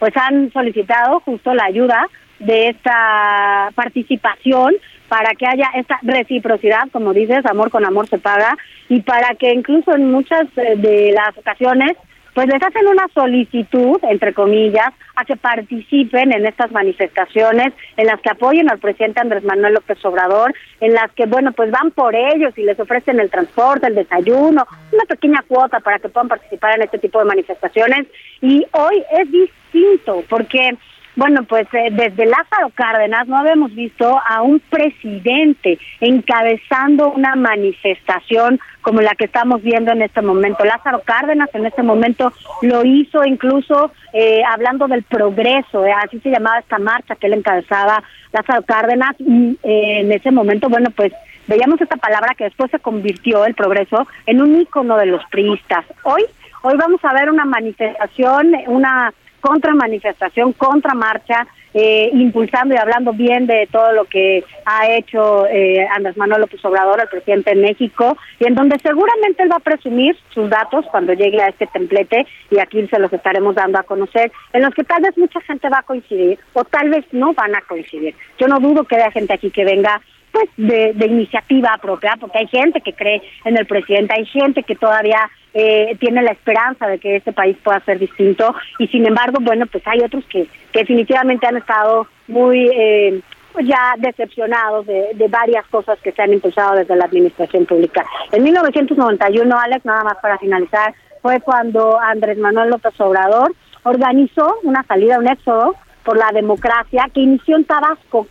pues 0.00 0.16
han 0.16 0.50
solicitado 0.50 1.20
justo 1.20 1.54
la 1.54 1.66
ayuda 1.66 2.08
de 2.40 2.68
esta 2.70 3.70
participación 3.74 4.74
para 5.08 5.34
que 5.34 5.46
haya 5.46 5.66
esta 5.74 5.98
reciprocidad, 6.02 6.88
como 6.92 7.12
dices, 7.12 7.44
amor 7.46 7.70
con 7.70 7.84
amor 7.84 8.06
se 8.06 8.18
paga, 8.18 8.56
y 8.88 9.00
para 9.02 9.34
que 9.34 9.52
incluso 9.52 9.94
en 9.94 10.10
muchas 10.10 10.46
eh, 10.56 10.76
de 10.76 11.12
las 11.12 11.36
ocasiones, 11.36 11.96
pues 12.34 12.46
les 12.46 12.62
hacen 12.62 12.86
una 12.86 13.06
solicitud, 13.12 13.98
entre 14.02 14.32
comillas, 14.32 14.90
a 15.16 15.24
que 15.24 15.36
participen 15.36 16.32
en 16.32 16.46
estas 16.46 16.70
manifestaciones, 16.70 17.72
en 17.96 18.06
las 18.06 18.20
que 18.20 18.30
apoyen 18.30 18.70
al 18.70 18.78
presidente 18.78 19.20
Andrés 19.20 19.42
Manuel 19.42 19.74
López 19.74 19.98
Obrador, 20.04 20.54
en 20.80 20.94
las 20.94 21.10
que, 21.12 21.26
bueno, 21.26 21.52
pues 21.52 21.70
van 21.70 21.90
por 21.90 22.14
ellos 22.14 22.56
y 22.56 22.62
les 22.62 22.78
ofrecen 22.78 23.18
el 23.18 23.30
transporte, 23.30 23.88
el 23.88 23.96
desayuno, 23.96 24.66
una 24.92 25.04
pequeña 25.08 25.42
cuota 25.46 25.80
para 25.80 25.98
que 25.98 26.08
puedan 26.08 26.28
participar 26.28 26.76
en 26.76 26.82
este 26.82 26.98
tipo 26.98 27.18
de 27.18 27.24
manifestaciones. 27.24 28.06
Y 28.40 28.64
hoy 28.72 29.02
es 29.18 29.30
distinto, 29.30 30.22
porque 30.28 30.76
bueno, 31.16 31.42
pues 31.44 31.66
eh, 31.72 31.88
desde 31.90 32.26
Lázaro 32.26 32.70
Cárdenas 32.74 33.26
no 33.26 33.36
habíamos 33.36 33.74
visto 33.74 34.18
a 34.26 34.42
un 34.42 34.60
presidente 34.60 35.78
encabezando 36.00 37.12
una 37.12 37.34
manifestación 37.36 38.60
como 38.80 39.00
la 39.00 39.14
que 39.14 39.24
estamos 39.24 39.62
viendo 39.62 39.92
en 39.92 40.02
este 40.02 40.22
momento. 40.22 40.64
Lázaro 40.64 41.02
Cárdenas 41.04 41.48
en 41.52 41.66
este 41.66 41.82
momento 41.82 42.32
lo 42.62 42.84
hizo 42.84 43.24
incluso 43.24 43.92
eh, 44.12 44.42
hablando 44.48 44.86
del 44.88 45.02
progreso, 45.02 45.84
eh, 45.84 45.92
así 45.92 46.20
se 46.20 46.30
llamaba 46.30 46.60
esta 46.60 46.78
marcha 46.78 47.16
que 47.16 47.26
él 47.26 47.34
encabezaba 47.34 48.02
Lázaro 48.32 48.62
Cárdenas 48.62 49.16
y 49.18 49.58
en 49.62 50.12
ese 50.12 50.30
momento, 50.30 50.68
bueno, 50.68 50.90
pues 50.90 51.12
veíamos 51.46 51.80
esta 51.80 51.96
palabra 51.96 52.34
que 52.36 52.44
después 52.44 52.70
se 52.70 52.78
convirtió, 52.78 53.44
el 53.44 53.54
progreso, 53.54 54.06
en 54.26 54.40
un 54.40 54.60
ícono 54.60 54.96
de 54.96 55.06
los 55.06 55.22
priistas. 55.30 55.84
Hoy, 56.04 56.24
hoy 56.62 56.76
vamos 56.76 57.04
a 57.04 57.12
ver 57.12 57.28
una 57.28 57.44
manifestación, 57.44 58.54
una 58.68 59.12
contra 59.40 59.74
manifestación, 59.74 60.52
contra 60.52 60.94
marcha, 60.94 61.46
eh, 61.72 62.10
impulsando 62.12 62.74
y 62.74 62.78
hablando 62.78 63.12
bien 63.12 63.46
de 63.46 63.68
todo 63.70 63.92
lo 63.92 64.04
que 64.04 64.44
ha 64.64 64.88
hecho 64.88 65.46
eh, 65.46 65.86
Andrés 65.94 66.16
Manuel 66.16 66.40
López 66.40 66.64
Obrador, 66.64 67.00
el 67.00 67.08
presidente 67.08 67.54
de 67.54 67.62
México, 67.62 68.16
y 68.38 68.46
en 68.46 68.54
donde 68.54 68.78
seguramente 68.80 69.42
él 69.42 69.52
va 69.52 69.56
a 69.56 69.60
presumir 69.60 70.16
sus 70.30 70.50
datos 70.50 70.84
cuando 70.90 71.12
llegue 71.12 71.40
a 71.40 71.48
este 71.48 71.66
templete, 71.68 72.26
y 72.50 72.58
aquí 72.58 72.86
se 72.88 72.98
los 72.98 73.12
estaremos 73.12 73.54
dando 73.54 73.78
a 73.78 73.84
conocer, 73.84 74.32
en 74.52 74.62
los 74.62 74.74
que 74.74 74.84
tal 74.84 75.02
vez 75.02 75.16
mucha 75.16 75.40
gente 75.42 75.68
va 75.68 75.78
a 75.78 75.84
coincidir, 75.84 76.38
o 76.54 76.64
tal 76.64 76.90
vez 76.90 77.04
no 77.12 77.32
van 77.34 77.54
a 77.54 77.60
coincidir. 77.62 78.14
Yo 78.38 78.48
no 78.48 78.58
dudo 78.58 78.84
que 78.84 78.96
haya 78.96 79.10
gente 79.12 79.34
aquí 79.34 79.50
que 79.50 79.64
venga 79.64 80.00
pues 80.32 80.48
de, 80.56 80.92
de 80.94 81.06
iniciativa 81.06 81.76
propia, 81.82 82.16
porque 82.20 82.38
hay 82.38 82.46
gente 82.46 82.80
que 82.80 82.92
cree 82.92 83.20
en 83.44 83.56
el 83.56 83.66
presidente, 83.66 84.14
hay 84.16 84.26
gente 84.26 84.62
que 84.62 84.76
todavía 84.76 85.28
eh, 85.54 85.96
tiene 85.98 86.22
la 86.22 86.32
esperanza 86.32 86.86
de 86.86 86.98
que 86.98 87.16
este 87.16 87.32
país 87.32 87.56
pueda 87.62 87.80
ser 87.80 87.98
distinto 87.98 88.54
y 88.78 88.86
sin 88.88 89.06
embargo, 89.06 89.38
bueno, 89.40 89.66
pues 89.66 89.86
hay 89.86 90.00
otros 90.00 90.24
que, 90.26 90.48
definitivamente 90.72 91.46
han 91.46 91.56
estado 91.56 92.06
muy 92.28 92.70
eh, 92.72 93.20
pues 93.52 93.66
ya 93.66 93.94
decepcionados 93.98 94.86
de, 94.86 95.08
de 95.14 95.28
varias 95.28 95.66
cosas 95.66 95.98
que 96.00 96.12
se 96.12 96.22
han 96.22 96.32
impulsado 96.32 96.76
desde 96.76 96.94
la 96.94 97.06
administración 97.06 97.66
pública. 97.66 98.04
En 98.30 98.44
1991, 98.44 99.58
Alex, 99.58 99.84
nada 99.84 100.04
más 100.04 100.16
para 100.22 100.38
finalizar, 100.38 100.94
fue 101.20 101.40
cuando 101.40 101.98
Andrés 101.98 102.38
Manuel 102.38 102.70
López 102.70 102.98
Obrador 103.00 103.52
organizó 103.82 104.56
una 104.62 104.82
salida, 104.84 105.18
un 105.18 105.28
éxodo 105.28 105.74
por 106.04 106.16
la 106.16 106.30
democracia 106.32 107.08
que 107.12 107.20
inició 107.20 107.56
en 107.56 107.64
Tabasco. 107.64 108.26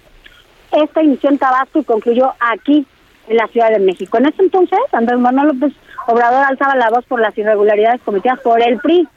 Esta 0.72 1.04
inició 1.04 1.30
en 1.30 1.38
Tabasco 1.38 1.80
y 1.80 1.84
concluyó 1.84 2.34
aquí, 2.40 2.86
en 3.28 3.38
la 3.38 3.48
Ciudad 3.48 3.70
de 3.70 3.80
México. 3.80 4.18
En 4.18 4.26
ese 4.26 4.42
entonces, 4.42 4.80
Andrés 4.92 5.20
Manuel 5.20 5.50
López 5.50 5.74
Obrador 6.10 6.44
alzaba 6.44 6.76
la 6.76 6.90
voz 6.90 7.06
por 7.06 7.22
las 7.22 7.38
irregularidades 7.38 8.02
cometidas 8.02 8.40
por 8.40 8.60
el 8.62 8.80
PRI 8.80 9.08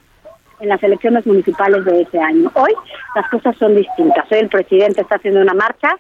en 0.60 0.69
las 0.69 0.82
elecciones 0.82 1.27
municipales 1.27 1.86
de 1.86 2.02
ese 2.02 2.20
año. 2.20 2.52
Hoy 2.55 2.74
las 3.16 3.28
cosas 3.31 3.56
son 3.56 3.74
distintas. 3.74 4.31
Hoy 4.31 4.40
el 4.40 4.48
presidente 4.51 5.01
está 5.01 5.16
haciendo 5.16 5.40
una 5.40 5.55
marcha 5.55 5.97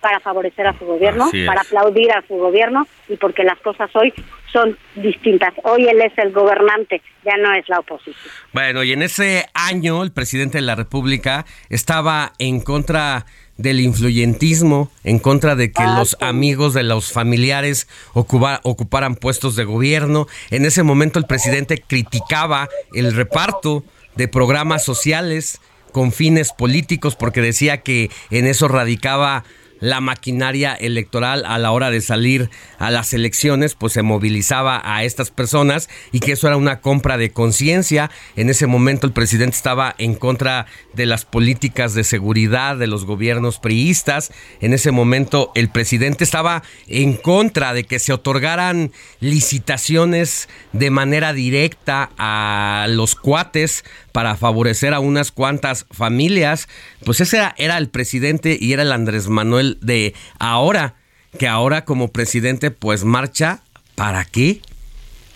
para 0.00 0.20
favorecer 0.20 0.66
a 0.66 0.76
su 0.78 0.86
gobierno, 0.86 1.30
para 1.46 1.60
aplaudir 1.60 2.10
a 2.12 2.22
su 2.26 2.34
gobierno 2.34 2.86
y 3.08 3.16
porque 3.16 3.44
las 3.44 3.58
cosas 3.60 3.90
hoy 3.94 4.12
son 4.50 4.76
distintas. 4.96 5.52
Hoy 5.64 5.86
él 5.86 6.00
es 6.00 6.16
el 6.16 6.32
gobernante, 6.32 7.02
ya 7.24 7.36
no 7.36 7.52
es 7.52 7.68
la 7.68 7.80
oposición. 7.80 8.16
Bueno, 8.52 8.82
y 8.82 8.92
en 8.92 9.02
ese 9.02 9.46
año 9.52 10.02
el 10.02 10.12
presidente 10.12 10.58
de 10.58 10.62
la 10.62 10.74
República 10.74 11.44
estaba 11.68 12.32
en 12.38 12.60
contra 12.62 13.26
del 13.62 13.80
influyentismo, 13.80 14.90
en 15.04 15.18
contra 15.18 15.54
de 15.54 15.72
que 15.72 15.84
los 15.84 16.16
amigos 16.20 16.74
de 16.74 16.82
los 16.82 17.12
familiares 17.12 17.86
ocuparan 18.12 19.14
puestos 19.14 19.56
de 19.56 19.64
gobierno. 19.64 20.26
En 20.50 20.66
ese 20.66 20.82
momento 20.82 21.18
el 21.18 21.26
presidente 21.26 21.82
criticaba 21.86 22.68
el 22.92 23.14
reparto 23.14 23.84
de 24.16 24.28
programas 24.28 24.84
sociales 24.84 25.60
con 25.92 26.12
fines 26.12 26.52
políticos 26.52 27.16
porque 27.16 27.40
decía 27.40 27.82
que 27.82 28.10
en 28.30 28.46
eso 28.46 28.66
radicaba 28.66 29.44
la 29.82 30.00
maquinaria 30.00 30.74
electoral 30.74 31.44
a 31.44 31.58
la 31.58 31.72
hora 31.72 31.90
de 31.90 32.00
salir 32.00 32.50
a 32.78 32.92
las 32.92 33.12
elecciones, 33.12 33.74
pues 33.74 33.92
se 33.92 34.02
movilizaba 34.02 34.80
a 34.84 35.02
estas 35.02 35.32
personas 35.32 35.90
y 36.12 36.20
que 36.20 36.32
eso 36.32 36.46
era 36.46 36.56
una 36.56 36.80
compra 36.80 37.18
de 37.18 37.32
conciencia. 37.32 38.08
En 38.36 38.48
ese 38.48 38.68
momento 38.68 39.08
el 39.08 39.12
presidente 39.12 39.56
estaba 39.56 39.96
en 39.98 40.14
contra 40.14 40.66
de 40.94 41.04
las 41.06 41.24
políticas 41.24 41.94
de 41.94 42.04
seguridad 42.04 42.76
de 42.76 42.86
los 42.86 43.04
gobiernos 43.04 43.58
priistas. 43.58 44.32
En 44.60 44.72
ese 44.72 44.92
momento 44.92 45.50
el 45.56 45.68
presidente 45.68 46.22
estaba 46.22 46.62
en 46.86 47.14
contra 47.14 47.74
de 47.74 47.82
que 47.82 47.98
se 47.98 48.12
otorgaran 48.12 48.92
licitaciones 49.18 50.48
de 50.72 50.90
manera 50.90 51.32
directa 51.32 52.10
a 52.18 52.86
los 52.88 53.16
cuates 53.16 53.84
para 54.12 54.36
favorecer 54.36 54.94
a 54.94 55.00
unas 55.00 55.32
cuantas 55.32 55.86
familias. 55.90 56.68
Pues 57.04 57.20
ese 57.20 57.42
era, 57.56 57.78
el 57.78 57.88
presidente 57.88 58.56
y 58.60 58.72
era 58.72 58.82
el 58.82 58.92
Andrés 58.92 59.28
Manuel 59.28 59.78
de 59.80 60.14
ahora, 60.38 60.94
que 61.38 61.48
ahora 61.48 61.84
como 61.84 62.08
presidente 62.08 62.70
pues 62.70 63.04
marcha, 63.04 63.62
¿para 63.94 64.24
qué? 64.24 64.60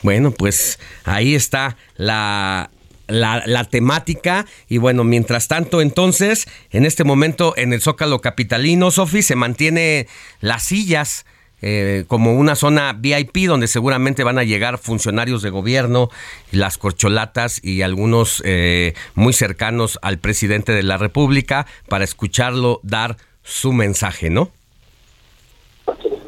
Bueno, 0.03 0.31
pues 0.31 0.79
ahí 1.05 1.35
está 1.35 1.77
la, 1.97 2.71
la, 3.09 3.43
la, 3.47 3.65
temática. 3.65 4.47
Y 4.69 4.79
bueno, 4.79 5.05
mientras 5.05 5.49
tanto, 5.49 5.81
entonces, 5.81 6.47
en 6.71 6.85
este 6.85 7.03
momento 7.03 7.55
en 7.57 7.73
el 7.73 7.81
Zócalo 7.81 8.21
Capitalino, 8.21 8.91
Sofi, 8.91 9.23
se 9.23 9.37
mantiene 9.37 10.07
las 10.41 10.65
sillas. 10.65 11.25
Eh, 11.69 12.05
como 12.07 12.35
una 12.35 12.55
zona 12.55 12.93
VIP 12.93 13.49
donde 13.49 13.67
seguramente 13.67 14.23
van 14.23 14.39
a 14.39 14.45
llegar 14.45 14.79
funcionarios 14.79 15.43
de 15.43 15.51
gobierno, 15.51 16.11
las 16.53 16.79
corcholatas 16.79 17.61
y 17.61 17.83
algunos 17.83 18.41
eh, 18.47 18.95
muy 19.17 19.33
cercanos 19.33 19.99
al 20.01 20.19
presidente 20.19 20.71
de 20.71 20.85
la 20.85 20.97
República 20.97 21.67
para 21.89 22.05
escucharlo 22.05 22.79
dar 22.85 23.17
su 23.43 23.73
mensaje, 23.73 24.31
¿no? 24.31 24.51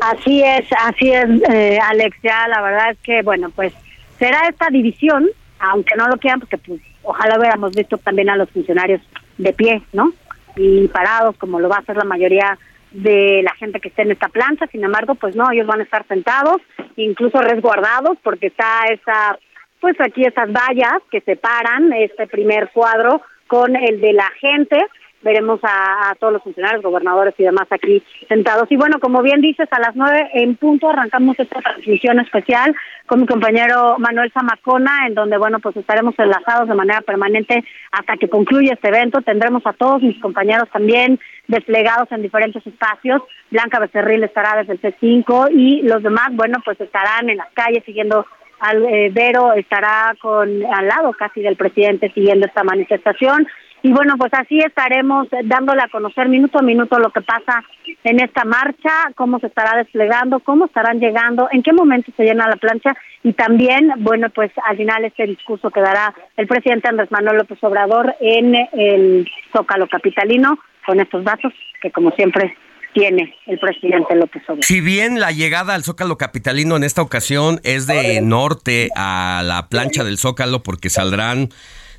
Así 0.01 0.43
es, 0.43 0.67
así 0.77 1.13
es, 1.13 1.29
eh, 1.49 1.79
Alex. 1.85 2.17
Ya 2.25 2.49
la 2.49 2.61
verdad 2.61 2.91
es 2.91 2.99
que, 3.05 3.23
bueno, 3.23 3.51
pues 3.51 3.73
será 4.19 4.49
esta 4.49 4.71
división, 4.71 5.29
aunque 5.61 5.95
no 5.95 6.09
lo 6.09 6.17
quieran, 6.17 6.41
porque 6.41 6.59
pues 6.59 6.81
ojalá 7.05 7.39
hubiéramos 7.39 7.71
visto 7.77 7.97
también 7.99 8.29
a 8.29 8.35
los 8.35 8.51
funcionarios 8.51 9.03
de 9.37 9.53
pie, 9.53 9.83
¿no? 9.93 10.13
Y 10.57 10.89
parados, 10.89 11.37
como 11.37 11.61
lo 11.61 11.69
va 11.69 11.77
a 11.77 11.81
hacer 11.81 11.97
la 11.97 12.03
mayoría 12.03 12.59
de 12.91 13.43
la 13.43 13.55
gente 13.55 13.81
que 13.81 13.89
esté 13.89 14.03
en 14.03 14.13
esta 14.13 14.29
plancha. 14.29 14.67
Sin 14.69 14.85
embargo, 14.85 15.15
pues 15.15 15.37
no, 15.37 15.51
ellos 15.51 15.67
van 15.67 15.81
a 15.81 15.85
estar 15.85 16.07
sentados, 16.07 16.57
incluso 16.97 17.41
resguardados, 17.41 18.19
porque 18.23 18.49
está 18.49 18.85
esa, 18.91 19.39
pues 19.81 19.97
aquí 20.01 20.23
esas 20.25 20.51
vallas 20.53 21.03
que 21.11 21.21
separan 21.21 21.93
este 21.93 22.27
primer 22.27 22.71
cuadro 22.71 23.23
con 23.47 23.77
el 23.77 24.01
de 24.01 24.13
la 24.13 24.31
gente 24.41 24.79
veremos 25.23 25.61
a, 25.63 26.11
a, 26.11 26.15
todos 26.15 26.33
los 26.33 26.43
funcionarios, 26.43 26.83
gobernadores 26.83 27.35
y 27.39 27.45
demás 27.45 27.67
aquí 27.71 28.03
sentados. 28.29 28.71
Y 28.71 28.77
bueno, 28.77 28.99
como 29.01 29.23
bien 29.23 29.41
dices, 29.41 29.69
a 29.71 29.81
las 29.81 29.97
nueve 29.97 30.29
en 30.35 30.57
punto 30.57 30.89
arrancamos 30.89 31.39
esta 31.39 31.61
transmisión 31.61 32.21
especial 32.21 32.75
con 33.07 33.21
mi 33.21 33.27
compañero 33.27 33.97
Manuel 33.99 34.31
Zamacona, 34.33 35.07
en 35.07 35.15
donde, 35.15 35.39
bueno, 35.39 35.59
pues 35.61 35.77
estaremos 35.77 36.15
enlazados 36.19 36.69
de 36.69 36.75
manera 36.75 37.01
permanente 37.01 37.65
hasta 37.91 38.17
que 38.17 38.29
concluya 38.29 38.75
este 38.75 38.89
evento. 38.89 39.23
Tendremos 39.23 39.67
a 39.67 39.73
todos 39.73 40.03
mis 40.03 40.21
compañeros 40.21 40.69
también 40.71 41.19
desplegados 41.47 42.11
en 42.13 42.23
diferentes 42.23 42.65
espacios. 42.67 43.23
Blanca 43.51 43.81
Becerril 43.81 44.23
estará 44.25 44.63
desde 44.63 44.75
el 44.75 44.81
C5 44.81 45.51
y 45.53 45.83
los 45.83 46.03
demás, 46.03 46.29
bueno, 46.33 46.59
pues 46.65 46.81
estarán 46.81 47.31
en 47.31 47.39
las 47.39 47.51
calles 47.55 47.83
siguiendo 47.85 48.27
al 48.61 48.85
eh, 48.87 49.11
Vero 49.13 49.53
estará 49.53 50.15
con 50.21 50.49
al 50.67 50.89
lado 50.89 51.13
casi 51.13 51.41
del 51.41 51.57
presidente 51.57 52.11
siguiendo 52.13 52.47
esta 52.47 52.65
manifestación 52.65 53.47
y 53.83 53.93
bueno, 53.93 54.17
pues 54.19 54.33
así 54.35 54.59
estaremos 54.59 55.29
dándole 55.45 55.83
a 55.83 55.89
conocer 55.89 56.29
minuto 56.29 56.59
a 56.59 56.63
minuto 56.63 56.99
lo 56.99 57.11
que 57.11 57.21
pasa 57.21 57.63
en 58.05 58.21
esta 58.21 58.45
marcha, 58.45 58.91
cómo 59.15 59.39
se 59.39 59.47
estará 59.47 59.79
desplegando, 59.79 60.41
cómo 60.41 60.67
estarán 60.67 60.99
llegando, 60.99 61.49
en 61.53 61.63
qué 61.63 61.73
momento 61.73 62.13
se 62.17 62.25
llena 62.25 62.49
la 62.49 62.57
plancha 62.57 62.95
y 63.23 63.33
también, 63.33 63.93
bueno, 63.99 64.31
pues 64.31 64.51
al 64.67 64.77
final 64.77 65.05
este 65.05 65.27
discurso 65.27 65.71
que 65.71 65.81
dará 65.81 66.15
el 66.37 66.47
presidente 66.47 66.89
Andrés 66.89 67.11
Manuel 67.11 67.39
López 67.39 67.59
Obrador 67.63 68.15
en 68.21 68.55
el 68.73 69.29
Zócalo 69.53 69.89
Capitalino 69.89 70.59
con 70.87 71.01
estos 71.01 71.25
datos 71.25 71.53
que 71.81 71.91
como 71.91 72.11
siempre 72.13 72.57
tiene 72.95 73.37
el 73.47 73.59
presidente 73.59 74.17
López 74.17 74.43
Obrador. 74.45 74.65
Si 74.65 74.81
bien 74.81 75.21
la 75.21 75.31
llegada 75.31 75.75
al 75.75 75.85
Zócalo 75.85 76.17
Capitalino 76.17 76.77
en 76.77 76.85
esta 76.85 77.03
ocasión 77.03 77.61
es 77.63 77.87
de 77.87 78.21
norte 78.23 78.89
a 78.97 79.43
la 79.45 79.69
plancha 79.69 80.03
del 80.03 80.19
Zócalo 80.19 80.63
porque 80.63 80.89
saldrán 80.89 81.51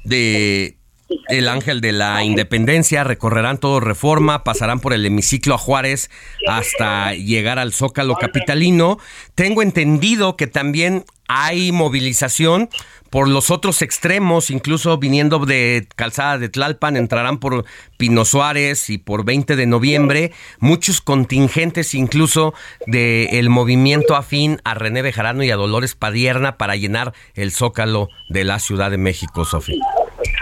de 0.04 0.79
el 1.28 1.48
Ángel 1.48 1.82
de 1.82 1.92
la 1.92 2.24
Independencia, 2.24 3.04
recorrerán 3.04 3.58
todo 3.58 3.80
Reforma, 3.80 4.44
pasarán 4.44 4.80
por 4.80 4.94
el 4.94 5.06
hemiciclo 5.06 5.56
a 5.56 5.58
Juárez 5.58 6.10
hasta 6.48 7.14
llegar 7.14 7.60
al 7.60 7.74
Zócalo 7.74 8.16
Capitalino. 8.16 8.98
Tengo 9.36 9.62
entendido 9.62 10.36
que 10.36 10.48
también 10.48 11.06
hay 11.28 11.72
movilización 11.72 12.70
por 13.10 13.28
los 13.28 13.50
otros 13.50 13.82
extremos, 13.82 14.52
incluso 14.52 14.98
viniendo 14.98 15.40
de 15.40 15.88
Calzada 15.96 16.38
de 16.38 16.50
Tlalpan, 16.50 16.96
entrarán 16.96 17.40
por 17.40 17.66
Pino 17.98 18.24
Suárez 18.26 18.90
y 18.90 18.98
por 18.98 19.26
20 19.26 19.56
de 19.56 19.66
noviembre, 19.66 20.32
muchos 20.60 21.02
contingentes 21.02 21.96
incluso 21.96 22.54
del 22.86 23.50
movimiento 23.50 24.16
afín 24.16 24.62
a 24.64 24.76
René 24.76 25.02
Bejarano 25.02 25.44
y 25.44 25.52
a 25.52 25.56
Dolores 25.56 25.96
Padierna 25.96 26.58
para 26.58 26.76
llenar 26.76 27.14
el 27.34 27.52
zócalo 27.52 28.10
de 28.30 28.44
la 28.44 28.60
Ciudad 28.60 28.92
de 28.92 28.98
México, 28.98 29.44
Sofía. 29.46 29.86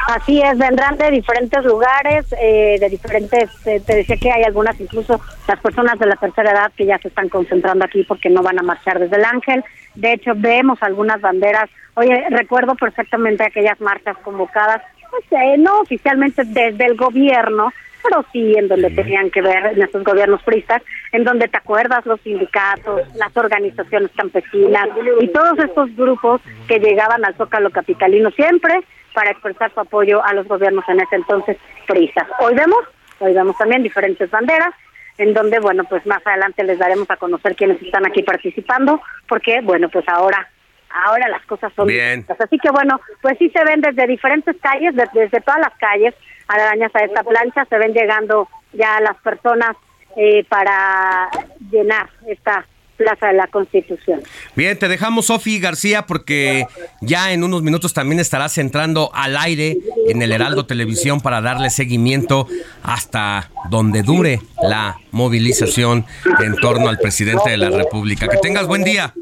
Así 0.07 0.41
es, 0.41 0.57
vendrán 0.57 0.95
de 0.95 1.11
diferentes 1.11 1.65
lugares, 1.65 2.25
eh, 2.41 2.77
de 2.79 2.87
diferentes, 2.87 3.49
eh, 3.67 3.81
te 3.85 3.93
decía 3.97 4.15
que 4.15 4.31
hay 4.31 4.43
algunas, 4.43 4.79
incluso 4.79 5.19
las 5.49 5.59
personas 5.59 5.99
de 5.99 6.05
la 6.05 6.15
tercera 6.15 6.51
edad 6.51 6.71
que 6.77 6.85
ya 6.85 6.97
se 6.99 7.09
están 7.09 7.27
concentrando 7.27 7.83
aquí 7.83 8.05
porque 8.05 8.29
no 8.29 8.41
van 8.41 8.57
a 8.57 8.63
marchar 8.63 8.99
desde 8.99 9.17
el 9.17 9.25
Ángel. 9.25 9.65
De 9.95 10.13
hecho, 10.13 10.31
vemos 10.33 10.81
algunas 10.81 11.19
banderas. 11.19 11.69
Oye, 11.95 12.25
recuerdo 12.29 12.75
perfectamente 12.75 13.43
aquellas 13.43 13.81
marchas 13.81 14.15
convocadas, 14.23 14.81
pues, 15.11 15.25
eh, 15.31 15.57
no 15.57 15.81
oficialmente 15.81 16.43
desde 16.45 16.85
el 16.85 16.95
gobierno, 16.95 17.73
pero 18.01 18.25
sí 18.31 18.53
en 18.55 18.69
donde 18.69 18.89
tenían 18.91 19.29
que 19.29 19.41
ver 19.41 19.73
en 19.73 19.81
estos 19.81 20.05
gobiernos 20.05 20.41
pristas, 20.43 20.83
en 21.11 21.25
donde 21.25 21.49
te 21.49 21.57
acuerdas 21.57 22.05
los 22.05 22.21
sindicatos, 22.21 23.01
las 23.15 23.35
organizaciones 23.35 24.11
campesinas 24.15 24.87
y 25.19 25.27
todos 25.27 25.59
estos 25.59 25.93
grupos 25.97 26.39
que 26.65 26.79
llegaban 26.79 27.25
al 27.25 27.35
Zócalo 27.35 27.71
Capitalino 27.71 28.31
siempre 28.31 28.79
para 29.17 29.31
expresar 29.31 29.73
su 29.73 29.79
apoyo 29.79 30.23
a 30.23 30.31
los 30.31 30.47
gobiernos 30.47 30.87
en 30.87 30.99
ese 30.99 31.15
entonces 31.15 31.57
pristas. 31.87 32.27
Hoy 32.39 32.53
vemos, 32.53 32.85
hoy 33.17 33.33
vemos 33.33 33.57
también 33.57 33.81
diferentes 33.81 34.29
banderas, 34.29 34.75
en 35.17 35.33
donde, 35.33 35.57
bueno, 35.57 35.85
pues 35.85 36.05
más 36.05 36.21
adelante 36.23 36.63
les 36.63 36.77
daremos 36.77 37.09
a 37.09 37.17
conocer 37.17 37.55
quiénes 37.55 37.81
están 37.81 38.05
aquí 38.05 38.21
participando, 38.21 39.01
porque, 39.27 39.61
bueno, 39.63 39.89
pues 39.89 40.07
ahora 40.07 40.47
ahora 40.91 41.27
las 41.29 41.43
cosas 41.47 41.73
son 41.75 41.87
Bien. 41.87 42.27
Así 42.29 42.59
que, 42.59 42.69
bueno, 42.69 43.01
pues 43.23 43.39
sí 43.39 43.49
se 43.49 43.63
ven 43.63 43.81
desde 43.81 44.05
diferentes 44.05 44.55
calles, 44.61 44.95
desde, 44.95 45.21
desde 45.21 45.41
todas 45.41 45.61
las 45.61 45.75
calles, 45.79 46.13
arañas 46.47 46.95
a 46.95 46.99
esta 46.99 47.23
plancha, 47.23 47.65
se 47.65 47.77
ven 47.79 47.93
llegando 47.93 48.47
ya 48.73 49.01
las 49.01 49.17
personas 49.23 49.75
eh, 50.15 50.45
para 50.47 51.27
llenar 51.71 52.07
esta 52.27 52.67
Plaza 52.97 53.27
de 53.27 53.33
la 53.33 53.47
Constitución. 53.47 54.21
Bien, 54.55 54.77
te 54.77 54.87
dejamos, 54.87 55.27
Sofi 55.27 55.59
García, 55.59 56.05
porque 56.05 56.65
ya 57.01 57.31
en 57.31 57.43
unos 57.43 57.61
minutos 57.61 57.93
también 57.93 58.19
estarás 58.19 58.57
entrando 58.57 59.11
al 59.13 59.37
aire 59.37 59.77
en 60.07 60.21
el 60.21 60.31
Heraldo 60.31 60.65
Televisión 60.65 61.21
para 61.21 61.41
darle 61.41 61.69
seguimiento 61.69 62.47
hasta 62.83 63.51
donde 63.69 64.01
dure 64.01 64.41
la 64.61 64.97
movilización 65.11 66.05
en 66.39 66.55
torno 66.55 66.89
al 66.89 66.97
presidente 66.97 67.49
de 67.51 67.57
la 67.57 67.69
República. 67.69 68.27
Que 68.27 68.37
tengas 68.37 68.67
buen 68.67 68.83
día. 68.83 69.13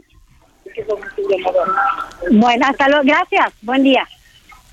Bueno, 2.31 2.65
hasta 2.65 2.87
luego. 2.89 3.03
Gracias. 3.05 3.53
Buen 3.61 3.83
día. 3.83 4.07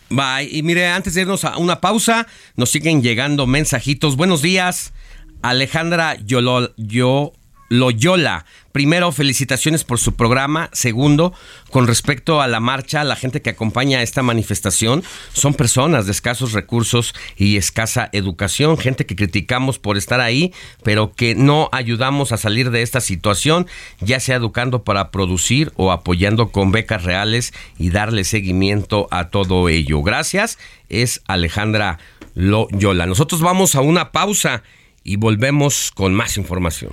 Bye. 0.08 0.48
Y 0.50 0.62
mire, 0.62 0.88
antes 0.88 1.14
de 1.14 1.22
irnos 1.22 1.44
a 1.44 1.56
una 1.56 1.80
pausa, 1.80 2.26
nos 2.56 2.70
siguen 2.70 3.02
llegando 3.02 3.46
mensajitos. 3.46 4.16
Buenos 4.16 4.42
días, 4.42 4.92
Alejandra 5.40 6.16
Yolo, 6.16 6.74
yo, 6.76 7.32
Loyola. 7.70 8.44
Primero, 8.72 9.12
felicitaciones 9.12 9.84
por 9.84 9.98
su 9.98 10.14
programa. 10.14 10.70
Segundo, 10.72 11.34
con 11.70 11.86
respecto 11.86 12.40
a 12.40 12.48
la 12.48 12.58
marcha, 12.58 13.04
la 13.04 13.16
gente 13.16 13.42
que 13.42 13.50
acompaña 13.50 13.98
a 13.98 14.02
esta 14.02 14.22
manifestación 14.22 15.04
son 15.32 15.54
personas 15.54 16.06
de 16.06 16.12
escasos 16.12 16.52
recursos 16.52 17.14
y 17.36 17.56
escasa 17.58 18.08
educación, 18.12 18.78
gente 18.78 19.06
que 19.06 19.14
criticamos 19.16 19.78
por 19.78 19.96
estar 19.96 20.20
ahí, 20.20 20.52
pero 20.82 21.12
que 21.12 21.34
no 21.34 21.68
ayudamos 21.72 22.32
a 22.32 22.38
salir 22.38 22.70
de 22.70 22.82
esta 22.82 23.00
situación, 23.00 23.66
ya 24.00 24.20
sea 24.20 24.36
educando 24.36 24.84
para 24.84 25.10
producir 25.10 25.72
o 25.76 25.92
apoyando 25.92 26.50
con 26.50 26.72
becas 26.72 27.02
reales 27.04 27.52
y 27.78 27.90
darle 27.90 28.24
seguimiento 28.24 29.06
a 29.10 29.28
todo 29.28 29.68
ello. 29.68 30.02
Gracias, 30.02 30.58
es 30.88 31.22
Alejandra 31.26 31.98
Loyola. 32.34 33.06
Nosotros 33.06 33.42
vamos 33.42 33.74
a 33.74 33.80
una 33.82 34.12
pausa 34.12 34.62
y 35.04 35.16
volvemos 35.16 35.90
con 35.94 36.14
más 36.14 36.36
información. 36.36 36.92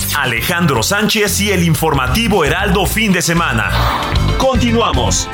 Alejandro 0.15 0.83
Sánchez 0.83 1.39
y 1.39 1.51
el 1.51 1.63
informativo 1.63 2.43
Heraldo 2.43 2.85
Fin 2.85 3.13
de 3.13 3.21
Semana. 3.21 3.71
Continuamos. 4.37 5.29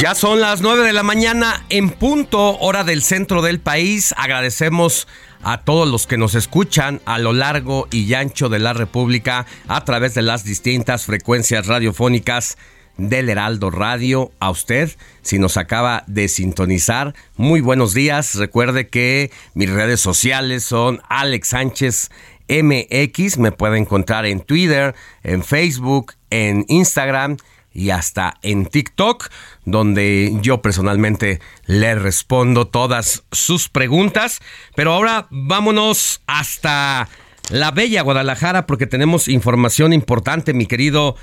Ya 0.00 0.14
son 0.14 0.40
las 0.40 0.60
9 0.60 0.84
de 0.84 0.92
la 0.92 1.02
mañana 1.02 1.64
en 1.68 1.90
punto, 1.90 2.58
hora 2.58 2.84
del 2.84 3.02
centro 3.02 3.42
del 3.42 3.58
país. 3.60 4.14
Agradecemos 4.16 5.08
a 5.42 5.58
todos 5.58 5.88
los 5.88 6.06
que 6.06 6.16
nos 6.16 6.36
escuchan 6.36 7.00
a 7.06 7.18
lo 7.18 7.32
largo 7.32 7.88
y 7.90 8.14
ancho 8.14 8.48
de 8.48 8.60
la 8.60 8.72
República 8.72 9.46
a 9.66 9.84
través 9.84 10.14
de 10.14 10.22
las 10.22 10.44
distintas 10.44 11.06
frecuencias 11.06 11.66
radiofónicas 11.66 12.56
del 12.96 13.28
Heraldo 13.28 13.70
Radio. 13.70 14.32
A 14.40 14.50
usted, 14.50 14.90
si 15.22 15.38
nos 15.38 15.56
acaba 15.56 16.04
de 16.06 16.28
sintonizar, 16.28 17.14
muy 17.36 17.60
buenos 17.60 17.94
días. 17.94 18.34
Recuerde 18.34 18.88
que 18.88 19.30
mis 19.54 19.70
redes 19.70 20.00
sociales 20.00 20.64
son 20.64 21.00
Alex 21.08 21.48
Sánchez 21.48 22.10
MX. 22.48 23.38
Me 23.38 23.52
puede 23.52 23.78
encontrar 23.78 24.26
en 24.26 24.40
Twitter, 24.40 24.94
en 25.22 25.42
Facebook, 25.42 26.14
en 26.30 26.64
Instagram 26.68 27.36
y 27.74 27.90
hasta 27.90 28.34
en 28.42 28.66
TikTok, 28.66 29.28
donde 29.64 30.36
yo 30.42 30.60
personalmente 30.60 31.40
le 31.66 31.94
respondo 31.94 32.66
todas 32.66 33.24
sus 33.32 33.68
preguntas. 33.68 34.40
Pero 34.74 34.92
ahora 34.92 35.26
vámonos 35.30 36.22
hasta 36.26 37.08
la 37.50 37.70
bella 37.70 38.02
Guadalajara 38.02 38.66
porque 38.66 38.86
tenemos 38.86 39.28
información 39.28 39.92
importante, 39.92 40.54
mi 40.54 40.66
querido 40.66 41.16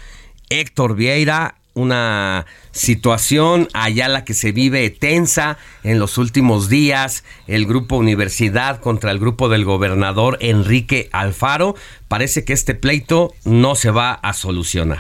Héctor 0.49 0.95
Vieira. 0.95 1.55
Una 1.80 2.45
situación 2.80 3.68
allá 3.73 4.07
la 4.07 4.23
que 4.23 4.34
se 4.34 4.53
vive 4.53 4.89
tensa 4.89 5.57
en 5.84 5.99
los 5.99 6.18
últimos 6.18 6.69
días. 6.69 7.26
El 7.45 7.65
grupo 7.65 7.97
Universidad 7.97 8.80
contra 8.80 9.11
el 9.11 9.19
grupo 9.19 9.49
del 9.49 9.65
gobernador 9.65 10.38
Enrique 10.39 11.10
Alfaro 11.11 11.76
parece 12.07 12.43
que 12.43 12.53
este 12.53 12.73
pleito 12.73 13.34
no 13.45 13.76
se 13.76 13.91
va 13.91 14.14
a 14.14 14.34
solucionar. 14.34 14.97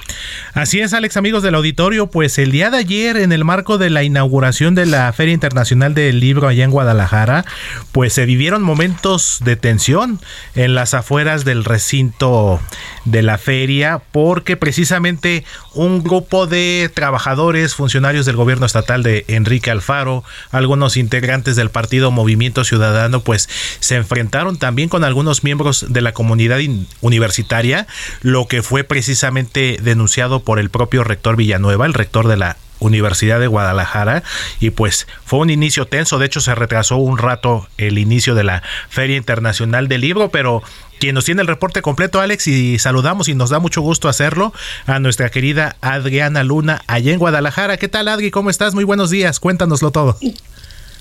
Así 0.53 0.79
es, 0.79 0.93
Alex, 0.93 1.17
amigos 1.17 1.41
del 1.41 1.55
auditorio, 1.55 2.07
pues 2.07 2.37
el 2.37 2.51
día 2.51 2.69
de 2.69 2.77
ayer, 2.77 3.17
en 3.17 3.31
el 3.31 3.43
marco 3.43 3.79
de 3.79 3.89
la 3.89 4.03
inauguración 4.03 4.75
de 4.75 4.85
la 4.85 5.11
Feria 5.11 5.33
Internacional 5.33 5.95
del 5.95 6.19
Libro 6.19 6.47
allá 6.47 6.63
en 6.63 6.71
Guadalajara, 6.71 7.45
pues 7.91 8.13
se 8.13 8.25
vivieron 8.25 8.61
momentos 8.61 9.39
de 9.43 9.55
tensión 9.55 10.19
en 10.53 10.75
las 10.75 10.93
afueras 10.93 11.45
del 11.45 11.65
recinto 11.65 12.59
de 13.05 13.23
la 13.23 13.39
feria, 13.39 14.01
porque 14.11 14.55
precisamente 14.55 15.45
un 15.73 16.03
grupo 16.03 16.45
de 16.45 16.91
trabajadores, 16.93 17.68
funcionarios 17.75 18.25
del 18.25 18.35
gobierno 18.35 18.65
estatal 18.65 19.03
de 19.03 19.25
Enrique 19.27 19.71
Alfaro, 19.71 20.23
algunos 20.51 20.97
integrantes 20.97 21.55
del 21.55 21.69
partido 21.69 22.11
Movimiento 22.11 22.63
Ciudadano, 22.63 23.21
pues 23.21 23.49
se 23.79 23.95
enfrentaron 23.95 24.57
también 24.57 24.89
con 24.89 25.03
algunos 25.03 25.43
miembros 25.43 25.85
de 25.89 26.01
la 26.01 26.13
comunidad 26.13 26.59
universitaria, 27.01 27.87
lo 28.21 28.47
que 28.47 28.63
fue 28.63 28.83
precisamente 28.83 29.77
denunciado 29.81 30.41
por 30.41 30.59
el 30.59 30.69
propio 30.69 31.03
rector 31.03 31.35
Villanueva, 31.35 31.85
el 31.85 31.93
rector 31.93 32.27
de 32.27 32.37
la 32.37 32.57
Universidad 32.79 33.39
de 33.39 33.47
Guadalajara 33.47 34.23
y 34.59 34.71
pues 34.71 35.07
fue 35.25 35.39
un 35.39 35.49
inicio 35.49 35.85
tenso, 35.85 36.17
de 36.17 36.25
hecho 36.25 36.39
se 36.39 36.55
retrasó 36.55 36.97
un 36.97 37.17
rato 37.17 37.67
el 37.77 37.97
inicio 37.97 38.35
de 38.35 38.43
la 38.43 38.63
Feria 38.89 39.17
Internacional 39.17 39.87
del 39.87 40.01
Libro, 40.01 40.29
pero 40.29 40.63
quien 40.99 41.15
nos 41.15 41.25
tiene 41.25 41.41
el 41.41 41.47
reporte 41.47 41.81
completo, 41.81 42.21
Alex, 42.21 42.47
y 42.47 42.77
saludamos 42.77 43.27
y 43.29 43.33
nos 43.33 43.49
da 43.49 43.59
mucho 43.59 43.81
gusto 43.81 44.09
hacerlo 44.09 44.53
a 44.85 44.99
nuestra 44.99 45.29
querida 45.29 45.75
Adriana 45.81 46.43
Luna 46.43 46.81
allá 46.87 47.13
en 47.13 47.19
Guadalajara. 47.19 47.77
¿Qué 47.77 47.87
tal, 47.87 48.07
Adri? 48.07 48.29
¿Cómo 48.29 48.49
estás? 48.49 48.75
Muy 48.75 48.83
buenos 48.83 49.09
días, 49.09 49.39
cuéntanoslo 49.39 49.91
todo. 49.91 50.17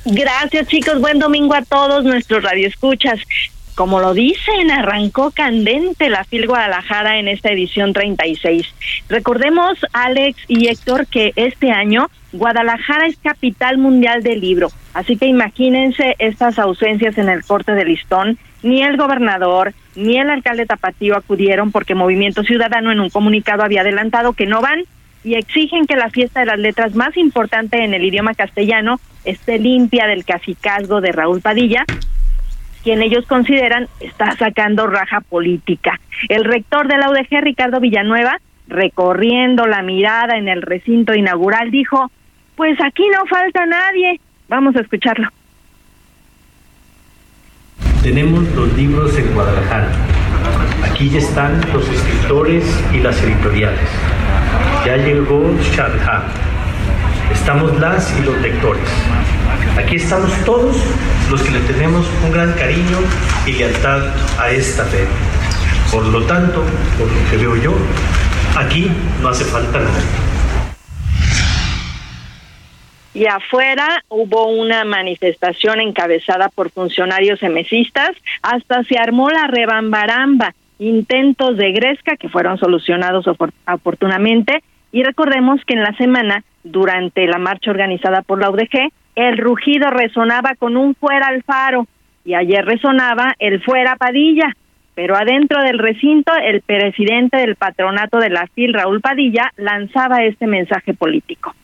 Gracias 0.05 0.69
chicos, 0.69 1.01
buen 1.01 1.19
domingo 1.19 1.55
a 1.55 1.63
todos 1.63 2.05
nuestros 2.05 2.43
radioescuchas. 2.43 3.21
Como 3.75 4.01
lo 4.01 4.13
dicen, 4.13 4.71
arrancó 4.73 5.31
candente 5.31 6.09
la 6.09 6.25
FIL 6.25 6.47
Guadalajara 6.49 7.19
en 7.19 7.29
esta 7.29 7.51
edición 7.51 7.93
36. 7.93 8.67
Recordemos, 9.09 9.79
Alex 9.93 10.37
y 10.49 10.69
Héctor, 10.69 11.07
que 11.07 11.33
este 11.37 11.71
año 11.71 12.11
Guadalajara 12.33 13.07
es 13.07 13.17
capital 13.19 13.79
mundial 13.79 14.23
del 14.23 14.41
libro. 14.41 14.71
Así 14.95 15.17
que 15.17 15.27
imagínense 15.27 16.17
estas 16.19 16.59
ausencias 16.59 17.19
en 17.19 17.29
el 17.29 17.45
corte 17.45 17.73
de 17.73 17.85
listón. 17.85 18.39
Ni 18.63 18.83
el 18.83 18.97
gobernador 18.97 19.73
ni 19.95 20.19
el 20.19 20.31
alcalde 20.31 20.67
Tapatío 20.67 21.17
acudieron 21.17 21.73
porque 21.73 21.95
Movimiento 21.95 22.43
Ciudadano 22.43 22.93
en 22.93 23.01
un 23.01 23.11
comunicado 23.11 23.63
había 23.63 23.83
adelantado 23.83 24.33
que 24.33 24.47
no 24.47 24.61
van 24.61 24.85
y 25.25 25.35
exigen 25.35 25.87
que 25.87 25.97
la 25.97 26.11
fiesta 26.11 26.41
de 26.41 26.47
las 26.47 26.59
letras 26.59 26.95
más 26.95 27.17
importante 27.17 27.85
en 27.85 27.95
el 27.95 28.05
idioma 28.05 28.35
castellano 28.35 29.01
esté 29.25 29.59
limpia 29.59 30.07
del 30.07 30.25
cacicazgo 30.25 31.01
de 31.01 31.13
Raúl 31.13 31.41
Padilla 31.41 31.85
quien 32.83 33.03
ellos 33.03 33.27
consideran 33.27 33.89
está 34.01 34.35
sacando 34.37 34.87
raja 34.87 35.21
política. 35.21 36.01
El 36.29 36.45
rector 36.45 36.89
de 36.89 36.97
la 36.97 37.11
UDG, 37.11 37.43
Ricardo 37.43 37.81
Villanueva, 37.81 38.39
recorriendo 38.67 39.67
la 39.67 39.83
mirada 39.83 40.37
en 40.37 40.49
el 40.49 40.63
recinto 40.63 41.15
inaugural, 41.15 41.71
dijo, 41.71 42.11
pues 42.57 42.79
aquí 42.83 43.05
no 43.09 43.27
falta 43.27 43.67
nadie. 43.67 44.21
Vamos 44.49 44.77
a 44.77 44.81
escucharlo. 44.81 45.29
Tenemos 48.09 48.43
los 48.57 48.73
libros 48.73 49.15
en 49.19 49.35
Guadalajara. 49.35 49.91
Aquí 50.83 51.11
ya 51.11 51.19
están 51.19 51.61
los 51.75 51.87
escritores 51.91 52.65
y 52.91 53.01
las 53.01 53.23
editoriales. 53.23 53.87
Ya 54.87 54.97
llegó 54.97 55.55
Shadha. 55.61 56.25
Estamos 57.31 57.79
las 57.79 58.11
y 58.19 58.23
los 58.23 58.41
lectores. 58.41 58.89
Aquí 59.77 59.97
estamos 59.97 60.33
todos 60.47 60.79
los 61.31 61.43
que 61.43 61.51
le 61.51 61.61
tenemos 61.61 62.07
un 62.25 62.33
gran 62.33 62.55
cariño 62.55 62.97
y 63.45 63.53
lealtad 63.53 64.01
a 64.39 64.49
esta 64.53 64.85
fe. 64.85 65.05
Por 65.93 66.07
lo 66.07 66.23
tanto, 66.23 66.65
por 66.99 67.09
lo 67.09 67.31
que 67.31 67.37
veo 67.37 67.57
yo, 67.57 67.75
aquí 68.57 68.91
no 69.21 69.29
hace 69.29 69.45
falta 69.45 69.81
nada. 69.81 70.01
Y 73.19 73.27
afuera 73.27 74.05
hubo 74.11 74.47
una 74.47 74.85
manifestación 74.85 75.81
encabezada 75.81 76.51
por 76.51 76.71
funcionarios 76.71 77.43
emesistas, 77.43 78.13
hasta 78.43 78.85
se 78.85 78.97
armó 78.97 79.29
la 79.29 79.49
rebambaramba, 79.49 80.55
intentos 80.79 81.57
de 81.57 81.73
gresca 81.73 82.17
que 82.17 82.29
fueron 82.29 82.59
solucionados 82.59 83.27
oportunamente. 83.27 84.63
Y 84.93 85.03
recordemos 85.03 85.61
que 85.65 85.75
en 85.75 85.83
la 85.83 85.97
semana, 85.97 86.45
durante 86.63 87.27
la 87.27 87.39
marcha 87.39 87.73
organizada 87.73 88.23
por 88.23 88.41
la 88.41 88.51
UDG, 88.51 88.93
el 89.17 89.37
rugido 89.37 89.91
resonaba 89.91 90.55
con 90.55 90.77
un 90.77 90.95
fuera 90.95 91.27
al 91.27 91.43
faro 91.43 91.89
y 92.25 92.35
ayer 92.35 92.65
resonaba 92.65 93.35
el 93.41 93.61
fuera 93.65 93.97
Padilla. 93.97 94.55
Pero 94.95 95.17
adentro 95.17 95.61
del 95.65 95.81
recinto, 95.81 96.31
el 96.37 96.61
presidente 96.61 97.39
del 97.39 97.57
patronato 97.57 98.21
de 98.21 98.31
la 98.31 98.47
FIL, 98.47 98.75
Raúl 98.75 99.01
Padilla, 99.01 99.53
lanzaba 99.57 100.23
este 100.23 100.47
mensaje 100.47 100.95
político. 100.95 101.57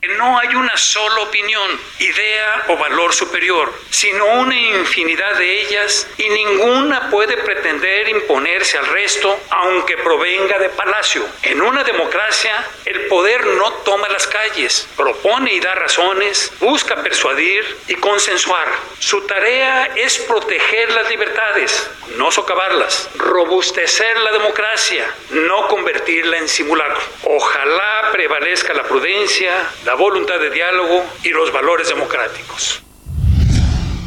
No 0.00 0.38
hay 0.38 0.54
una 0.54 0.76
sola 0.76 1.22
opinión, 1.22 1.80
idea 1.98 2.66
o 2.68 2.76
valor 2.76 3.12
superior, 3.12 3.74
sino 3.90 4.26
una 4.26 4.54
infinidad 4.54 5.36
de 5.36 5.60
ellas 5.62 6.06
y 6.16 6.28
ninguna 6.28 7.10
puede 7.10 7.36
pretender 7.38 8.08
imponerse 8.08 8.78
al 8.78 8.86
resto 8.86 9.40
aunque 9.50 9.96
provenga 9.96 10.56
de 10.60 10.68
palacio. 10.68 11.26
En 11.42 11.60
una 11.60 11.82
democracia, 11.82 12.64
el 12.84 13.06
poder 13.08 13.44
no 13.44 13.72
toma 13.84 14.08
las 14.08 14.28
calles, 14.28 14.88
propone 14.96 15.54
y 15.54 15.58
da 15.58 15.74
razones, 15.74 16.52
busca 16.60 17.02
persuadir 17.02 17.64
y 17.88 17.96
consensuar. 17.96 18.68
Su 19.00 19.22
tarea 19.22 19.90
es 19.96 20.18
proteger 20.18 20.92
las 20.92 21.08
libertades, 21.08 21.90
no 22.16 22.30
socavarlas, 22.30 23.10
robustecer 23.16 24.16
la 24.20 24.30
democracia, 24.30 25.12
no 25.30 25.66
convertirla 25.66 26.38
en 26.38 26.48
simulacro. 26.48 27.00
Ojalá 27.24 28.10
prevalezca 28.12 28.74
la 28.74 28.84
prudencia, 28.84 29.52
la 29.88 29.94
voluntad 29.94 30.38
de 30.38 30.50
diálogo 30.50 31.02
y 31.24 31.30
los 31.30 31.50
valores 31.50 31.88
democráticos. 31.88 32.84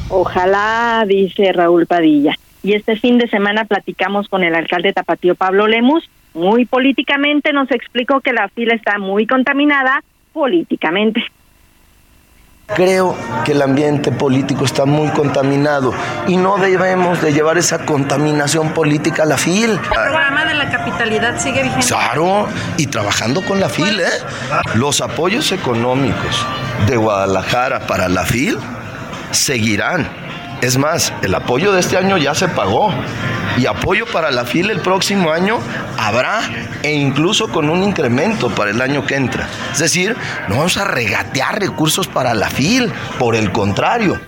Ojalá, 0.09 1.03
dice 1.07 1.51
Raúl 1.53 1.87
Padilla. 1.87 2.35
Y 2.61 2.73
este 2.73 2.95
fin 2.97 3.17
de 3.17 3.27
semana 3.27 3.65
platicamos 3.65 4.27
con 4.27 4.43
el 4.43 4.53
alcalde 4.53 4.93
Tapatío 4.93 5.33
Pablo 5.33 5.65
Lemus 5.65 6.07
muy 6.35 6.65
políticamente, 6.65 7.51
nos 7.51 7.71
explicó 7.71 8.21
que 8.21 8.31
la 8.31 8.47
fila 8.49 8.75
está 8.75 8.99
muy 8.99 9.25
contaminada 9.25 10.03
políticamente. 10.33 11.23
Creo 12.75 13.15
que 13.43 13.51
el 13.51 13.61
ambiente 13.61 14.11
político 14.11 14.65
está 14.65 14.85
muy 14.85 15.09
contaminado 15.09 15.93
y 16.27 16.37
no 16.37 16.57
debemos 16.57 17.21
de 17.21 17.33
llevar 17.33 17.57
esa 17.57 17.85
contaminación 17.85 18.73
política 18.73 19.23
a 19.23 19.25
la 19.25 19.37
FIL. 19.37 19.71
¿El 19.71 19.79
programa 19.79 20.45
de 20.45 20.53
la 20.53 20.69
capitalidad 20.69 21.39
sigue 21.39 21.63
vigente? 21.63 21.87
Claro, 21.87 22.47
y 22.77 22.87
trabajando 22.87 23.43
con 23.43 23.59
la 23.59 23.67
FIL, 23.67 23.99
¿eh? 23.99 24.05
Los 24.75 25.01
apoyos 25.01 25.51
económicos 25.51 26.45
de 26.87 26.95
Guadalajara 26.95 27.81
para 27.81 28.07
la 28.07 28.23
FIL 28.25 28.57
seguirán. 29.31 30.20
Es 30.61 30.77
más, 30.77 31.11
el 31.23 31.33
apoyo 31.33 31.71
de 31.71 31.79
este 31.79 31.97
año 31.97 32.19
ya 32.19 32.35
se 32.35 32.47
pagó 32.47 32.93
y 33.57 33.65
apoyo 33.65 34.05
para 34.05 34.29
la 34.29 34.45
FIL 34.45 34.69
el 34.69 34.79
próximo 34.79 35.31
año 35.31 35.57
habrá 35.97 36.41
e 36.83 36.93
incluso 36.93 37.51
con 37.51 37.67
un 37.67 37.81
incremento 37.83 38.49
para 38.51 38.69
el 38.69 38.79
año 38.79 39.03
que 39.07 39.15
entra. 39.15 39.47
Es 39.71 39.79
decir, 39.79 40.15
no 40.49 40.57
vamos 40.57 40.77
a 40.77 40.85
regatear 40.85 41.59
recursos 41.59 42.07
para 42.07 42.35
la 42.35 42.51
FIL, 42.51 42.91
por 43.17 43.35
el 43.35 43.51
contrario. 43.51 44.21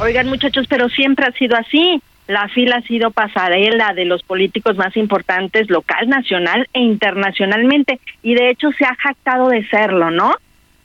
Oigan 0.00 0.28
muchachos, 0.28 0.66
pero 0.68 0.90
siempre 0.90 1.24
ha 1.24 1.32
sido 1.32 1.56
así. 1.56 2.02
La 2.26 2.46
fila 2.48 2.76
ha 2.76 2.82
sido 2.82 3.10
pasarela 3.10 3.94
de 3.94 4.04
los 4.04 4.22
políticos 4.22 4.76
más 4.76 4.94
importantes 4.98 5.70
local, 5.70 6.10
nacional 6.10 6.68
e 6.74 6.80
internacionalmente 6.80 8.00
y 8.22 8.34
de 8.34 8.50
hecho 8.50 8.70
se 8.72 8.84
ha 8.84 8.94
jactado 8.96 9.48
de 9.48 9.66
serlo, 9.68 10.10
¿no? 10.10 10.34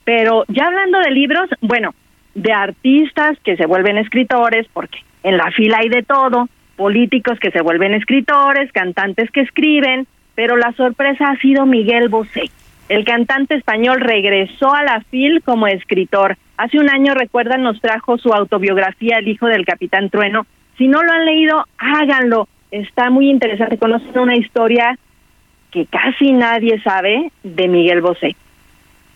Pero 0.06 0.46
ya 0.48 0.68
hablando 0.68 1.00
de 1.00 1.12
libros, 1.12 1.50
bueno, 1.60 1.94
de 2.36 2.52
artistas 2.52 3.38
que 3.44 3.58
se 3.58 3.66
vuelven 3.66 3.98
escritores, 3.98 4.68
porque 4.74 5.00
en 5.24 5.38
la 5.38 5.52
fila 5.52 5.80
hay 5.80 5.90
de 5.90 6.04
todo, 6.04 6.50
políticos 6.76 7.40
que 7.40 7.52
se 7.52 7.62
vuelven 7.62 7.94
escritores, 7.94 8.72
cantantes 8.72 9.30
que 9.32 9.42
escriben, 9.42 10.08
pero 10.36 10.58
la 10.58 10.72
sorpresa 10.74 11.26
ha 11.30 11.38
sido 11.38 11.66
Miguel 11.66 12.10
Bosé. 12.10 12.50
El 12.90 13.06
cantante 13.06 13.56
español 13.56 14.02
regresó 14.02 14.74
a 14.74 14.84
la 14.84 15.02
FIL 15.02 15.42
como 15.44 15.68
escritor. 15.68 16.38
Hace 16.58 16.80
un 16.80 16.90
año, 16.90 17.14
recuerdan, 17.14 17.64
nos 17.64 17.80
trajo 17.80 18.18
su 18.18 18.34
autobiografía 18.34 19.18
El 19.20 19.28
hijo 19.28 19.48
del 19.48 19.66
capitán 19.66 20.10
Trueno. 20.10 20.46
Si 20.78 20.88
no 20.88 21.02
lo 21.02 21.12
han 21.12 21.26
leído, 21.26 21.66
háganlo. 21.78 22.48
Está 22.72 23.10
muy 23.10 23.30
interesante. 23.30 23.78
Conocen 23.78 24.20
una 24.20 24.36
historia 24.36 24.98
que 25.72 25.86
casi 25.86 26.34
nadie 26.34 26.82
sabe 26.82 27.32
de 27.44 27.68
Miguel 27.68 28.02
Bosé. 28.02 28.36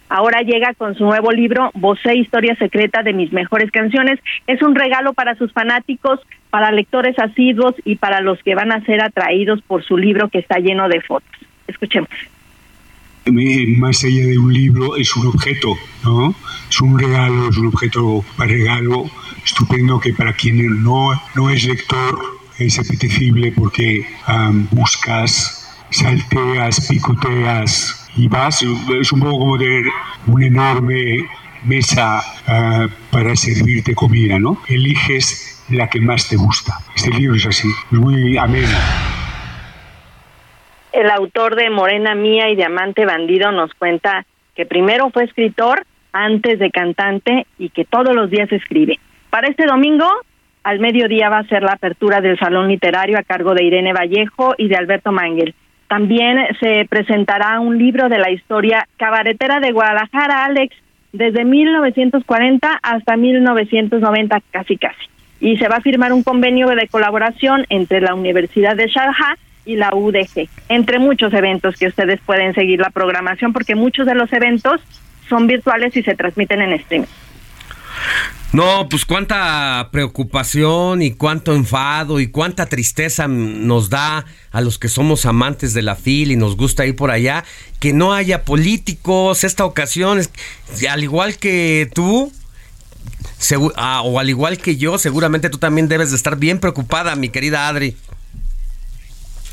Ahora 0.10 0.42
llega 0.42 0.74
con 0.74 0.96
su 0.96 1.04
nuevo 1.04 1.32
libro, 1.32 1.72
Bosé, 1.74 2.16
Historia 2.16 2.56
Secreta 2.56 3.04
de 3.04 3.14
mis 3.14 3.34
mejores 3.34 3.72
canciones. 3.72 4.20
Es 4.48 4.62
un 4.62 4.76
regalo 4.76 5.14
para 5.14 5.36
sus 5.36 5.52
fanáticos, 5.52 6.20
para 6.50 6.72
lectores 6.72 7.18
asiduos 7.20 7.76
y 7.84 7.96
para 7.96 8.22
los 8.22 8.42
que 8.44 8.56
van 8.56 8.72
a 8.72 8.84
ser 8.86 9.02
atraídos 9.02 9.62
por 9.62 9.84
su 9.84 9.98
libro 9.98 10.30
que 10.30 10.40
está 10.40 10.60
lleno 10.60 10.88
de 10.88 11.02
fotos. 11.02 11.30
Escuchemos. 11.68 12.10
Más 13.26 14.06
allá 14.06 14.26
de 14.26 14.38
un 14.38 14.54
libro, 14.54 14.96
es 14.96 15.14
un 15.18 15.28
objeto, 15.28 15.76
¿no? 16.06 16.34
Es 16.70 16.80
un 16.80 16.98
regalo, 16.98 17.50
es 17.50 17.58
un 17.58 17.68
objeto 17.68 18.24
para 18.38 18.50
regalo 18.50 19.04
estupendo 19.44 20.00
que 20.00 20.14
para 20.14 20.32
quien 20.32 20.82
no, 20.82 21.10
no 21.36 21.50
es 21.50 21.66
lector 21.66 22.38
es 22.58 22.80
apetecible 22.80 23.52
porque 23.52 24.06
buscas, 24.72 25.67
salteas, 25.90 26.88
picoteas 26.88 28.10
y 28.16 28.28
vas. 28.28 28.64
Es 29.00 29.12
un 29.12 29.20
poco 29.20 29.40
como 29.40 29.58
tener 29.58 29.86
una 30.28 30.46
enorme 30.46 31.26
mesa 31.66 32.22
ah, 32.48 32.88
para 33.12 33.36
servirte 33.36 33.94
comida, 33.96 34.40
¿no? 34.40 34.58
Eliges 34.68 35.66
la 35.70 35.90
que 35.90 36.00
más 36.00 36.30
te 36.30 36.36
gusta. 36.36 36.74
Este 36.96 37.12
libro 37.12 37.36
es 37.36 37.46
así, 37.46 37.68
muy 37.92 38.38
ameno. 38.38 38.78
El 40.92 41.10
autor 41.12 41.56
de 41.56 41.70
Morena 41.70 42.16
Mía 42.16 42.50
y 42.50 42.56
Diamante 42.56 43.06
Bandido 43.06 43.52
nos 43.52 43.74
cuenta 43.74 44.26
que 44.56 44.66
primero 44.66 45.10
fue 45.12 45.26
escritor 45.26 45.86
antes 46.12 46.58
de 46.58 46.72
cantante 46.72 47.46
y 47.60 47.70
que 47.70 47.86
todos 47.86 48.16
los 48.16 48.32
días 48.32 48.52
escribe. 48.52 49.00
Para 49.30 49.50
este 49.50 49.66
domingo, 49.66 50.10
al 50.64 50.80
mediodía 50.80 51.30
va 51.30 51.40
a 51.40 51.48
ser 51.48 51.62
la 51.64 51.74
apertura 51.74 52.22
del 52.22 52.40
Salón 52.40 52.68
Literario 52.68 53.20
a 53.20 53.24
cargo 53.24 53.54
de 53.54 53.64
Irene 53.64 53.94
Vallejo 53.94 54.56
y 54.58 54.68
de 54.68 54.76
Alberto 54.76 55.12
Mangel. 55.12 55.54
También 55.88 56.38
se 56.60 56.86
presentará 56.90 57.60
un 57.60 57.78
libro 57.78 58.10
de 58.10 58.20
la 58.20 58.30
historia 58.30 58.88
cabaretera 58.98 59.60
de 59.60 59.72
Guadalajara, 59.72 60.46
Alex, 60.46 60.76
desde 61.14 61.46
1940 61.46 62.80
hasta 62.84 63.16
1990, 63.16 64.42
casi 64.52 64.78
casi. 64.78 65.06
Y 65.40 65.58
se 65.58 65.68
va 65.68 65.78
a 65.78 65.82
firmar 65.82 66.12
un 66.12 66.24
convenio 66.24 66.68
de 66.68 66.88
colaboración 66.88 67.66
entre 67.70 68.02
la 68.02 68.16
Universidad 68.16 68.76
de 68.76 68.88
Sharjah 68.88 69.38
y 69.66 69.76
la 69.76 69.94
UDG, 69.94 70.50
entre 70.70 71.00
muchos 71.00 71.34
eventos 71.34 71.76
que 71.78 71.88
ustedes 71.88 72.20
pueden 72.22 72.54
seguir 72.54 72.80
la 72.80 72.90
programación, 72.90 73.54
porque 73.54 73.76
muchos 73.76 74.06
de 74.06 74.16
los 74.16 74.32
eventos 74.34 74.82
son 75.30 75.48
virtuales 75.48 75.96
y 75.96 76.04
se 76.04 76.16
transmiten 76.16 76.62
en 76.62 76.74
streaming. 76.74 77.08
No, 78.54 78.88
pues 78.90 79.04
cuánta 79.04 79.90
preocupación 79.92 81.02
y 81.02 81.12
cuánto 81.12 81.54
enfado 81.54 82.20
y 82.22 82.28
cuánta 82.28 82.66
tristeza 82.66 83.28
nos 83.28 83.90
da 83.90 84.26
a 84.52 84.62
los 84.62 84.80
que 84.80 84.88
somos 84.88 85.26
amantes 85.26 85.74
de 85.74 85.82
la 85.82 85.96
FIL 85.96 86.32
y 86.32 86.38
nos 86.38 86.56
gusta 86.56 86.86
ir 86.86 86.96
por 86.96 87.12
allá, 87.12 87.44
que 87.80 87.92
no 87.92 88.14
haya 88.14 88.46
políticos 88.46 89.44
esta 89.44 89.66
ocasión, 89.66 90.22
al 90.90 91.04
igual 91.04 91.38
que 91.38 91.90
tú, 91.94 92.32
ah, 93.76 94.02
o 94.06 94.18
al 94.18 94.30
igual 94.30 94.58
que 94.58 94.78
yo, 94.78 94.98
seguramente 94.98 95.50
tú 95.50 95.58
también 95.58 95.90
debes 95.90 96.12
de 96.12 96.16
estar 96.16 96.38
bien 96.38 96.60
preocupada, 96.60 97.16
mi 97.16 97.28
querida 97.30 97.68
Adri. 97.68 97.98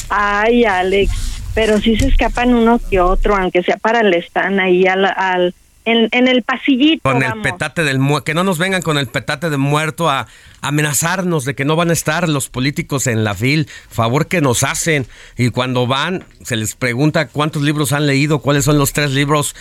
Ay, 0.09 0.65
Alex, 0.65 1.13
pero 1.53 1.81
si 1.81 1.97
se 1.97 2.07
escapan 2.07 2.55
uno 2.55 2.81
que 2.91 3.01
otro, 3.01 3.37
aunque 3.37 3.65
sea 3.65 3.77
para 3.77 4.01
el 4.01 4.15
están 4.15 4.61
ahí 4.61 4.87
al, 4.87 5.05
al 5.05 5.55
en, 5.85 6.29
el 6.29 6.43
pasillito. 6.43 7.03
Con 7.03 7.23
el 7.23 7.41
petate 7.43 7.85
del 7.85 7.99
muerto, 7.99 8.25
que 8.25 8.35
no 8.35 8.45
nos 8.45 8.59
vengan 8.59 8.83
con 8.83 8.99
el 8.99 9.07
petate 9.07 9.51
de 9.51 9.57
muerto 9.57 10.09
a 10.09 10.27
amenazarnos 10.61 11.45
de 11.45 11.55
que 11.55 11.65
no 11.65 11.77
van 11.77 11.91
a 11.91 11.93
estar 11.93 12.29
los 12.29 12.49
políticos 12.49 13.07
en 13.07 13.23
la 13.23 13.35
fil, 13.35 13.69
favor 13.91 14.27
que 14.27 14.41
nos 14.41 14.63
hacen. 14.63 15.07
Y 15.37 15.51
cuando 15.51 15.87
van, 15.87 16.25
se 16.43 16.57
les 16.57 16.75
pregunta 16.75 17.29
cuántos 17.29 17.63
libros 17.63 17.93
han 17.93 18.07
leído, 18.07 18.39
cuáles 18.39 18.65
son 18.65 18.79
los 18.79 18.93
tres 18.93 19.11
libros 19.11 19.55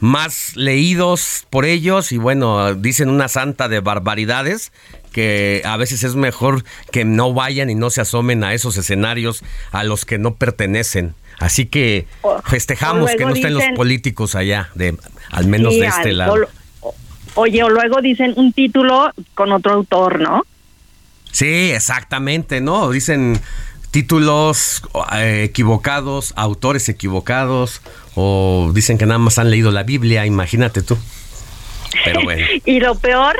más 0.00 0.56
leídos 0.56 1.46
por 1.50 1.64
ellos. 1.64 2.12
Y 2.12 2.18
bueno, 2.18 2.74
dicen 2.74 3.08
una 3.08 3.28
santa 3.28 3.68
de 3.68 3.80
barbaridades 3.80 4.72
que 5.12 5.62
a 5.64 5.76
veces 5.76 6.04
es 6.04 6.14
mejor 6.14 6.64
que 6.92 7.04
no 7.04 7.32
vayan 7.32 7.70
y 7.70 7.74
no 7.74 7.90
se 7.90 8.00
asomen 8.00 8.44
a 8.44 8.54
esos 8.54 8.76
escenarios 8.76 9.42
a 9.72 9.84
los 9.84 10.04
que 10.04 10.18
no 10.18 10.34
pertenecen. 10.34 11.14
Así 11.38 11.64
que 11.64 12.06
festejamos 12.44 13.10
que 13.12 13.24
no 13.24 13.34
estén 13.34 13.54
los 13.54 13.64
políticos 13.74 14.34
allá, 14.34 14.68
de 14.74 14.94
al 15.30 15.46
menos 15.46 15.74
de 15.74 15.86
este 15.86 16.12
lado. 16.12 16.34
oye, 17.34 17.62
o 17.62 17.70
luego 17.70 18.00
dicen 18.00 18.34
un 18.36 18.52
título 18.52 19.12
con 19.34 19.52
otro 19.52 19.72
autor, 19.72 20.20
¿no? 20.20 20.44
Sí, 21.32 21.70
exactamente, 21.70 22.60
¿no? 22.60 22.90
Dicen 22.90 23.40
títulos 23.90 24.82
eh, 25.12 25.44
equivocados, 25.44 26.32
autores 26.36 26.88
equivocados, 26.88 27.82
o 28.14 28.70
dicen 28.74 28.98
que 28.98 29.06
nada 29.06 29.18
más 29.18 29.38
han 29.38 29.50
leído 29.50 29.70
la 29.70 29.82
Biblia, 29.82 30.26
imagínate 30.26 30.82
tú. 30.82 30.98
Pero 32.04 32.22
bueno. 32.22 32.44
y 32.64 32.80
lo 32.80 32.96
peor, 32.96 33.36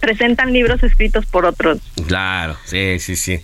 presentan 0.00 0.52
libros 0.52 0.82
escritos 0.82 1.26
por 1.26 1.46
otros. 1.46 1.78
Claro, 2.06 2.56
sí, 2.64 2.98
sí, 2.98 3.16
sí. 3.16 3.40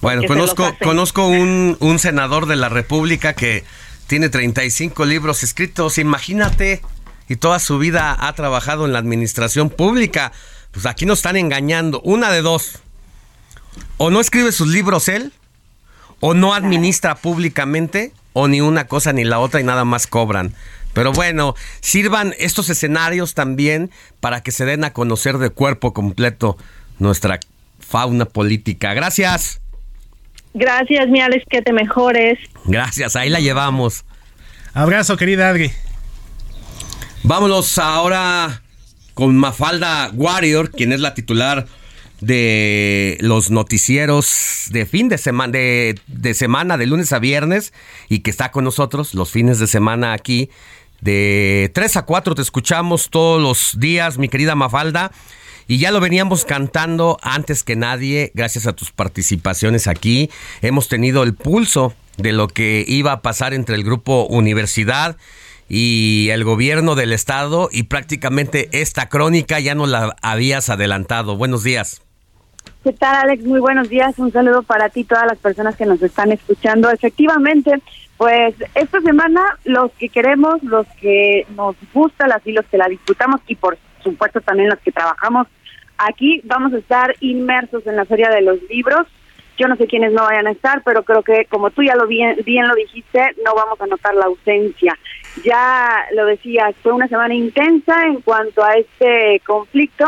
Bueno, 0.00 0.22
conozco, 0.26 0.74
conozco 0.82 1.26
un, 1.26 1.76
un 1.80 1.98
senador 1.98 2.46
de 2.46 2.56
la 2.56 2.68
República 2.68 3.32
que 3.32 3.64
tiene 4.06 4.28
35 4.28 5.04
libros 5.04 5.42
escritos, 5.42 5.98
imagínate, 5.98 6.82
y 7.28 7.36
toda 7.36 7.58
su 7.58 7.78
vida 7.78 8.16
ha 8.18 8.32
trabajado 8.34 8.86
en 8.86 8.92
la 8.92 8.98
administración 8.98 9.70
pública. 9.70 10.32
Pues 10.70 10.86
aquí 10.86 11.06
nos 11.06 11.18
están 11.18 11.36
engañando. 11.36 12.00
Una 12.02 12.30
de 12.30 12.42
dos. 12.42 12.80
O 13.98 14.10
no 14.10 14.20
escribe 14.20 14.52
sus 14.52 14.68
libros 14.68 15.08
él, 15.08 15.32
o 16.20 16.34
no 16.34 16.54
administra 16.54 17.14
públicamente, 17.14 18.12
o 18.32 18.48
ni 18.48 18.60
una 18.60 18.86
cosa 18.86 19.12
ni 19.12 19.24
la 19.24 19.38
otra 19.38 19.60
y 19.60 19.64
nada 19.64 19.84
más 19.84 20.06
cobran. 20.06 20.54
Pero 20.92 21.12
bueno, 21.12 21.54
sirvan 21.80 22.34
estos 22.38 22.70
escenarios 22.70 23.34
también 23.34 23.90
para 24.20 24.42
que 24.42 24.50
se 24.50 24.64
den 24.64 24.84
a 24.84 24.92
conocer 24.92 25.38
de 25.38 25.50
cuerpo 25.50 25.92
completo 25.92 26.56
nuestra 26.98 27.38
fauna 27.80 28.24
política. 28.24 28.94
Gracias. 28.94 29.60
Gracias, 30.54 31.08
mi 31.08 31.20
Alex, 31.20 31.44
que 31.50 31.60
te 31.60 31.72
mejores. 31.74 32.38
Gracias, 32.64 33.14
ahí 33.14 33.28
la 33.28 33.40
llevamos. 33.40 34.06
Abrazo, 34.72 35.18
querida 35.18 35.50
Adri. 35.50 35.70
Vámonos 37.26 37.76
ahora 37.78 38.62
con 39.14 39.36
Mafalda 39.36 40.12
Warrior, 40.14 40.70
quien 40.70 40.92
es 40.92 41.00
la 41.00 41.12
titular 41.12 41.66
de 42.20 43.18
los 43.20 43.50
noticieros 43.50 44.66
de 44.70 44.86
fin 44.86 45.08
de 45.08 45.18
semana, 45.18 45.50
de, 45.50 46.34
semana, 46.34 46.78
de 46.78 46.86
lunes 46.86 47.12
a 47.12 47.18
viernes, 47.18 47.72
y 48.08 48.20
que 48.20 48.30
está 48.30 48.52
con 48.52 48.62
nosotros 48.62 49.12
los 49.12 49.32
fines 49.32 49.58
de 49.58 49.66
semana 49.66 50.12
aquí. 50.12 50.50
De 51.00 51.72
3 51.74 51.96
a 51.96 52.02
4 52.02 52.36
te 52.36 52.42
escuchamos 52.42 53.10
todos 53.10 53.42
los 53.42 53.80
días, 53.80 54.18
mi 54.18 54.28
querida 54.28 54.54
Mafalda. 54.54 55.10
Y 55.66 55.78
ya 55.78 55.90
lo 55.90 55.98
veníamos 55.98 56.44
cantando 56.44 57.18
antes 57.22 57.64
que 57.64 57.74
nadie, 57.74 58.30
gracias 58.34 58.68
a 58.68 58.72
tus 58.72 58.92
participaciones 58.92 59.88
aquí. 59.88 60.30
Hemos 60.62 60.86
tenido 60.86 61.24
el 61.24 61.34
pulso 61.34 61.92
de 62.18 62.32
lo 62.32 62.46
que 62.46 62.84
iba 62.86 63.10
a 63.10 63.20
pasar 63.20 63.52
entre 63.52 63.74
el 63.74 63.82
grupo 63.82 64.26
Universidad 64.26 65.16
y 65.68 66.28
el 66.30 66.44
gobierno 66.44 66.94
del 66.94 67.12
estado 67.12 67.68
y 67.72 67.84
prácticamente 67.84 68.68
esta 68.72 69.08
crónica 69.08 69.60
ya 69.60 69.74
no 69.74 69.86
la 69.86 70.16
habías 70.22 70.70
adelantado. 70.70 71.36
Buenos 71.36 71.62
días. 71.62 72.02
¿Qué 72.84 72.92
tal, 72.92 73.16
Alex? 73.16 73.44
Muy 73.44 73.58
buenos 73.58 73.88
días. 73.88 74.16
Un 74.18 74.32
saludo 74.32 74.62
para 74.62 74.88
ti 74.88 75.00
y 75.00 75.04
todas 75.04 75.26
las 75.26 75.38
personas 75.38 75.76
que 75.76 75.86
nos 75.86 76.00
están 76.02 76.30
escuchando. 76.30 76.88
Efectivamente, 76.90 77.82
pues 78.16 78.54
esta 78.74 79.00
semana 79.00 79.42
los 79.64 79.90
que 79.92 80.08
queremos, 80.08 80.62
los 80.62 80.86
que 81.00 81.46
nos 81.56 81.74
gusta, 81.92 82.28
las 82.28 82.46
y 82.46 82.52
los 82.52 82.64
que 82.66 82.78
la 82.78 82.88
disfrutamos 82.88 83.40
y 83.46 83.56
por 83.56 83.76
supuesto 84.02 84.40
también 84.40 84.70
los 84.70 84.78
que 84.78 84.92
trabajamos 84.92 85.48
aquí, 85.98 86.40
vamos 86.44 86.72
a 86.72 86.78
estar 86.78 87.14
inmersos 87.20 87.86
en 87.86 87.96
la 87.96 88.04
Feria 88.04 88.30
de 88.30 88.42
los 88.42 88.62
Libros. 88.70 89.06
Yo 89.58 89.68
no 89.68 89.76
sé 89.76 89.86
quiénes 89.86 90.12
no 90.12 90.22
vayan 90.22 90.46
a 90.46 90.52
estar, 90.52 90.82
pero 90.84 91.02
creo 91.02 91.22
que 91.22 91.46
como 91.46 91.70
tú 91.70 91.82
ya 91.82 91.96
lo 91.96 92.06
bien, 92.06 92.36
bien 92.44 92.68
lo 92.68 92.74
dijiste, 92.74 93.20
no 93.44 93.54
vamos 93.54 93.80
a 93.80 93.86
notar 93.86 94.14
la 94.14 94.26
ausencia. 94.26 94.96
Ya 95.44 96.06
lo 96.14 96.26
decías, 96.26 96.74
fue 96.82 96.92
una 96.92 97.08
semana 97.08 97.34
intensa 97.34 98.06
en 98.06 98.20
cuanto 98.22 98.64
a 98.64 98.74
este 98.74 99.40
conflicto 99.46 100.06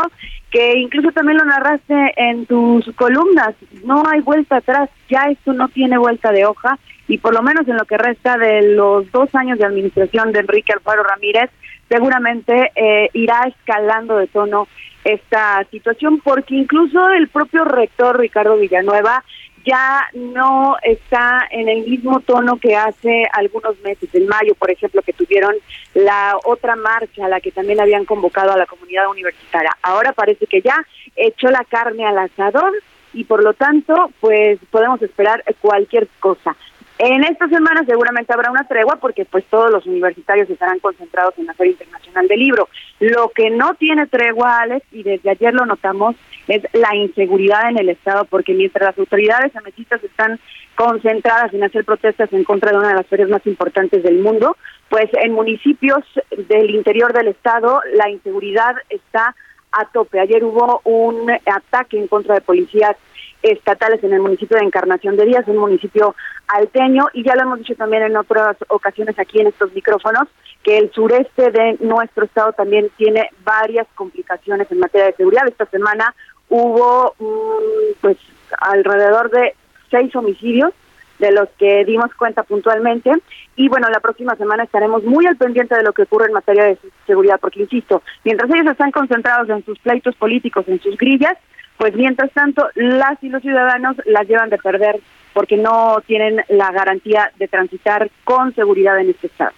que 0.51 0.79
incluso 0.79 1.11
también 1.11 1.37
lo 1.37 1.45
narraste 1.45 2.13
en 2.17 2.45
tus 2.47 2.85
columnas, 2.95 3.53
no 3.83 4.03
hay 4.07 4.21
vuelta 4.21 4.57
atrás, 4.57 4.89
ya 5.07 5.25
esto 5.29 5.53
no 5.53 5.67
tiene 5.69 5.97
vuelta 5.97 6.31
de 6.31 6.45
hoja 6.45 6.79
y 7.07 7.19
por 7.19 7.33
lo 7.33 7.43
menos 7.43 7.67
en 7.67 7.77
lo 7.77 7.85
que 7.85 7.97
resta 7.97 8.37
de 8.37 8.73
los 8.73 9.11
dos 9.11 9.33
años 9.35 9.59
de 9.59 9.65
administración 9.65 10.31
de 10.31 10.39
Enrique 10.39 10.73
Alfaro 10.73 11.03
Ramírez, 11.03 11.51
seguramente 11.87 12.71
eh, 12.75 13.09
irá 13.13 13.41
escalando 13.47 14.17
de 14.17 14.27
tono 14.27 14.67
esta 15.03 15.63
situación 15.71 16.19
porque 16.19 16.55
incluso 16.55 17.09
el 17.09 17.29
propio 17.29 17.63
rector 17.63 18.19
Ricardo 18.19 18.57
Villanueva 18.57 19.23
ya 19.65 20.07
no 20.13 20.77
está 20.83 21.47
en 21.51 21.69
el 21.69 21.85
mismo 21.87 22.19
tono 22.21 22.57
que 22.57 22.75
hace 22.75 23.27
algunos 23.33 23.79
meses, 23.81 24.13
en 24.13 24.27
mayo, 24.27 24.55
por 24.55 24.71
ejemplo, 24.71 25.01
que 25.01 25.13
tuvieron 25.13 25.55
la 25.93 26.37
otra 26.45 26.75
marcha, 26.75 27.27
la 27.27 27.41
que 27.41 27.51
también 27.51 27.79
habían 27.79 28.05
convocado 28.05 28.51
a 28.51 28.57
la 28.57 28.65
comunidad 28.65 29.09
universitaria. 29.09 29.75
Ahora 29.81 30.13
parece 30.13 30.45
que 30.47 30.61
ya 30.61 30.77
echó 31.15 31.49
la 31.49 31.63
carne 31.65 32.05
al 32.05 32.17
asador 32.17 32.73
y 33.13 33.23
por 33.23 33.43
lo 33.43 33.53
tanto, 33.53 34.11
pues 34.19 34.59
podemos 34.69 35.01
esperar 35.01 35.43
cualquier 35.59 36.07
cosa. 36.19 36.55
En 37.01 37.23
esta 37.23 37.47
semana 37.47 37.85
seguramente 37.85 38.33
habrá 38.33 38.51
una 38.51 38.67
tregua 38.67 38.97
porque 38.97 39.23
pues 39.23 39.45
todos 39.45 39.71
los 39.71 39.85
universitarios 39.85 40.49
estarán 40.49 40.79
concentrados 40.79 41.33
en 41.37 41.45
la 41.45 41.53
Feria 41.53 41.71
Internacional 41.71 42.27
del 42.27 42.39
Libro. 42.39 42.67
Lo 42.99 43.29
que 43.29 43.49
no 43.49 43.73
tiene 43.75 44.05
tregua, 44.07 44.59
Alex, 44.59 44.85
y 44.91 45.03
desde 45.03 45.29
ayer 45.29 45.53
lo 45.53 45.65
notamos, 45.65 46.17
es 46.49 46.61
la 46.73 46.93
inseguridad 46.97 47.69
en 47.69 47.79
el 47.79 47.87
Estado, 47.87 48.25
porque 48.25 48.53
mientras 48.53 48.87
las 48.87 48.99
autoridades 48.99 49.55
ametistas 49.55 50.03
están 50.03 50.41
concentradas 50.75 51.53
en 51.53 51.63
hacer 51.63 51.85
protestas 51.85 52.33
en 52.33 52.43
contra 52.43 52.71
de 52.71 52.79
una 52.79 52.89
de 52.89 52.95
las 52.95 53.07
ferias 53.07 53.29
más 53.29 53.47
importantes 53.47 54.03
del 54.03 54.19
mundo, 54.19 54.57
pues 54.89 55.09
en 55.23 55.31
municipios 55.31 56.03
del 56.49 56.69
interior 56.71 57.13
del 57.13 57.29
Estado 57.29 57.79
la 57.93 58.09
inseguridad 58.09 58.75
está 58.89 59.35
a 59.71 59.85
tope. 59.85 60.19
Ayer 60.19 60.43
hubo 60.43 60.81
un 60.83 61.31
ataque 61.31 61.97
en 61.97 62.07
contra 62.07 62.35
de 62.35 62.41
policías 62.41 62.97
estatales 63.41 64.03
en 64.03 64.13
el 64.13 64.21
municipio 64.21 64.57
de 64.57 64.65
Encarnación 64.65 65.15
de 65.15 65.25
Díaz, 65.25 65.47
un 65.47 65.57
municipio 65.57 66.15
alteño, 66.47 67.07
y 67.13 67.23
ya 67.23 67.35
lo 67.35 67.43
hemos 67.43 67.59
dicho 67.59 67.75
también 67.75 68.03
en 68.03 68.17
otras 68.17 68.57
ocasiones 68.67 69.17
aquí 69.17 69.39
en 69.39 69.47
estos 69.47 69.73
micrófonos, 69.73 70.27
que 70.63 70.77
el 70.77 70.91
sureste 70.91 71.51
de 71.51 71.77
nuestro 71.79 72.25
estado 72.25 72.53
también 72.53 72.89
tiene 72.97 73.29
varias 73.43 73.87
complicaciones 73.95 74.69
en 74.71 74.79
materia 74.79 75.07
de 75.07 75.13
seguridad. 75.15 75.47
Esta 75.47 75.65
semana 75.67 76.13
hubo 76.49 77.15
mm, 77.19 77.99
pues 78.01 78.17
alrededor 78.59 79.29
de 79.31 79.55
seis 79.89 80.15
homicidios 80.15 80.73
de 81.19 81.31
los 81.31 81.49
que 81.57 81.85
dimos 81.85 82.13
cuenta 82.15 82.43
puntualmente. 82.43 83.11
Y 83.55 83.67
bueno, 83.67 83.89
la 83.89 83.99
próxima 83.99 84.35
semana 84.35 84.63
estaremos 84.63 85.03
muy 85.03 85.25
al 85.27 85.35
pendiente 85.35 85.75
de 85.75 85.83
lo 85.83 85.93
que 85.93 86.03
ocurre 86.03 86.27
en 86.27 86.33
materia 86.33 86.63
de 86.63 86.77
seguridad, 87.05 87.39
porque 87.39 87.61
insisto, 87.61 88.01
mientras 88.23 88.49
ellos 88.49 88.67
están 88.67 88.91
concentrados 88.91 89.49
en 89.49 89.63
sus 89.65 89.77
pleitos 89.79 90.15
políticos, 90.15 90.65
en 90.67 90.81
sus 90.81 90.97
grillas, 90.97 91.37
pues 91.79 91.95
mientras 91.95 92.29
tanto 92.33 92.67
las 92.75 93.23
y 93.23 93.29
los 93.29 93.41
ciudadanos 93.41 93.95
las 94.05 94.27
llevan 94.27 94.49
de 94.49 94.57
perder 94.57 94.99
porque 95.33 95.55
no 95.55 96.03
tienen 96.05 96.41
la 96.49 96.71
garantía 96.71 97.31
de 97.39 97.47
transitar 97.47 98.11
con 98.25 98.53
seguridad 98.53 98.99
en 98.99 99.11
este 99.11 99.27
estado. 99.27 99.53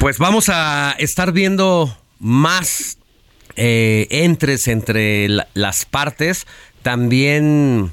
Pues 0.00 0.18
vamos 0.18 0.48
a 0.48 0.96
estar 0.98 1.30
viendo 1.30 1.96
más 2.18 2.98
eh, 3.54 4.08
entres 4.10 4.66
entre 4.66 5.28
las 5.54 5.84
partes. 5.84 6.48
También 6.82 7.92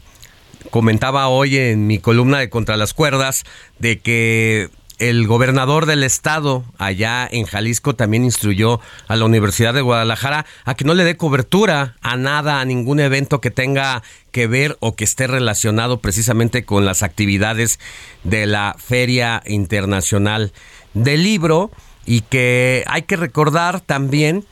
comentaba 0.72 1.28
hoy 1.28 1.58
en 1.60 1.86
mi 1.86 2.00
columna 2.00 2.40
de 2.40 2.50
Contra 2.50 2.76
las 2.76 2.96
Cuerdas 2.96 3.44
de 3.78 4.00
que 4.00 4.70
el 5.02 5.26
gobernador 5.26 5.88
del 5.88 6.04
estado 6.04 6.64
allá 6.78 7.28
en 7.30 7.46
Jalisco 7.46 7.96
también 7.96 8.24
instruyó 8.24 8.80
a 9.08 9.16
la 9.16 9.26
Universidad 9.26 9.74
de 9.74 9.82
Guadalajara 9.82 10.46
a 10.64 10.76
que 10.76 10.86
no 10.86 10.94
le 10.94 11.04
dé 11.04 11.18
cobertura 11.18 11.96
a 12.02 12.18
nada, 12.18 12.62
a 12.62 12.66
ningún 12.66 13.00
evento 13.00 13.42
que 13.42 13.50
tenga 13.50 14.04
que 14.32 14.46
ver 14.46 14.78
o 14.80 14.96
que 14.96 15.04
esté 15.04 15.26
relacionado 15.26 16.02
precisamente 16.02 16.66
con 16.66 16.86
las 16.86 17.02
actividades 17.02 17.80
de 18.24 18.46
la 18.46 18.76
Feria 18.78 19.42
Internacional 19.48 20.54
del 20.94 21.24
Libro 21.24 21.72
y 22.06 22.22
que 22.22 22.84
hay 22.86 23.02
que 23.02 23.18
recordar 23.18 23.82
también 23.82 24.46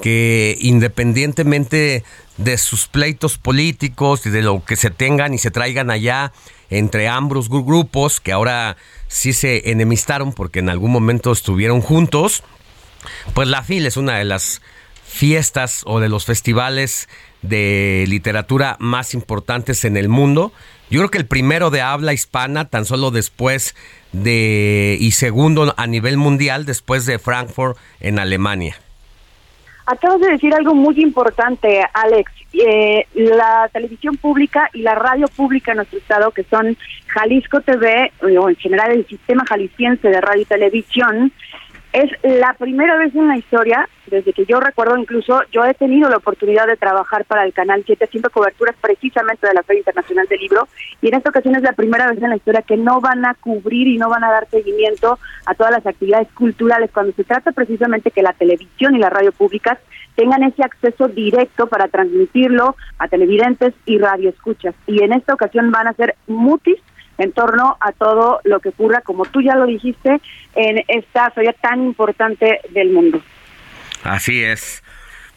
que 0.00 0.56
independientemente 0.60 2.04
de 2.38 2.56
sus 2.56 2.88
pleitos 2.88 3.36
políticos 3.36 4.24
y 4.24 4.30
de 4.30 4.40
lo 4.40 4.64
que 4.64 4.76
se 4.76 4.88
tengan 4.88 5.34
y 5.34 5.38
se 5.38 5.50
traigan 5.50 5.90
allá 5.90 6.32
entre 6.70 7.08
ambos 7.08 7.50
grupos, 7.50 8.20
que 8.20 8.32
ahora 8.32 8.76
sí 9.10 9.32
se 9.32 9.70
enemistaron 9.70 10.32
porque 10.32 10.60
en 10.60 10.70
algún 10.70 10.92
momento 10.92 11.32
estuvieron 11.32 11.80
juntos, 11.82 12.44
pues 13.34 13.48
la 13.48 13.62
FIL 13.62 13.86
es 13.86 13.96
una 13.96 14.16
de 14.16 14.24
las 14.24 14.62
fiestas 15.04 15.82
o 15.84 15.98
de 15.98 16.08
los 16.08 16.24
festivales 16.24 17.08
de 17.42 18.04
literatura 18.06 18.76
más 18.78 19.12
importantes 19.12 19.84
en 19.84 19.96
el 19.96 20.08
mundo. 20.08 20.52
Yo 20.90 21.00
creo 21.00 21.10
que 21.10 21.18
el 21.18 21.26
primero 21.26 21.70
de 21.70 21.80
habla 21.80 22.12
hispana, 22.12 22.68
tan 22.68 22.84
solo 22.84 23.10
después 23.10 23.74
de, 24.12 24.96
y 25.00 25.10
segundo 25.10 25.74
a 25.76 25.86
nivel 25.86 26.16
mundial, 26.16 26.64
después 26.64 27.04
de 27.04 27.18
Frankfurt 27.18 27.76
en 27.98 28.20
Alemania. 28.20 28.80
Acabas 29.90 30.20
de 30.20 30.30
decir 30.30 30.54
algo 30.54 30.72
muy 30.72 31.00
importante, 31.00 31.82
Alex. 31.92 32.30
Eh, 32.52 33.06
la 33.14 33.68
televisión 33.72 34.16
pública 34.16 34.70
y 34.72 34.82
la 34.82 34.94
radio 34.94 35.26
pública 35.26 35.72
en 35.72 35.78
nuestro 35.78 35.98
estado, 35.98 36.30
que 36.30 36.44
son 36.44 36.76
Jalisco 37.08 37.60
TV, 37.60 38.12
o 38.22 38.48
en 38.48 38.54
general 38.54 38.92
el 38.92 39.04
sistema 39.08 39.44
jalisciense 39.44 40.08
de 40.08 40.20
radio 40.20 40.42
y 40.42 40.44
televisión, 40.44 41.32
es 41.92 42.10
la 42.22 42.54
primera 42.54 42.96
vez 42.96 43.14
en 43.14 43.26
la 43.26 43.36
historia, 43.36 43.88
desde 44.06 44.32
que 44.32 44.44
yo 44.44 44.60
recuerdo 44.60 44.96
incluso, 44.96 45.40
yo 45.52 45.64
he 45.64 45.74
tenido 45.74 46.08
la 46.08 46.18
oportunidad 46.18 46.66
de 46.66 46.76
trabajar 46.76 47.24
para 47.24 47.44
el 47.44 47.52
Canal 47.52 47.82
7 47.84 48.04
haciendo 48.04 48.30
coberturas 48.30 48.76
precisamente 48.80 49.46
de 49.46 49.54
la 49.54 49.62
Feria 49.62 49.80
Internacional 49.80 50.26
del 50.28 50.40
Libro 50.40 50.68
y 51.02 51.08
en 51.08 51.14
esta 51.14 51.30
ocasión 51.30 51.56
es 51.56 51.62
la 51.62 51.72
primera 51.72 52.08
vez 52.08 52.22
en 52.22 52.30
la 52.30 52.36
historia 52.36 52.62
que 52.62 52.76
no 52.76 53.00
van 53.00 53.24
a 53.24 53.34
cubrir 53.34 53.88
y 53.88 53.98
no 53.98 54.08
van 54.08 54.24
a 54.24 54.30
dar 54.30 54.48
seguimiento 54.50 55.18
a 55.46 55.54
todas 55.54 55.72
las 55.72 55.86
actividades 55.86 56.28
culturales 56.32 56.90
cuando 56.92 57.12
se 57.12 57.24
trata 57.24 57.52
precisamente 57.52 58.10
que 58.10 58.22
la 58.22 58.32
televisión 58.34 58.94
y 58.94 58.98
la 58.98 59.10
radio 59.10 59.32
públicas 59.32 59.78
tengan 60.14 60.42
ese 60.42 60.62
acceso 60.62 61.08
directo 61.08 61.66
para 61.66 61.88
transmitirlo 61.88 62.76
a 62.98 63.08
televidentes 63.08 63.74
y 63.86 63.98
radioescuchas. 63.98 64.74
Y 64.86 65.02
en 65.02 65.12
esta 65.12 65.34
ocasión 65.34 65.70
van 65.70 65.88
a 65.88 65.94
ser 65.94 66.14
mutis 66.26 66.78
en 67.20 67.32
torno 67.32 67.76
a 67.80 67.92
todo 67.92 68.40
lo 68.44 68.60
que 68.60 68.70
ocurra, 68.70 69.02
como 69.02 69.26
tú 69.26 69.42
ya 69.42 69.54
lo 69.54 69.66
dijiste, 69.66 70.20
en 70.54 70.82
esta 70.88 71.30
feria 71.30 71.52
tan 71.52 71.84
importante 71.84 72.60
del 72.70 72.90
mundo. 72.90 73.20
Así 74.02 74.42
es. 74.42 74.82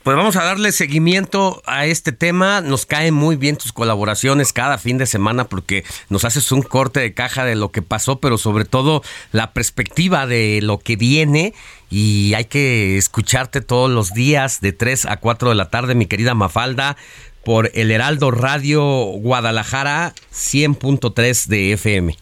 Pues 0.03 0.17
vamos 0.17 0.35
a 0.35 0.43
darle 0.43 0.73
seguimiento 0.73 1.61
a 1.65 1.85
este 1.85 2.11
tema. 2.11 2.59
Nos 2.59 2.85
caen 2.85 3.13
muy 3.13 3.37
bien 3.37 3.57
tus 3.57 3.71
colaboraciones 3.71 4.51
cada 4.51 4.77
fin 4.77 4.97
de 4.97 5.05
semana 5.05 5.45
porque 5.45 5.85
nos 6.09 6.25
haces 6.25 6.51
un 6.51 6.61
corte 6.61 6.99
de 6.99 7.13
caja 7.13 7.45
de 7.45 7.55
lo 7.55 7.71
que 7.71 7.81
pasó, 7.81 8.19
pero 8.19 8.37
sobre 8.37 8.65
todo 8.65 9.01
la 9.31 9.53
perspectiva 9.53 10.27
de 10.27 10.59
lo 10.61 10.79
que 10.79 10.97
viene. 10.97 11.53
Y 11.89 12.33
hay 12.33 12.45
que 12.45 12.97
escucharte 12.97 13.61
todos 13.61 13.89
los 13.89 14.13
días 14.13 14.59
de 14.59 14.73
3 14.73 15.05
a 15.05 15.17
4 15.17 15.49
de 15.49 15.55
la 15.55 15.69
tarde, 15.69 15.95
mi 15.95 16.05
querida 16.05 16.33
Mafalda 16.33 16.97
por 17.43 17.71
el 17.73 17.91
Heraldo 17.91 18.31
Radio 18.31 18.83
Guadalajara 18.83 20.13
100.3 20.31 21.47
de 21.47 21.73
FM. 21.73 22.15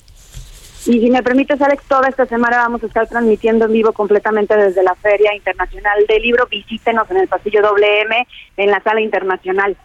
Y 0.85 0.99
si 0.99 1.11
me 1.11 1.21
permites, 1.21 1.61
Alex, 1.61 1.83
toda 1.87 2.09
esta 2.09 2.25
semana 2.25 2.57
vamos 2.57 2.81
a 2.83 2.87
estar 2.87 3.07
transmitiendo 3.07 3.65
en 3.65 3.73
vivo 3.73 3.93
completamente 3.93 4.57
desde 4.57 4.81
la 4.81 4.95
Feria 4.95 5.35
Internacional 5.35 6.05
del 6.07 6.23
Libro. 6.23 6.47
Visítenos 6.49 7.09
en 7.11 7.17
el 7.17 7.27
pasillo 7.27 7.61
WM, 7.61 8.27
en 8.57 8.71
la 8.71 8.81
sala 8.81 8.99
internacional. 9.01 9.77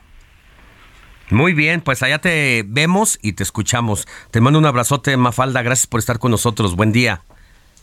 Muy 1.29 1.53
bien, 1.53 1.83
pues 1.83 2.03
allá 2.03 2.19
te 2.19 2.65
vemos 2.67 3.19
y 3.21 3.35
te 3.35 3.43
escuchamos. 3.43 4.07
Te 4.31 4.41
mando 4.41 4.59
un 4.59 4.65
abrazote, 4.65 5.17
Mafalda. 5.17 5.61
Gracias 5.63 5.87
por 5.87 6.01
estar 6.01 6.19
con 6.19 6.31
nosotros. 6.31 6.77
Buen 6.77 6.93
día. 6.93 7.21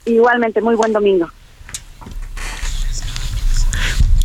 Igualmente, 0.06 0.62
muy 0.62 0.76
buen 0.76 0.92
domingo. 0.92 1.30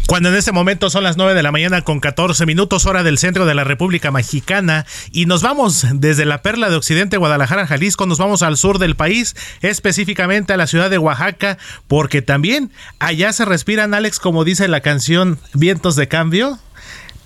Cuando 0.08 0.30
en 0.30 0.36
este 0.36 0.52
momento 0.52 0.88
son 0.88 1.04
las 1.04 1.18
9 1.18 1.34
de 1.34 1.42
la 1.42 1.52
mañana 1.52 1.82
con 1.82 2.00
14 2.00 2.46
minutos 2.46 2.86
hora 2.86 3.02
del 3.02 3.18
centro 3.18 3.44
de 3.44 3.54
la 3.54 3.62
República 3.62 4.10
Mexicana 4.10 4.86
y 5.12 5.26
nos 5.26 5.42
vamos 5.42 5.84
desde 5.92 6.24
la 6.24 6.40
perla 6.40 6.70
de 6.70 6.76
Occidente, 6.76 7.18
Guadalajara, 7.18 7.66
Jalisco, 7.66 8.06
nos 8.06 8.16
vamos 8.16 8.40
al 8.40 8.56
sur 8.56 8.78
del 8.78 8.96
país, 8.96 9.36
específicamente 9.60 10.54
a 10.54 10.56
la 10.56 10.66
ciudad 10.66 10.88
de 10.88 10.96
Oaxaca, 10.96 11.58
porque 11.88 12.22
también 12.22 12.72
allá 12.98 13.34
se 13.34 13.44
respiran, 13.44 13.92
Alex, 13.92 14.18
como 14.18 14.44
dice 14.44 14.66
la 14.66 14.80
canción 14.80 15.38
Vientos 15.52 15.94
de 15.94 16.08
Cambio 16.08 16.58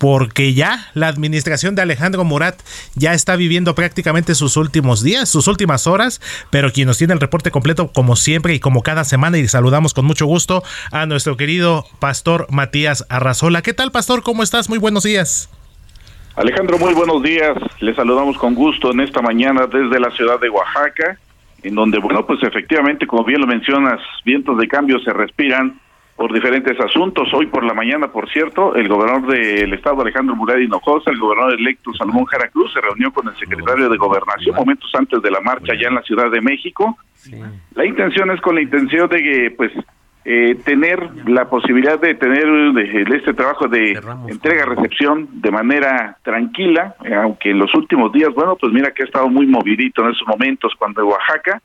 porque 0.03 0.53
ya 0.53 0.89
la 0.95 1.07
administración 1.07 1.75
de 1.75 1.81
Alejandro 1.81 2.25
Murat 2.25 2.59
ya 2.93 3.13
está 3.13 3.37
viviendo 3.37 3.73
prácticamente 3.73 4.35
sus 4.35 4.57
últimos 4.57 5.01
días, 5.01 5.29
sus 5.29 5.47
últimas 5.47 5.87
horas, 5.87 6.19
pero 6.49 6.73
quien 6.73 6.87
nos 6.87 6.97
tiene 6.97 7.13
el 7.13 7.21
reporte 7.21 7.51
completo 7.51 7.89
como 7.93 8.17
siempre 8.17 8.53
y 8.53 8.59
como 8.59 8.83
cada 8.83 9.05
semana 9.05 9.37
y 9.37 9.47
saludamos 9.47 9.93
con 9.93 10.03
mucho 10.03 10.25
gusto 10.25 10.61
a 10.91 11.05
nuestro 11.05 11.37
querido 11.37 11.85
pastor 11.99 12.47
Matías 12.49 13.05
Arrazola. 13.07 13.61
¿Qué 13.61 13.71
tal, 13.71 13.93
pastor? 13.93 14.23
¿Cómo 14.23 14.43
estás? 14.43 14.67
Muy 14.67 14.77
buenos 14.77 15.03
días. 15.03 15.49
Alejandro, 16.35 16.77
muy 16.77 16.93
buenos 16.93 17.23
días. 17.23 17.55
Le 17.79 17.95
saludamos 17.95 18.37
con 18.37 18.55
gusto 18.55 18.91
en 18.91 18.99
esta 18.99 19.21
mañana 19.21 19.67
desde 19.67 20.01
la 20.01 20.11
ciudad 20.11 20.37
de 20.37 20.49
Oaxaca, 20.49 21.17
en 21.63 21.75
donde, 21.75 21.99
bueno, 21.99 22.25
pues 22.25 22.43
efectivamente, 22.43 23.07
como 23.07 23.23
bien 23.23 23.39
lo 23.39 23.47
mencionas, 23.47 24.01
vientos 24.25 24.57
de 24.57 24.67
cambio 24.67 24.99
se 24.99 25.13
respiran 25.13 25.79
por 26.15 26.33
diferentes 26.33 26.79
asuntos. 26.79 27.33
Hoy 27.33 27.47
por 27.47 27.63
la 27.63 27.73
mañana, 27.73 28.07
por 28.07 28.29
cierto, 28.29 28.75
el 28.75 28.87
gobernador 28.87 29.27
del 29.33 29.73
estado, 29.73 30.01
Alejandro 30.01 30.35
Murat 30.35 30.59
Hinojosa, 30.59 31.11
el 31.11 31.19
gobernador 31.19 31.59
electo 31.59 31.93
Salomón 31.93 32.25
Jara 32.25 32.49
Cruz, 32.49 32.71
se 32.73 32.81
reunió 32.81 33.11
con 33.11 33.27
el 33.27 33.35
secretario 33.35 33.89
de 33.89 33.97
Gobernación 33.97 34.55
momentos 34.55 34.91
antes 34.93 35.21
de 35.21 35.31
la 35.31 35.41
marcha 35.41 35.73
ya 35.73 35.87
en 35.87 35.95
la 35.95 36.01
Ciudad 36.03 36.29
de 36.29 36.41
México. 36.41 36.97
La 37.75 37.85
intención 37.85 38.31
es 38.31 38.41
con 38.41 38.55
la 38.55 38.61
intención 38.61 39.09
de 39.09 39.17
que, 39.17 39.51
pues, 39.51 39.71
eh, 40.25 40.55
tener 40.63 41.27
la 41.27 41.49
posibilidad 41.49 41.99
de 41.99 42.15
tener 42.15 42.47
este 43.13 43.33
trabajo 43.33 43.67
de 43.67 43.99
entrega-recepción 44.29 45.27
de 45.41 45.51
manera 45.51 46.17
tranquila, 46.23 46.95
eh, 47.03 47.13
aunque 47.13 47.51
en 47.51 47.59
los 47.59 47.73
últimos 47.75 48.13
días, 48.13 48.33
bueno, 48.33 48.55
pues 48.55 48.71
mira 48.71 48.91
que 48.91 49.03
ha 49.03 49.05
estado 49.05 49.27
muy 49.27 49.45
movidito 49.45 50.01
en 50.01 50.11
esos 50.11 50.25
momentos 50.25 50.73
cuando 50.79 51.01
en 51.01 51.07
Oaxaca, 51.07 51.61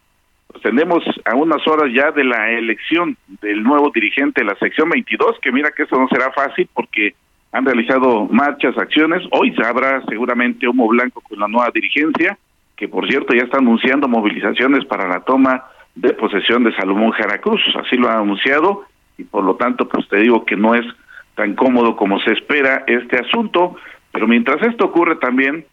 tenemos 0.60 1.04
a 1.24 1.34
unas 1.34 1.66
horas 1.66 1.92
ya 1.94 2.10
de 2.10 2.24
la 2.24 2.50
elección 2.50 3.16
del 3.40 3.62
nuevo 3.62 3.90
dirigente 3.94 4.42
de 4.42 4.46
la 4.46 4.56
sección 4.56 4.88
22, 4.88 5.38
que 5.40 5.52
mira 5.52 5.70
que 5.70 5.84
eso 5.84 5.96
no 5.98 6.08
será 6.08 6.32
fácil 6.32 6.68
porque 6.72 7.14
han 7.52 7.64
realizado 7.64 8.26
marchas, 8.30 8.76
acciones. 8.76 9.22
Hoy 9.32 9.54
se 9.54 9.66
habrá 9.66 10.02
seguramente 10.06 10.68
humo 10.68 10.88
blanco 10.88 11.20
con 11.20 11.38
la 11.38 11.48
nueva 11.48 11.70
dirigencia, 11.72 12.38
que 12.76 12.88
por 12.88 13.08
cierto 13.08 13.34
ya 13.34 13.42
está 13.42 13.58
anunciando 13.58 14.08
movilizaciones 14.08 14.84
para 14.84 15.08
la 15.08 15.20
toma 15.20 15.64
de 15.94 16.12
posesión 16.12 16.62
de 16.64 16.74
Salomón 16.76 17.10
Jaracruz, 17.12 17.60
así 17.76 17.96
lo 17.96 18.08
ha 18.08 18.18
anunciado, 18.18 18.84
y 19.16 19.24
por 19.24 19.42
lo 19.42 19.56
tanto, 19.56 19.88
pues 19.88 20.08
te 20.08 20.18
digo 20.18 20.44
que 20.44 20.56
no 20.56 20.74
es 20.74 20.86
tan 21.34 21.54
cómodo 21.54 21.96
como 21.96 22.20
se 22.20 22.32
espera 22.32 22.84
este 22.86 23.18
asunto, 23.18 23.76
pero 24.12 24.28
mientras 24.28 24.62
esto 24.62 24.86
ocurre 24.86 25.16
también, 25.16 25.64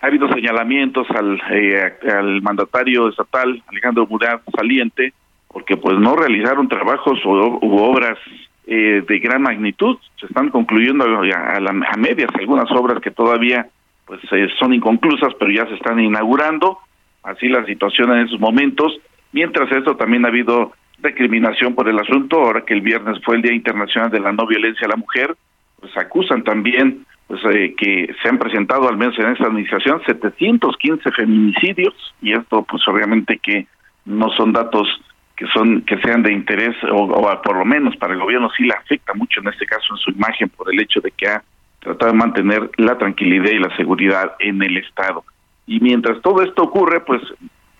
ha 0.00 0.06
habido 0.06 0.28
señalamientos 0.32 1.06
al, 1.10 1.40
eh, 1.50 1.92
al 2.10 2.40
mandatario 2.42 3.08
estatal 3.08 3.62
Alejandro 3.66 4.06
Murat 4.06 4.42
saliente 4.56 5.12
porque 5.48 5.76
pues 5.76 5.98
no 5.98 6.16
realizaron 6.16 6.68
trabajos 6.68 7.18
o, 7.24 7.58
u 7.60 7.76
obras 7.78 8.18
eh, 8.66 9.02
de 9.06 9.18
gran 9.18 9.42
magnitud. 9.42 9.98
Se 10.18 10.26
están 10.26 10.48
concluyendo 10.50 11.04
a, 11.04 11.96
medias 11.98 12.30
algunas 12.38 12.70
obras 12.70 13.00
que 13.00 13.10
todavía 13.10 13.66
pues 14.06 14.20
eh, 14.32 14.48
son 14.58 14.72
inconclusas 14.72 15.34
pero 15.38 15.50
ya 15.52 15.66
se 15.66 15.74
están 15.74 16.00
inaugurando. 16.00 16.78
Así 17.22 17.48
la 17.48 17.64
situación 17.66 18.12
en 18.12 18.26
esos 18.26 18.40
momentos. 18.40 18.98
Mientras 19.32 19.70
esto 19.70 19.96
también 19.96 20.24
ha 20.24 20.28
habido 20.28 20.72
recriminación 21.02 21.74
por 21.74 21.88
el 21.88 21.98
asunto 21.98 22.38
ahora 22.38 22.64
que 22.64 22.74
el 22.74 22.80
viernes 22.80 23.22
fue 23.22 23.36
el 23.36 23.42
Día 23.42 23.52
Internacional 23.52 24.10
de 24.10 24.20
la 24.20 24.32
No 24.32 24.46
Violencia 24.46 24.86
a 24.86 24.90
la 24.90 24.96
Mujer 24.96 25.36
pues 25.80 25.96
acusan 25.96 26.44
también 26.44 27.06
pues, 27.26 27.40
eh, 27.54 27.74
que 27.76 28.14
se 28.22 28.28
han 28.28 28.38
presentado, 28.38 28.88
al 28.88 28.96
menos 28.96 29.18
en 29.18 29.28
esta 29.28 29.46
administración, 29.46 30.00
715 30.04 31.10
feminicidios, 31.12 31.94
y 32.20 32.32
esto 32.32 32.64
pues 32.68 32.82
obviamente 32.88 33.38
que 33.38 33.66
no 34.04 34.30
son 34.30 34.52
datos 34.52 34.88
que 35.36 35.46
son 35.46 35.82
que 35.82 35.96
sean 36.02 36.22
de 36.22 36.32
interés 36.32 36.76
o, 36.90 37.08
por 37.42 37.56
lo 37.56 37.64
menos 37.64 37.96
para 37.96 38.12
el 38.12 38.20
gobierno 38.20 38.50
sí 38.54 38.64
le 38.64 38.74
afecta 38.74 39.14
mucho 39.14 39.40
en 39.40 39.48
este 39.48 39.64
caso 39.64 39.94
en 39.94 39.96
su 39.96 40.10
imagen 40.10 40.50
por 40.50 40.70
el 40.72 40.78
hecho 40.78 41.00
de 41.00 41.10
que 41.12 41.28
ha 41.28 41.42
tratado 41.78 42.12
de 42.12 42.18
mantener 42.18 42.70
la 42.76 42.98
tranquilidad 42.98 43.50
y 43.50 43.58
la 43.58 43.74
seguridad 43.74 44.34
en 44.38 44.62
el 44.62 44.76
estado. 44.76 45.24
Y 45.66 45.80
mientras 45.80 46.20
todo 46.20 46.42
esto 46.42 46.64
ocurre 46.64 47.00
pues 47.00 47.22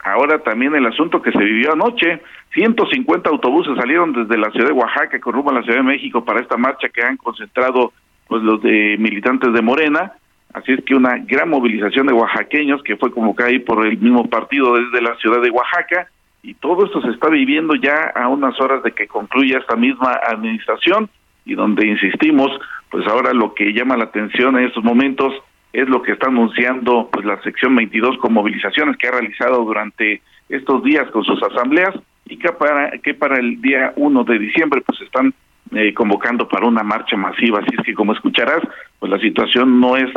ahora 0.02 0.39
también 0.39 0.74
el 0.74 0.86
asunto 0.86 1.20
que 1.20 1.32
se 1.32 1.39
vivió 1.39 1.74
anoche 1.74 2.22
150 2.52 3.31
autobuses 3.31 3.77
salieron 3.77 4.12
desde 4.12 4.36
la 4.36 4.51
ciudad 4.51 4.68
de 4.68 4.72
Oaxaca 4.72 5.20
con 5.20 5.35
rumbo 5.35 5.51
a 5.51 5.55
la 5.55 5.62
ciudad 5.62 5.78
de 5.78 5.85
México 5.85 6.24
para 6.24 6.40
esta 6.40 6.56
marcha 6.56 6.89
que 6.89 7.02
han 7.02 7.16
concentrado 7.16 7.93
pues 8.27 8.43
los 8.43 8.62
de 8.62 8.97
militantes 8.98 9.52
de 9.52 9.62
Morena, 9.62 10.12
así 10.52 10.72
es 10.72 10.85
que 10.85 10.94
una 10.94 11.18
gran 11.18 11.48
movilización 11.48 12.06
de 12.06 12.12
oaxaqueños 12.12 12.82
que 12.82 12.97
fue 12.97 13.10
convocada 13.10 13.51
ahí 13.51 13.59
por 13.59 13.85
el 13.85 13.98
mismo 13.98 14.28
partido 14.28 14.74
desde 14.74 15.02
la 15.02 15.16
ciudad 15.16 15.43
de 15.43 15.51
Oaxaca. 15.51 16.09
Y 16.43 16.55
todo 16.55 16.86
esto 16.86 17.02
se 17.02 17.10
está 17.10 17.28
viviendo 17.28 17.74
ya 17.74 18.12
a 18.14 18.28
unas 18.28 18.59
horas 18.60 18.82
de 18.82 18.93
que 18.93 19.09
concluya 19.09 19.59
esta 19.59 19.77
misma 19.77 20.12
administración 20.27 21.10
y 21.44 21.55
donde 21.55 21.86
insistimos, 21.86 22.51
pues 22.89 23.06
ahora 23.09 23.32
lo 23.32 23.52
que 23.52 23.72
llama 23.72 23.97
la 23.97 24.05
atención 24.05 24.56
en 24.59 24.66
estos 24.66 24.85
momentos 24.85 25.35
es 25.72 25.89
lo 25.89 26.02
que 26.02 26.12
está 26.12 26.28
anunciando 26.28 27.09
pues 27.12 27.27
la 27.27 27.40
sección 27.43 27.74
22 27.77 28.18
con 28.18 28.32
movilizaciones 28.32 28.97
que 28.97 29.09
ha 29.09 29.12
realizado 29.12 29.64
durante 29.64 30.22
estos 30.48 30.82
días 30.82 31.10
con 31.10 31.24
sus 31.24 31.43
asambleas 31.43 31.94
y 32.31 32.39
que 32.39 32.52
para 32.52 32.90
que 32.98 33.12
para 33.12 33.39
el 33.39 33.61
día 33.61 33.93
1 33.97 34.24
de 34.24 34.39
diciembre 34.39 34.81
pues 34.81 35.01
están 35.02 35.35
eh, 35.73 35.93
convocando 35.93 36.48
para 36.48 36.66
una 36.66 36.82
marcha 36.82 37.16
masiva. 37.16 37.59
Así 37.59 37.70
es 37.77 37.85
que, 37.85 37.94
como 37.94 38.12
escucharás, 38.12 38.62
pues 38.98 39.11
la 39.11 39.19
situación 39.19 39.81
no 39.81 39.97
es 39.97 40.09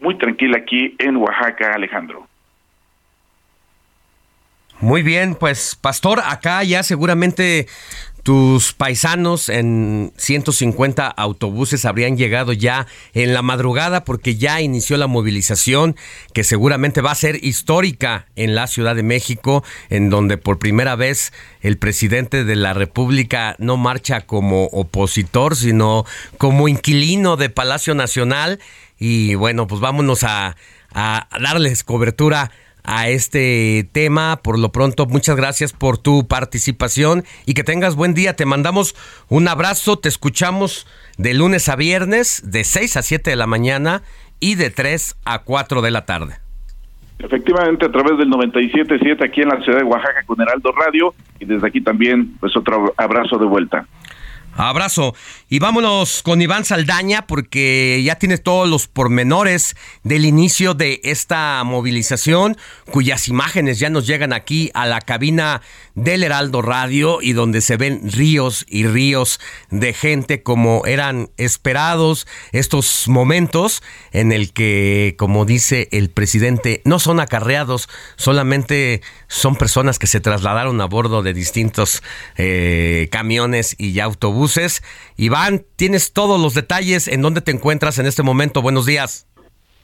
muy 0.00 0.16
tranquila 0.16 0.58
aquí 0.58 0.94
en 0.98 1.16
Oaxaca, 1.16 1.72
Alejandro. 1.74 2.26
Muy 4.80 5.02
bien, 5.02 5.36
pues 5.38 5.76
Pastor, 5.80 6.20
acá 6.24 6.62
ya 6.64 6.82
seguramente 6.82 7.66
tus 8.22 8.72
paisanos 8.72 9.48
en 9.48 10.12
150 10.16 11.08
autobuses 11.08 11.84
habrían 11.84 12.16
llegado 12.16 12.52
ya 12.52 12.86
en 13.14 13.34
la 13.34 13.42
madrugada 13.42 14.04
porque 14.04 14.36
ya 14.36 14.60
inició 14.60 14.96
la 14.96 15.08
movilización 15.08 15.96
que 16.32 16.44
seguramente 16.44 17.00
va 17.00 17.10
a 17.10 17.16
ser 17.16 17.44
histórica 17.44 18.26
en 18.36 18.54
la 18.54 18.68
Ciudad 18.68 18.94
de 18.94 19.02
México, 19.02 19.64
en 19.90 20.08
donde 20.08 20.38
por 20.38 20.58
primera 20.58 20.94
vez 20.94 21.32
el 21.62 21.78
presidente 21.78 22.44
de 22.44 22.56
la 22.56 22.74
República 22.74 23.56
no 23.58 23.76
marcha 23.76 24.20
como 24.20 24.66
opositor, 24.66 25.56
sino 25.56 26.04
como 26.38 26.68
inquilino 26.68 27.36
de 27.36 27.50
Palacio 27.50 27.94
Nacional. 27.94 28.60
Y 28.98 29.34
bueno, 29.34 29.66
pues 29.66 29.80
vámonos 29.80 30.22
a, 30.22 30.56
a 30.94 31.28
darles 31.40 31.82
cobertura 31.82 32.52
a 32.84 33.08
este 33.08 33.88
tema. 33.92 34.40
Por 34.42 34.58
lo 34.58 34.70
pronto, 34.70 35.06
muchas 35.06 35.36
gracias 35.36 35.72
por 35.72 35.98
tu 35.98 36.26
participación 36.26 37.24
y 37.46 37.54
que 37.54 37.64
tengas 37.64 37.96
buen 37.96 38.14
día. 38.14 38.34
Te 38.34 38.46
mandamos 38.46 38.94
un 39.28 39.48
abrazo, 39.48 39.98
te 39.98 40.08
escuchamos 40.08 40.86
de 41.18 41.34
lunes 41.34 41.68
a 41.68 41.76
viernes, 41.76 42.42
de 42.44 42.64
6 42.64 42.96
a 42.96 43.02
7 43.02 43.30
de 43.30 43.36
la 43.36 43.46
mañana 43.46 44.02
y 44.40 44.56
de 44.56 44.70
3 44.70 45.16
a 45.24 45.40
4 45.40 45.82
de 45.82 45.90
la 45.90 46.04
tarde. 46.04 46.34
Efectivamente, 47.18 47.86
a 47.86 47.92
través 47.92 48.18
del 48.18 48.28
97.7 48.28 49.24
aquí 49.24 49.42
en 49.42 49.48
la 49.48 49.62
ciudad 49.62 49.78
de 49.78 49.84
Oaxaca 49.84 50.24
con 50.26 50.40
Heraldo 50.40 50.72
Radio 50.72 51.14
y 51.38 51.44
desde 51.44 51.68
aquí 51.68 51.80
también, 51.80 52.36
pues 52.40 52.56
otro 52.56 52.92
abrazo 52.96 53.38
de 53.38 53.46
vuelta. 53.46 53.86
Abrazo. 54.54 55.14
Y 55.48 55.58
vámonos 55.58 56.22
con 56.22 56.42
Iván 56.42 56.64
Saldaña 56.64 57.26
porque 57.26 58.02
ya 58.04 58.16
tiene 58.16 58.38
todos 58.38 58.68
los 58.68 58.86
pormenores 58.86 59.76
del 60.02 60.24
inicio 60.24 60.74
de 60.74 61.00
esta 61.04 61.62
movilización, 61.64 62.56
cuyas 62.90 63.28
imágenes 63.28 63.78
ya 63.78 63.90
nos 63.90 64.06
llegan 64.06 64.32
aquí 64.32 64.70
a 64.74 64.86
la 64.86 65.00
cabina 65.00 65.62
del 65.94 66.24
Heraldo 66.24 66.62
Radio 66.62 67.18
y 67.20 67.32
donde 67.32 67.60
se 67.60 67.76
ven 67.76 68.00
ríos 68.10 68.64
y 68.68 68.86
ríos 68.86 69.40
de 69.70 69.92
gente 69.92 70.42
como 70.42 70.82
eran 70.86 71.28
esperados 71.36 72.26
estos 72.52 73.08
momentos 73.08 73.82
en 74.12 74.32
el 74.32 74.52
que, 74.52 75.14
como 75.18 75.44
dice 75.44 75.88
el 75.92 76.10
presidente, 76.10 76.82
no 76.84 76.98
son 76.98 77.20
acarreados, 77.20 77.88
solamente 78.16 79.02
son 79.28 79.56
personas 79.56 79.98
que 79.98 80.06
se 80.06 80.20
trasladaron 80.20 80.80
a 80.80 80.86
bordo 80.86 81.22
de 81.22 81.34
distintos 81.34 82.02
eh, 82.36 83.08
camiones 83.10 83.74
y 83.78 84.00
autobuses. 84.00 84.82
Iván, 85.16 85.64
tienes 85.76 86.12
todos 86.12 86.40
los 86.40 86.54
detalles 86.54 87.08
en 87.08 87.22
dónde 87.22 87.40
te 87.40 87.50
encuentras 87.50 87.98
en 87.98 88.06
este 88.06 88.22
momento. 88.22 88.62
Buenos 88.62 88.86
días. 88.86 89.26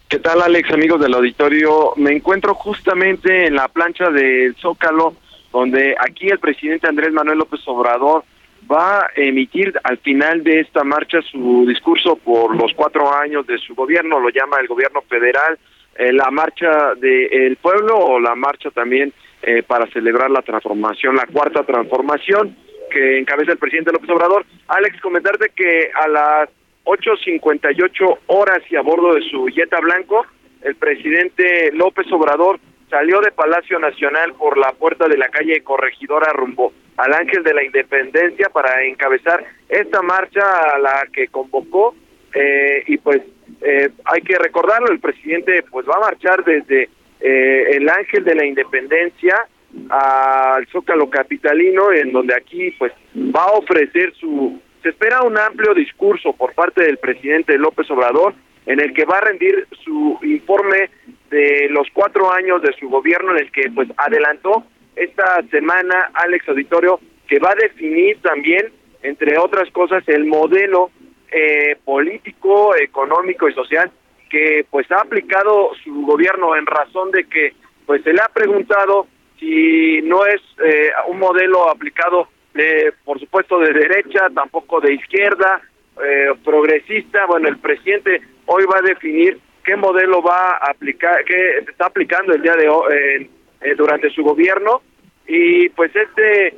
¿Qué 0.08 0.18
tal, 0.18 0.40
Alex, 0.40 0.70
amigos 0.70 1.00
del 1.02 1.12
auditorio? 1.12 1.92
Me 1.96 2.12
encuentro 2.12 2.54
justamente 2.54 3.46
en 3.46 3.56
la 3.56 3.68
plancha 3.68 4.08
del 4.08 4.56
Zócalo 4.56 5.14
donde 5.52 5.94
aquí 5.98 6.28
el 6.28 6.38
presidente 6.38 6.88
Andrés 6.88 7.12
Manuel 7.12 7.38
López 7.38 7.60
Obrador 7.66 8.24
va 8.70 9.00
a 9.00 9.10
emitir 9.16 9.72
al 9.84 9.98
final 9.98 10.42
de 10.44 10.60
esta 10.60 10.84
marcha 10.84 11.20
su 11.22 11.64
discurso 11.66 12.16
por 12.16 12.54
los 12.56 12.72
cuatro 12.74 13.12
años 13.12 13.46
de 13.46 13.58
su 13.58 13.74
gobierno, 13.74 14.20
lo 14.20 14.28
llama 14.30 14.58
el 14.60 14.66
gobierno 14.66 15.00
federal, 15.02 15.58
eh, 15.96 16.12
la 16.12 16.30
marcha 16.30 16.94
del 16.94 17.56
pueblo 17.56 17.96
o 17.96 18.20
la 18.20 18.34
marcha 18.34 18.70
también 18.70 19.12
eh, 19.42 19.62
para 19.62 19.86
celebrar 19.88 20.30
la 20.30 20.42
transformación, 20.42 21.16
la 21.16 21.26
cuarta 21.26 21.62
transformación. 21.62 22.56
que 22.90 23.18
encabeza 23.18 23.52
el 23.52 23.58
presidente 23.58 23.92
López 23.92 24.08
Obrador. 24.08 24.46
Alex, 24.68 24.98
comentarte 25.02 25.50
que 25.54 25.90
a 25.92 26.08
las 26.08 26.48
8.58 26.84 28.18
horas 28.28 28.60
y 28.70 28.76
a 28.76 28.80
bordo 28.80 29.12
de 29.14 29.20
su 29.28 29.46
Jetta 29.48 29.78
Blanco, 29.78 30.24
el 30.62 30.74
presidente 30.74 31.70
López 31.74 32.10
Obrador 32.10 32.58
salió 32.90 33.20
de 33.20 33.32
Palacio 33.32 33.78
Nacional 33.78 34.34
por 34.34 34.58
la 34.58 34.72
puerta 34.72 35.08
de 35.08 35.16
la 35.16 35.28
calle 35.28 35.62
Corregidora 35.62 36.32
rumbo 36.32 36.72
al 36.96 37.14
Ángel 37.14 37.42
de 37.44 37.54
la 37.54 37.64
Independencia 37.64 38.48
para 38.48 38.84
encabezar 38.84 39.44
esta 39.68 40.02
marcha 40.02 40.42
a 40.74 40.78
la 40.78 41.06
que 41.12 41.28
convocó 41.28 41.94
eh, 42.34 42.82
y 42.86 42.98
pues 42.98 43.22
eh, 43.62 43.88
hay 44.04 44.20
que 44.22 44.36
recordarlo, 44.36 44.88
el 44.90 45.00
presidente 45.00 45.64
pues 45.70 45.86
va 45.86 45.96
a 45.96 46.10
marchar 46.10 46.44
desde 46.44 46.88
eh, 47.20 47.76
el 47.76 47.88
Ángel 47.88 48.24
de 48.24 48.34
la 48.34 48.44
Independencia 48.44 49.46
al 49.90 50.66
Zócalo 50.68 51.10
Capitalino, 51.10 51.92
en 51.92 52.12
donde 52.12 52.34
aquí 52.34 52.70
pues 52.78 52.92
va 53.16 53.44
a 53.44 53.52
ofrecer 53.52 54.14
su... 54.14 54.60
Se 54.82 54.90
espera 54.90 55.22
un 55.22 55.36
amplio 55.36 55.74
discurso 55.74 56.32
por 56.32 56.54
parte 56.54 56.84
del 56.84 56.98
presidente 56.98 57.58
López 57.58 57.90
Obrador, 57.90 58.34
en 58.66 58.80
el 58.80 58.92
que 58.94 59.04
va 59.04 59.18
a 59.18 59.22
rendir 59.22 59.66
su 59.84 60.18
informe 60.22 60.90
de 61.30 61.68
los 61.70 61.86
cuatro 61.92 62.32
años 62.32 62.62
de 62.62 62.72
su 62.78 62.88
gobierno, 62.88 63.32
en 63.32 63.44
el 63.44 63.52
que 63.52 63.70
pues 63.74 63.88
adelantó 63.96 64.64
esta 64.96 65.42
semana 65.50 66.10
Alex 66.14 66.48
Auditorio, 66.48 67.00
que 67.26 67.38
va 67.38 67.50
a 67.50 67.54
definir 67.54 68.20
también, 68.22 68.72
entre 69.02 69.38
otras 69.38 69.70
cosas, 69.70 70.02
el 70.08 70.24
modelo 70.24 70.90
eh, 71.30 71.76
político, 71.84 72.74
económico 72.74 73.48
y 73.48 73.54
social 73.54 73.90
que 74.28 74.66
pues 74.70 74.90
ha 74.92 75.00
aplicado 75.00 75.72
su 75.82 76.02
gobierno 76.02 76.54
en 76.56 76.66
razón 76.66 77.10
de 77.10 77.24
que 77.24 77.54
pues 77.86 78.02
se 78.02 78.12
le 78.12 78.20
ha 78.20 78.28
preguntado 78.28 79.06
si 79.38 80.02
no 80.02 80.26
es 80.26 80.40
eh, 80.64 80.90
un 81.08 81.18
modelo 81.18 81.70
aplicado 81.70 82.28
de, 82.54 82.92
por 83.04 83.18
supuesto 83.20 83.58
de 83.58 83.72
derecha, 83.72 84.28
tampoco 84.34 84.80
de 84.80 84.94
izquierda, 84.94 85.62
eh, 86.04 86.28
progresista, 86.44 87.26
bueno, 87.26 87.48
el 87.48 87.58
presidente 87.58 88.20
hoy 88.46 88.64
va 88.64 88.78
a 88.78 88.88
definir 88.88 89.38
qué 89.68 89.76
modelo 89.76 90.22
va 90.22 90.52
a 90.52 90.70
aplicar, 90.70 91.22
qué 91.26 91.58
está 91.58 91.86
aplicando 91.86 92.32
el 92.32 92.40
día 92.40 92.54
de 92.56 92.70
hoy 92.70 93.30
eh, 93.60 93.74
durante 93.76 94.08
su 94.10 94.22
gobierno. 94.22 94.80
Y 95.26 95.68
pues 95.70 95.94
este 95.94 96.56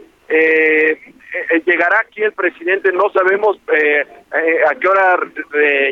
llegará 1.67 2.01
aquí 2.01 2.23
el 2.23 2.33
presidente, 2.33 2.93
no 2.93 3.11
sabemos 3.11 3.59
a 3.67 4.75
qué 4.77 4.89
hora 4.89 5.19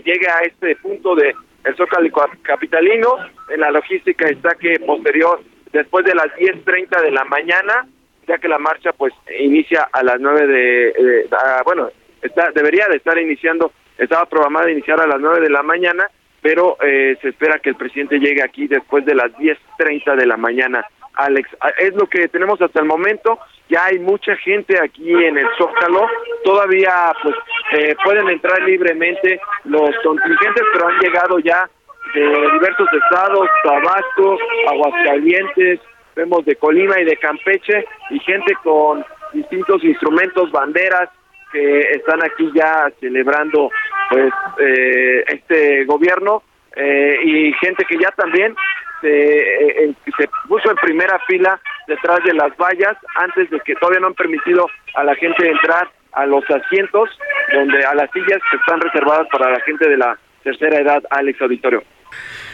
llegue 0.05 0.29
a 0.29 0.43
este 0.47 0.77
punto 0.77 1.17
de 1.17 1.35
el 1.65 1.75
Zócalo 1.75 2.09
Capitalino, 2.43 3.17
en 3.49 3.61
la 3.61 3.73
logística 3.73 4.29
está 4.29 4.55
que 4.55 4.79
posterior, 4.79 5.41
después 5.73 6.05
de 6.05 6.15
las 6.15 6.27
10.30 6.37 7.03
de 7.03 7.11
la 7.11 7.25
mañana, 7.25 7.87
ya 8.29 8.39
que 8.39 8.49
la 8.49 8.59
marcha 8.59 8.93
pues 8.93 9.13
inicia 9.41 9.89
a 9.93 10.05
las 10.05 10.21
9 10.21 10.47
de, 10.47 11.29
bueno, 11.65 11.91
está 12.23 12.53
debería 12.53 12.87
de 12.89 12.99
estar 12.99 13.19
iniciando, 13.19 13.73
estaba 13.97 14.27
programada 14.27 14.71
iniciar 14.71 15.01
a 15.01 15.07
las 15.09 15.21
9 15.21 15.41
de 15.41 15.51
la 15.51 15.65
mañana, 15.65 16.09
pero 16.43 16.77
eh, 16.83 17.17
se 17.21 17.31
espera 17.31 17.59
que 17.59 17.71
el 17.71 17.77
presidente 17.77 18.19
llegue 18.19 18.43
aquí 18.43 18.67
después 18.67 19.05
de 19.05 19.15
las 19.15 19.33
10.30 19.33 20.17
de 20.17 20.27
la 20.27 20.37
mañana. 20.37 20.85
Alex, 21.15 21.49
es 21.79 21.95
lo 21.95 22.07
que 22.07 22.29
tenemos 22.29 22.61
hasta 22.63 22.81
el 22.81 22.87
momento 22.87 23.39
ya 23.69 23.85
hay 23.85 23.99
mucha 23.99 24.35
gente 24.37 24.79
aquí 24.83 25.13
en 25.13 25.37
el 25.37 25.47
Zócalo, 25.59 26.07
todavía 26.43 27.13
pues 27.23 27.35
eh, 27.73 27.95
pueden 28.03 28.29
entrar 28.31 28.61
libremente 28.63 29.41
los 29.65 29.91
contingentes, 30.03 30.65
pero 30.73 30.89
han 30.89 30.99
llegado 31.01 31.39
ya 31.39 31.69
de 32.15 32.23
diversos 32.53 32.89
estados, 32.93 33.47
Tabasco, 33.63 34.39
Aguascalientes, 34.71 35.81
vemos 36.17 36.45
de 36.47 36.57
Colima 36.57 36.99
y 36.99 37.05
de 37.05 37.17
Campeche, 37.19 37.85
y 38.11 38.19
gente 38.21 38.55
con 38.63 39.05
distintos 39.35 39.85
instrumentos, 39.85 40.51
banderas, 40.51 41.11
que 41.53 41.81
están 41.93 42.23
aquí 42.23 42.51
ya 42.55 42.91
celebrando 43.01 43.71
pues 44.11 44.33
eh, 44.59 45.25
este 45.29 45.85
gobierno, 45.85 46.43
eh, 46.77 47.19
y 47.25 47.53
gente 47.55 47.85
que 47.85 47.99
ya 47.99 48.11
también 48.13 48.55
se, 49.01 49.95
se 50.17 50.29
puso 50.49 50.71
en 50.71 50.77
primera 50.77 51.19
fila 51.27 51.61
detrás 51.87 52.23
de 52.25 52.35
las 52.35 52.57
vallas 52.57 52.97
antes 53.17 53.51
de 53.51 53.61
que 53.61 53.75
todavía 53.75 54.01
no 54.01 54.09
han 54.09 54.15
permitido 54.15 54.67
a 54.95 55.05
la 55.05 55.15
gente 55.15 55.49
entrar 55.49 55.91
a 56.13 56.27
los 56.27 56.45
asientos 56.51 57.11
donde 57.53 57.85
a 57.85 57.95
las 57.95 58.11
sillas 58.13 58.41
que 58.51 58.57
están 58.57 58.81
reservadas 58.81 59.27
para 59.31 59.51
la 59.51 59.61
gente 59.61 59.89
de 59.89 59.97
la 59.97 60.19
tercera 60.43 60.79
edad 60.79 61.03
Alex 61.11 61.41
Auditorio. 61.41 61.83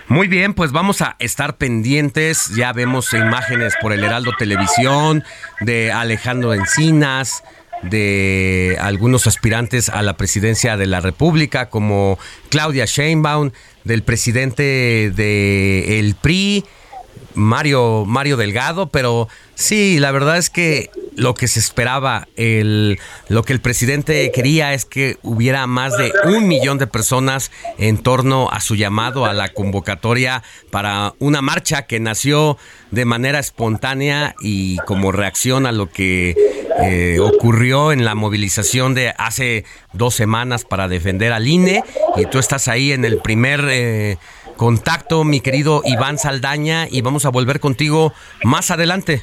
Muy 0.09 0.29
bien, 0.29 0.53
pues 0.53 0.71
vamos 0.71 1.01
a 1.01 1.17
estar 1.19 1.57
pendientes. 1.57 2.55
Ya 2.55 2.73
vemos 2.73 3.15
imágenes 3.15 3.75
por 3.81 3.93
el 3.93 4.05
Heraldo 4.05 4.33
Televisión 4.39 5.23
de 5.61 5.93
Alejandro 5.93 6.53
Encinas, 6.53 7.43
de 7.91 8.77
algunos 8.81 9.27
aspirantes 9.27 9.89
a 9.89 10.03
la 10.03 10.17
presidencia 10.17 10.77
de 10.77 10.87
la 10.87 11.01
República, 11.01 11.69
como 11.71 12.19
Claudia 12.49 12.85
Sheinbaum, 12.87 13.51
del 13.85 14.03
presidente 14.03 15.13
del 15.15 15.85
el 15.89 16.15
PRI, 16.21 16.65
Mario, 17.35 18.05
Mario 18.07 18.37
Delgado, 18.37 18.89
pero 18.89 19.29
sí, 19.55 19.99
la 19.99 20.11
verdad 20.13 20.39
es 20.39 20.51
que 20.51 20.91
lo 21.17 21.35
que 21.35 21.49
se 21.49 21.61
esperaba, 21.61 22.27
el, 22.37 22.99
lo 23.29 23.43
que 23.45 23.53
el 23.53 23.61
presidente 23.61 24.31
quería 24.33 24.75
es 24.75 24.85
que 24.85 25.19
hubiera 25.23 25.67
más 25.67 25.97
de 25.97 26.13
un 26.25 26.49
millón 26.49 26.79
de 26.79 26.87
personas 26.87 27.51
en 27.79 27.99
torno 27.99 28.49
a 28.51 28.61
su 28.61 28.75
llamado 28.75 29.25
a 29.25 29.33
la 29.33 29.53
convocatoria 29.53 30.43
para 30.71 31.15
una 31.19 31.41
marcha 31.41 31.83
que 31.83 32.01
nació 32.01 32.59
de 32.91 33.05
manera 33.05 33.39
espontánea 33.39 34.35
y 34.41 34.77
como 34.87 35.13
reacción 35.13 35.67
a 35.67 35.73
lo 35.73 35.91
que 35.91 36.37
eh, 36.83 37.19
ocurrió 37.21 37.93
en 37.93 38.05
la 38.05 38.15
movilización 38.15 38.95
de 38.95 39.15
hace 39.17 39.65
dos 39.93 40.15
semanas 40.15 40.65
para 40.65 40.89
defender 40.89 41.33
al 41.33 41.47
INE 41.47 41.85
y 42.17 42.27
tú 42.27 42.39
estás 42.39 42.69
ahí 42.69 42.93
en 42.93 43.05
el 43.05 43.19
primer... 43.19 43.65
Eh, 43.71 44.19
contacto, 44.57 45.25
mi 45.25 45.41
querido 45.41 45.83
Iván 45.85 46.19
Saldaña, 46.19 46.87
y 46.91 47.01
vamos 47.01 47.25
a 47.25 47.31
volver 47.31 47.61
contigo 47.61 48.13
más 48.43 48.71
adelante. 48.71 49.23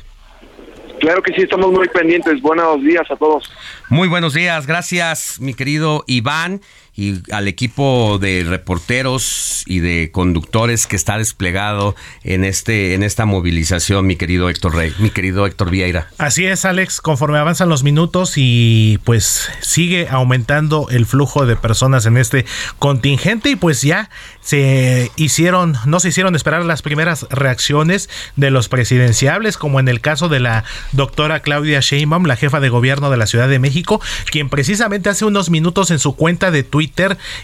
Claro 0.99 1.23
que 1.23 1.33
sí, 1.33 1.41
estamos 1.41 1.71
muy 1.71 1.87
pendientes. 1.89 2.39
Buenos 2.41 2.81
días 2.83 3.09
a 3.09 3.15
todos. 3.15 3.51
Muy 3.89 4.07
buenos 4.07 4.35
días, 4.35 4.67
gracias 4.67 5.39
mi 5.39 5.55
querido 5.55 6.03
Iván 6.05 6.61
y 6.93 7.21
al 7.31 7.47
equipo 7.47 8.19
de 8.19 8.43
reporteros 8.47 9.63
y 9.65 9.79
de 9.79 10.11
conductores 10.11 10.87
que 10.87 10.97
está 10.97 11.17
desplegado 11.17 11.95
en 12.23 12.43
este 12.43 12.93
en 12.93 13.03
esta 13.03 13.25
movilización, 13.25 14.05
mi 14.05 14.17
querido 14.17 14.49
Héctor 14.49 14.75
Rey, 14.75 14.93
mi 14.99 15.09
querido 15.09 15.45
Héctor 15.45 15.69
Vieira. 15.71 16.09
Así 16.17 16.45
es, 16.45 16.65
Alex, 16.65 16.99
conforme 16.99 17.37
avanzan 17.37 17.69
los 17.69 17.83
minutos 17.83 18.33
y 18.35 18.99
pues 19.05 19.49
sigue 19.61 20.07
aumentando 20.09 20.87
el 20.89 21.05
flujo 21.05 21.45
de 21.45 21.55
personas 21.55 22.05
en 22.05 22.17
este 22.17 22.45
contingente 22.77 23.49
y 23.51 23.55
pues 23.55 23.81
ya 23.81 24.09
se 24.41 25.11
hicieron, 25.15 25.77
no 25.85 25.99
se 26.01 26.09
hicieron 26.09 26.35
esperar 26.35 26.65
las 26.65 26.81
primeras 26.81 27.25
reacciones 27.29 28.09
de 28.35 28.51
los 28.51 28.67
presidenciables, 28.67 29.57
como 29.57 29.79
en 29.79 29.87
el 29.87 30.01
caso 30.01 30.27
de 30.27 30.39
la 30.41 30.65
doctora 30.91 31.39
Claudia 31.41 31.79
Sheinbaum, 31.79 32.25
la 32.25 32.35
jefa 32.35 32.59
de 32.59 32.69
gobierno 32.69 33.09
de 33.09 33.17
la 33.17 33.27
Ciudad 33.27 33.47
de 33.47 33.59
México, 33.59 34.01
quien 34.29 34.49
precisamente 34.49 35.09
hace 35.09 35.25
unos 35.25 35.49
minutos 35.49 35.91
en 35.91 35.99
su 35.99 36.15
cuenta 36.15 36.51
de 36.51 36.63
Twitter 36.63 36.81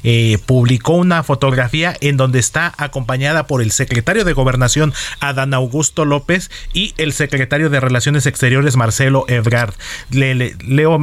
eh, 0.03 0.37
publicó 0.45 0.93
una 0.93 1.23
fotografía 1.23 1.95
en 2.01 2.17
donde 2.17 2.39
está 2.39 2.73
acompañada 2.77 3.47
por 3.47 3.61
el 3.61 3.71
secretario 3.71 4.23
de 4.23 4.33
Gobernación 4.33 4.93
Adán 5.19 5.53
Augusto 5.53 6.05
López 6.05 6.51
y 6.73 6.93
el 6.97 7.13
secretario 7.13 7.69
de 7.69 7.79
Relaciones 7.79 8.25
Exteriores 8.25 8.75
Marcelo 8.75 9.25
Ebrard. 9.27 9.73
Le, 10.11 10.55
leo 10.65 10.99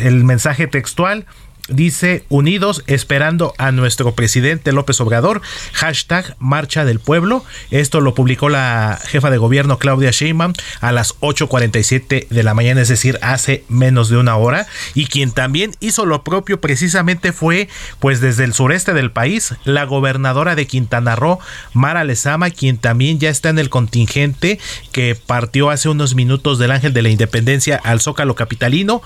el 0.00 0.24
mensaje 0.24 0.66
textual 0.66 1.26
dice 1.68 2.24
unidos 2.28 2.82
esperando 2.86 3.54
a 3.56 3.70
nuestro 3.70 4.14
presidente 4.14 4.72
López 4.72 5.00
Obrador, 5.00 5.42
hashtag 5.72 6.36
marcha 6.38 6.84
del 6.84 6.98
pueblo. 6.98 7.44
Esto 7.70 8.00
lo 8.00 8.14
publicó 8.14 8.48
la 8.48 8.98
jefa 9.06 9.30
de 9.30 9.38
gobierno 9.38 9.78
Claudia 9.78 10.10
Sheinbaum 10.10 10.52
a 10.80 10.92
las 10.92 11.18
8.47 11.20 12.28
de 12.28 12.42
la 12.42 12.54
mañana, 12.54 12.80
es 12.82 12.88
decir, 12.88 13.18
hace 13.22 13.64
menos 13.68 14.08
de 14.08 14.16
una 14.16 14.36
hora. 14.36 14.66
Y 14.94 15.06
quien 15.06 15.30
también 15.30 15.72
hizo 15.80 16.04
lo 16.06 16.24
propio 16.24 16.60
precisamente 16.60 17.32
fue, 17.32 17.68
pues 18.00 18.20
desde 18.20 18.44
el 18.44 18.54
sureste 18.54 18.92
del 18.92 19.12
país, 19.12 19.54
la 19.64 19.84
gobernadora 19.84 20.54
de 20.54 20.66
Quintana 20.66 21.16
Roo, 21.16 21.38
Mara 21.72 22.04
Lezama, 22.04 22.50
quien 22.50 22.78
también 22.78 23.20
ya 23.20 23.30
está 23.30 23.50
en 23.50 23.58
el 23.58 23.70
contingente 23.70 24.58
que 24.90 25.14
partió 25.14 25.70
hace 25.70 25.88
unos 25.88 26.14
minutos 26.14 26.58
del 26.58 26.72
Ángel 26.72 26.92
de 26.92 27.02
la 27.02 27.08
Independencia 27.08 27.80
al 27.82 28.00
Zócalo 28.00 28.34
Capitalino, 28.34 29.02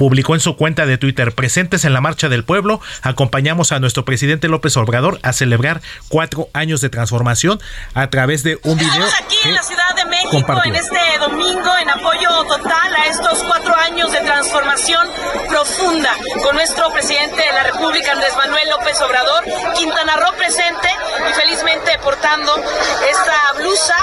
publicó 0.00 0.32
en 0.32 0.40
su 0.40 0.56
cuenta 0.56 0.86
de 0.86 0.96
Twitter 0.96 1.34
presentes 1.34 1.84
en 1.84 1.92
la 1.92 2.00
Marcha 2.00 2.30
del 2.30 2.42
Pueblo, 2.42 2.80
acompañamos 3.02 3.70
a 3.70 3.80
nuestro 3.80 4.06
presidente 4.06 4.48
López 4.48 4.74
Obrador 4.78 5.20
a 5.22 5.34
celebrar 5.34 5.82
cuatro 6.08 6.48
años 6.54 6.80
de 6.80 6.88
transformación 6.88 7.60
a 7.92 8.08
través 8.08 8.42
de 8.42 8.58
un 8.64 8.78
video. 8.78 9.04
Estamos 9.04 9.14
aquí 9.20 9.36
en 9.44 9.54
la 9.56 9.62
Ciudad 9.62 9.94
de 9.94 10.06
México 10.06 10.62
en 10.64 10.74
este 10.74 10.98
domingo 11.18 11.70
en 11.82 11.90
apoyo 11.90 12.44
total 12.48 12.94
a 12.94 13.06
estos 13.10 13.42
cuatro 13.42 13.76
años 13.76 14.10
de 14.10 14.20
transformación 14.20 15.06
profunda 15.50 16.16
con 16.44 16.56
nuestro 16.56 16.90
presidente 16.94 17.36
de 17.36 17.52
la 17.52 17.64
República, 17.64 18.12
Andrés 18.12 18.34
Manuel 18.38 18.70
López 18.70 18.98
Obrador, 19.02 19.44
Quintana 19.76 20.16
Roo 20.16 20.32
presente 20.38 20.88
y 21.28 21.32
felizmente 21.34 21.98
portando 22.02 22.56
esta 22.56 23.52
blusa 23.58 23.96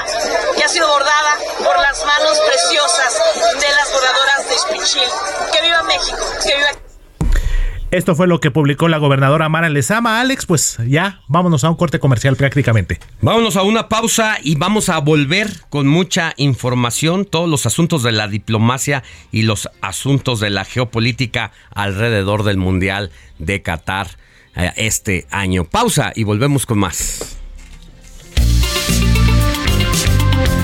que 0.55 0.63
ha 0.63 0.67
sido 0.67 0.87
bordada 0.87 1.37
por 1.63 1.75
las 1.79 2.05
manos 2.05 2.39
preciosas 2.45 3.13
de 3.59 3.69
las 3.73 3.91
bordadoras 3.91 4.47
de 4.47 4.55
Ispichil. 4.55 5.09
¡Que 5.51 5.61
viva 5.61 5.86
México! 5.87 6.23
¡Que 6.43 6.55
viva 6.55 6.87
esto 7.89 8.15
fue 8.15 8.27
lo 8.27 8.41
que 8.41 8.51
publicó 8.51 8.89
la 8.89 8.97
gobernadora 8.97 9.47
Mara 9.47 9.69
Lezama. 9.69 10.19
Alex, 10.19 10.45
pues 10.45 10.77
ya 10.85 11.21
vámonos 11.29 11.63
a 11.63 11.69
un 11.69 11.77
corte 11.77 11.99
comercial 11.99 12.35
prácticamente. 12.35 12.99
Vámonos 13.21 13.55
a 13.55 13.63
una 13.63 13.87
pausa 13.87 14.39
y 14.43 14.55
vamos 14.55 14.89
a 14.89 14.97
volver 14.99 15.49
con 15.69 15.87
mucha 15.87 16.33
información, 16.35 17.23
todos 17.23 17.47
los 17.47 17.65
asuntos 17.65 18.03
de 18.03 18.11
la 18.11 18.27
diplomacia 18.27 19.03
y 19.31 19.43
los 19.43 19.69
asuntos 19.79 20.41
de 20.41 20.49
la 20.49 20.65
geopolítica 20.65 21.53
alrededor 21.73 22.43
del 22.43 22.57
Mundial 22.57 23.09
de 23.39 23.61
Qatar 23.61 24.09
eh, 24.57 24.73
este 24.75 25.25
año. 25.31 25.63
Pausa 25.63 26.11
y 26.13 26.25
volvemos 26.25 26.65
con 26.65 26.79
más. 26.79 27.36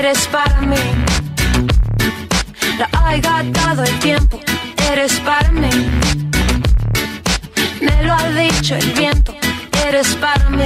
Eres 0.00 0.26
para 0.28 0.60
mí. 0.62 0.76
La 2.78 2.88
ha 2.92 3.42
dado 3.52 3.84
el 3.84 3.98
tiempo, 3.98 4.40
eres 4.90 5.20
para 5.20 5.50
mí. 5.52 5.68
Me 7.82 8.02
lo 8.04 8.14
ha 8.14 8.28
dicho 8.30 8.76
el 8.76 8.92
viento, 8.92 9.34
eres 9.86 10.08
para 10.16 10.48
mí. 10.48 10.64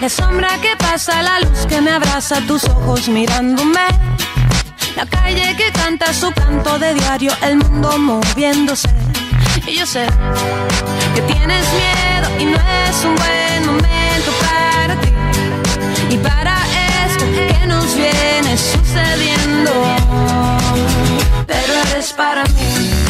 La 0.00 0.08
sombra 0.08 0.48
que 0.62 0.74
pasa, 0.78 1.22
la 1.22 1.40
luz 1.40 1.66
que 1.68 1.82
me 1.82 1.90
abraza, 1.90 2.40
tus 2.46 2.64
ojos 2.64 3.08
mirándome. 3.08 3.88
La 4.96 5.04
calle 5.04 5.54
que 5.56 5.70
canta 5.70 6.14
su 6.14 6.32
canto 6.32 6.78
de 6.78 6.94
diario, 6.94 7.32
el 7.42 7.56
mundo 7.56 7.98
moviéndose. 7.98 8.88
Y 9.66 9.76
yo 9.76 9.84
sé 9.84 10.06
que 11.14 11.20
tienes 11.20 11.64
miedo 11.80 12.28
y 12.40 12.44
no 12.46 12.56
es 12.56 13.04
un 13.04 13.14
buen 13.16 13.66
momento. 13.66 13.97
Y 16.10 16.16
para 16.18 16.56
esto 17.06 17.24
que 17.26 17.66
nos 17.66 17.94
viene 17.94 18.56
sucediendo. 18.56 19.70
Pero 21.46 21.72
eres 21.92 22.12
para 22.12 22.44
mí. 22.44 23.08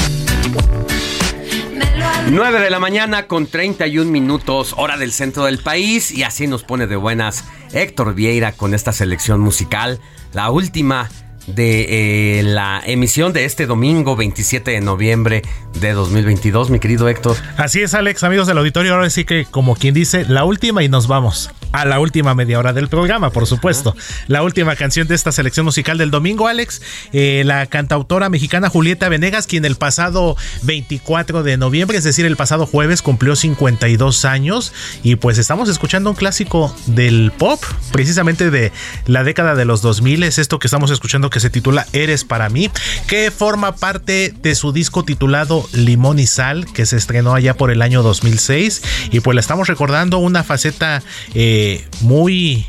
9 2.31 2.61
de 2.61 2.71
la 2.71 2.79
mañana 2.79 3.27
con 3.27 3.47
31 3.47 4.11
minutos, 4.11 4.75
hora 4.77 4.99
del 4.99 5.13
centro 5.13 5.45
del 5.45 5.59
país, 5.59 6.11
y 6.11 6.25
así 6.25 6.47
nos 6.47 6.63
pone 6.63 6.87
de 6.87 6.97
buenas 6.97 7.45
Héctor 7.73 8.15
Vieira 8.15 8.53
con 8.53 8.75
esta 8.75 8.93
selección 8.93 9.41
musical, 9.41 9.99
la 10.35 10.51
última 10.51 11.09
de 11.55 12.39
eh, 12.39 12.43
la 12.43 12.83
emisión 12.85 13.33
de 13.33 13.45
este 13.45 13.67
domingo 13.67 14.17
27 14.17 14.71
de 14.71 14.81
noviembre 14.81 15.43
de 15.81 15.93
2022, 15.93 16.71
mi 16.71 16.79
querido 16.79 17.09
Héctor. 17.09 17.37
Así 17.57 17.81
es, 17.81 17.95
Alex, 17.95 18.23
amigos 18.23 18.47
del 18.47 18.59
auditorio, 18.59 18.95
ahora 18.95 19.11
sí 19.11 19.25
que 19.25 19.47
como 19.47 19.75
quien 19.77 19.95
dice, 19.95 20.25
la 20.29 20.45
última 20.45 20.83
y 20.83 20.89
nos 20.89 21.09
vamos 21.09 21.51
a 21.73 21.85
la 21.85 22.01
última 22.01 22.35
media 22.35 22.59
hora 22.59 22.73
del 22.73 22.89
programa, 22.89 23.31
por 23.31 23.47
supuesto. 23.47 23.95
La 24.27 24.43
última 24.43 24.77
canción 24.77 25.07
de 25.07 25.15
esta 25.15 25.33
selección 25.33 25.67
musical 25.67 25.99
del 25.99 26.11
domingo, 26.11 26.49
Alex, 26.49 26.81
eh, 27.13 27.43
la 27.45 27.67
cantautora 27.67 28.29
mexicana 28.29 28.69
Julieta 28.69 29.09
Venegas, 29.09 29.47
quien 29.47 29.65
el 29.65 29.77
pasado 29.77 30.37
24 30.63 31.43
de 31.43 31.57
noviembre, 31.57 31.99
es 31.99 32.05
decir, 32.05 32.27
el 32.27 32.37
pasado 32.37 32.67
jueves, 32.67 33.03
cumplió 33.03 33.37
52 33.37 34.25
años 34.25 34.73
y 35.03 35.17
pues 35.17 35.39
estamos 35.39 35.69
escuchando 35.69 36.11
un 36.11 36.17
clásico 36.17 36.75
del 36.87 37.33
pop, 37.37 37.63
precisamente 37.93 38.51
de 38.51 38.73
la 39.07 39.25
década 39.25 39.55
de 39.55 39.65
los 39.65 39.83
2000, 39.83 40.23
es 40.23 40.39
esto 40.39 40.59
que 40.59 40.67
estamos 40.67 40.91
escuchando 40.91 41.31
que 41.31 41.38
se 41.41 41.51
titula 41.51 41.87
Eres 41.93 42.25
para 42.25 42.49
mí, 42.49 42.71
que 43.07 43.31
forma 43.31 43.77
parte 43.77 44.35
de 44.43 44.55
su 44.55 44.73
disco 44.73 45.05
titulado 45.05 45.67
Limón 45.73 46.19
y 46.19 46.27
Sal, 46.27 46.67
que 46.73 46.87
se 46.87 46.97
estrenó 46.97 47.35
allá 47.35 47.55
por 47.55 47.71
el 47.71 47.83
año 47.83 48.03
2006 48.03 48.83
y 49.13 49.21
pues 49.21 49.35
la 49.35 49.41
estamos 49.41 49.69
recordando 49.69 50.19
una 50.19 50.45
faceta... 50.45 51.03
Eh, 51.35 51.85
muy 52.01 52.67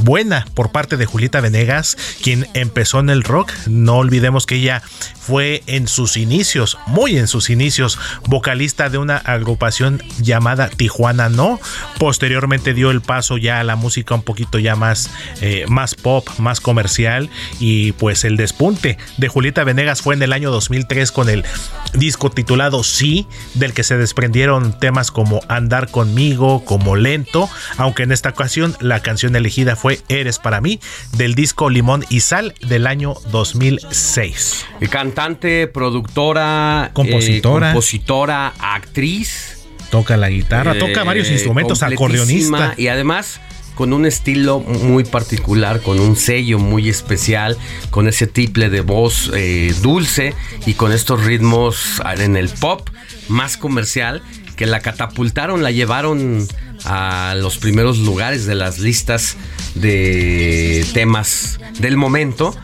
buena 0.00 0.46
por 0.54 0.72
parte 0.72 0.96
de 0.96 1.06
Julieta 1.06 1.40
Venegas, 1.40 1.96
quien 2.22 2.46
empezó 2.54 3.00
en 3.00 3.10
el 3.10 3.22
rock. 3.22 3.52
No 3.66 3.96
olvidemos 3.96 4.46
que 4.46 4.56
ella 4.56 4.82
fue 5.26 5.64
en 5.66 5.88
sus 5.88 6.16
inicios, 6.16 6.78
muy 6.86 7.18
en 7.18 7.26
sus 7.26 7.50
inicios, 7.50 7.98
vocalista 8.28 8.88
de 8.90 8.98
una 8.98 9.16
agrupación 9.16 10.00
llamada 10.20 10.68
Tijuana 10.68 11.28
No. 11.28 11.58
Posteriormente 11.98 12.74
dio 12.74 12.92
el 12.92 13.00
paso 13.00 13.36
ya 13.36 13.58
a 13.58 13.64
la 13.64 13.74
música 13.74 14.14
un 14.14 14.22
poquito 14.22 14.60
ya 14.60 14.76
más, 14.76 15.10
eh, 15.40 15.64
más 15.68 15.96
pop, 15.96 16.28
más 16.38 16.60
comercial. 16.60 17.28
Y 17.58 17.90
pues 17.92 18.24
el 18.24 18.36
despunte 18.36 18.98
de 19.16 19.28
Julieta 19.28 19.64
Venegas 19.64 20.00
fue 20.00 20.14
en 20.14 20.22
el 20.22 20.32
año 20.32 20.52
2003 20.52 21.10
con 21.10 21.28
el 21.28 21.44
disco 21.92 22.30
titulado 22.30 22.84
Sí, 22.84 23.26
del 23.54 23.72
que 23.72 23.82
se 23.82 23.96
desprendieron 23.96 24.78
temas 24.78 25.10
como 25.10 25.40
Andar 25.48 25.90
conmigo, 25.90 26.64
como 26.64 26.94
Lento, 26.94 27.50
aunque 27.78 28.04
en 28.04 28.12
esta 28.12 28.28
ocasión 28.28 28.76
la 28.80 29.00
canción 29.00 29.34
elegida 29.34 29.74
fue 29.74 30.00
Eres 30.08 30.38
para 30.38 30.60
mí, 30.60 30.78
del 31.16 31.34
disco 31.34 31.68
Limón 31.68 32.04
y 32.10 32.20
Sal 32.20 32.54
del 32.60 32.86
año 32.86 33.14
2006 33.32 34.66
cantante, 35.16 35.66
productora, 35.66 36.90
compositora, 36.92 37.70
eh, 37.70 37.72
compositora 37.72 38.52
actriz. 38.60 39.66
Toca 39.90 40.16
la 40.18 40.28
guitarra, 40.28 40.78
toca 40.78 41.04
varios 41.04 41.28
eh, 41.28 41.32
instrumentos, 41.32 41.82
acordeonista. 41.82 42.74
Y 42.76 42.88
además 42.88 43.40
con 43.74 43.94
un 43.94 44.04
estilo 44.04 44.60
muy 44.60 45.04
particular, 45.04 45.80
con 45.80 46.00
un 46.00 46.16
sello 46.16 46.58
muy 46.58 46.90
especial, 46.90 47.56
con 47.90 48.08
ese 48.08 48.26
triple 48.26 48.68
de 48.68 48.82
voz 48.82 49.30
eh, 49.34 49.74
dulce 49.80 50.34
y 50.66 50.74
con 50.74 50.92
estos 50.92 51.24
ritmos 51.24 52.02
en 52.18 52.36
el 52.36 52.50
pop 52.50 52.88
más 53.28 53.56
comercial 53.56 54.22
que 54.56 54.66
la 54.66 54.80
catapultaron, 54.80 55.62
la 55.62 55.70
llevaron 55.70 56.46
a 56.84 57.34
los 57.38 57.56
primeros 57.58 57.98
lugares 57.98 58.44
de 58.46 58.54
las 58.54 58.80
listas 58.80 59.36
de 59.74 60.86
temas 60.92 61.58
del 61.78 61.96
momento 61.96 62.54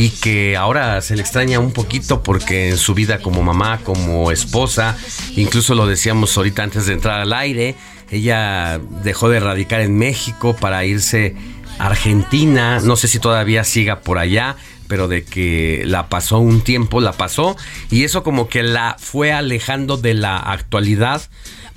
y 0.00 0.08
que 0.08 0.56
ahora 0.56 1.02
se 1.02 1.14
le 1.14 1.20
extraña 1.20 1.58
un 1.58 1.72
poquito 1.72 2.22
porque 2.22 2.70
en 2.70 2.78
su 2.78 2.94
vida 2.94 3.18
como 3.18 3.42
mamá, 3.42 3.80
como 3.84 4.30
esposa, 4.30 4.96
incluso 5.36 5.74
lo 5.74 5.86
decíamos 5.86 6.34
ahorita 6.38 6.62
antes 6.62 6.86
de 6.86 6.94
entrar 6.94 7.20
al 7.20 7.34
aire, 7.34 7.74
ella 8.10 8.80
dejó 9.04 9.28
de 9.28 9.40
radicar 9.40 9.82
en 9.82 9.98
México 9.98 10.56
para 10.58 10.86
irse 10.86 11.36
a 11.78 11.88
Argentina, 11.88 12.80
no 12.80 12.96
sé 12.96 13.08
si 13.08 13.18
todavía 13.18 13.62
siga 13.62 14.00
por 14.00 14.16
allá, 14.16 14.56
pero 14.90 15.06
de 15.06 15.22
que 15.22 15.84
la 15.86 16.08
pasó 16.08 16.40
un 16.40 16.62
tiempo, 16.62 17.00
la 17.00 17.12
pasó, 17.12 17.56
y 17.92 18.02
eso 18.02 18.24
como 18.24 18.48
que 18.48 18.64
la 18.64 18.96
fue 18.98 19.32
alejando 19.32 19.96
de 19.96 20.14
la 20.14 20.36
actualidad 20.36 21.22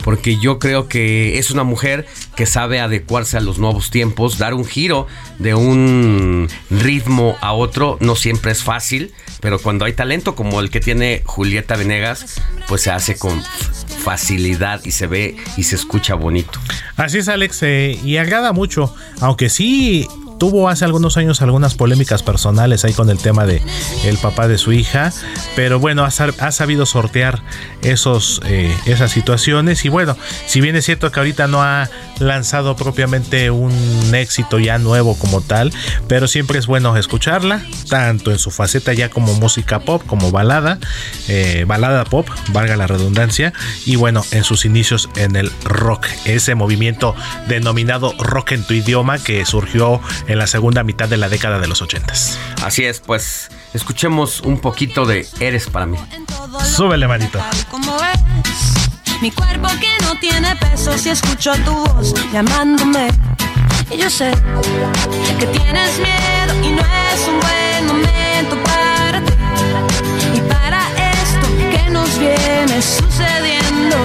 porque 0.03 0.37
yo 0.37 0.59
creo 0.59 0.89
que 0.89 1.37
es 1.37 1.49
una 1.49 1.63
mujer 1.63 2.05
que 2.35 2.45
sabe 2.45 2.79
adecuarse 2.79 3.37
a 3.37 3.39
los 3.39 3.57
nuevos 3.57 3.89
tiempos, 3.89 4.37
dar 4.37 4.53
un 4.53 4.65
giro 4.65 5.07
de 5.39 5.53
un 5.53 6.49
ritmo 6.69 7.37
a 7.39 7.53
otro, 7.53 7.97
no 8.01 8.15
siempre 8.15 8.51
es 8.51 8.63
fácil, 8.63 9.13
pero 9.39 9.59
cuando 9.59 9.85
hay 9.85 9.93
talento 9.93 10.35
como 10.35 10.59
el 10.59 10.69
que 10.69 10.81
tiene 10.81 11.21
Julieta 11.25 11.77
Venegas, 11.77 12.41
pues 12.67 12.81
se 12.81 12.91
hace 12.91 13.17
con 13.17 13.41
facilidad 14.03 14.81
y 14.83 14.91
se 14.91 15.07
ve 15.07 15.37
y 15.55 15.63
se 15.63 15.75
escucha 15.75 16.15
bonito. 16.15 16.59
Así 16.97 17.19
es, 17.19 17.29
Alex, 17.29 17.63
eh, 17.63 17.97
y 18.03 18.17
agrada 18.17 18.51
mucho, 18.51 18.93
aunque 19.21 19.49
sí 19.49 20.07
tuvo 20.37 20.69
hace 20.69 20.85
algunos 20.85 21.17
años 21.17 21.41
algunas 21.41 21.75
polémicas 21.75 22.23
personales 22.23 22.85
ahí 22.85 22.93
con 22.93 23.09
el 23.09 23.17
tema 23.17 23.45
de 23.45 23.61
el 24.05 24.17
papá 24.17 24.47
de 24.47 24.57
su 24.57 24.73
hija, 24.73 25.11
pero 25.55 25.79
bueno, 25.79 26.05
ha, 26.05 26.11
sabido 26.51 26.85
sortear 26.85 27.41
esos, 27.81 28.41
eh, 28.45 28.75
esas 28.85 29.11
situaciones. 29.11 29.85
Y 29.85 29.89
bueno, 29.89 30.17
si 30.45 30.61
bien 30.61 30.75
es 30.75 30.85
cierto 30.85 31.11
que 31.11 31.19
ahorita 31.19 31.47
no 31.47 31.61
ha 31.61 31.89
lanzado 32.19 32.75
propiamente 32.75 33.51
un 33.51 33.73
éxito 34.13 34.59
ya 34.59 34.77
nuevo 34.77 35.17
como 35.17 35.41
tal, 35.41 35.71
pero 36.07 36.27
siempre 36.27 36.59
es 36.59 36.67
bueno 36.67 36.95
escucharla, 36.97 37.63
tanto 37.89 38.31
en 38.31 38.39
su 38.39 38.51
faceta 38.51 38.93
ya 38.93 39.09
como 39.09 39.33
música 39.33 39.79
pop, 39.79 40.03
como 40.05 40.31
balada, 40.31 40.79
eh, 41.27 41.65
balada 41.67 42.05
pop, 42.05 42.27
valga 42.49 42.75
la 42.75 42.87
redundancia, 42.87 43.53
y 43.85 43.95
bueno, 43.95 44.23
en 44.31 44.43
sus 44.43 44.65
inicios 44.65 45.09
en 45.15 45.35
el 45.35 45.51
rock, 45.63 46.07
ese 46.25 46.55
movimiento 46.55 47.15
denominado 47.47 48.13
rock 48.19 48.53
en 48.53 48.63
tu 48.63 48.73
idioma 48.73 49.17
que 49.17 49.45
surgió 49.45 50.01
en 50.27 50.37
la 50.37 50.47
segunda 50.47 50.83
mitad 50.83 51.07
de 51.07 51.17
la 51.17 51.29
década 51.29 51.59
de 51.59 51.67
los 51.67 51.81
ochentas. 51.81 52.37
Así 52.63 52.85
es, 52.85 52.99
pues 52.99 53.49
escuchemos 53.73 54.41
un 54.41 54.59
poquito 54.59 55.05
de 55.05 55.27
Eres 55.39 55.67
para 55.67 55.85
mí. 55.85 55.97
Súbele, 56.63 57.07
manito. 57.07 57.39
Mi 59.21 59.31
cuerpo 59.31 59.69
que 59.79 60.03
no 60.03 60.19
tiene 60.19 60.55
peso 60.57 60.97
si 60.97 61.09
escucho 61.09 61.53
tu 61.65 61.71
voz 61.71 62.13
llamándome. 62.31 63.09
Y 63.91 63.97
yo 63.97 64.09
sé 64.09 64.31
que 65.39 65.45
tienes 65.47 65.99
miedo 65.99 66.53
y 66.63 66.71
no 66.71 66.81
es 66.81 67.27
un 67.27 67.39
buen 67.39 67.87
momento 67.87 68.63
para 68.63 69.23
ti. 69.23 69.33
Y 70.35 70.41
para 70.41 70.87
esto 71.11 71.47
que 71.71 71.89
nos 71.89 72.17
viene 72.19 72.81
sucediendo 72.81 73.97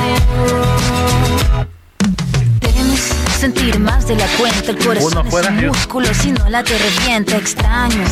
sentir 3.38 3.78
más 3.78 4.08
de 4.08 4.16
la 4.16 4.26
cuenta. 4.36 4.70
El 4.72 4.78
corazón 4.78 5.26
es 5.28 5.48
un 5.48 5.66
músculo, 5.68 6.12
si 6.12 6.32
no 6.32 6.48
la 6.48 6.64
te 6.64 6.76
revienta. 6.76 7.36
Extraño 7.36 8.04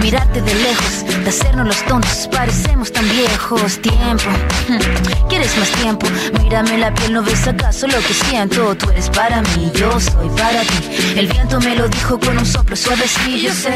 mirarte 0.00 0.40
de 0.40 0.54
lejos, 0.54 1.04
de 1.24 1.28
hacernos 1.28 1.66
los 1.66 1.84
tontos. 1.84 2.28
Parecemos 2.32 2.90
tan 2.90 3.06
viejos. 3.10 3.78
Tiempo, 3.82 4.30
hmm, 4.68 5.28
¿quieres 5.28 5.56
más 5.58 5.70
tiempo? 5.72 6.06
Mírame 6.42 6.78
la 6.78 6.94
piel, 6.94 7.12
¿no 7.12 7.22
ves 7.22 7.46
acaso 7.46 7.86
lo 7.86 7.98
que 7.98 8.14
siento? 8.14 8.74
Tú 8.76 8.88
eres 8.90 9.10
para 9.10 9.42
mí, 9.42 9.70
yo 9.74 10.00
soy 10.00 10.28
para 10.30 10.62
ti. 10.62 11.16
El 11.16 11.26
viento 11.26 11.60
me 11.60 11.76
lo 11.76 11.86
dijo 11.88 12.18
con 12.18 12.38
un 12.38 12.46
soplo 12.46 12.74
suave, 12.74 13.04
sí, 13.06 13.42
yo 13.42 13.52
sé. 13.52 13.74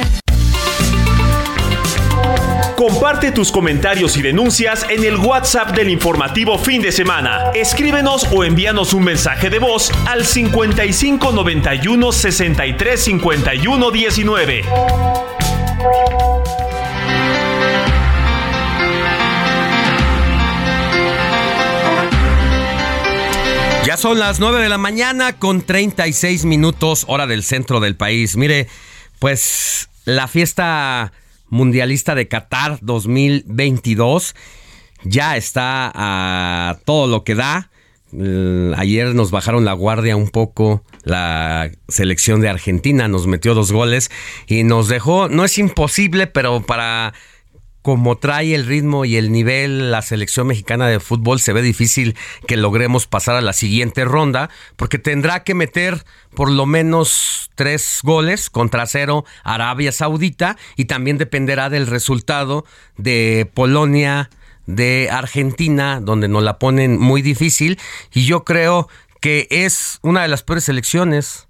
Comparte 2.77 3.33
tus 3.33 3.51
comentarios 3.51 4.19
y 4.19 4.23
denuncias 4.23 4.85
en 4.91 5.03
el 5.03 5.17
WhatsApp 5.17 5.75
del 5.75 5.89
informativo 5.89 6.59
fin 6.59 6.83
de 6.83 6.93
semana. 6.93 7.51
Escríbenos 7.55 8.29
o 8.31 8.45
envíanos 8.45 8.93
un 8.93 9.03
mensaje 9.03 9.49
de 9.49 9.59
voz 9.59 9.91
al 10.07 10.27
55 10.27 11.33
91 11.33 12.13
63 12.13 13.01
51 13.03 13.91
19. 13.91 14.63
Ya 23.87 23.97
son 23.97 24.19
las 24.19 24.39
9 24.39 24.61
de 24.61 24.69
la 24.69 24.77
mañana 24.77 25.39
con 25.39 25.63
36 25.63 26.45
minutos 26.45 27.07
hora 27.09 27.27
del 27.27 27.43
centro 27.43 27.81
del 27.81 27.97
país. 27.97 28.37
Mire, 28.37 28.69
pues 29.19 29.89
la 30.05 30.29
fiesta 30.29 31.13
mundialista 31.49 32.15
de 32.15 32.29
Qatar 32.29 32.79
2022 32.83 34.35
ya 35.05 35.37
está 35.37 35.91
a 35.95 36.79
todo 36.85 37.07
lo 37.07 37.25
que 37.25 37.35
da. 37.35 37.71
Ayer 38.77 39.15
nos 39.15 39.31
bajaron 39.31 39.65
la 39.65 39.73
guardia 39.73 40.17
un 40.17 40.31
poco 40.31 40.83
la 41.03 41.71
selección 41.89 42.41
de 42.41 42.49
Argentina, 42.49 43.09
nos 43.09 43.27
metió 43.27 43.55
dos 43.55 43.73
goles 43.73 44.11
y 44.47 44.63
nos 44.63 44.89
dejó, 44.89 45.29
no 45.29 45.45
es 45.45 45.59
imposible, 45.59 46.27
pero 46.27 46.63
para 46.63 47.15
como 47.87 48.17
trae 48.17 48.53
el 48.57 48.67
ritmo 48.67 49.05
y 49.05 49.15
el 49.15 49.31
nivel 49.31 49.93
la 49.93 50.03
selección 50.03 50.49
mexicana 50.49 50.89
de 50.89 50.99
fútbol, 50.99 51.39
se 51.39 51.53
ve 51.53 51.63
difícil 51.63 52.17
que 52.49 52.57
logremos 52.57 53.07
pasar 53.07 53.37
a 53.37 53.41
la 53.41 53.53
siguiente 53.53 54.05
ronda, 54.05 54.51
porque 54.75 54.99
tendrá 54.99 55.45
que 55.45 55.55
meter 55.55 56.05
por 56.35 56.51
lo 56.51 56.67
menos 56.67 57.49
tres 57.55 58.01
goles 58.03 58.51
contra 58.51 58.87
cero 58.87 59.25
Arabia 59.45 59.93
Saudita 59.93 60.57
y 60.75 60.87
también 60.87 61.17
dependerá 61.17 61.71
del 61.71 61.87
resultado 61.87 62.65
de 62.97 63.49
Polonia, 63.55 64.31
de 64.67 65.09
Argentina, 65.09 66.01
donde 66.01 66.27
nos 66.27 66.43
la 66.43 66.59
ponen 66.59 66.99
muy 66.99 67.23
difícil. 67.23 67.79
Y 68.13 68.27
yo 68.27 68.43
creo 68.43 68.89
que 69.21 69.47
es 69.49 70.01
una 70.03 70.23
de 70.23 70.29
las 70.29 70.43
peores 70.43 70.65
selecciones 70.65 71.47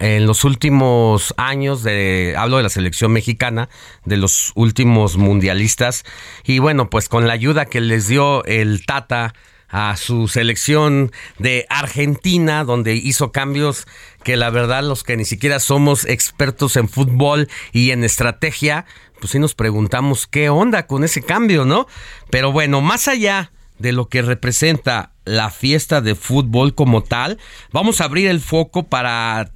en 0.00 0.26
los 0.26 0.44
últimos 0.44 1.34
años 1.36 1.82
de 1.82 2.34
hablo 2.36 2.56
de 2.56 2.64
la 2.64 2.68
selección 2.70 3.12
mexicana 3.12 3.68
de 4.04 4.16
los 4.16 4.50
últimos 4.56 5.16
mundialistas. 5.16 6.04
Y 6.44 6.58
bueno 6.58 6.90
pues 6.90 7.08
con 7.08 7.28
la 7.28 7.34
ayuda 7.34 7.66
que 7.66 7.80
les 7.80 8.08
dio 8.08 8.44
el 8.46 8.84
Tata 8.84 9.34
a 9.68 9.96
su 9.96 10.26
selección 10.26 11.12
de 11.38 11.66
Argentina 11.68 12.64
donde 12.64 12.94
hizo 12.94 13.30
cambios 13.30 13.86
que 14.24 14.36
la 14.36 14.50
verdad 14.50 14.82
los 14.82 15.04
que 15.04 15.16
ni 15.16 15.24
siquiera 15.24 15.60
somos 15.60 16.06
expertos 16.06 16.76
en 16.76 16.88
fútbol 16.88 17.48
y 17.72 17.92
en 17.92 18.02
estrategia 18.02 18.84
pues 19.20 19.30
sí 19.30 19.38
nos 19.38 19.54
preguntamos 19.54 20.26
qué 20.26 20.48
onda 20.48 20.88
con 20.88 21.04
ese 21.04 21.22
cambio 21.22 21.64
no 21.64 21.86
pero 22.30 22.50
bueno 22.50 22.80
más 22.80 23.06
allá 23.06 23.52
de 23.78 23.92
lo 23.92 24.08
que 24.08 24.22
representa 24.22 25.12
la 25.24 25.50
fiesta 25.50 26.00
de 26.00 26.16
fútbol 26.16 26.74
como 26.74 27.04
tal 27.04 27.38
vamos 27.70 28.00
a 28.00 28.04
abrir 28.06 28.26
el 28.26 28.40
foco 28.40 28.88
para 28.88 29.52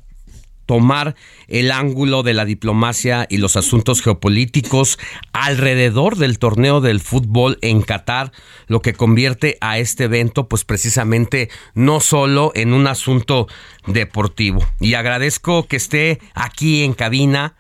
tomar 0.67 1.15
el 1.49 1.71
ángulo 1.71 2.23
de 2.23 2.35
la 2.35 2.45
diplomacia 2.45 3.27
y 3.29 3.39
los 3.39 3.57
asuntos 3.57 4.03
geopolíticos 4.03 4.99
alrededor 5.33 6.17
del 6.17 6.39
torneo 6.39 6.81
del 6.81 7.01
fútbol 7.01 7.59
en 7.63 7.83
Qatar, 7.83 8.33
lo 8.67 8.81
que 8.81 8.95
convierte 8.95 9.59
a 9.61 9.79
este 9.79 10.05
evento 10.05 10.49
pues 10.49 10.65
precisamente 10.65 11.51
no 11.75 12.01
solo 12.01 12.53
en 12.55 12.73
un 12.73 12.87
asunto 12.87 13.47
deportivo. 13.87 14.65
Y 14.81 14.95
agradezco 14.95 15.67
que 15.67 15.77
esté 15.77 16.21
aquí 16.35 16.85
en 16.85 16.95
cabina 16.95 17.55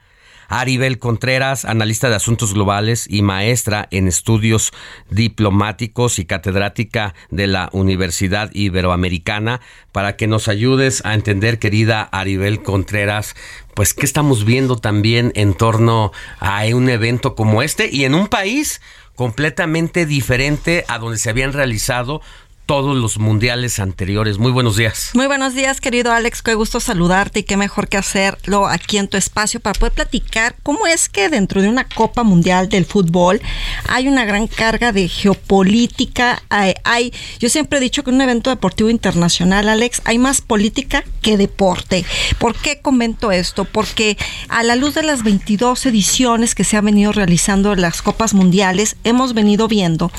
Aribel 0.48 0.98
Contreras, 0.98 1.64
analista 1.64 2.08
de 2.08 2.16
asuntos 2.16 2.54
globales 2.54 3.06
y 3.08 3.22
maestra 3.22 3.88
en 3.90 4.08
estudios 4.08 4.72
diplomáticos 5.10 6.18
y 6.18 6.24
catedrática 6.24 7.14
de 7.30 7.46
la 7.46 7.68
Universidad 7.72 8.50
Iberoamericana, 8.52 9.60
para 9.92 10.16
que 10.16 10.26
nos 10.26 10.48
ayudes 10.48 11.04
a 11.04 11.14
entender, 11.14 11.58
querida 11.58 12.02
Aribel 12.02 12.62
Contreras, 12.62 13.34
pues 13.74 13.94
qué 13.94 14.06
estamos 14.06 14.44
viendo 14.44 14.76
también 14.76 15.32
en 15.34 15.54
torno 15.54 16.12
a 16.40 16.64
un 16.72 16.88
evento 16.88 17.34
como 17.34 17.62
este 17.62 17.88
y 17.90 18.04
en 18.04 18.14
un 18.14 18.28
país 18.28 18.80
completamente 19.14 20.06
diferente 20.06 20.84
a 20.88 20.98
donde 20.98 21.18
se 21.18 21.30
habían 21.30 21.52
realizado 21.52 22.20
todos 22.66 22.96
los 22.96 23.18
mundiales 23.18 23.78
anteriores. 23.78 24.38
Muy 24.38 24.50
buenos 24.50 24.76
días. 24.76 25.10
Muy 25.14 25.26
buenos 25.26 25.54
días, 25.54 25.80
querido 25.80 26.12
Alex. 26.12 26.42
Qué 26.42 26.54
gusto 26.54 26.80
saludarte 26.80 27.40
y 27.40 27.42
qué 27.42 27.56
mejor 27.56 27.88
que 27.88 27.96
hacerlo 27.96 28.66
aquí 28.66 28.98
en 28.98 29.08
tu 29.08 29.16
espacio 29.16 29.60
para 29.60 29.78
poder 29.78 29.92
platicar 29.92 30.56
cómo 30.62 30.86
es 30.86 31.08
que 31.08 31.28
dentro 31.28 31.60
de 31.60 31.68
una 31.68 31.86
Copa 31.86 32.22
Mundial 32.22 32.68
del 32.68 32.86
Fútbol 32.86 33.42
hay 33.88 34.08
una 34.08 34.24
gran 34.24 34.46
carga 34.46 34.92
de 34.92 35.08
geopolítica. 35.08 36.42
Hay, 36.48 37.12
yo 37.38 37.48
siempre 37.48 37.78
he 37.78 37.82
dicho 37.82 38.02
que 38.02 38.10
en 38.10 38.16
un 38.16 38.22
evento 38.22 38.50
deportivo 38.50 38.88
internacional, 38.88 39.68
Alex, 39.68 40.00
hay 40.04 40.18
más 40.18 40.40
política 40.40 41.04
que 41.20 41.36
deporte. 41.36 42.04
¿Por 42.38 42.54
qué 42.54 42.80
comento 42.80 43.30
esto? 43.30 43.64
Porque 43.64 44.16
a 44.48 44.62
la 44.62 44.76
luz 44.76 44.94
de 44.94 45.02
las 45.02 45.22
22 45.22 45.84
ediciones 45.86 46.54
que 46.54 46.64
se 46.64 46.76
han 46.76 46.86
venido 46.86 47.12
realizando 47.12 47.74
las 47.74 48.00
Copas 48.00 48.32
Mundiales, 48.32 48.96
hemos 49.04 49.34
venido 49.34 49.68
viendo 49.68 50.10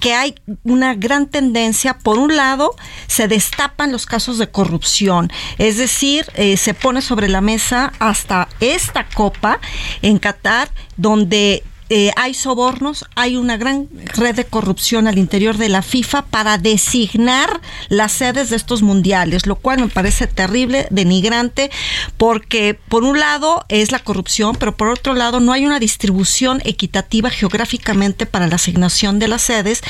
que 0.00 0.12
hay 0.14 0.34
una 0.64 0.94
gran 0.94 1.26
tendencia 1.28 1.83
por 1.92 2.18
un 2.18 2.34
lado, 2.34 2.74
se 3.06 3.28
destapan 3.28 3.92
los 3.92 4.06
casos 4.06 4.38
de 4.38 4.48
corrupción, 4.48 5.30
es 5.58 5.76
decir, 5.76 6.24
eh, 6.34 6.56
se 6.56 6.72
pone 6.72 7.02
sobre 7.02 7.28
la 7.28 7.42
mesa 7.42 7.92
hasta 7.98 8.48
esta 8.60 9.06
copa 9.06 9.60
en 10.00 10.18
Qatar, 10.18 10.70
donde 10.96 11.62
eh, 11.90 12.10
hay 12.16 12.32
sobornos, 12.32 13.04
hay 13.14 13.36
una 13.36 13.58
gran 13.58 13.88
red 14.16 14.34
de 14.34 14.46
corrupción 14.46 15.06
al 15.06 15.18
interior 15.18 15.58
de 15.58 15.68
la 15.68 15.82
FIFA 15.82 16.24
para 16.26 16.56
designar 16.56 17.60
las 17.88 18.12
sedes 18.12 18.48
de 18.48 18.56
estos 18.56 18.80
mundiales, 18.80 19.46
lo 19.46 19.56
cual 19.56 19.80
me 19.80 19.88
parece 19.88 20.26
terrible, 20.26 20.86
denigrante, 20.90 21.70
porque 22.16 22.78
por 22.88 23.04
un 23.04 23.20
lado 23.20 23.66
es 23.68 23.92
la 23.92 23.98
corrupción, 23.98 24.56
pero 24.58 24.74
por 24.74 24.88
otro 24.88 25.12
lado 25.12 25.40
no 25.40 25.52
hay 25.52 25.66
una 25.66 25.78
distribución 25.78 26.62
equitativa 26.64 27.28
geográficamente 27.28 28.24
para 28.24 28.46
la 28.46 28.54
asignación 28.54 29.18
de 29.18 29.28
las 29.28 29.42
sedes. 29.42 29.82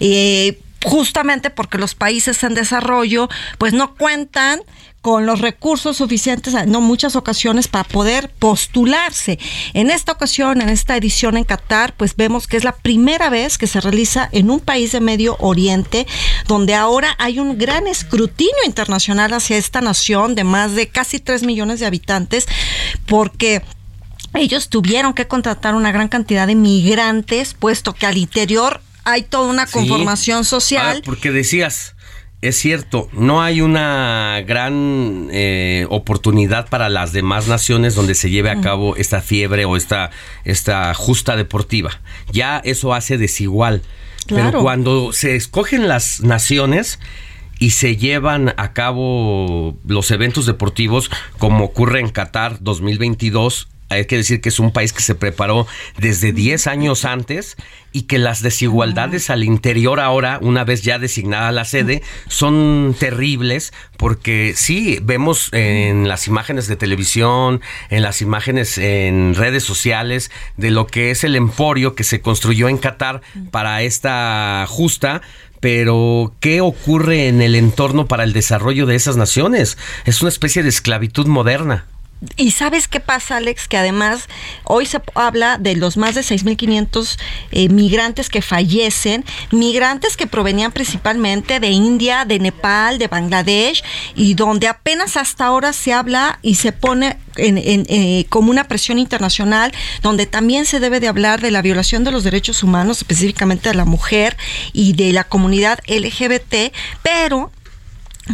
Eh, 0.00 0.60
justamente 0.88 1.50
porque 1.50 1.76
los 1.76 1.94
países 1.94 2.42
en 2.42 2.54
desarrollo 2.54 3.28
pues 3.58 3.74
no 3.74 3.94
cuentan 3.94 4.60
con 5.02 5.26
los 5.26 5.40
recursos 5.40 5.98
suficientes, 5.98 6.54
no 6.66 6.80
muchas 6.80 7.14
ocasiones, 7.14 7.68
para 7.68 7.84
poder 7.84 8.30
postularse. 8.30 9.38
En 9.72 9.90
esta 9.90 10.12
ocasión, 10.12 10.60
en 10.60 10.68
esta 10.70 10.96
edición 10.96 11.36
en 11.36 11.44
Qatar, 11.44 11.94
pues 11.96 12.16
vemos 12.16 12.46
que 12.46 12.56
es 12.56 12.64
la 12.64 12.72
primera 12.72 13.30
vez 13.30 13.58
que 13.58 13.68
se 13.68 13.80
realiza 13.80 14.28
en 14.32 14.50
un 14.50 14.60
país 14.60 14.90
de 14.90 15.00
Medio 15.00 15.36
Oriente, 15.38 16.06
donde 16.46 16.74
ahora 16.74 17.14
hay 17.18 17.38
un 17.38 17.58
gran 17.58 17.86
escrutinio 17.86 18.64
internacional 18.66 19.32
hacia 19.32 19.56
esta 19.56 19.80
nación 19.80 20.34
de 20.34 20.44
más 20.44 20.74
de 20.74 20.88
casi 20.88 21.20
3 21.20 21.44
millones 21.44 21.80
de 21.80 21.86
habitantes, 21.86 22.46
porque 23.06 23.62
ellos 24.34 24.68
tuvieron 24.68 25.14
que 25.14 25.28
contratar 25.28 25.74
una 25.74 25.92
gran 25.92 26.08
cantidad 26.08 26.46
de 26.46 26.54
migrantes, 26.54 27.54
puesto 27.54 27.94
que 27.94 28.06
al 28.06 28.16
interior 28.16 28.80
hay 29.08 29.22
toda 29.22 29.48
una 29.50 29.66
conformación 29.66 30.44
social. 30.44 30.98
Ah, 30.98 31.02
porque 31.04 31.30
decías, 31.30 31.94
es 32.42 32.56
cierto, 32.56 33.08
no 33.12 33.42
hay 33.42 33.60
una 33.62 34.42
gran 34.46 35.28
eh, 35.32 35.86
oportunidad 35.90 36.68
para 36.68 36.88
las 36.88 37.12
demás 37.12 37.48
naciones 37.48 37.94
donde 37.94 38.14
se 38.14 38.30
lleve 38.30 38.50
a 38.50 38.60
cabo 38.60 38.96
esta 38.96 39.20
fiebre 39.20 39.64
o 39.64 39.76
esta, 39.76 40.10
esta 40.44 40.92
justa 40.94 41.36
deportiva. 41.36 42.00
Ya 42.30 42.58
eso 42.58 42.94
hace 42.94 43.18
desigual. 43.18 43.82
Pero 44.28 44.60
cuando 44.60 45.14
se 45.14 45.36
escogen 45.36 45.88
las 45.88 46.20
naciones 46.20 46.98
y 47.58 47.70
se 47.70 47.96
llevan 47.96 48.52
a 48.58 48.74
cabo 48.74 49.78
los 49.86 50.10
eventos 50.10 50.44
deportivos, 50.44 51.10
como 51.38 51.64
ocurre 51.64 52.00
en 52.00 52.10
Qatar 52.10 52.58
2022, 52.60 53.68
hay 53.88 54.04
que 54.06 54.16
decir 54.16 54.40
que 54.40 54.48
es 54.48 54.58
un 54.58 54.72
país 54.72 54.92
que 54.92 55.02
se 55.02 55.14
preparó 55.14 55.66
desde 55.98 56.32
10 56.32 56.66
años 56.66 57.04
antes 57.04 57.56
y 57.92 58.02
que 58.02 58.18
las 58.18 58.42
desigualdades 58.42 59.30
al 59.30 59.44
interior 59.44 59.98
ahora, 59.98 60.38
una 60.42 60.64
vez 60.64 60.82
ya 60.82 60.98
designada 60.98 61.52
la 61.52 61.64
sede, 61.64 62.02
son 62.28 62.94
terribles 62.98 63.72
porque 63.96 64.52
sí, 64.56 64.98
vemos 65.02 65.48
en 65.52 66.06
las 66.06 66.26
imágenes 66.26 66.68
de 66.68 66.76
televisión, 66.76 67.60
en 67.88 68.02
las 68.02 68.20
imágenes 68.20 68.76
en 68.78 69.34
redes 69.34 69.64
sociales 69.64 70.30
de 70.56 70.70
lo 70.70 70.86
que 70.86 71.10
es 71.10 71.24
el 71.24 71.34
emporio 71.34 71.94
que 71.94 72.04
se 72.04 72.20
construyó 72.20 72.68
en 72.68 72.78
Qatar 72.78 73.22
para 73.50 73.82
esta 73.82 74.66
justa 74.68 75.22
pero 75.60 76.34
¿qué 76.38 76.60
ocurre 76.60 77.26
en 77.26 77.42
el 77.42 77.56
entorno 77.56 78.06
para 78.06 78.22
el 78.22 78.32
desarrollo 78.32 78.86
de 78.86 78.94
esas 78.94 79.16
naciones? 79.16 79.76
Es 80.04 80.22
una 80.22 80.28
especie 80.28 80.62
de 80.62 80.68
esclavitud 80.68 81.26
moderna. 81.26 81.86
Y 82.36 82.50
sabes 82.50 82.88
qué 82.88 82.98
pasa, 82.98 83.36
Alex, 83.36 83.68
que 83.68 83.76
además 83.76 84.28
hoy 84.64 84.86
se 84.86 85.00
habla 85.14 85.56
de 85.56 85.76
los 85.76 85.96
más 85.96 86.16
de 86.16 86.22
6.500 86.22 87.16
eh, 87.52 87.68
migrantes 87.68 88.28
que 88.28 88.42
fallecen, 88.42 89.24
migrantes 89.52 90.16
que 90.16 90.26
provenían 90.26 90.72
principalmente 90.72 91.60
de 91.60 91.68
India, 91.68 92.24
de 92.24 92.40
Nepal, 92.40 92.98
de 92.98 93.06
Bangladesh, 93.06 93.84
y 94.16 94.34
donde 94.34 94.66
apenas 94.66 95.16
hasta 95.16 95.46
ahora 95.46 95.72
se 95.72 95.92
habla 95.92 96.40
y 96.42 96.56
se 96.56 96.72
pone 96.72 97.18
en, 97.36 97.56
eh, 97.56 98.26
como 98.28 98.50
una 98.50 98.64
presión 98.64 98.98
internacional, 98.98 99.72
donde 100.02 100.26
también 100.26 100.66
se 100.66 100.80
debe 100.80 100.98
de 100.98 101.06
hablar 101.06 101.40
de 101.40 101.52
la 101.52 101.62
violación 101.62 102.02
de 102.02 102.10
los 102.10 102.24
derechos 102.24 102.64
humanos, 102.64 102.98
específicamente 102.98 103.68
de 103.68 103.76
la 103.76 103.84
mujer 103.84 104.36
y 104.72 104.94
de 104.94 105.12
la 105.12 105.22
comunidad 105.22 105.78
LGBT, 105.86 106.72
pero 107.02 107.52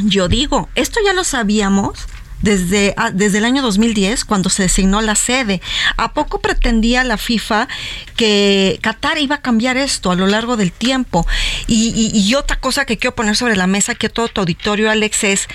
yo 0.04 0.28
digo, 0.28 0.68
esto 0.74 1.00
ya 1.04 1.12
lo 1.12 1.22
sabíamos 1.22 2.06
desde, 2.44 2.92
ah, 2.98 3.10
desde 3.10 3.38
el 3.38 3.46
año 3.46 3.62
2010, 3.62 4.26
cuando 4.26 4.50
se 4.50 4.64
designó 4.64 5.00
la 5.00 5.14
sede. 5.14 5.62
¿A 5.96 6.12
poco 6.12 6.40
pretendía 6.40 7.02
la 7.02 7.16
FIFA 7.16 7.68
que 8.16 8.78
Qatar 8.82 9.18
iba 9.18 9.36
a 9.36 9.40
cambiar 9.40 9.78
esto 9.78 10.10
a 10.10 10.14
lo 10.14 10.26
largo 10.26 10.58
del 10.58 10.70
tiempo? 10.70 11.26
Y, 11.66 12.34
otra 12.34 12.60
cosa 12.60 12.84
que 12.84 12.98
quiero 12.98 13.14
poner 13.14 13.36
sobre 13.36 13.56
la 13.56 13.66
mesa, 13.66 13.94
que 13.94 14.08
todo 14.10 14.28
tu 14.28 14.42
auditorio, 14.42 14.90
Alex, 14.90 15.24
es, 15.24 15.48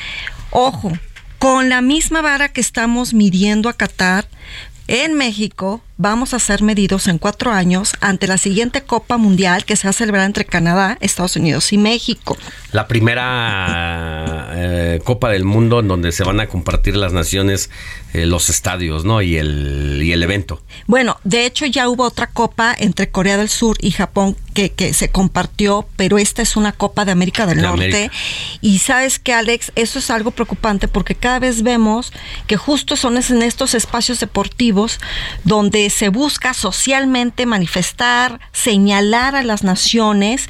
ojo, 0.49 0.91
con 1.38 1.70
la 1.70 1.82
misma 1.82 2.22
vara 2.22 2.49
que 2.49 2.61
estamos 2.61 3.14
midiendo 3.14 3.70
a 3.70 3.74
Qatar, 3.74 4.28
en 4.88 5.14
México 5.14 5.84
vamos 6.00 6.34
a 6.34 6.40
ser 6.40 6.64
medidos 6.64 7.08
en 7.08 7.18
cuatro 7.18 7.52
años 7.52 7.92
ante 8.00 8.26
la 8.26 8.38
siguiente 8.38 8.84
Copa 8.84 9.18
Mundial 9.18 9.66
que 9.66 9.76
se 9.76 9.86
va 9.86 9.90
a 9.90 9.94
celebrar 9.94 10.26
entre 10.26 10.46
Canadá, 10.46 10.98
Estados 11.02 11.36
Unidos 11.36 11.74
y 11.74 11.78
México. 11.78 12.38
La 12.72 12.88
primera 12.88 14.50
eh, 14.54 15.02
Copa 15.04 15.30
del 15.30 15.44
Mundo 15.44 15.82
en 15.82 15.90
donde 15.90 16.14
se 16.14 16.24
van 16.24 16.40
a 16.40 16.48
compartir 16.48 16.96
las 16.96 17.12
naciones, 17.12 17.70
eh, 18.14 18.26
los 18.26 18.50
estadios, 18.50 19.04
¿no? 19.04 19.22
Y 19.22 19.36
el, 19.36 20.00
y 20.02 20.14
el 20.14 20.24
evento. 20.24 20.62
Bueno, 20.88 21.18
de 21.26 21.46
hecho 21.46 21.66
ya 21.66 21.90
hubo 21.90 22.06
otra 22.06 22.28
Copa 22.28 22.74
entre 22.78 23.10
Corea 23.12 23.36
del 23.36 23.50
Sur 23.50 23.76
y 23.82 23.92
Japón 23.92 24.38
que, 24.54 24.72
que 24.72 24.94
se 24.94 25.10
compartió, 25.10 25.86
pero 25.98 26.18
esta 26.18 26.42
es 26.42 26.56
una 26.56 26.72
Copa 26.72 27.04
de 27.04 27.12
América 27.12 27.46
del 27.46 27.62
Norte. 27.62 28.10
Y 28.62 28.80
sabes 28.80 29.20
que, 29.20 29.34
Alex, 29.34 29.74
eso 29.76 30.00
es 30.00 30.10
algo 30.10 30.32
preocupante 30.32 30.88
porque 30.88 31.16
cada 31.16 31.40
vez 31.40 31.62
vemos 31.62 32.14
que 32.48 32.56
justo 32.56 32.96
son 32.96 33.18
en 33.18 33.42
estos 33.42 33.74
espacios 33.74 34.22
deportivos 34.22 35.00
donde 35.44 35.89
se 35.90 36.10
busca 36.10 36.53
socialmente 36.53 37.45
manifestar, 37.45 38.40
señalar 38.52 39.36
a 39.36 39.44
las 39.44 39.64
naciones 39.64 40.48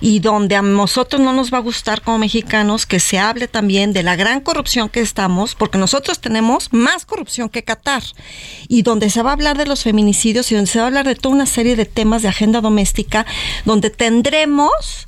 y 0.00 0.20
donde 0.20 0.56
a 0.56 0.62
nosotros 0.62 1.20
no 1.20 1.32
nos 1.32 1.52
va 1.52 1.58
a 1.58 1.62
gustar 1.62 2.02
como 2.02 2.18
mexicanos 2.18 2.86
que 2.86 3.00
se 3.00 3.18
hable 3.18 3.48
también 3.48 3.92
de 3.92 4.02
la 4.02 4.16
gran 4.16 4.40
corrupción 4.40 4.88
que 4.88 5.00
estamos, 5.00 5.54
porque 5.54 5.78
nosotros 5.78 6.20
tenemos 6.20 6.72
más 6.72 7.04
corrupción 7.04 7.48
que 7.48 7.64
Qatar, 7.64 8.02
y 8.68 8.82
donde 8.82 9.10
se 9.10 9.22
va 9.22 9.30
a 9.30 9.34
hablar 9.34 9.56
de 9.58 9.66
los 9.66 9.82
feminicidios 9.82 10.50
y 10.50 10.54
donde 10.54 10.70
se 10.70 10.78
va 10.78 10.84
a 10.84 10.88
hablar 10.88 11.06
de 11.06 11.14
toda 11.14 11.34
una 11.34 11.46
serie 11.46 11.76
de 11.76 11.84
temas 11.84 12.22
de 12.22 12.28
agenda 12.28 12.60
doméstica, 12.60 13.26
donde 13.64 13.90
tendremos 13.90 15.06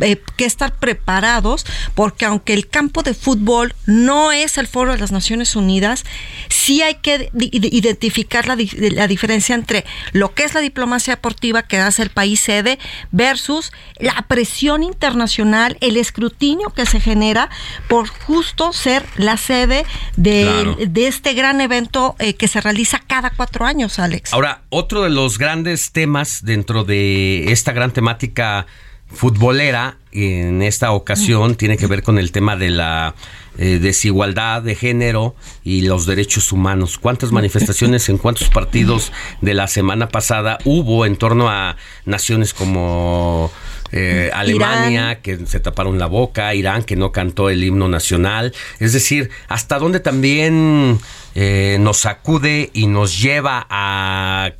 eh, 0.00 0.20
que 0.36 0.44
estar 0.44 0.74
preparados 0.74 1.66
porque 1.94 2.24
aunque 2.24 2.54
el 2.54 2.68
campo 2.68 3.02
de 3.02 3.14
fútbol 3.14 3.74
no 3.86 4.32
es 4.32 4.58
el 4.58 4.66
foro 4.66 4.92
de 4.92 4.98
las 4.98 5.12
Naciones 5.12 5.56
Unidas, 5.56 6.04
sí 6.48 6.82
hay 6.82 6.96
que 6.96 7.30
identificar 7.32 8.46
la, 8.46 8.56
la, 8.56 9.06
diferencia 9.06 9.54
entre 9.54 9.84
lo 10.12 10.34
que 10.34 10.44
es 10.44 10.54
la 10.54 10.60
diplomacia 10.60 11.14
deportiva 11.14 11.62
que 11.62 11.78
hace 11.78 12.02
el 12.02 12.10
país 12.10 12.40
sede 12.40 12.78
versus 13.12 13.72
la 13.98 14.24
presión 14.28 14.82
internacional, 14.82 15.76
el 15.80 15.96
escrutinio 15.96 16.70
que 16.70 16.86
se 16.86 17.00
genera 17.00 17.50
por 17.88 18.08
justo 18.08 18.72
ser 18.72 19.04
la 19.16 19.36
sede 19.36 19.84
de, 20.16 21.06
este 21.06 21.34
gran 21.34 21.60
evento 21.60 22.16
eh, 22.18 22.34
que 22.34 22.48
se 22.48 22.60
realiza 22.60 23.00
cada 23.06 23.30
cuatro 23.30 23.64
años, 23.64 23.98
Alex. 23.98 24.32
Ahora, 24.32 24.62
otro 24.70 25.02
de 25.02 25.10
los 25.10 25.38
grandes 25.38 25.92
temas 25.92 26.44
dentro 26.44 26.84
de 26.84 27.52
esta 27.52 27.72
gran 27.72 27.92
temática 27.92 28.66
futbolera 29.16 29.96
en 30.12 30.62
esta 30.62 30.92
ocasión 30.92 31.56
tiene 31.56 31.76
que 31.76 31.86
ver 31.86 32.02
con 32.02 32.18
el 32.18 32.32
tema 32.32 32.56
de 32.56 32.70
la 32.70 33.14
eh, 33.58 33.78
desigualdad 33.80 34.62
de 34.62 34.74
género 34.74 35.34
y 35.64 35.82
los 35.82 36.06
derechos 36.06 36.52
humanos. 36.52 36.98
¿Cuántas 36.98 37.32
manifestaciones 37.32 38.08
en 38.08 38.18
cuántos 38.18 38.48
partidos 38.48 39.12
de 39.40 39.54
la 39.54 39.66
semana 39.66 40.08
pasada 40.08 40.58
hubo 40.64 41.06
en 41.06 41.16
torno 41.16 41.48
a 41.48 41.76
naciones 42.04 42.54
como 42.54 43.50
eh, 43.92 44.30
Alemania, 44.32 45.20
que 45.22 45.46
se 45.46 45.60
taparon 45.60 45.98
la 45.98 46.06
boca, 46.06 46.54
Irán, 46.54 46.84
que 46.84 46.96
no 46.96 47.12
cantó 47.12 47.50
el 47.50 47.64
himno 47.64 47.88
nacional? 47.88 48.54
Es 48.78 48.92
decir, 48.92 49.30
hasta 49.48 49.78
dónde 49.78 50.00
también 50.00 50.98
eh, 51.34 51.78
nos 51.80 51.98
sacude 51.98 52.70
y 52.72 52.86
nos 52.86 53.20
lleva 53.20 53.66
a 53.68 54.52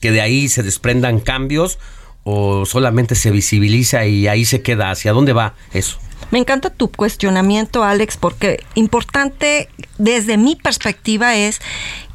que 0.00 0.10
de 0.10 0.20
ahí 0.20 0.48
se 0.48 0.62
desprendan 0.62 1.20
cambios 1.20 1.78
o 2.28 2.66
solamente 2.66 3.14
se 3.14 3.30
visibiliza 3.30 4.04
y 4.04 4.26
ahí 4.26 4.44
se 4.44 4.60
queda? 4.60 4.90
¿Hacia 4.90 5.12
dónde 5.12 5.32
va 5.32 5.54
eso? 5.72 5.98
Me 6.32 6.40
encanta 6.40 6.70
tu 6.70 6.90
cuestionamiento, 6.90 7.84
Alex, 7.84 8.16
porque 8.16 8.64
importante 8.74 9.68
desde 9.96 10.36
mi 10.36 10.56
perspectiva 10.56 11.36
es 11.36 11.60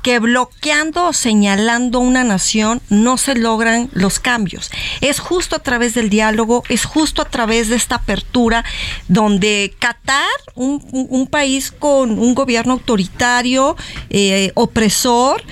que 0.01 0.19
bloqueando 0.19 1.07
o 1.07 1.13
señalando 1.13 1.99
una 1.99 2.25
nación 2.25 2.81
no 2.89 3.17
se 3.17 3.35
logran 3.35 3.89
los 3.93 4.19
cambios. 4.19 4.69
Es 4.99 5.19
justo 5.19 5.55
a 5.55 5.59
través 5.59 5.93
del 5.93 6.09
diálogo, 6.09 6.63
es 6.67 6.83
justo 6.83 7.21
a 7.21 7.25
través 7.25 7.69
de 7.69 7.75
esta 7.75 7.95
apertura 7.95 8.65
donde 9.07 9.73
Qatar, 9.79 10.27
un, 10.55 11.27
país 11.31 11.71
con 11.71 12.19
un 12.19 12.35
gobierno 12.35 12.73
autoritario, 12.73 13.77
eh, 14.09 14.51
opresor, 14.55 15.43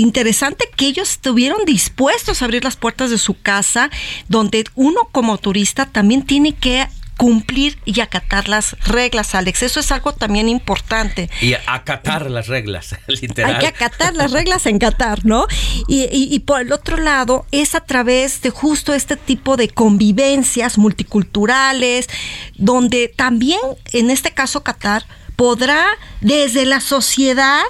interesante 0.00 0.68
que 0.76 0.86
ellos 0.86 1.10
estuvieron 1.10 1.64
dispuestos 1.64 2.42
a 2.42 2.44
abrir 2.44 2.64
las 2.64 2.76
puertas 2.76 3.10
de 3.10 3.18
su 3.18 3.40
casa, 3.40 3.90
donde 4.28 4.64
uno 4.74 5.08
como 5.12 5.38
turista 5.38 5.86
también 5.86 6.22
tiene 6.22 6.54
que 6.54 6.86
cumplir 7.16 7.78
y 7.84 8.00
acatar 8.00 8.48
las 8.48 8.76
reglas, 8.84 9.34
Alex. 9.34 9.62
Eso 9.62 9.80
es 9.80 9.90
algo 9.90 10.12
también 10.12 10.48
importante. 10.48 11.30
Y 11.40 11.54
acatar 11.54 12.30
las 12.30 12.46
reglas, 12.48 12.94
literal. 13.06 13.54
Hay 13.54 13.60
que 13.60 13.66
acatar 13.66 14.14
las 14.14 14.32
reglas 14.32 14.66
en 14.66 14.78
Qatar, 14.78 15.24
¿no? 15.24 15.46
Y, 15.88 16.06
y, 16.10 16.38
por 16.40 16.60
el 16.60 16.72
otro 16.72 16.98
lado, 16.98 17.46
es 17.52 17.74
a 17.74 17.80
través 17.80 18.42
de 18.42 18.50
justo 18.50 18.92
este 18.92 19.16
tipo 19.16 19.56
de 19.56 19.68
convivencias 19.68 20.76
multiculturales, 20.78 22.08
donde 22.54 23.08
también, 23.08 23.60
en 23.92 24.10
este 24.10 24.32
caso, 24.32 24.62
Qatar 24.62 25.06
podrá 25.36 25.86
desde 26.20 26.66
la 26.66 26.80
sociedad 26.80 27.64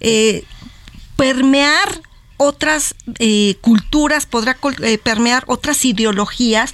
eh, 0.00 0.44
permear 1.18 2.00
otras 2.36 2.94
eh, 3.18 3.56
culturas, 3.60 4.24
podrá 4.24 4.56
eh, 4.82 4.98
permear 4.98 5.42
otras 5.48 5.84
ideologías 5.84 6.72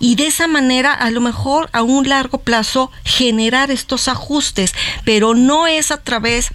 y 0.00 0.16
de 0.16 0.26
esa 0.26 0.48
manera 0.48 0.92
a 0.92 1.12
lo 1.12 1.20
mejor 1.20 1.70
a 1.72 1.82
un 1.82 2.08
largo 2.08 2.38
plazo 2.38 2.90
generar 3.04 3.70
estos 3.70 4.08
ajustes, 4.08 4.74
pero 5.04 5.34
no 5.34 5.68
es 5.68 5.92
a 5.92 6.02
través 6.02 6.50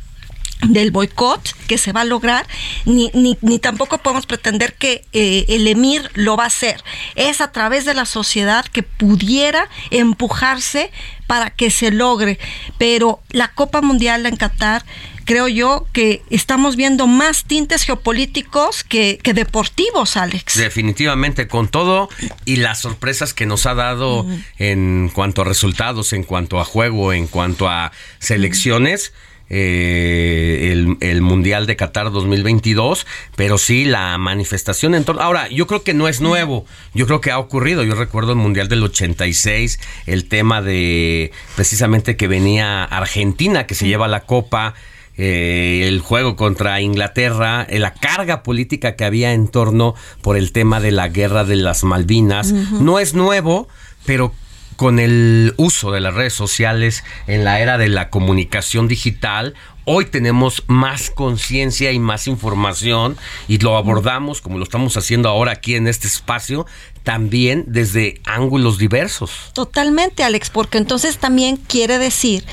del 0.63 0.91
boicot 0.91 1.55
que 1.67 1.77
se 1.77 1.93
va 1.93 2.01
a 2.01 2.05
lograr, 2.05 2.45
ni, 2.85 3.09
ni, 3.13 3.59
tampoco 3.59 3.97
podemos 3.97 4.25
pretender 4.25 4.75
que 4.75 5.05
eh, 5.13 5.45
el 5.47 5.67
emir 5.67 6.11
lo 6.13 6.37
va 6.37 6.43
a 6.43 6.47
hacer. 6.47 6.83
Es 7.15 7.41
a 7.41 7.51
través 7.51 7.85
de 7.85 7.93
la 7.93 8.05
sociedad 8.05 8.65
que 8.65 8.83
pudiera 8.83 9.69
empujarse 9.89 10.91
para 11.25 11.49
que 11.49 11.71
se 11.71 11.91
logre. 11.91 12.37
Pero 12.77 13.21
la 13.29 13.47
Copa 13.53 13.81
Mundial 13.81 14.25
en 14.25 14.35
Qatar, 14.35 14.85
creo 15.31 15.47
yo 15.47 15.87
que 15.93 16.23
estamos 16.29 16.75
viendo 16.75 17.07
más 17.07 17.45
tintes 17.45 17.83
geopolíticos 17.83 18.83
que, 18.83 19.17
que 19.23 19.33
deportivos, 19.33 20.17
Alex. 20.17 20.57
Definitivamente, 20.57 21.47
con 21.47 21.69
todo 21.69 22.09
y 22.43 22.57
las 22.57 22.81
sorpresas 22.81 23.33
que 23.33 23.45
nos 23.45 23.65
ha 23.65 23.73
dado 23.73 24.25
en 24.57 25.09
cuanto 25.13 25.43
a 25.43 25.45
resultados, 25.45 26.11
en 26.11 26.23
cuanto 26.23 26.59
a 26.59 26.65
juego, 26.65 27.13
en 27.13 27.27
cuanto 27.27 27.69
a 27.69 27.93
selecciones. 28.19 29.13
Eh, 29.53 30.69
el, 30.71 30.97
el, 31.01 31.21
Mundial 31.21 31.67
de 31.67 31.75
Qatar 31.75 32.09
2022, 32.09 33.05
pero 33.35 33.57
sí 33.57 33.83
la 33.83 34.17
manifestación 34.17 34.95
en 34.95 35.03
torno... 35.03 35.21
Ahora, 35.21 35.49
yo 35.49 35.67
creo 35.67 35.83
que 35.83 35.93
no 35.93 36.07
es 36.07 36.21
nuevo, 36.21 36.65
yo 36.93 37.05
creo 37.05 37.19
que 37.19 37.31
ha 37.31 37.37
ocurrido, 37.37 37.83
yo 37.83 37.95
recuerdo 37.95 38.31
el 38.31 38.37
Mundial 38.37 38.69
del 38.69 38.81
86, 38.81 39.77
el 40.05 40.29
tema 40.29 40.61
de 40.61 41.33
precisamente 41.57 42.15
que 42.15 42.29
venía 42.29 42.85
Argentina, 42.85 43.67
que 43.67 43.75
se 43.75 43.87
lleva 43.87 44.07
la 44.07 44.21
copa, 44.21 44.73
eh, 45.17 45.85
el 45.87 45.99
juego 45.99 46.35
contra 46.35 46.81
Inglaterra, 46.81 47.65
eh, 47.69 47.79
la 47.79 47.93
carga 47.93 48.43
política 48.43 48.95
que 48.95 49.05
había 49.05 49.33
en 49.33 49.47
torno 49.47 49.95
por 50.21 50.37
el 50.37 50.51
tema 50.51 50.79
de 50.79 50.91
la 50.91 51.09
guerra 51.09 51.43
de 51.43 51.57
las 51.57 51.83
Malvinas, 51.83 52.51
no 52.53 52.99
es 52.99 53.13
nuevo, 53.13 53.67
pero 54.05 54.33
con 54.81 54.97
el 54.97 55.53
uso 55.57 55.91
de 55.91 55.99
las 55.99 56.15
redes 56.15 56.33
sociales 56.33 57.03
en 57.27 57.43
la 57.43 57.59
era 57.59 57.77
de 57.77 57.87
la 57.87 58.09
comunicación 58.09 58.87
digital, 58.87 59.53
hoy 59.85 60.05
tenemos 60.05 60.63
más 60.65 61.11
conciencia 61.11 61.91
y 61.91 61.99
más 61.99 62.27
información 62.27 63.17
y 63.47 63.57
lo 63.59 63.77
abordamos 63.77 64.41
como 64.41 64.57
lo 64.57 64.63
estamos 64.63 64.97
haciendo 64.97 65.29
ahora 65.29 65.51
aquí 65.51 65.75
en 65.75 65.87
este 65.87 66.07
espacio, 66.07 66.65
también 67.03 67.65
desde 67.67 68.21
ángulos 68.25 68.77
diversos. 68.77 69.51
Totalmente, 69.53 70.23
Alex, 70.23 70.49
porque 70.49 70.77
entonces 70.77 71.17
también 71.17 71.57
quiere 71.57 71.99
decir 71.99 72.43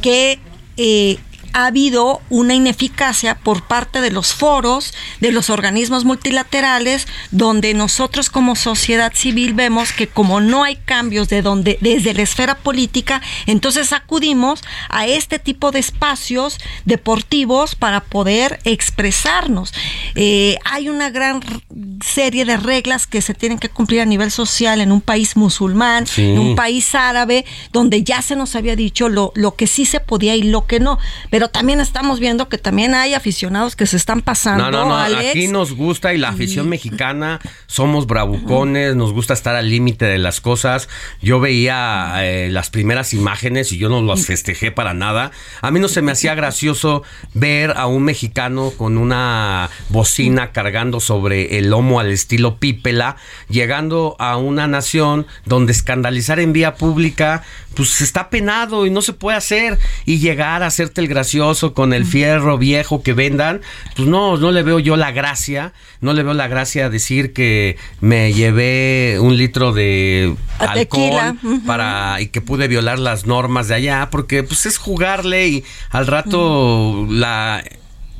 que... 0.00 0.38
Eh, 0.76 1.18
ha 1.54 1.66
habido 1.66 2.20
una 2.30 2.52
ineficacia 2.54 3.36
por 3.36 3.62
parte 3.62 4.00
de 4.00 4.10
los 4.10 4.34
foros, 4.34 4.92
de 5.20 5.30
los 5.30 5.50
organismos 5.50 6.04
multilaterales, 6.04 7.06
donde 7.30 7.74
nosotros 7.74 8.28
como 8.28 8.56
sociedad 8.56 9.12
civil 9.14 9.54
vemos 9.54 9.92
que 9.92 10.08
como 10.08 10.40
no 10.40 10.64
hay 10.64 10.76
cambios 10.76 11.28
de 11.28 11.42
donde, 11.42 11.78
desde 11.80 12.12
la 12.12 12.22
esfera 12.22 12.56
política, 12.56 13.22
entonces 13.46 13.92
acudimos 13.92 14.62
a 14.88 15.06
este 15.06 15.38
tipo 15.38 15.70
de 15.70 15.78
espacios 15.78 16.58
deportivos 16.84 17.76
para 17.76 18.00
poder 18.00 18.58
expresarnos. 18.64 19.72
Eh, 20.16 20.58
hay 20.64 20.88
una 20.88 21.10
gran 21.10 21.40
serie 22.04 22.44
de 22.44 22.56
reglas 22.56 23.06
que 23.06 23.22
se 23.22 23.32
tienen 23.32 23.60
que 23.60 23.68
cumplir 23.68 24.00
a 24.00 24.06
nivel 24.06 24.32
social 24.32 24.80
en 24.80 24.90
un 24.90 25.00
país 25.00 25.36
musulmán, 25.36 26.08
sí. 26.08 26.22
en 26.22 26.38
un 26.38 26.56
país 26.56 26.96
árabe, 26.96 27.44
donde 27.72 28.02
ya 28.02 28.22
se 28.22 28.34
nos 28.34 28.56
había 28.56 28.74
dicho 28.74 29.08
lo, 29.08 29.32
lo 29.36 29.54
que 29.54 29.68
sí 29.68 29.84
se 29.84 30.00
podía 30.00 30.34
y 30.34 30.42
lo 30.42 30.66
que 30.66 30.80
no. 30.80 30.98
Pero 31.30 31.43
también 31.48 31.80
estamos 31.80 32.20
viendo 32.20 32.48
que 32.48 32.58
también 32.58 32.94
hay 32.94 33.14
aficionados 33.14 33.76
que 33.76 33.86
se 33.86 33.96
están 33.96 34.22
pasando. 34.22 34.64
No, 34.64 34.70
no, 34.70 34.88
no. 34.88 34.96
Alex. 34.96 35.30
Aquí 35.30 35.48
nos 35.48 35.72
gusta 35.72 36.14
y 36.14 36.18
la 36.18 36.30
afición 36.30 36.68
mexicana 36.68 37.40
somos 37.66 38.06
bravucones, 38.06 38.96
nos 38.96 39.12
gusta 39.12 39.34
estar 39.34 39.54
al 39.56 39.68
límite 39.68 40.04
de 40.06 40.18
las 40.18 40.40
cosas. 40.40 40.88
Yo 41.20 41.40
veía 41.40 42.14
eh, 42.24 42.48
las 42.50 42.70
primeras 42.70 43.14
imágenes 43.14 43.72
y 43.72 43.78
yo 43.78 43.88
no 43.88 44.02
las 44.02 44.26
festejé 44.26 44.72
para 44.72 44.94
nada. 44.94 45.32
A 45.60 45.70
mí 45.70 45.80
no 45.80 45.88
se 45.88 46.02
me 46.02 46.12
hacía 46.12 46.34
gracioso 46.44 47.02
ver 47.34 47.72
a 47.76 47.86
un 47.86 48.04
mexicano 48.04 48.72
con 48.76 48.96
una 48.96 49.70
bocina 49.88 50.52
cargando 50.52 51.00
sobre 51.00 51.58
el 51.58 51.70
lomo 51.70 52.00
al 52.00 52.10
estilo 52.10 52.58
pípela, 52.58 53.16
llegando 53.48 54.16
a 54.18 54.36
una 54.36 54.66
nación 54.66 55.26
donde 55.44 55.72
escandalizar 55.72 56.40
en 56.40 56.52
vía 56.52 56.74
pública 56.74 57.42
pues 57.74 58.00
está 58.00 58.30
penado 58.30 58.86
y 58.86 58.90
no 58.90 59.02
se 59.02 59.12
puede 59.12 59.36
hacer 59.36 59.78
y 60.04 60.18
llegar 60.18 60.62
a 60.62 60.66
hacerte 60.66 61.00
el 61.00 61.08
gracioso 61.08 61.33
con 61.74 61.92
el 61.92 62.04
fierro 62.04 62.58
viejo 62.58 63.02
que 63.02 63.12
vendan, 63.12 63.60
pues 63.96 64.08
no, 64.08 64.36
no 64.36 64.50
le 64.50 64.62
veo 64.62 64.78
yo 64.78 64.96
la 64.96 65.12
gracia, 65.12 65.72
no 66.00 66.12
le 66.12 66.22
veo 66.22 66.34
la 66.34 66.48
gracia 66.48 66.90
decir 66.90 67.32
que 67.32 67.76
me 68.00 68.32
llevé 68.32 69.18
un 69.20 69.36
litro 69.36 69.72
de 69.72 70.34
A 70.58 70.72
alcohol 70.72 71.38
para 71.66 72.20
y 72.20 72.28
que 72.28 72.40
pude 72.40 72.68
violar 72.68 72.98
las 72.98 73.26
normas 73.26 73.68
de 73.68 73.74
allá, 73.74 74.08
porque 74.10 74.42
pues 74.42 74.66
es 74.66 74.78
jugarle 74.78 75.48
y 75.48 75.64
al 75.90 76.06
rato 76.06 77.06
la 77.08 77.62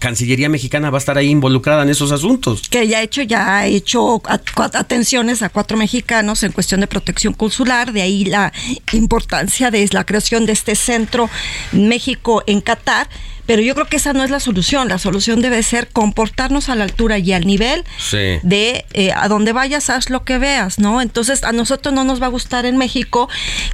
Cancillería 0.04 0.50
mexicana 0.50 0.90
va 0.90 0.98
a 0.98 1.00
estar 1.00 1.16
ahí 1.16 1.30
involucrada 1.30 1.82
en 1.82 1.88
esos 1.88 2.12
asuntos. 2.12 2.68
que 2.68 2.86
ya 2.86 2.98
ha 2.98 3.02
hecho, 3.02 3.22
ya 3.22 3.56
ha 3.56 3.66
hecho 3.66 4.20
atenciones 4.74 5.40
a 5.40 5.48
cuatro 5.48 5.78
mexicanos 5.78 6.42
en 6.42 6.52
cuestión 6.52 6.82
de 6.82 6.86
protección 6.86 7.32
consular, 7.32 7.90
de 7.90 8.02
ahí 8.02 8.26
la 8.26 8.52
importancia 8.92 9.70
de 9.70 9.88
la 9.92 10.04
creación 10.04 10.44
de 10.44 10.52
este 10.52 10.74
centro 10.74 11.30
México 11.72 12.42
en 12.46 12.60
Qatar. 12.60 13.08
Pero 13.46 13.62
yo 13.62 13.74
creo 13.74 13.86
que 13.86 13.96
esa 13.96 14.12
no 14.12 14.22
es 14.24 14.30
la 14.30 14.40
solución. 14.40 14.88
La 14.88 14.98
solución 14.98 15.40
debe 15.40 15.62
ser 15.62 15.88
comportarnos 15.88 16.68
a 16.68 16.74
la 16.74 16.84
altura 16.84 17.18
y 17.18 17.32
al 17.32 17.46
nivel 17.46 17.84
Sí. 17.98 18.38
de 18.42 18.84
eh, 18.92 19.10
a 19.14 19.28
donde 19.28 19.52
vayas, 19.52 19.88
haz 19.90 20.10
lo 20.10 20.24
que 20.24 20.36
veas, 20.38 20.78
¿no? 20.78 21.00
Entonces, 21.00 21.44
a 21.44 21.52
nosotros 21.52 21.94
no 21.94 22.04
nos 22.04 22.20
va 22.20 22.26
a 22.26 22.30
gustar 22.30 22.64
en 22.66 22.76
México 22.76 23.28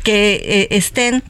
que 0.05 0.35
eh, 0.45 0.69
estén 0.77 1.23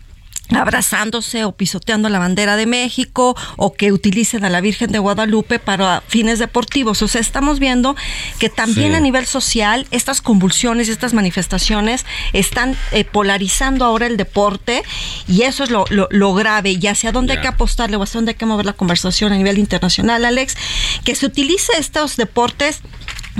abrazándose 0.55 1.45
o 1.45 1.53
pisoteando 1.53 2.09
la 2.09 2.19
bandera 2.19 2.57
de 2.57 2.67
México 2.67 3.37
o 3.57 3.73
que 3.75 3.93
utilicen 3.93 4.45
a 4.45 4.51
la 4.51 4.61
Virgen 4.61 4.91
de 4.93 4.99
Guadalupe 4.99 5.59
para 5.59 6.03
fines 6.09 6.39
deportivos. 6.39 7.03
O 7.03 7.09
sea, 7.09 7.21
estamos 7.21 7.59
viendo 7.59 7.97
que 8.39 8.49
también 8.49 8.91
Sí. 8.93 8.97
a 8.97 9.01
nivel 9.01 9.27
social 9.27 9.87
estas 9.91 10.21
convulsiones 10.23 10.89
y 10.89 10.91
estas 10.93 11.15
manifestaciones 11.15 12.05
están 12.33 12.77
eh, 12.93 13.05
polarizando 13.05 13.85
ahora 13.85 14.07
el 14.07 14.17
deporte 14.17 14.83
y 15.29 15.43
eso 15.43 15.65
es 15.65 15.71
lo, 15.71 15.85
lo- 15.91 16.09
lo 16.11 16.35
grave 16.35 16.71
y 16.81 16.87
hacia 16.87 17.13
dónde 17.13 17.35
hay 17.35 17.41
que 17.41 17.49
apostarle 17.49 17.97
o 17.97 18.03
hacia 18.03 18.19
dónde 18.19 18.31
hay 18.33 18.37
que 18.37 18.47
mover 18.47 18.67
la 18.67 18.73
conversación 18.73 19.33
a 19.33 19.37
nivel 19.37 19.59
internacional, 19.59 20.25
Alex, 20.25 20.57
que 21.05 21.15
se 21.15 21.27
utilice 21.27 21.73
estos 21.79 22.17
deportes 22.17 22.81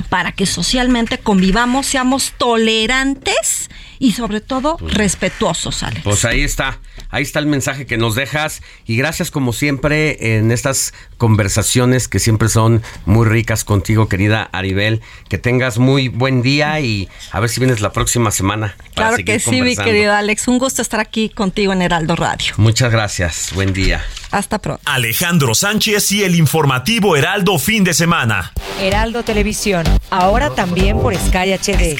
para 0.09 0.31
que 0.31 0.45
socialmente 0.45 1.17
convivamos, 1.17 1.85
seamos 1.85 2.33
tolerantes 2.37 3.69
y 3.99 4.13
sobre 4.13 4.41
todo 4.41 4.77
respetuosos, 4.81 5.83
Alex. 5.83 6.01
Pues 6.03 6.25
ahí 6.25 6.41
está, 6.41 6.79
ahí 7.11 7.23
está 7.23 7.39
el 7.39 7.45
mensaje 7.45 7.85
que 7.85 7.97
nos 7.97 8.15
dejas 8.15 8.61
y 8.85 8.97
gracias 8.97 9.29
como 9.29 9.53
siempre 9.53 10.37
en 10.37 10.51
estas 10.51 10.93
conversaciones 11.21 12.07
que 12.07 12.17
siempre 12.17 12.49
son 12.49 12.81
muy 13.05 13.27
ricas 13.27 13.63
contigo, 13.63 14.09
querida 14.09 14.49
Aribel. 14.51 15.01
Que 15.29 15.37
tengas 15.37 15.77
muy 15.77 16.07
buen 16.07 16.41
día 16.41 16.79
y 16.79 17.09
a 17.31 17.39
ver 17.39 17.47
si 17.47 17.59
vienes 17.59 17.79
la 17.79 17.91
próxima 17.91 18.31
semana. 18.31 18.75
para 18.95 19.09
Claro 19.09 19.23
que 19.23 19.39
sí, 19.39 19.61
mi 19.61 19.75
querido 19.75 20.13
Alex. 20.13 20.47
Un 20.47 20.57
gusto 20.57 20.81
estar 20.81 20.99
aquí 20.99 21.29
contigo 21.29 21.73
en 21.73 21.83
Heraldo 21.83 22.15
Radio. 22.15 22.55
Muchas 22.57 22.91
gracias, 22.91 23.51
buen 23.53 23.71
día. 23.71 24.03
Hasta 24.31 24.57
pronto. 24.57 24.81
Alejandro 24.85 25.53
Sánchez 25.53 26.11
y 26.11 26.23
el 26.23 26.33
informativo 26.33 27.15
Heraldo 27.15 27.59
fin 27.59 27.83
de 27.83 27.93
semana. 27.93 28.51
Heraldo 28.79 29.21
Televisión, 29.21 29.85
ahora 30.09 30.49
también 30.55 30.99
por 30.99 31.13
Sky 31.15 31.53
HD. 31.53 31.99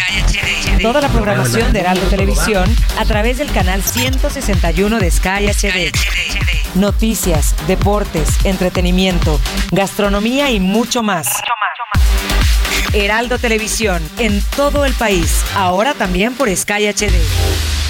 Toda 0.81 0.99
la 0.99 1.09
programación 1.09 1.71
de 1.73 1.81
Heraldo 1.81 2.07
Televisión 2.07 2.75
a 2.97 3.05
través 3.05 3.37
del 3.37 3.51
canal 3.51 3.83
161 3.83 4.97
de 4.97 5.11
Sky 5.11 5.45
HD. 5.45 5.91
Noticias, 6.75 7.53
deportes, 7.67 8.45
entretenimiento, 8.45 9.39
gastronomía 9.71 10.51
y 10.51 10.61
mucho 10.61 11.03
más. 11.03 11.27
Heraldo 12.93 13.37
Televisión, 13.39 14.01
en 14.17 14.41
todo 14.55 14.85
el 14.85 14.93
país, 14.93 15.43
ahora 15.53 15.93
también 15.93 16.33
por 16.33 16.53
Sky 16.55 16.87
HD. 16.87 17.80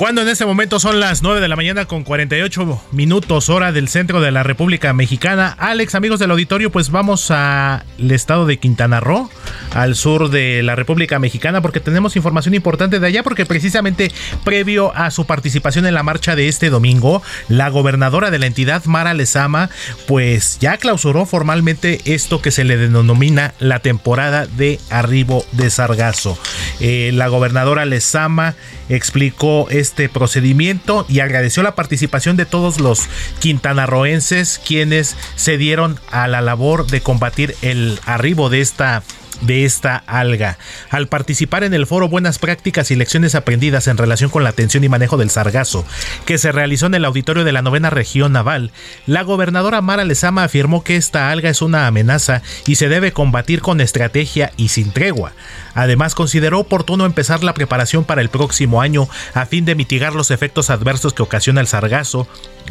Cuando 0.00 0.22
en 0.22 0.28
este 0.28 0.46
momento 0.46 0.80
son 0.80 0.98
las 0.98 1.22
9 1.22 1.42
de 1.42 1.48
la 1.48 1.56
mañana 1.56 1.84
con 1.84 2.04
48 2.04 2.80
minutos 2.90 3.50
hora 3.50 3.70
del 3.70 3.86
centro 3.86 4.22
de 4.22 4.30
la 4.30 4.42
República 4.42 4.94
Mexicana. 4.94 5.54
Alex, 5.58 5.94
amigos 5.94 6.18
del 6.18 6.30
auditorio, 6.30 6.72
pues 6.72 6.90
vamos 6.90 7.30
al 7.30 7.84
estado 7.98 8.46
de 8.46 8.56
Quintana 8.56 9.00
Roo 9.00 9.28
al 9.74 9.96
sur 9.96 10.30
de 10.30 10.62
la 10.62 10.76
República 10.76 11.18
Mexicana 11.18 11.60
porque 11.62 11.80
tenemos 11.80 12.16
información 12.16 12.54
importante 12.54 13.00
de 13.00 13.06
allá 13.06 13.22
porque 13.22 13.46
precisamente 13.46 14.10
previo 14.44 14.94
a 14.96 15.10
su 15.10 15.26
participación 15.26 15.86
en 15.86 15.94
la 15.94 16.02
marcha 16.02 16.36
de 16.36 16.48
este 16.48 16.70
domingo, 16.70 17.22
la 17.48 17.68
gobernadora 17.68 18.30
de 18.30 18.38
la 18.38 18.46
entidad, 18.46 18.84
Mara 18.84 19.14
Lezama, 19.14 19.70
pues 20.06 20.58
ya 20.60 20.76
clausuró 20.76 21.26
formalmente 21.26 22.00
esto 22.04 22.42
que 22.42 22.50
se 22.50 22.64
le 22.64 22.76
denomina 22.76 23.54
la 23.58 23.80
temporada 23.80 24.46
de 24.46 24.80
arribo 24.90 25.44
de 25.52 25.70
sargazo. 25.70 26.38
Eh, 26.80 27.10
la 27.14 27.28
gobernadora 27.28 27.84
Lezama 27.84 28.54
explicó 28.88 29.68
este 29.70 30.08
procedimiento 30.08 31.06
y 31.08 31.20
agradeció 31.20 31.62
la 31.62 31.74
participación 31.74 32.36
de 32.36 32.46
todos 32.46 32.80
los 32.80 33.08
quintanarroenses 33.38 34.60
quienes 34.64 35.16
se 35.36 35.56
dieron 35.56 35.98
a 36.10 36.26
la 36.28 36.40
labor 36.40 36.86
de 36.86 37.00
combatir 37.00 37.54
el 37.62 38.00
arribo 38.04 38.50
de 38.50 38.60
esta 38.60 39.02
de 39.40 39.64
esta 39.64 39.96
alga. 39.96 40.58
Al 40.90 41.08
participar 41.08 41.64
en 41.64 41.74
el 41.74 41.86
foro 41.86 42.08
Buenas 42.08 42.38
Prácticas 42.38 42.90
y 42.90 42.96
Lecciones 42.96 43.34
Aprendidas 43.34 43.86
en 43.86 43.96
relación 43.96 44.30
con 44.30 44.44
la 44.44 44.50
atención 44.50 44.84
y 44.84 44.88
manejo 44.88 45.16
del 45.16 45.30
sargazo, 45.30 45.84
que 46.26 46.38
se 46.38 46.52
realizó 46.52 46.86
en 46.86 46.94
el 46.94 47.04
auditorio 47.04 47.44
de 47.44 47.52
la 47.52 47.62
novena 47.62 47.90
región 47.90 48.32
naval, 48.32 48.72
la 49.06 49.22
gobernadora 49.22 49.80
Mara 49.80 50.04
Lezama 50.04 50.44
afirmó 50.44 50.84
que 50.84 50.96
esta 50.96 51.30
alga 51.30 51.50
es 51.50 51.62
una 51.62 51.86
amenaza 51.86 52.42
y 52.66 52.76
se 52.76 52.88
debe 52.88 53.12
combatir 53.12 53.60
con 53.60 53.80
estrategia 53.80 54.52
y 54.56 54.68
sin 54.68 54.92
tregua. 54.92 55.32
Además, 55.74 56.14
consideró 56.14 56.60
oportuno 56.60 57.06
empezar 57.06 57.42
la 57.42 57.54
preparación 57.54 58.04
para 58.04 58.20
el 58.20 58.28
próximo 58.28 58.80
año 58.80 59.08
a 59.34 59.46
fin 59.46 59.64
de 59.64 59.74
mitigar 59.74 60.14
los 60.14 60.30
efectos 60.30 60.70
adversos 60.70 61.14
que 61.14 61.22
ocasiona 61.22 61.60
el 61.60 61.66
sargazo 61.66 62.26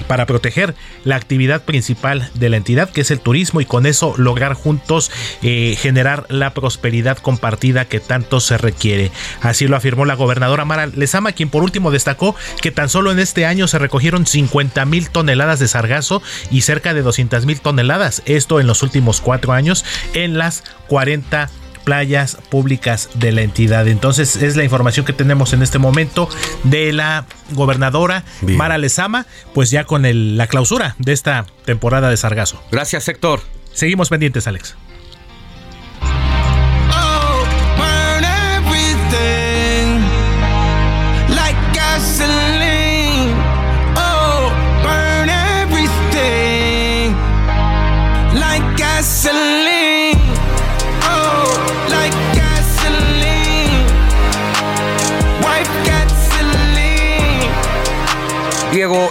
para 0.08 0.26
proteger 0.26 0.76
la 1.04 1.16
actividad 1.16 1.64
principal 1.64 2.30
de 2.34 2.50
la 2.50 2.58
entidad, 2.58 2.90
que 2.90 3.02
es 3.02 3.12
el 3.12 3.20
turismo, 3.20 3.62
y 3.62 3.66
con 3.66 3.86
eso 3.86 4.14
lograr 4.18 4.54
juntos 4.54 5.12
eh, 5.42 5.78
generar 5.80 6.26
la 6.30 6.54
prosperidad 6.54 7.18
compartida 7.18 7.86
que 7.86 8.00
tanto 8.00 8.40
se 8.40 8.58
requiere. 8.58 9.12
Así 9.42 9.68
lo 9.68 9.76
afirmó 9.76 10.06
la 10.06 10.16
gobernadora 10.16 10.66
Mara 10.66 10.88
Lezama, 10.88 11.32
quien 11.32 11.50
por 11.50 11.64
último 11.64 11.92
destacó 11.92 12.36
que 12.62 12.72
tan 12.72 12.90
solo 12.90 13.12
en 13.12 13.20
este 13.20 13.46
año 13.46 13.68
se 13.68 13.80
recogieron 13.80 14.26
50 14.26 14.86
mil 14.86 15.10
toneladas 15.10 15.60
de 15.60 15.68
sargazo 15.68 16.22
y 16.52 16.62
cerca 16.62 16.94
de 16.94 17.02
200 17.02 17.46
mil 17.46 17.60
toneladas, 17.62 18.22
esto 18.26 18.60
en 18.60 18.68
los 18.68 18.84
últimos 18.84 19.22
cuatro 19.22 19.54
años, 19.54 19.86
en 20.14 20.38
las 20.38 20.64
40 20.88 21.50
playas 21.84 22.38
públicas 22.50 23.10
de 23.16 23.32
la 23.32 23.42
entidad. 23.42 23.88
Entonces 23.88 24.36
es 24.36 24.56
la 24.56 24.64
información 24.64 25.06
que 25.06 25.14
tenemos 25.14 25.54
en 25.54 25.62
este 25.62 25.80
momento 25.80 26.30
de 26.64 26.94
la 26.94 27.26
gobernadora 27.52 28.24
Mara 28.42 28.78
Lezama, 28.78 29.26
pues 29.54 29.72
ya 29.72 29.84
con 29.86 30.04
la 30.38 30.48
clausura 30.48 30.96
de 31.00 31.14
esta 31.14 31.46
temporada 31.66 32.10
de 32.10 32.18
sargazo. 32.18 32.62
Gracias, 32.72 33.08
Héctor. 33.08 33.42
Seguimos 33.74 34.10
pendientes, 34.10 34.48
Alex. 34.48 34.76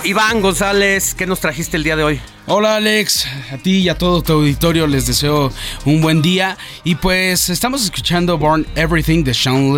Iván 0.04 0.40
González, 0.40 1.14
¿qué 1.14 1.26
nos 1.26 1.40
trajiste 1.40 1.76
el 1.76 1.84
día 1.84 1.94
de 1.94 2.02
hoy? 2.02 2.20
Hola 2.46 2.76
Alex, 2.76 3.26
a 3.52 3.58
ti 3.58 3.78
y 3.78 3.88
a 3.88 3.96
todo 3.96 4.22
tu 4.22 4.32
auditorio 4.32 4.86
les 4.86 5.06
deseo 5.06 5.52
un 5.84 6.00
buen 6.00 6.20
día 6.20 6.56
y 6.82 6.96
pues 6.96 7.48
estamos 7.48 7.84
escuchando 7.84 8.38
Born 8.38 8.66
Everything 8.74 9.22
de 9.22 9.34
Sean 9.34 9.76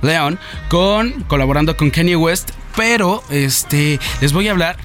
Leon 0.00 0.38
con 0.70 1.24
colaborando 1.28 1.76
con 1.76 1.90
Kanye 1.90 2.16
West, 2.16 2.52
pero 2.74 3.22
este 3.28 3.98
les 4.20 4.32
voy 4.32 4.48
a 4.48 4.52
hablar 4.52 4.78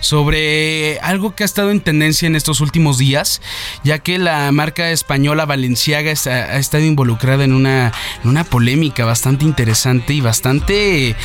sobre 0.00 0.98
algo 1.00 1.34
que 1.34 1.44
ha 1.44 1.46
estado 1.46 1.70
en 1.70 1.80
tendencia 1.80 2.26
en 2.26 2.36
estos 2.36 2.60
últimos 2.60 2.98
días, 2.98 3.40
ya 3.84 4.00
que 4.00 4.18
la 4.18 4.52
marca 4.52 4.90
española 4.90 5.46
Valenciaga 5.46 6.10
ha 6.10 6.58
estado 6.58 6.84
involucrada 6.84 7.44
en 7.44 7.54
una, 7.54 7.90
en 8.22 8.28
una 8.28 8.44
polémica 8.44 9.06
bastante 9.06 9.46
interesante 9.46 10.12
y 10.12 10.20
bastante 10.20 11.16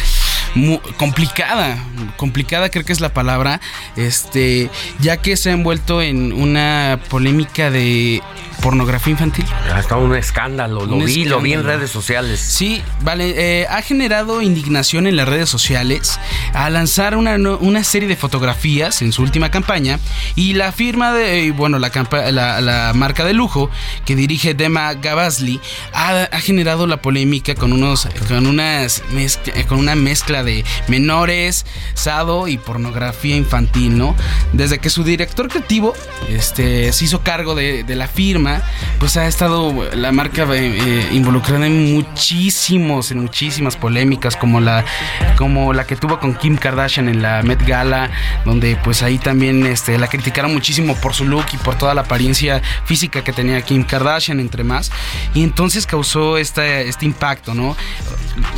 complicada, 0.97 1.77
complicada 2.17 2.69
creo 2.69 2.85
que 2.85 2.93
es 2.93 3.01
la 3.01 3.13
palabra, 3.13 3.61
este, 3.95 4.69
ya 4.99 5.17
que 5.17 5.37
se 5.37 5.49
ha 5.49 5.53
envuelto 5.53 6.01
en 6.01 6.33
una 6.33 6.99
polémica 7.09 7.71
de 7.71 8.21
pornografía 8.61 9.11
infantil. 9.11 9.45
Ha 9.73 9.79
estado 9.79 10.01
un 10.01 10.15
escándalo, 10.15 10.85
lo 10.85 10.97
vi, 10.97 11.25
lo 11.25 11.41
vi 11.41 11.53
en 11.53 11.63
redes 11.63 11.91
sociales. 11.91 12.39
Sí, 12.39 12.81
vale, 13.01 13.61
eh, 13.61 13.67
ha 13.69 13.81
generado 13.81 14.41
indignación 14.41 15.07
en 15.07 15.15
las 15.15 15.27
redes 15.27 15.49
sociales 15.49 16.19
a 16.53 16.69
lanzar 16.69 17.15
una, 17.15 17.35
una, 17.35 17.83
serie 17.83 18.07
de 18.07 18.15
fotografías 18.15 19.01
en 19.01 19.11
su 19.11 19.21
última 19.21 19.49
campaña 19.51 19.99
y 20.35 20.53
la 20.53 20.71
firma 20.71 21.13
de, 21.13 21.51
bueno, 21.51 21.79
la, 21.79 21.89
la, 22.31 22.91
marca 22.93 23.23
de 23.23 23.33
lujo 23.33 23.69
que 24.05 24.15
dirige 24.15 24.53
Dema 24.53 24.93
Gabasli 24.93 25.59
ha, 25.93 26.23
ha, 26.23 26.39
generado 26.39 26.87
la 26.87 27.01
polémica 27.01 27.55
con 27.55 27.73
unos, 27.73 28.07
con 28.27 28.45
unas, 28.45 29.03
con 29.67 29.79
una 29.79 29.95
mezcla 29.95 30.43
de 30.43 30.65
menores, 30.87 31.65
sado 31.93 32.47
y 32.47 32.57
pornografía 32.57 33.35
infantil, 33.35 33.97
¿no? 33.97 34.15
Desde 34.53 34.79
que 34.79 34.89
su 34.89 35.03
director 35.03 35.47
creativo 35.47 35.93
este, 36.29 36.91
se 36.93 37.05
hizo 37.05 37.21
cargo 37.21 37.55
de, 37.55 37.83
la 37.89 38.07
firma, 38.07 38.48
pues 38.99 39.17
ha 39.17 39.27
estado 39.27 39.89
la 39.93 40.11
marca 40.11 40.43
eh, 40.53 40.77
eh, 40.77 41.09
involucrada 41.11 41.67
en 41.67 41.93
muchísimos, 41.93 43.11
en 43.11 43.21
muchísimas 43.21 43.75
polémicas, 43.77 44.35
como 44.35 44.59
la, 44.59 44.85
como 45.37 45.73
la 45.73 45.85
que 45.85 45.95
tuvo 45.95 46.19
con 46.19 46.35
Kim 46.35 46.57
Kardashian 46.57 47.09
en 47.09 47.21
la 47.21 47.41
Met 47.43 47.65
Gala, 47.65 48.09
donde 48.45 48.75
pues 48.83 49.03
ahí 49.03 49.17
también 49.17 49.65
este, 49.65 49.97
la 49.97 50.07
criticaron 50.07 50.53
muchísimo 50.53 50.95
por 50.95 51.13
su 51.13 51.25
look 51.25 51.45
y 51.53 51.57
por 51.57 51.75
toda 51.75 51.93
la 51.93 52.01
apariencia 52.01 52.61
física 52.85 53.23
que 53.23 53.33
tenía 53.33 53.61
Kim 53.61 53.83
Kardashian, 53.83 54.39
entre 54.39 54.63
más. 54.63 54.91
Y 55.33 55.43
entonces 55.43 55.85
causó 55.85 56.37
este, 56.37 56.87
este 56.87 57.05
impacto, 57.05 57.53
¿no? 57.53 57.75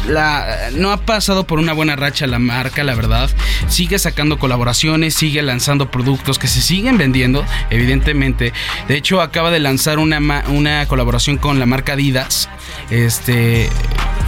La, 0.07 0.69
no 0.73 0.91
ha 0.91 0.97
pasado 0.97 1.45
por 1.45 1.59
una 1.59 1.73
buena 1.73 1.95
racha 1.95 2.27
la 2.27 2.39
marca, 2.39 2.83
la 2.83 2.95
verdad. 2.95 3.29
Sigue 3.67 3.99
sacando 3.99 4.39
colaboraciones, 4.39 5.13
sigue 5.13 5.41
lanzando 5.41 5.89
productos 5.89 6.39
que 6.39 6.47
se 6.47 6.61
siguen 6.61 6.97
vendiendo, 6.97 7.45
evidentemente. 7.69 8.53
De 8.87 8.95
hecho, 8.95 9.21
acaba 9.21 9.51
de 9.51 9.59
lanzar 9.59 9.80
una, 9.87 10.43
una 10.47 10.87
colaboración 10.87 11.37
con 11.37 11.59
la 11.59 11.65
marca 11.65 11.93
Adidas. 11.93 12.49
Este 12.89 13.69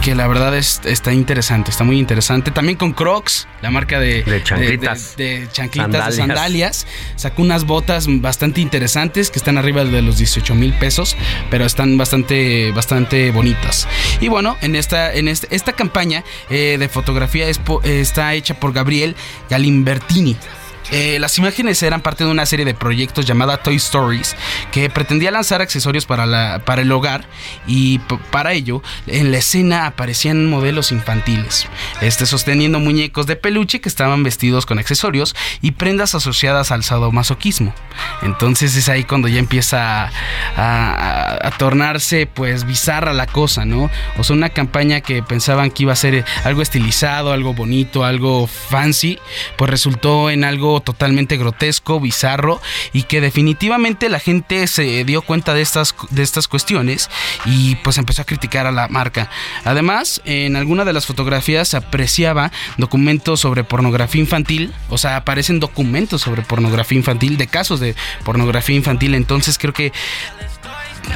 que 0.04 0.14
la 0.14 0.26
verdad 0.26 0.54
es, 0.54 0.82
está 0.84 1.14
interesante, 1.14 1.70
está 1.70 1.82
muy 1.82 1.98
interesante. 1.98 2.50
También 2.50 2.76
con 2.76 2.92
Crocs, 2.92 3.48
la 3.62 3.70
marca 3.70 3.98
de, 3.98 4.22
de 4.22 4.42
chanclitas, 4.42 5.16
de, 5.16 5.48
chanclitas, 5.50 5.86
sandalias. 5.86 6.10
de 6.10 6.16
sandalias. 6.16 6.86
Sacó 7.16 7.40
unas 7.40 7.64
botas 7.64 8.06
bastante 8.20 8.60
interesantes 8.60 9.30
que 9.30 9.38
están 9.38 9.56
arriba 9.56 9.82
de 9.82 10.02
los 10.02 10.18
18 10.18 10.54
mil 10.56 10.74
pesos, 10.74 11.16
pero 11.50 11.64
están 11.64 11.96
bastante, 11.96 12.70
bastante 12.72 13.30
bonitas. 13.30 13.88
Y 14.20 14.28
bueno, 14.28 14.58
en 14.60 14.76
esta, 14.76 15.14
en 15.14 15.26
este, 15.26 15.54
esta 15.56 15.72
campaña 15.72 16.22
eh, 16.50 16.76
de 16.78 16.88
fotografía 16.90 17.46
está 17.48 18.34
hecha 18.34 18.60
por 18.60 18.74
Gabriel 18.74 19.16
Galimbertini. 19.48 20.36
Eh, 20.90 21.18
las 21.18 21.38
imágenes 21.38 21.82
eran 21.82 22.02
parte 22.02 22.24
de 22.24 22.30
una 22.30 22.46
serie 22.46 22.64
de 22.64 22.74
proyectos 22.74 23.24
llamada 23.24 23.56
Toy 23.58 23.76
Stories 23.76 24.36
que 24.70 24.90
pretendía 24.90 25.30
lanzar 25.30 25.62
accesorios 25.62 26.04
para, 26.06 26.26
la, 26.26 26.62
para 26.64 26.82
el 26.82 26.92
hogar 26.92 27.26
y 27.66 28.00
para 28.30 28.52
ello 28.52 28.82
en 29.06 29.32
la 29.32 29.38
escena 29.38 29.86
aparecían 29.86 30.48
modelos 30.50 30.92
infantiles, 30.92 31.66
este, 32.00 32.26
sosteniendo 32.26 32.80
muñecos 32.80 33.26
de 33.26 33.36
peluche 33.36 33.80
que 33.80 33.88
estaban 33.88 34.22
vestidos 34.22 34.66
con 34.66 34.78
accesorios 34.78 35.34
y 35.62 35.72
prendas 35.72 36.14
asociadas 36.14 36.70
al 36.70 36.84
sadomasoquismo. 36.84 37.74
Entonces 38.22 38.76
es 38.76 38.88
ahí 38.88 39.04
cuando 39.04 39.28
ya 39.28 39.38
empieza 39.38 40.10
a, 40.56 41.50
tornarse 41.58 42.26
pues 42.26 42.64
bizarra 42.64 43.12
la 43.12 43.26
cosa, 43.26 43.64
¿no? 43.64 43.90
O 44.18 44.24
sea, 44.24 44.34
una 44.34 44.48
campaña 44.50 45.00
que 45.00 45.22
pensaban 45.22 45.70
que 45.70 45.84
iba 45.84 45.92
a 45.92 45.96
ser 45.96 46.24
algo 46.44 46.62
estilizado, 46.62 47.32
algo 47.32 47.54
bonito, 47.54 48.04
algo 48.04 48.46
fancy, 48.46 49.18
pues 49.56 49.70
resultó 49.70 50.30
en 50.30 50.44
algo 50.44 50.73
totalmente 50.80 51.36
grotesco, 51.36 52.00
bizarro 52.00 52.60
y 52.92 53.02
que 53.02 53.20
definitivamente 53.20 54.08
la 54.08 54.18
gente 54.18 54.66
se 54.66 55.04
dio 55.04 55.22
cuenta 55.22 55.54
de 55.54 55.62
estas, 55.62 55.94
de 56.10 56.22
estas 56.22 56.48
cuestiones 56.48 57.10
y 57.44 57.76
pues 57.76 57.98
empezó 57.98 58.22
a 58.22 58.26
criticar 58.26 58.66
a 58.66 58.72
la 58.72 58.88
marca. 58.88 59.30
Además, 59.64 60.20
en 60.24 60.56
alguna 60.56 60.84
de 60.84 60.92
las 60.92 61.06
fotografías 61.06 61.68
se 61.68 61.76
apreciaba 61.76 62.52
documentos 62.76 63.40
sobre 63.40 63.64
pornografía 63.64 64.20
infantil, 64.20 64.72
o 64.88 64.98
sea, 64.98 65.16
aparecen 65.16 65.60
documentos 65.60 66.22
sobre 66.22 66.42
pornografía 66.42 66.98
infantil, 66.98 67.36
de 67.36 67.46
casos 67.46 67.80
de 67.80 67.94
pornografía 68.24 68.76
infantil, 68.76 69.14
entonces 69.14 69.58
creo 69.58 69.72
que 69.72 69.92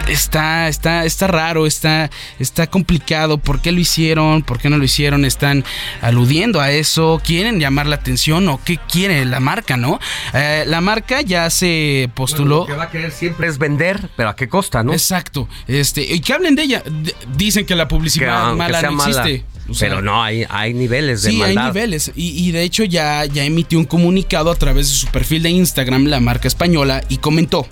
está, 0.09 0.69
está, 0.69 1.05
está 1.05 1.27
raro, 1.27 1.67
está, 1.67 2.11
está 2.39 2.67
complicado. 2.67 3.39
¿Por 3.39 3.61
qué 3.61 3.73
lo 3.73 3.81
hicieron? 3.81 4.43
¿Por 4.43 4.59
qué 4.59 4.69
no 4.71 4.79
lo 4.79 4.85
hicieron? 4.85 5.25
Están 5.25 5.65
aludiendo 6.01 6.61
a 6.61 6.71
eso. 6.71 7.21
¿Quieren 7.25 7.61
llamar 7.61 7.87
la 7.87 7.97
atención 7.97 8.49
o 8.49 8.61
qué 8.65 8.79
quiere 8.91 9.25
la 9.25 9.41
marca, 9.41 9.77
no? 9.77 9.99
Eh, 10.35 10.65
la 10.67 10.81
marca 10.81 11.21
ya 11.21 11.49
se 11.51 12.11
postuló. 12.15 12.61
lo 12.61 12.67
que 12.67 12.73
va 12.75 12.85
a 12.85 12.91
querer 12.91 13.13
siempre 13.13 13.49
es 13.49 13.59
vender, 13.59 14.09
pero 14.17 14.31
¿a 14.31 14.37
qué 14.37 14.49
costa, 14.49 14.83
no? 14.83 14.93
Exacto. 14.93 15.49
Este, 15.67 16.03
y 16.03 16.21
que 16.21 16.33
hablen 16.33 16.55
de 16.55 16.63
ella. 16.63 16.83
D- 16.87 17.15
dicen 17.37 17.67
que 17.67 17.75
la 17.75 17.89
publicidad 17.89 18.51
Que, 18.51 18.57
mala 18.57 18.83
no 18.83 18.93
mala. 18.93 19.09
existe. 19.29 19.45
O 19.71 19.75
sea, 19.75 19.89
pero 19.91 20.01
no, 20.01 20.23
hay, 20.23 20.47
hay 20.49 20.73
niveles 20.73 21.23
de 21.23 21.31
Sí, 21.31 21.43
hay 21.43 21.55
niveles. 21.55 22.11
Y, 22.17 22.49
y 22.49 22.53
de 22.53 22.63
hecho 22.63 22.85
ya, 22.85 23.27
ya 23.27 23.45
emitió 23.45 23.79
un 23.79 23.85
comunicado 23.85 24.51
a 24.51 24.55
través 24.55 24.89
de 24.89 24.95
su 24.95 25.07
perfil 25.09 25.43
de 25.43 25.51
Instagram, 25.51 26.07
la 26.07 26.21
marca 26.21 26.49
española, 26.49 27.03
y 27.11 27.19
comentó. 27.19 27.67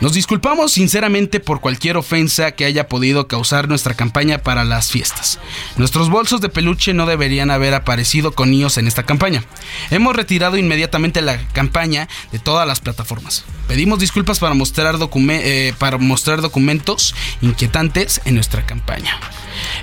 Nos 0.00 0.14
disculpamos 0.14 0.72
sinceramente 0.72 1.40
por 1.40 1.60
cualquier 1.60 1.98
ofensa 1.98 2.52
que 2.52 2.64
haya 2.64 2.88
podido 2.88 3.28
causar 3.28 3.68
nuestra 3.68 3.92
campaña 3.92 4.38
para 4.38 4.64
las 4.64 4.90
fiestas. 4.90 5.38
Nuestros 5.76 6.08
bolsos 6.08 6.40
de 6.40 6.48
peluche 6.48 6.94
no 6.94 7.04
deberían 7.04 7.50
haber 7.50 7.74
aparecido 7.74 8.32
con 8.32 8.50
niños 8.50 8.78
en 8.78 8.86
esta 8.86 9.02
campaña. 9.02 9.44
Hemos 9.90 10.16
retirado 10.16 10.56
inmediatamente 10.56 11.20
la 11.20 11.38
campaña 11.48 12.08
de 12.32 12.38
todas 12.38 12.66
las 12.66 12.80
plataformas. 12.80 13.44
Pedimos 13.68 13.98
disculpas 13.98 14.38
para 14.38 14.54
mostrar, 14.54 14.96
eh, 15.28 15.74
para 15.78 15.98
mostrar 15.98 16.40
documentos 16.40 17.14
inquietantes 17.42 18.22
en 18.24 18.36
nuestra 18.36 18.64
campaña. 18.64 19.18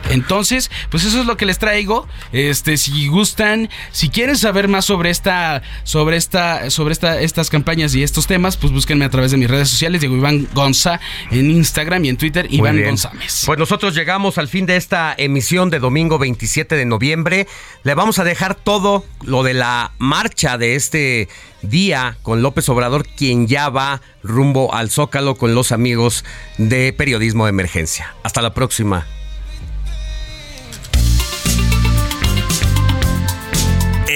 Entonces, 0.10 0.72
pues 0.90 1.04
eso 1.04 1.22
es 1.22 1.26
lo 1.26 1.38
que 1.38 1.46
les 1.46 1.60
traigo. 1.60 2.08
Este, 2.32 2.78
si 2.78 3.08
gustan, 3.08 3.70
si 3.92 4.10
quieren 4.10 4.38
saber 4.38 4.68
más 4.68 4.86
sobre 4.86 5.10
esta, 5.10 5.62
sobre 5.84 6.18
esta, 6.18 6.70
sobre 6.70 6.94
esta, 6.94 7.22
estas 7.22 7.50
campañas 7.50 7.96
y 7.96 8.04
estos 8.04 8.28
temas, 8.28 8.58
pues 8.58 8.72
búsquenme 8.74 9.06
a 9.06 9.10
través 9.10 9.32
de 9.32 9.38
mis 9.38 9.50
redes 9.50 9.70
sociales, 9.70 10.02
Diego 10.02 10.16
Iván 10.16 10.48
Gonza 10.54 11.00
en 11.32 11.52
Instagram 11.52 12.06
y 12.06 12.10
en 12.10 12.18
Twitter, 12.18 12.48
Muy 12.50 12.58
Iván 12.58 12.76
bien. 12.76 12.90
González. 12.90 13.44
Pues 13.46 13.60
nosotros 13.60 13.96
llegamos 13.96 14.38
al 14.38 14.48
fin 14.48 14.66
de 14.66 14.76
esta 14.76 15.14
emisión 15.18 15.70
de 15.70 15.80
domingo 15.80 16.20
27 16.20 16.76
de 16.76 16.86
noviembre. 16.86 17.48
Le 17.84 17.96
vamos 17.96 18.20
a 18.20 18.24
dejar 18.24 18.56
todo 18.56 19.06
lo 19.24 19.44
de 19.44 19.54
la 19.54 19.92
marcha 19.98 20.58
de 20.58 20.76
este 20.76 21.28
día 21.62 22.18
con 22.22 22.42
López 22.42 22.70
Obrador, 22.70 23.06
quien 23.08 23.48
ya 23.48 23.70
va 23.70 24.02
rumbo 24.24 24.74
al 24.74 24.90
Zócalo 24.90 25.36
con 25.36 25.56
los 25.56 25.72
amigos 25.72 26.24
de 26.58 26.94
Periodismo 26.94 27.46
de 27.46 27.50
Emergencia. 27.50 28.16
Hasta 28.24 28.42
la 28.42 28.54
próxima. 28.54 29.06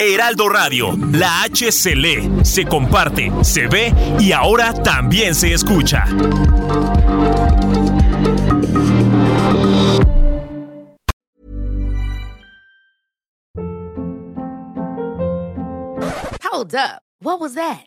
Heraldo 0.00 0.48
Radio, 0.48 0.96
la 1.12 1.42
H 1.42 1.72
se 1.72 1.94
lee, 1.94 2.30
se 2.42 2.64
comparte, 2.64 3.30
se 3.42 3.66
ve 3.66 3.92
y 4.18 4.32
ahora 4.32 4.72
también 4.72 5.34
se 5.34 5.52
escucha. 5.52 6.04
Hold 16.42 16.74
up. 16.74 17.02
What 17.20 17.40
was 17.40 17.54
that? 17.54 17.86